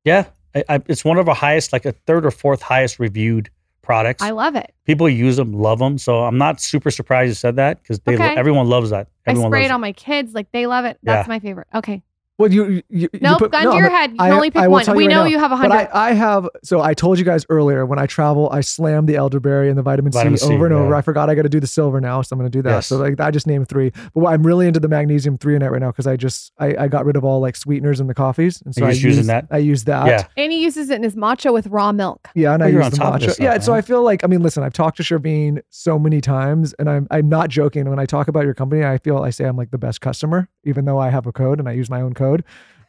Yeah. 0.05 0.27
I, 0.55 0.65
I, 0.69 0.83
it's 0.87 1.03
one 1.03 1.17
of 1.17 1.31
our 1.31 1.35
highest, 1.35 1.73
like 1.73 1.87
a 1.87 1.93
third 1.93 2.27
or 2.27 2.31
fourth 2.31 2.61
highest 2.61 2.99
reviewed 2.99 3.49
products. 3.81 4.23
I 4.23 4.33
love 4.33 4.55
it. 4.55 4.75
People 4.85 5.09
use 5.09 5.37
them, 5.37 5.55
love 5.55 5.79
them. 5.79 5.97
So 5.97 6.25
I'm 6.25 6.37
not 6.37 6.61
super 6.61 6.91
surprised 6.91 7.29
you 7.29 7.35
said 7.35 7.57
that 7.57 7.81
because 7.83 8.01
they 8.01 8.17
Okay. 8.17 8.35
everyone 8.37 8.69
loves 8.69 8.91
that. 8.91 9.09
Everyone 9.27 9.47
I 9.51 9.57
spray 9.57 9.65
it 9.65 9.71
on 9.71 9.81
my 9.81 9.93
kids. 9.93 10.35
Like 10.35 10.53
they 10.53 10.67
love 10.67 10.85
it. 10.85 10.99
That's 11.03 11.27
Yeah. 11.27 11.33
my 11.33 11.39
favorite. 11.39 11.69
Okay. 11.75 12.03
Well, 12.39 12.53
you, 12.53 12.67
you, 12.67 12.83
you 12.91 13.09
Nope. 13.23 13.39
put- 13.39 13.53
gun 13.53 13.65
no, 13.65 13.71
to 13.73 13.77
your 13.79 13.89
head. 13.89 14.11
You 14.11 14.19
can 14.19 14.27
I- 14.27 14.31
only 14.35 14.51
pick 14.51 14.69
one. 14.69 14.85
We 14.95 15.05
right 15.07 15.11
know 15.15 15.21
now. 15.23 15.25
you 15.25 15.39
have 15.39 15.53
a 15.53 15.57
hundred. 15.57 15.89
I, 15.95 16.09
I 16.11 16.13
have, 16.13 16.49
so 16.63 16.83
I 16.83 16.93
told 16.93 17.19
you 17.19 17.25
guys 17.25 17.47
earlier 17.49 17.87
when 17.87 17.99
I 17.99 18.05
travel, 18.07 18.51
I 18.53 18.61
slam 18.61 19.07
the 19.07 19.17
elderberry 19.17 19.69
and 19.71 19.79
the 19.79 19.83
vitamin, 19.83 20.13
Vitamin 20.13 20.37
C 20.39 20.47
C, 20.47 20.53
over 20.55 20.67
and 20.67 20.75
over. 20.75 20.95
I 20.95 21.01
forgot 21.01 21.31
I 21.31 21.35
got 21.35 21.43
to 21.43 21.49
do 21.49 21.61
the 21.61 21.67
silver 21.67 21.99
now, 22.01 22.21
so 22.21 22.35
I'm 22.35 22.39
going 22.39 22.51
to 22.51 22.57
do 22.59 22.63
that. 22.63 22.71
Yes. 22.71 22.87
So 22.89 22.99
like 22.99 23.19
I 23.21 23.31
just 23.31 23.47
named 23.47 23.69
three, 23.69 23.91
but 23.91 24.17
what- 24.17 24.33
I'm 24.35 24.43
really 24.47 24.67
into 24.67 24.81
the 24.81 24.89
magnesium 24.89 25.39
three 25.39 25.57
in 25.57 25.63
it 25.63 25.71
right 25.71 25.81
now 25.81 25.91
because 25.91 26.07
I 26.07 26.17
just 26.17 26.53
I, 26.59 26.77
I 26.77 26.89
got 26.89 27.07
rid 27.07 27.17
of 27.17 27.25
all 27.25 27.41
like 27.41 27.57
sweeteners 27.57 28.01
in 28.01 28.07
the 28.07 28.15
coffees, 28.15 28.61
and 28.63 28.75
so 28.75 28.81
You're 28.83 28.89
I 28.89 28.93
just 28.93 29.03
using 29.05 29.19
use- 29.21 29.27
that? 29.29 29.47
I 29.51 29.59
use 29.59 29.85
that. 29.85 30.07
Yeah. 30.07 30.27
and 30.37 30.53
he 30.53 30.63
uses 30.63 30.91
it 30.91 30.97
in 30.97 31.03
his 31.05 31.17
matcha 31.17 31.53
with 31.55 31.67
raw 31.69 31.91
milk. 31.93 32.29
Yeah, 32.35 32.53
and 32.53 32.63
Oh, 32.63 32.67
I 32.67 32.69
use 32.69 32.91
the 32.91 32.97
top 32.99 33.15
of 33.15 33.21
matcha. 33.23 33.27
this 33.29 33.41
yeah, 33.41 33.53
stuff, 33.55 33.65
so. 33.65 33.75
I 33.75 33.81
feel 33.81 34.03
like 34.03 34.25
I 34.25 34.27
mean, 34.27 34.43
listen, 34.43 34.63
I've 34.63 34.73
talked 34.75 34.99
to 34.99 35.03
Shervin 35.03 35.61
so 35.71 35.99
many 35.99 36.21
times, 36.21 36.75
and 36.79 36.91
I'm 36.91 37.07
I'm 37.11 37.29
not 37.31 37.49
joking. 37.49 37.89
When 37.89 37.99
I 37.99 38.05
talk 38.05 38.29
about 38.29 38.45
your 38.45 38.55
company, 38.55 38.85
I 38.85 38.99
feel 38.99 39.19
I 39.19 39.31
say 39.31 39.45
I'm 39.47 39.57
like 39.57 39.71
the 39.71 39.79
best 39.79 40.01
customer, 40.03 40.49
even 40.67 40.85
though 40.85 40.99
I 40.99 41.11
have 41.11 41.27
a 41.27 41.33
code 41.33 41.59
and 41.61 41.69
I 41.69 41.73
use 41.73 41.89
my 41.89 42.01
own 42.01 42.13
code. 42.15 42.45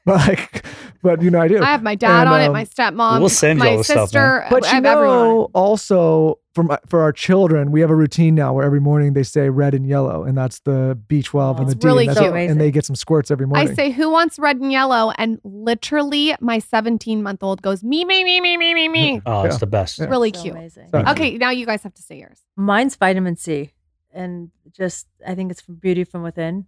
But 0.05 0.15
like, 0.27 0.65
but 1.01 1.21
you 1.21 1.29
know 1.29 1.41
I 1.41 1.47
do. 1.49 1.61
I 1.61 1.65
have 1.65 1.83
my 1.83 1.95
dad 1.95 2.21
And, 2.21 2.29
on 2.29 2.41
it, 2.41 2.47
um, 2.47 2.53
my 2.53 2.63
stepmom, 2.65 3.19
We'll 3.19 3.27
send 3.29 3.59
my 3.59 3.71
all 3.71 3.77
this 3.77 3.87
stuff, 3.87 4.09
sister. 4.09 4.45
But 4.49 4.63
you 4.63 4.69
have 4.69 4.85
everyone 4.85 5.17
on 5.17 5.25
it. 5.25 5.29
know, 5.29 5.49
also 5.53 6.39
for 6.55 6.63
my, 6.63 6.79
for 6.87 7.01
our 7.01 7.11
children, 7.11 7.71
we 7.71 7.81
have 7.81 7.89
a 7.89 7.95
routine 7.95 8.33
now 8.33 8.53
where 8.53 8.65
every 8.65 8.79
morning 8.79 9.13
they 9.13 9.23
say 9.23 9.49
red 9.49 9.73
and 9.73 9.85
yellow, 9.85 10.23
and 10.23 10.37
that's 10.37 10.59
the 10.61 10.97
B12 11.09 11.59
and 11.59 11.67
the 11.67 11.71
It's 11.73 11.79
D, 11.81 11.87
really 11.87 12.07
and, 12.07 12.17
cute. 12.17 12.33
it, 12.35 12.49
and 12.49 12.59
they 12.59 12.71
get 12.71 12.85
some 12.85 12.95
squirts 12.95 13.29
every 13.31 13.45
morning. 13.47 13.69
I 13.69 13.73
say, 13.73 13.91
who 13.91 14.09
wants 14.09 14.39
red 14.39 14.55
and 14.57 14.71
yellow? 14.71 15.11
And 15.17 15.39
literally, 15.43 16.35
my 16.39 16.59
17 16.59 17.21
month 17.21 17.43
old 17.43 17.61
goes, 17.61 17.83
me, 17.83 18.05
me, 18.05 18.23
me, 18.23 18.39
me, 18.39 18.55
me, 18.57 18.73
me, 18.73 18.87
me. 18.87 19.21
Oh, 19.25 19.43
it's 19.43 19.57
the 19.57 19.67
best. 19.67 19.99
Yeah. 19.99 20.05
Really 20.05 20.31
So 20.33 20.41
cute. 20.41 20.55
amazing. 20.55 20.89
Okay, 20.93 21.37
now 21.37 21.49
you 21.49 21.65
guys 21.65 21.83
have 21.83 21.93
to 21.95 22.01
say 22.01 22.17
yours. 22.19 22.39
Mine's 22.55 22.95
vitamin 22.95 23.35
C, 23.35 23.73
and 24.13 24.51
just 24.71 25.05
I 25.27 25.35
think 25.35 25.51
it's 25.51 25.61
beauty 25.63 26.05
from 26.05 26.23
within. 26.23 26.67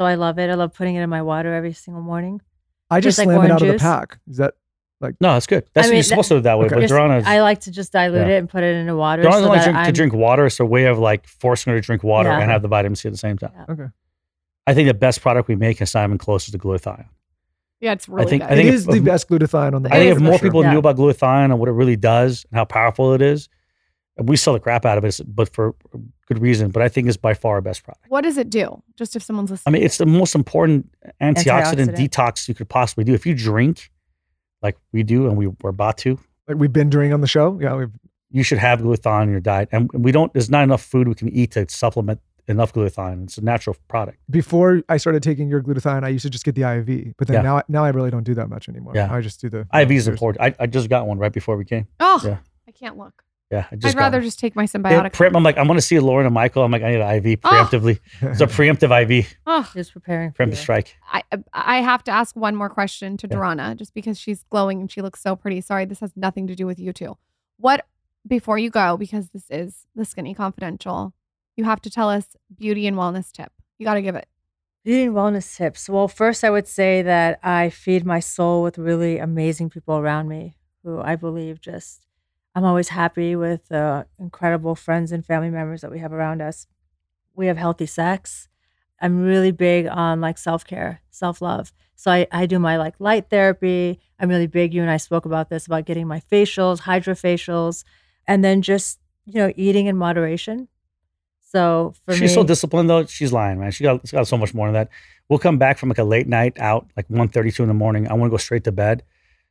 So 0.00 0.06
I 0.06 0.14
love 0.14 0.38
it. 0.38 0.48
I 0.48 0.54
love 0.54 0.72
putting 0.72 0.94
it 0.94 1.02
in 1.02 1.10
my 1.10 1.20
water 1.20 1.52
every 1.52 1.74
single 1.74 2.02
morning. 2.02 2.40
I 2.88 3.00
just 3.00 3.18
Just 3.18 3.18
like 3.18 3.26
slam 3.26 3.36
it 3.36 3.38
orange 3.38 3.52
out 3.52 3.60
of 3.60 3.66
the 3.68 3.74
juice? 3.74 3.82
pack. 3.82 4.18
Is 4.30 4.38
that 4.38 4.54
like 5.02 5.14
No, 5.20 5.34
that's 5.34 5.46
good. 5.46 5.66
That's 5.74 5.88
I 5.88 5.90
mean, 5.90 5.96
you're 5.98 6.04
supposed 6.04 6.28
to 6.30 6.36
do 6.36 6.40
that 6.40 6.58
way. 6.58 6.66
Okay. 6.66 6.76
But 6.76 6.80
Just- 6.80 6.94
Durana's, 6.94 7.26
I 7.26 7.42
like 7.42 7.60
to 7.60 7.70
just 7.70 7.92
dilute 7.92 8.26
Yeah. 8.26 8.34
it 8.36 8.38
and 8.38 8.48
put 8.48 8.62
it 8.62 8.76
into 8.76 8.96
water. 8.96 9.22
Dorana 9.24 9.42
so 9.42 9.48
like 9.50 9.62
drink, 9.64 9.84
to 9.84 9.92
drink 9.92 10.12
water. 10.14 10.46
It's 10.46 10.58
a 10.58 10.64
way 10.64 10.86
of 10.86 10.98
like 10.98 11.26
forcing 11.26 11.72
her 11.74 11.78
to 11.78 11.84
drink 11.84 12.02
water 12.02 12.30
Yeah. 12.30 12.40
and 12.40 12.50
have 12.50 12.62
the 12.62 12.68
vitamin 12.68 12.96
C 12.96 13.08
at 13.08 13.12
the 13.12 13.18
same 13.18 13.36
time. 13.36 13.52
Yeah. 13.54 13.66
okay? 13.74 13.86
I 14.66 14.72
think 14.72 14.88
the 14.88 14.94
best 14.94 15.20
product 15.20 15.48
we 15.48 15.56
make 15.56 15.82
is 15.82 15.92
not 15.94 16.04
even 16.04 16.16
close 16.16 16.46
to 16.46 16.58
glutathione. 16.58 17.04
Yeah, 17.82 17.92
it's 17.92 18.08
really 18.08 18.24
think- 18.30 18.42
good. 18.42 18.52
I 18.52 18.54
think 18.54 18.68
it 18.68 18.74
is 18.74 18.84
if- 18.88 18.94
is 18.94 18.94
the 18.94 19.00
best 19.02 19.28
glutathione 19.28 19.74
on 19.74 19.82
the 19.82 19.92
I 19.94 19.98
think 19.98 20.16
if 20.16 20.20
more 20.22 20.38
sure. 20.38 20.48
people 20.48 20.62
Yeah. 20.62 20.72
knew 20.72 20.78
about 20.78 20.96
glutathione 20.96 21.44
and 21.44 21.58
what 21.58 21.68
it 21.68 21.72
really 21.72 21.96
does 21.96 22.46
and 22.50 22.56
how 22.56 22.64
powerful 22.64 23.12
it 23.12 23.20
is, 23.20 23.50
we 24.18 24.36
sell 24.36 24.52
the 24.54 24.60
crap 24.60 24.84
out 24.84 24.98
of 24.98 25.04
it, 25.04 25.20
but 25.26 25.52
for 25.52 25.74
good 26.26 26.40
reason. 26.40 26.70
But 26.70 26.82
I 26.82 26.88
think 26.88 27.08
it's 27.08 27.16
by 27.16 27.34
far 27.34 27.54
our 27.54 27.60
best 27.60 27.82
product. 27.84 28.04
what 28.08 28.22
does 28.22 28.36
it 28.38 28.50
do? 28.50 28.82
Just 28.96 29.16
if 29.16 29.22
someone's 29.22 29.50
listening, 29.50 29.74
I 29.74 29.78
mean, 29.78 29.82
it's 29.84 29.98
the 29.98 30.06
most 30.06 30.34
important 30.34 30.90
antioxidant, 31.20 31.88
Antioxidant. 31.94 31.96
detox 32.08 32.48
you 32.48 32.54
could 32.54 32.68
possibly 32.68 33.04
do. 33.04 33.14
If 33.14 33.24
you 33.26 33.34
drink 33.34 33.90
like 34.62 34.76
we 34.92 35.02
do 35.02 35.26
and 35.26 35.36
we, 35.36 35.46
we're 35.62 35.70
about 35.70 35.96
to, 35.98 36.18
like 36.48 36.58
we've 36.58 36.72
been 36.72 36.90
doing 36.90 37.12
on 37.12 37.20
the 37.22 37.26
show. 37.28 37.58
Yeah, 37.60 37.74
we've 37.76 37.90
you 38.32 38.44
should 38.44 38.58
have 38.58 38.80
glutathione 38.80 39.24
in 39.24 39.30
your 39.30 39.40
diet. 39.40 39.68
And 39.72 39.90
we 39.92 40.12
don't, 40.12 40.32
there's 40.32 40.48
not 40.50 40.62
enough 40.62 40.82
food 40.82 41.08
we 41.08 41.16
can 41.16 41.28
eat 41.30 41.50
to 41.52 41.66
supplement 41.68 42.20
enough 42.46 42.72
glutathione. 42.72 43.24
It's 43.24 43.38
a 43.38 43.44
natural 43.44 43.74
product. 43.88 44.18
before 44.30 44.82
I 44.88 44.98
started 44.98 45.22
taking 45.24 45.48
your 45.48 45.60
glutathione, 45.60 46.04
I 46.04 46.10
used 46.10 46.22
to 46.22 46.30
just 46.30 46.44
get 46.44 46.54
the 46.54 46.62
IV, 46.62 47.14
but 47.18 47.26
then 47.26 47.36
Yeah. 47.36 47.42
now 47.42 47.62
now 47.68 47.84
I 47.84 47.88
really 47.88 48.10
don't 48.10 48.22
do 48.22 48.34
that 48.34 48.48
much 48.48 48.68
anymore. 48.68 48.92
Yeah. 48.94 49.12
I 49.12 49.20
just 49.20 49.40
do 49.40 49.48
the 49.48 49.66
IV 49.74 49.90
is 49.90 50.06
important. 50.08 50.42
I, 50.44 50.54
I 50.62 50.66
just 50.68 50.88
got 50.88 51.08
one 51.08 51.18
right 51.18 51.32
before 51.32 51.56
we 51.56 51.64
came. 51.64 51.88
oh, 51.98 52.20
yeah. 52.24 52.36
I 52.68 52.70
can't 52.72 52.96
look. 52.96 53.24
Yeah. 53.50 53.66
I 53.70 53.76
just 53.76 53.96
I'd 53.96 53.98
rather 54.00 54.20
just 54.20 54.38
take 54.38 54.54
my 54.54 54.64
symbiotic. 54.64 55.12
pre- 55.12 55.26
I'm 55.28 55.42
like, 55.42 55.58
I'm 55.58 55.66
going 55.66 55.76
to 55.78 55.82
see 55.82 55.96
Lauryn 55.96 56.24
and 56.24 56.32
Michael. 56.34 56.62
I'm 56.62 56.70
like, 56.70 56.82
I 56.82 56.90
need 56.92 57.00
an 57.00 57.24
IV 57.26 57.40
Oh. 57.44 57.48
preemptively. 57.50 57.98
It's 58.22 58.40
a 58.40 58.46
preemptive 58.56 59.10
IV, 59.20 59.34
oh, 59.46 59.68
Just 59.74 59.92
preparing 59.92 60.30
for 60.32 60.46
preemptive 60.46 60.56
strike. 60.56 60.96
I 61.10 61.22
I 61.52 61.80
have 61.80 62.04
to 62.04 62.10
ask 62.12 62.36
one 62.36 62.54
more 62.54 62.68
question 62.68 63.16
to 63.18 63.28
Yeah. 63.28 63.36
Durana, 63.36 63.76
just 63.76 63.92
because 63.92 64.18
she's 64.18 64.44
glowing 64.50 64.80
and 64.80 64.90
she 64.90 65.02
looks 65.02 65.20
so 65.20 65.34
pretty. 65.34 65.60
Sorry, 65.60 65.84
this 65.84 66.00
has 66.00 66.12
nothing 66.16 66.46
to 66.46 66.54
do 66.54 66.66
with 66.66 66.78
you 66.78 66.92
two. 66.92 67.16
What 67.56 67.86
before 68.26 68.58
you 68.58 68.70
go, 68.70 68.96
because 68.96 69.30
this 69.30 69.46
is 69.50 69.86
the 69.96 70.04
Skinny 70.04 70.34
Confidential, 70.34 71.12
you 71.56 71.64
have 71.64 71.80
to 71.82 71.90
tell 71.90 72.08
us 72.10 72.36
beauty 72.56 72.86
and 72.86 72.96
wellness 72.96 73.32
tip. 73.32 73.50
You 73.78 73.84
got 73.86 73.94
to 73.94 74.02
give 74.02 74.14
it. 74.14 74.28
Beauty 74.84 75.04
and 75.04 75.14
wellness 75.14 75.56
tips. 75.56 75.88
Well, 75.88 76.06
first, 76.06 76.44
I 76.44 76.50
would 76.50 76.68
say 76.68 77.02
that 77.02 77.40
I 77.42 77.70
feed 77.70 78.04
my 78.06 78.20
soul 78.20 78.62
with 78.62 78.78
really 78.78 79.18
amazing 79.18 79.70
people 79.70 79.96
around 79.98 80.28
me 80.28 80.56
who 80.84 81.00
I 81.00 81.16
believe 81.16 81.60
just, 81.60 82.06
I'm 82.54 82.64
always 82.64 82.88
happy 82.88 83.36
with 83.36 83.68
the 83.68 84.06
incredible 84.18 84.74
friends 84.74 85.12
and 85.12 85.24
family 85.24 85.50
members 85.50 85.82
that 85.82 85.90
we 85.90 86.00
have 86.00 86.12
around 86.12 86.42
us. 86.42 86.66
We 87.34 87.46
have 87.46 87.56
healthy 87.56 87.86
sex. 87.86 88.48
I'm 89.00 89.22
really 89.22 89.52
big 89.52 89.86
on 89.86 90.20
like 90.20 90.36
self 90.36 90.64
care, 90.64 91.00
self 91.10 91.40
love. 91.40 91.72
So 91.94 92.10
I, 92.10 92.26
I 92.32 92.46
do 92.46 92.58
my 92.58 92.76
like 92.76 92.94
light 92.98 93.30
therapy. 93.30 94.00
I'm 94.18 94.28
really 94.28 94.46
big. 94.46 94.74
You 94.74 94.82
and 94.82 94.90
I 94.90 94.96
spoke 94.96 95.26
about 95.26 95.48
this 95.48 95.66
about 95.66 95.84
getting 95.84 96.06
my 96.06 96.20
facials, 96.20 96.80
hydrofacials, 96.82 97.84
and 98.26 98.44
then 98.44 98.62
just, 98.62 98.98
you 99.26 99.34
know, 99.34 99.52
eating 99.56 99.86
in 99.86 99.96
moderation. 99.96 100.68
So 101.40 101.94
for 102.04 102.14
She's 102.14 102.22
me, 102.22 102.28
so 102.28 102.44
disciplined 102.44 102.88
though. 102.88 103.06
She's 103.06 103.32
lying, 103.32 103.58
man. 103.58 103.70
She 103.70 103.84
got, 103.84 104.06
she 104.06 104.12
got 104.12 104.26
so 104.26 104.36
much 104.36 104.54
more 104.54 104.66
than 104.66 104.74
that. 104.74 104.88
We'll 105.28 105.38
come 105.38 105.58
back 105.58 105.78
from 105.78 105.88
like 105.88 105.98
a 105.98 106.04
late 106.04 106.26
night 106.26 106.58
out, 106.58 106.86
like 106.96 107.08
1.32 107.08 107.60
in 107.60 107.68
the 107.68 107.74
morning. 107.74 108.08
I 108.08 108.14
want 108.14 108.30
to 108.30 108.32
go 108.32 108.36
straight 108.36 108.64
to 108.64 108.72
bed. 108.72 109.02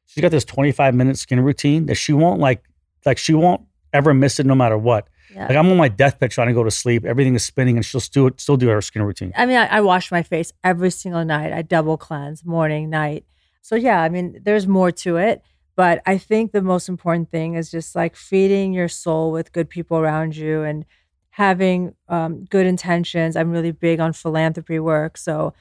She's 0.05 0.21
got 0.21 0.31
this 0.31 0.45
25 0.45 0.95
minute 0.95 1.17
skin 1.17 1.39
routine 1.41 1.85
that 1.85 1.95
she 1.95 2.13
won't 2.13 2.39
like, 2.39 2.63
like 3.05 3.17
she 3.17 3.33
won't 3.33 3.61
ever 3.93 4.13
miss 4.13 4.39
it 4.39 4.45
no 4.45 4.55
matter 4.55 4.77
what. 4.77 5.07
yeah. 5.33 5.47
Like 5.47 5.57
I'm 5.57 5.69
on 5.69 5.77
my 5.77 5.87
deathbed 5.87 6.31
trying 6.31 6.47
to 6.47 6.53
go 6.53 6.63
to 6.63 6.71
sleep. 6.71 7.05
Everything 7.05 7.35
is 7.35 7.43
spinning 7.43 7.75
and 7.75 7.85
she'll 7.85 8.01
still, 8.01 8.29
still 8.37 8.57
do 8.57 8.67
her 8.69 8.81
skin 8.81 9.01
routine. 9.03 9.33
I 9.35 9.45
mean, 9.45 9.57
I, 9.57 9.65
I 9.67 9.81
wash 9.81 10.11
my 10.11 10.23
face 10.23 10.53
every 10.63 10.91
single 10.91 11.25
night. 11.25 11.53
I 11.53 11.61
double 11.61 11.97
cleanse 11.97 12.45
morning, 12.45 12.89
night. 12.89 13.25
So 13.61 13.75
yeah, 13.75 14.01
I 14.01 14.09
mean, 14.09 14.39
there's 14.43 14.67
more 14.67 14.91
to 14.91 15.17
it, 15.17 15.43
but 15.75 16.01
I 16.05 16.17
think 16.17 16.51
the 16.51 16.61
most 16.61 16.89
important 16.89 17.29
thing 17.31 17.55
is 17.55 17.71
just 17.71 17.95
like 17.95 18.15
feeding 18.15 18.73
your 18.73 18.87
soul 18.87 19.31
with 19.31 19.53
good 19.53 19.69
people 19.69 19.97
around 19.97 20.35
you 20.35 20.63
and 20.63 20.85
having 21.31 21.93
um, 22.07 22.45
good 22.45 22.65
intentions. 22.65 23.35
I'm 23.35 23.51
really 23.51 23.71
big 23.71 23.99
on 23.99 24.13
philanthropy 24.13 24.79
work, 24.79 25.17
so 25.17 25.53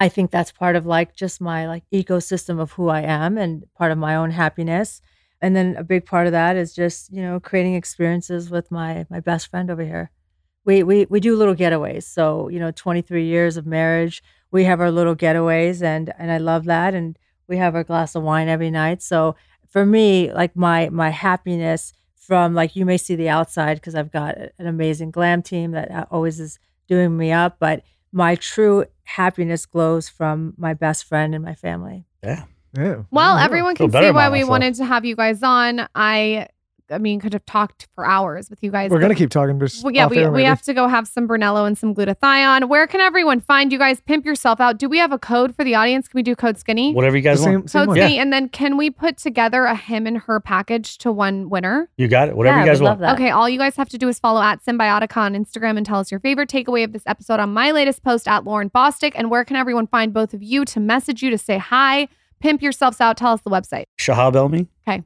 I 0.00 0.08
think 0.08 0.30
that's 0.30 0.52
part 0.52 0.76
of 0.76 0.86
like 0.86 1.14
just 1.14 1.40
my 1.40 1.66
like 1.66 1.84
ecosystem 1.92 2.60
of 2.60 2.72
who 2.72 2.88
I 2.88 3.02
am 3.02 3.38
and 3.38 3.64
part 3.74 3.92
of 3.92 3.98
my 3.98 4.16
own 4.16 4.30
happiness. 4.30 5.00
And 5.44 5.54
then 5.54 5.76
a 5.76 5.84
big 5.84 6.06
part 6.06 6.26
of 6.26 6.32
that 6.32 6.56
is 6.56 6.74
just 6.74 7.12
you 7.12 7.22
know 7.22 7.38
creating 7.40 7.74
experiences 7.74 8.50
with 8.50 8.70
my 8.70 9.06
my 9.10 9.20
best 9.20 9.48
friend 9.50 9.70
over 9.70 9.84
here 9.84 10.10
we 10.64 10.82
we 10.82 11.06
we 11.06 11.20
do 11.20 11.36
little 11.36 11.54
getaways. 11.54 12.04
So 12.04 12.48
you 12.48 12.58
know, 12.58 12.70
23 12.70 13.24
years 13.24 13.56
of 13.56 13.66
marriage, 13.66 14.22
we 14.50 14.64
have 14.64 14.80
our 14.80 14.90
little 14.90 15.16
getaways, 15.16 15.82
and 15.82 16.12
and 16.18 16.30
I 16.30 16.38
love 16.38 16.64
that. 16.64 16.94
And 16.94 17.18
we 17.46 17.58
have 17.58 17.74
our 17.74 17.84
glass 17.84 18.14
of 18.14 18.22
wine 18.22 18.48
every 18.48 18.70
night. 18.70 19.02
So 19.02 19.36
for 19.68 19.84
me, 19.84 20.32
like 20.32 20.56
my 20.56 20.88
my 20.88 21.10
happiness 21.10 21.92
from 22.14 22.54
like 22.54 22.74
you 22.74 22.86
may 22.86 22.96
see 22.96 23.14
the 23.14 23.28
outside 23.28 23.74
because 23.74 23.94
I've 23.94 24.12
got 24.12 24.36
an 24.36 24.66
amazing 24.66 25.10
glam 25.10 25.42
team 25.42 25.72
that 25.72 26.08
always 26.10 26.40
is 26.40 26.58
doing 26.88 27.16
me 27.16 27.32
up, 27.32 27.56
but 27.58 27.82
my 28.12 28.36
true 28.36 28.84
happiness 29.04 29.66
glows 29.66 30.08
from 30.08 30.54
my 30.56 30.72
best 30.72 31.04
friend 31.04 31.34
and 31.34 31.44
my 31.44 31.54
family. 31.54 32.06
Yeah. 32.22 32.44
Yeah. 32.76 33.02
Well, 33.10 33.38
everyone 33.38 33.74
can 33.76 33.90
better 33.90 34.08
see 34.08 34.12
why 34.12 34.28
we 34.28 34.38
myself. 34.38 34.50
wanted 34.50 34.74
to 34.76 34.84
have 34.84 35.04
you 35.04 35.16
guys 35.16 35.42
on. 35.42 35.88
I 35.94 36.48
I 36.90 36.98
mean, 36.98 37.18
could 37.18 37.32
have 37.32 37.46
talked 37.46 37.88
for 37.94 38.04
hours 38.04 38.50
with 38.50 38.62
you 38.62 38.70
guys. 38.70 38.90
We're 38.90 39.00
gonna 39.00 39.14
keep 39.14 39.30
talking. 39.30 39.58
Just 39.58 39.82
Well, 39.82 39.94
yeah, 39.94 40.06
we, 40.06 40.18
air, 40.18 40.30
we 40.30 40.44
have 40.44 40.60
to 40.62 40.74
go 40.74 40.86
have 40.86 41.08
some 41.08 41.26
Brunello 41.26 41.64
and 41.64 41.78
some 41.78 41.94
glutathione. 41.94 42.68
Where 42.68 42.86
can 42.86 43.00
everyone 43.00 43.40
find 43.40 43.72
you 43.72 43.78
guys? 43.78 44.02
Pimp 44.02 44.26
yourself 44.26 44.60
out. 44.60 44.78
Do 44.78 44.88
we 44.88 44.98
have 44.98 45.10
a 45.10 45.18
code 45.18 45.56
for 45.56 45.64
the 45.64 45.74
audience? 45.74 46.08
Can 46.08 46.18
we 46.18 46.22
do 46.22 46.36
code 46.36 46.58
skinny? 46.58 46.92
Whatever 46.92 47.16
you 47.16 47.22
guys 47.22 47.42
same, 47.42 47.54
want. 47.54 47.70
same 47.70 47.80
Code 47.80 47.88
one. 47.88 47.96
skinny, 47.96 48.18
and 48.18 48.32
then 48.32 48.50
can 48.50 48.76
we 48.76 48.90
put 48.90 49.16
together 49.16 49.64
a 49.64 49.74
him 49.74 50.06
and 50.06 50.18
her 50.18 50.40
package 50.40 50.98
to 50.98 51.10
one 51.10 51.48
winner? 51.48 51.88
You 51.96 52.06
got 52.06 52.28
it. 52.28 52.36
Whatever 52.36 52.58
yeah, 52.58 52.64
you 52.64 52.70
guys 52.70 52.82
want. 52.82 52.90
love 52.90 52.98
that. 53.00 53.14
Okay, 53.14 53.30
all 53.30 53.48
you 53.48 53.58
guys 53.58 53.76
have 53.76 53.88
to 53.88 53.98
do 53.98 54.08
is 54.08 54.18
follow 54.18 54.42
at 54.42 54.62
Cymbiotika 54.62 55.16
on 55.16 55.34
Instagram 55.34 55.78
and 55.78 55.86
tell 55.86 56.00
us 56.00 56.10
your 56.10 56.20
favorite 56.20 56.50
takeaway 56.50 56.84
of 56.84 56.92
this 56.92 57.04
episode 57.06 57.40
on 57.40 57.52
my 57.54 57.70
latest 57.70 58.02
post 58.02 58.28
at 58.28 58.44
Lauryn 58.44 58.70
Bosstick. 58.70 59.12
And 59.14 59.30
where 59.30 59.44
can 59.44 59.56
everyone 59.56 59.86
find 59.86 60.12
both 60.12 60.34
of 60.34 60.42
you 60.42 60.66
to 60.66 60.80
message 60.80 61.22
you 61.22 61.30
to 61.30 61.38
say 61.38 61.56
hi? 61.56 62.08
Pimp 62.44 62.60
yourselves 62.60 63.00
out. 63.00 63.16
Tell 63.16 63.32
us 63.32 63.40
the 63.40 63.48
website. 63.50 63.84
Shahab 63.98 64.34
Elmi. 64.34 64.68
Okay. 64.86 65.02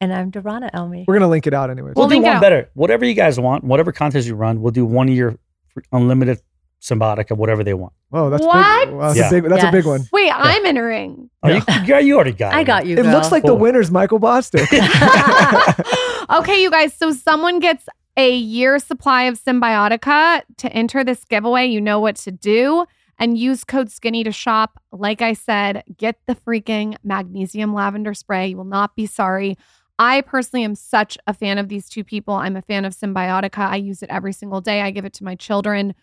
And 0.00 0.12
I'm 0.14 0.30
Durana 0.30 0.70
Elmi. 0.70 1.06
We're 1.08 1.14
gonna 1.14 1.26
link 1.28 1.48
it 1.48 1.52
out 1.52 1.70
anyway. 1.70 1.90
We'll, 1.96 2.06
We'll 2.06 2.20
do 2.20 2.22
one 2.24 2.40
better. 2.40 2.70
Whatever 2.74 3.04
you 3.04 3.14
guys 3.14 3.40
want, 3.40 3.64
whatever 3.64 3.90
contest 3.90 4.28
you 4.28 4.36
run, 4.36 4.62
we'll 4.62 4.70
do 4.70 4.84
one 4.86 5.08
year 5.08 5.36
free- 5.74 5.82
unlimited 5.90 6.40
Cymbiotika, 6.80 7.36
whatever 7.36 7.64
they 7.64 7.74
want. 7.74 7.94
Oh, 8.12 8.30
that's 8.30 8.46
What? 8.46 8.86
big. 8.86 8.94
Wow, 8.94 9.12
that's 9.12 9.18
Yeah. 9.18 9.26
a 9.26 9.42
big. 9.42 9.50
That's 9.50 9.64
a 9.64 9.72
big 9.72 9.86
one. 9.86 10.04
Wait, 10.12 10.30
I'm 10.32 10.64
entering. 10.64 11.28
Oh, 11.42 11.48
you, 11.48 11.62
you, 11.84 11.96
you 11.98 12.14
already 12.14 12.30
got 12.30 12.52
it. 12.52 12.56
I 12.58 12.62
got 12.62 12.86
you. 12.86 12.96
It 12.96 13.02
girl. 13.02 13.12
looks 13.12 13.32
like 13.32 13.42
the 13.42 13.56
winner's 13.56 13.90
Michael 13.90 14.20
Bosstick. 14.20 14.68
okay, 16.38 16.62
you 16.62 16.70
guys. 16.70 16.94
So 16.94 17.10
someone 17.10 17.58
gets 17.58 17.88
a 18.16 18.36
year 18.36 18.78
supply 18.78 19.24
of 19.24 19.36
Cymbiotika 19.42 20.42
to 20.58 20.72
enter 20.72 21.02
this 21.02 21.24
giveaway. 21.24 21.66
You 21.66 21.80
know 21.80 21.98
what 21.98 22.14
to 22.18 22.30
do. 22.30 22.86
And 23.18 23.36
use 23.36 23.64
code 23.64 23.90
skinny 23.90 24.22
to 24.24 24.30
shop. 24.30 24.80
Like 24.92 25.22
I 25.22 25.32
said, 25.32 25.82
get 25.96 26.20
the 26.26 26.36
freaking 26.36 26.96
magnesium 27.02 27.74
lavender 27.74 28.14
spray. 28.14 28.48
You 28.48 28.56
will 28.56 28.64
not 28.64 28.94
be 28.94 29.06
sorry. 29.06 29.56
I 29.98 30.20
personally 30.20 30.64
am 30.64 30.76
such 30.76 31.18
a 31.26 31.34
fan 31.34 31.58
of 31.58 31.68
these 31.68 31.88
two 31.88 32.04
people. 32.04 32.34
I'm 32.34 32.56
a 32.56 32.62
fan 32.62 32.84
of 32.84 32.94
Cymbiotika. 32.94 33.58
I 33.58 33.76
use 33.76 34.02
it 34.02 34.10
every 34.10 34.32
single 34.32 34.60
day. 34.60 34.80
I 34.80 34.92
give 34.92 35.04
it 35.04 35.12
to 35.14 35.24
my 35.24 35.34
children. 35.34 35.94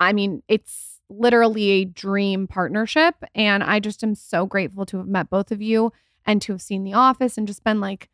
I 0.00 0.12
mean, 0.12 0.42
it's 0.48 1.00
literally 1.08 1.70
a 1.70 1.84
dream 1.84 2.48
partnership. 2.48 3.14
And 3.34 3.62
I 3.62 3.78
just 3.78 4.02
am 4.02 4.16
so 4.16 4.46
grateful 4.46 4.84
to 4.86 4.96
have 4.98 5.06
met 5.06 5.30
both 5.30 5.52
of 5.52 5.62
you 5.62 5.92
and 6.24 6.42
to 6.42 6.52
have 6.52 6.62
seen 6.62 6.82
The 6.82 6.94
Office 6.94 7.38
and 7.38 7.46
just 7.46 7.62
been 7.62 7.80
like 7.80 8.08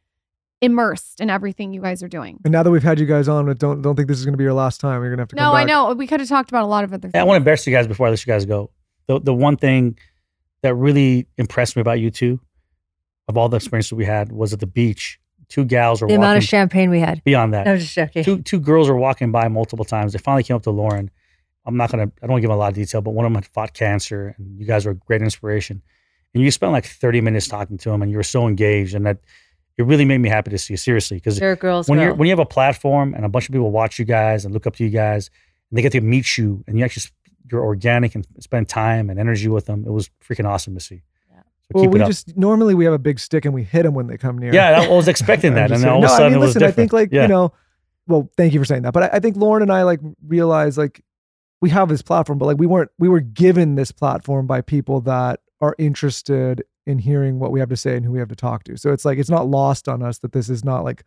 immersed 0.63 1.21
in 1.21 1.29
everything 1.29 1.75
you 1.75 1.83
guys 1.83 2.03
are 2.03 2.09
doing. 2.09 2.39
and 2.45 2.53
now 2.53 2.63
that 2.63 2.71
we've 2.71 2.83
had 2.83 2.99
you 2.99 3.05
guys 3.07 3.29
on, 3.29 3.49
I 3.51 3.53
don't 3.53 3.83
don't 3.83 3.97
think 3.97 4.09
this 4.09 4.19
is 4.19 4.25
gonna 4.25 4.39
be 4.39 4.45
your 4.45 4.55
last 4.55 4.81
time. 4.81 5.03
You're 5.03 5.11
gonna 5.11 5.23
have 5.23 5.29
to. 5.29 5.37
Come 5.37 5.45
No, 5.45 5.53
I 5.53 5.65
know. 5.65 5.93
We 5.93 6.07
could 6.07 6.21
have 6.21 6.29
talked 6.29 6.51
about 6.51 6.63
a 6.63 6.67
lot 6.67 6.85
of 6.85 6.93
other 6.93 7.09
things. 7.09 7.21
I 7.21 7.25
want 7.25 7.35
to 7.35 7.39
embarrass 7.39 7.67
you 7.67 7.73
guys 7.75 7.87
before 7.87 8.07
I 8.07 8.11
let 8.11 8.25
you 8.25 8.33
guys 8.33 8.47
go. 8.47 8.71
The 9.09 9.21
the 9.21 9.35
one 9.35 9.57
thing 9.57 9.99
that 10.63 10.75
really 10.75 11.27
impressed 11.37 11.75
me 11.77 11.81
about 11.83 11.99
you 12.01 12.11
two, 12.11 12.41
of 13.29 13.37
all 13.37 13.49
the 13.49 13.57
experiences 13.57 13.93
we 13.93 14.05
had, 14.05 14.31
was 14.33 14.53
at 14.53 14.61
the 14.61 14.67
beach. 14.67 15.19
Two 15.49 15.65
gals 15.65 16.01
were 16.01 16.07
the 16.09 16.15
walking 16.15 16.25
amount 16.25 16.39
of 16.39 16.45
champagne 16.45 16.89
we 16.89 17.01
had. 17.01 17.23
beyond 17.25 17.53
that. 17.53 17.67
I 17.69 17.73
was 17.73 17.83
just 17.83 17.95
joking. 17.95 18.25
two 18.25 18.41
two 18.41 18.61
girls 18.61 18.89
were 18.89 18.97
walking 18.97 19.33
by 19.33 19.49
multiple 19.49 19.85
times. 19.85 20.13
They 20.13 20.19
finally 20.19 20.45
came 20.45 20.57
up 20.57 20.63
to 20.63 20.71
Lauryn. 20.71 21.09
I'm 21.67 21.77
not 21.77 21.91
gonna. 21.91 22.05
I 22.05 22.07
don't 22.23 22.31
want 22.31 22.39
to 22.39 22.43
give 22.43 22.51
a 22.51 22.57
lot 22.57 22.69
of 22.69 22.75
detail, 22.75 23.03
but 23.03 23.11
one 23.11 23.27
of 23.27 23.33
them 23.33 23.43
had 23.43 23.47
fought 23.47 23.75
cancer, 23.75 24.35
and 24.39 24.59
you 24.59 24.65
guys 24.67 24.87
were 24.87 24.93
a 24.93 24.95
great 24.95 25.23
inspiration. 25.23 25.83
And 26.35 26.43
you 26.43 26.51
spent 26.51 26.73
like 26.73 26.87
30 26.87 27.21
minutes 27.21 27.49
talking 27.49 27.77
to 27.79 27.91
them, 27.91 28.01
and 28.01 28.11
you 28.11 28.17
were 28.17 28.23
so 28.23 28.49
engaged, 28.49 28.95
and 28.95 29.05
that 29.05 29.19
it 29.78 29.85
really 29.85 30.05
made 30.05 30.19
me 30.19 30.28
happy 30.28 30.51
to 30.51 30.59
see. 30.59 30.77
Seriously, 30.77 31.16
because 31.16 31.39
girl's 31.61 31.89
when 31.89 31.99
girl. 31.99 32.07
you're 32.07 32.15
when 32.15 32.27
you 32.27 32.32
have 32.32 32.39
a 32.39 32.47
platform 32.47 33.15
and 33.15 33.24
a 33.24 33.28
bunch 33.28 33.49
of 33.49 33.53
people 33.53 33.70
watch 33.70 33.99
you 33.99 34.05
guys 34.05 34.44
and 34.44 34.53
look 34.53 34.66
up 34.66 34.77
to 34.77 34.85
you 34.85 34.90
guys, 34.90 35.31
and 35.70 35.78
they 35.78 35.82
get 35.82 35.93
to 35.93 36.01
meet 36.01 36.36
you, 36.36 36.65
and 36.66 36.78
you 36.78 36.85
actually 36.85 37.11
you're 37.51 37.62
organic 37.62 38.15
and 38.15 38.27
spend 38.40 38.69
time 38.69 39.11
and 39.11 39.19
energy 39.19 39.49
with 39.49 39.66
them. 39.66 39.85
It 39.86 39.90
was 39.90 40.11
freaking 40.27 40.49
awesome 40.49 40.74
to 40.74 40.81
see. 40.81 41.03
Yeah. 41.31 41.43
So 41.73 41.81
Well, 41.81 41.89
we 41.89 41.99
just 42.01 42.36
normally 42.36 42.74
we 42.74 42.85
have 42.85 42.94
a 42.94 42.99
big 42.99 43.19
stick 43.19 43.44
and 43.44 43.55
we 43.55 43.62
hit 43.62 43.82
them 43.82 43.94
when 43.94 44.07
they 44.07 44.16
come 44.16 44.39
near. 44.39 44.55
yeah, 44.55 44.81
I 44.81 44.89
was 44.90 45.09
expecting 45.09 45.55
that, 45.55 45.70
and 45.70 45.74
then 45.74 45.81
saying. 45.81 45.93
all 45.94 46.01
no, 46.01 46.07
of 46.07 46.12
a 46.12 46.16
sudden 46.16 46.27
I 46.27 46.28
mean, 46.31 46.36
it 46.36 46.47
listen, 46.47 46.61
different. 46.61 46.74
I 46.74 46.77
think 46.77 46.93
like 46.93 47.09
yeah. 47.12 47.23
you 47.23 47.28
know, 47.28 47.53
well, 48.07 48.31
thank 48.36 48.53
you 48.53 48.61
for 48.61 48.65
saying 48.65 48.82
that, 48.82 48.93
but 48.93 49.05
I, 49.05 49.16
I 49.16 49.20
think 49.20 49.36
Lauryn 49.36 49.62
and 49.62 49.73
I 49.73 49.82
like 49.82 50.01
realize 50.27 50.77
like 50.77 51.03
we 51.61 51.70
have 51.70 51.89
this 51.89 52.03
platform, 52.03 52.39
but 52.39 52.47
like 52.47 52.59
we 52.59 52.66
weren't 52.66 52.90
we 52.99 53.09
were 53.09 53.20
given 53.20 53.77
this 53.77 53.93
platform 53.93 54.47
by 54.47 54.61
people 54.61 55.01
that 55.03 55.40
are 55.61 55.74
interested 55.78 56.65
in 56.87 56.99
hearing 56.99 57.39
what 57.39 57.53
we 57.53 57.61
have 57.61 57.69
to 57.69 57.77
say 57.77 57.97
and 57.97 58.05
who 58.05 58.13
we 58.13 58.19
have 58.19 58.29
to 58.29 58.37
talk 58.37 58.65
to. 58.65 58.77
So 58.77 58.93
it's 58.93 59.05
like 59.05 59.19
it's 59.19 59.31
not 59.31 59.49
lost 59.49 59.89
on 59.89 60.03
us 60.03 60.19
that 60.19 60.33
this 60.33 60.49
is 60.49 60.65
not 60.65 60.85
like 60.85 61.05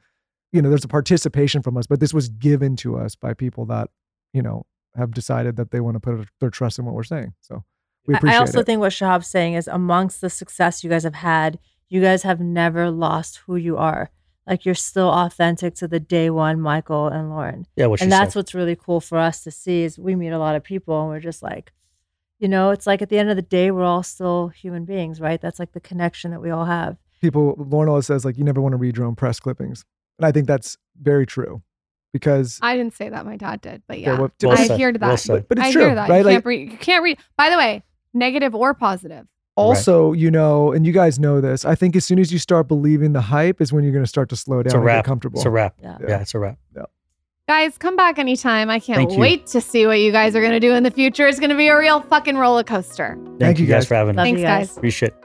you 0.51 0.61
know 0.61 0.69
there's 0.69 0.85
a 0.85 0.89
participation 0.89 1.61
from 1.61 1.75
us, 1.77 1.85
but 1.87 1.99
this 1.99 2.13
was 2.13 2.29
given 2.29 2.75
to 2.77 2.97
us 2.97 3.15
by 3.15 3.33
people 3.33 3.65
that 3.65 3.89
you 4.33 4.41
know 4.41 4.65
have 4.95 5.11
decided 5.13 5.57
that 5.57 5.71
they 5.71 5.81
want 5.81 5.95
to 5.95 5.99
put 5.99 6.27
their 6.39 6.49
trust 6.49 6.79
in 6.79 6.85
what 6.85 6.95
we're 6.95 7.03
saying. 7.03 7.33
So 7.41 7.63
we 8.07 8.13
I- 8.13 8.17
appreciate 8.17 8.37
I 8.37 8.39
also 8.39 8.59
it. 8.61 8.65
think 8.65 8.79
what 8.79 8.93
Shahab's 8.93 9.27
saying 9.27 9.55
is 9.55 9.67
amongst 9.67 10.21
the 10.21 10.29
success 10.29 10.83
you 10.83 10.89
guys 10.89 11.03
have 11.03 11.15
had, 11.15 11.59
you 11.89 12.01
guys 12.01 12.23
have 12.23 12.39
never 12.39 12.89
lost 12.89 13.41
who 13.45 13.55
you 13.57 13.75
are. 13.77 14.11
Like 14.47 14.63
you're 14.63 14.75
still 14.75 15.09
authentic 15.09 15.73
to 15.75 15.87
the 15.87 15.99
day 15.99 16.29
one 16.29 16.61
Michael 16.61 17.07
and 17.07 17.31
Lauryn. 17.31 17.65
yeah, 17.75 17.87
what 17.87 17.99
she 17.99 18.03
and 18.03 18.11
that's 18.11 18.33
said. 18.33 18.39
what's 18.39 18.53
really 18.53 18.75
cool 18.75 19.01
for 19.01 19.17
us 19.17 19.43
to 19.43 19.51
see 19.51 19.81
is 19.83 19.97
we 19.99 20.15
meet 20.15 20.29
a 20.29 20.37
lot 20.37 20.55
of 20.55 20.63
people 20.63 21.01
and 21.01 21.09
we're 21.09 21.19
just 21.19 21.41
like, 21.41 21.73
you 22.39 22.47
know, 22.47 22.71
it's 22.71 22.85
like 22.87 23.01
at 23.01 23.09
the 23.09 23.17
end 23.17 23.29
of 23.29 23.35
the 23.35 23.41
day, 23.41 23.71
we're 23.71 23.83
all 23.83 24.03
still 24.03 24.49
human 24.49 24.85
beings, 24.85 25.19
right? 25.21 25.39
That's 25.41 25.59
like 25.59 25.71
the 25.73 25.79
connection 25.79 26.31
that 26.31 26.41
we 26.41 26.49
all 26.49 26.65
have. 26.65 26.97
people 27.21 27.55
Lauryn 27.57 27.87
always 27.89 28.05
says 28.05 28.25
like 28.25 28.37
you 28.37 28.43
never 28.43 28.61
want 28.61 28.73
to 28.73 28.77
read 28.77 28.97
your 28.97 29.05
own 29.05 29.15
press 29.15 29.39
clippings. 29.39 29.85
And 30.19 30.25
I 30.25 30.31
think 30.31 30.47
that's 30.47 30.77
very 31.01 31.25
true. 31.25 31.61
Because 32.13 32.59
I 32.61 32.77
didn't 32.77 32.93
say 32.93 33.09
that. 33.09 33.25
My 33.25 33.35
dad 33.35 33.59
did, 33.59 33.83
but 33.87 33.99
Yeah, 33.99 34.13
yeah, 34.13 34.19
well, 34.19 34.31
Well 34.41 34.51
I 34.57 34.67
said. 34.67 34.79
heard 34.79 34.99
that. 35.01 35.07
Well 35.07 35.17
said. 35.17 35.47
but 35.49 35.57
it's 35.57 35.67
I 35.67 35.71
true, 35.73 35.81
hear 35.87 35.95
that. 35.95 36.09
right? 36.09 36.19
You 36.19 36.23
Like 36.23 36.33
can't 36.35 36.45
read. 36.45 36.71
You 36.71 36.77
can't 36.77 37.03
read. 37.03 37.17
By 37.37 37.49
the 37.49 37.57
way, 37.57 37.83
negative 38.13 38.55
or 38.55 38.73
positive. 38.73 39.27
also, 39.57 40.13
you 40.13 40.31
know, 40.31 40.71
and 40.71 40.85
you 40.85 40.93
guys 40.93 41.19
know 41.19 41.41
this, 41.41 41.65
I 41.65 41.75
think 41.75 41.95
as 41.95 42.05
soon 42.05 42.19
as 42.19 42.31
you 42.31 42.39
start 42.39 42.67
believing 42.69 43.11
the 43.13 43.21
hype 43.21 43.59
is 43.61 43.73
when 43.73 43.83
you're 43.83 43.93
gonna 43.93 44.05
start 44.07 44.29
to 44.29 44.35
slow 44.37 44.57
down 44.63 44.65
It's 44.67 44.73
a 44.73 44.77
and 44.77 44.85
get 44.85 44.93
wrap. 44.93 45.05
comfortable. 45.05 45.39
It's 45.39 45.45
a 45.45 45.49
wrap. 45.49 45.75
Yeah. 45.81 45.97
Yeah, 46.07 46.21
it's 46.21 46.33
a 46.35 46.39
wrap. 46.39 46.57
Guys, 47.47 47.77
come 47.77 47.95
back 47.95 48.17
anytime. 48.17 48.71
I 48.71 48.79
can't 48.79 48.97
Thank 48.97 49.11
you. 49.11 49.19
wait 49.19 49.45
to 49.47 49.61
see 49.61 49.85
what 49.85 49.99
you 49.99 50.11
guys 50.11 50.35
are 50.35 50.41
going 50.41 50.53
to 50.53 50.59
do 50.59 50.73
in 50.73 50.81
the 50.81 50.89
future. 50.89 51.27
It's 51.27 51.39
going 51.39 51.51
to 51.51 51.55
be 51.55 51.67
a 51.67 51.77
real 51.77 52.01
fucking 52.01 52.37
roller 52.37 52.63
coaster. 52.63 53.19
Thank, 53.23 53.39
Thank 53.39 53.59
you 53.59 53.65
you 53.65 53.71
guys 53.71 53.81
guys. 53.83 53.87
for 53.87 53.93
having 53.95 54.17
us. 54.17 54.23
Thanks, 54.23 54.41
guys. 54.41 54.67
guys. 54.69 54.77
Appreciate 54.77 55.11
it. 55.11 55.24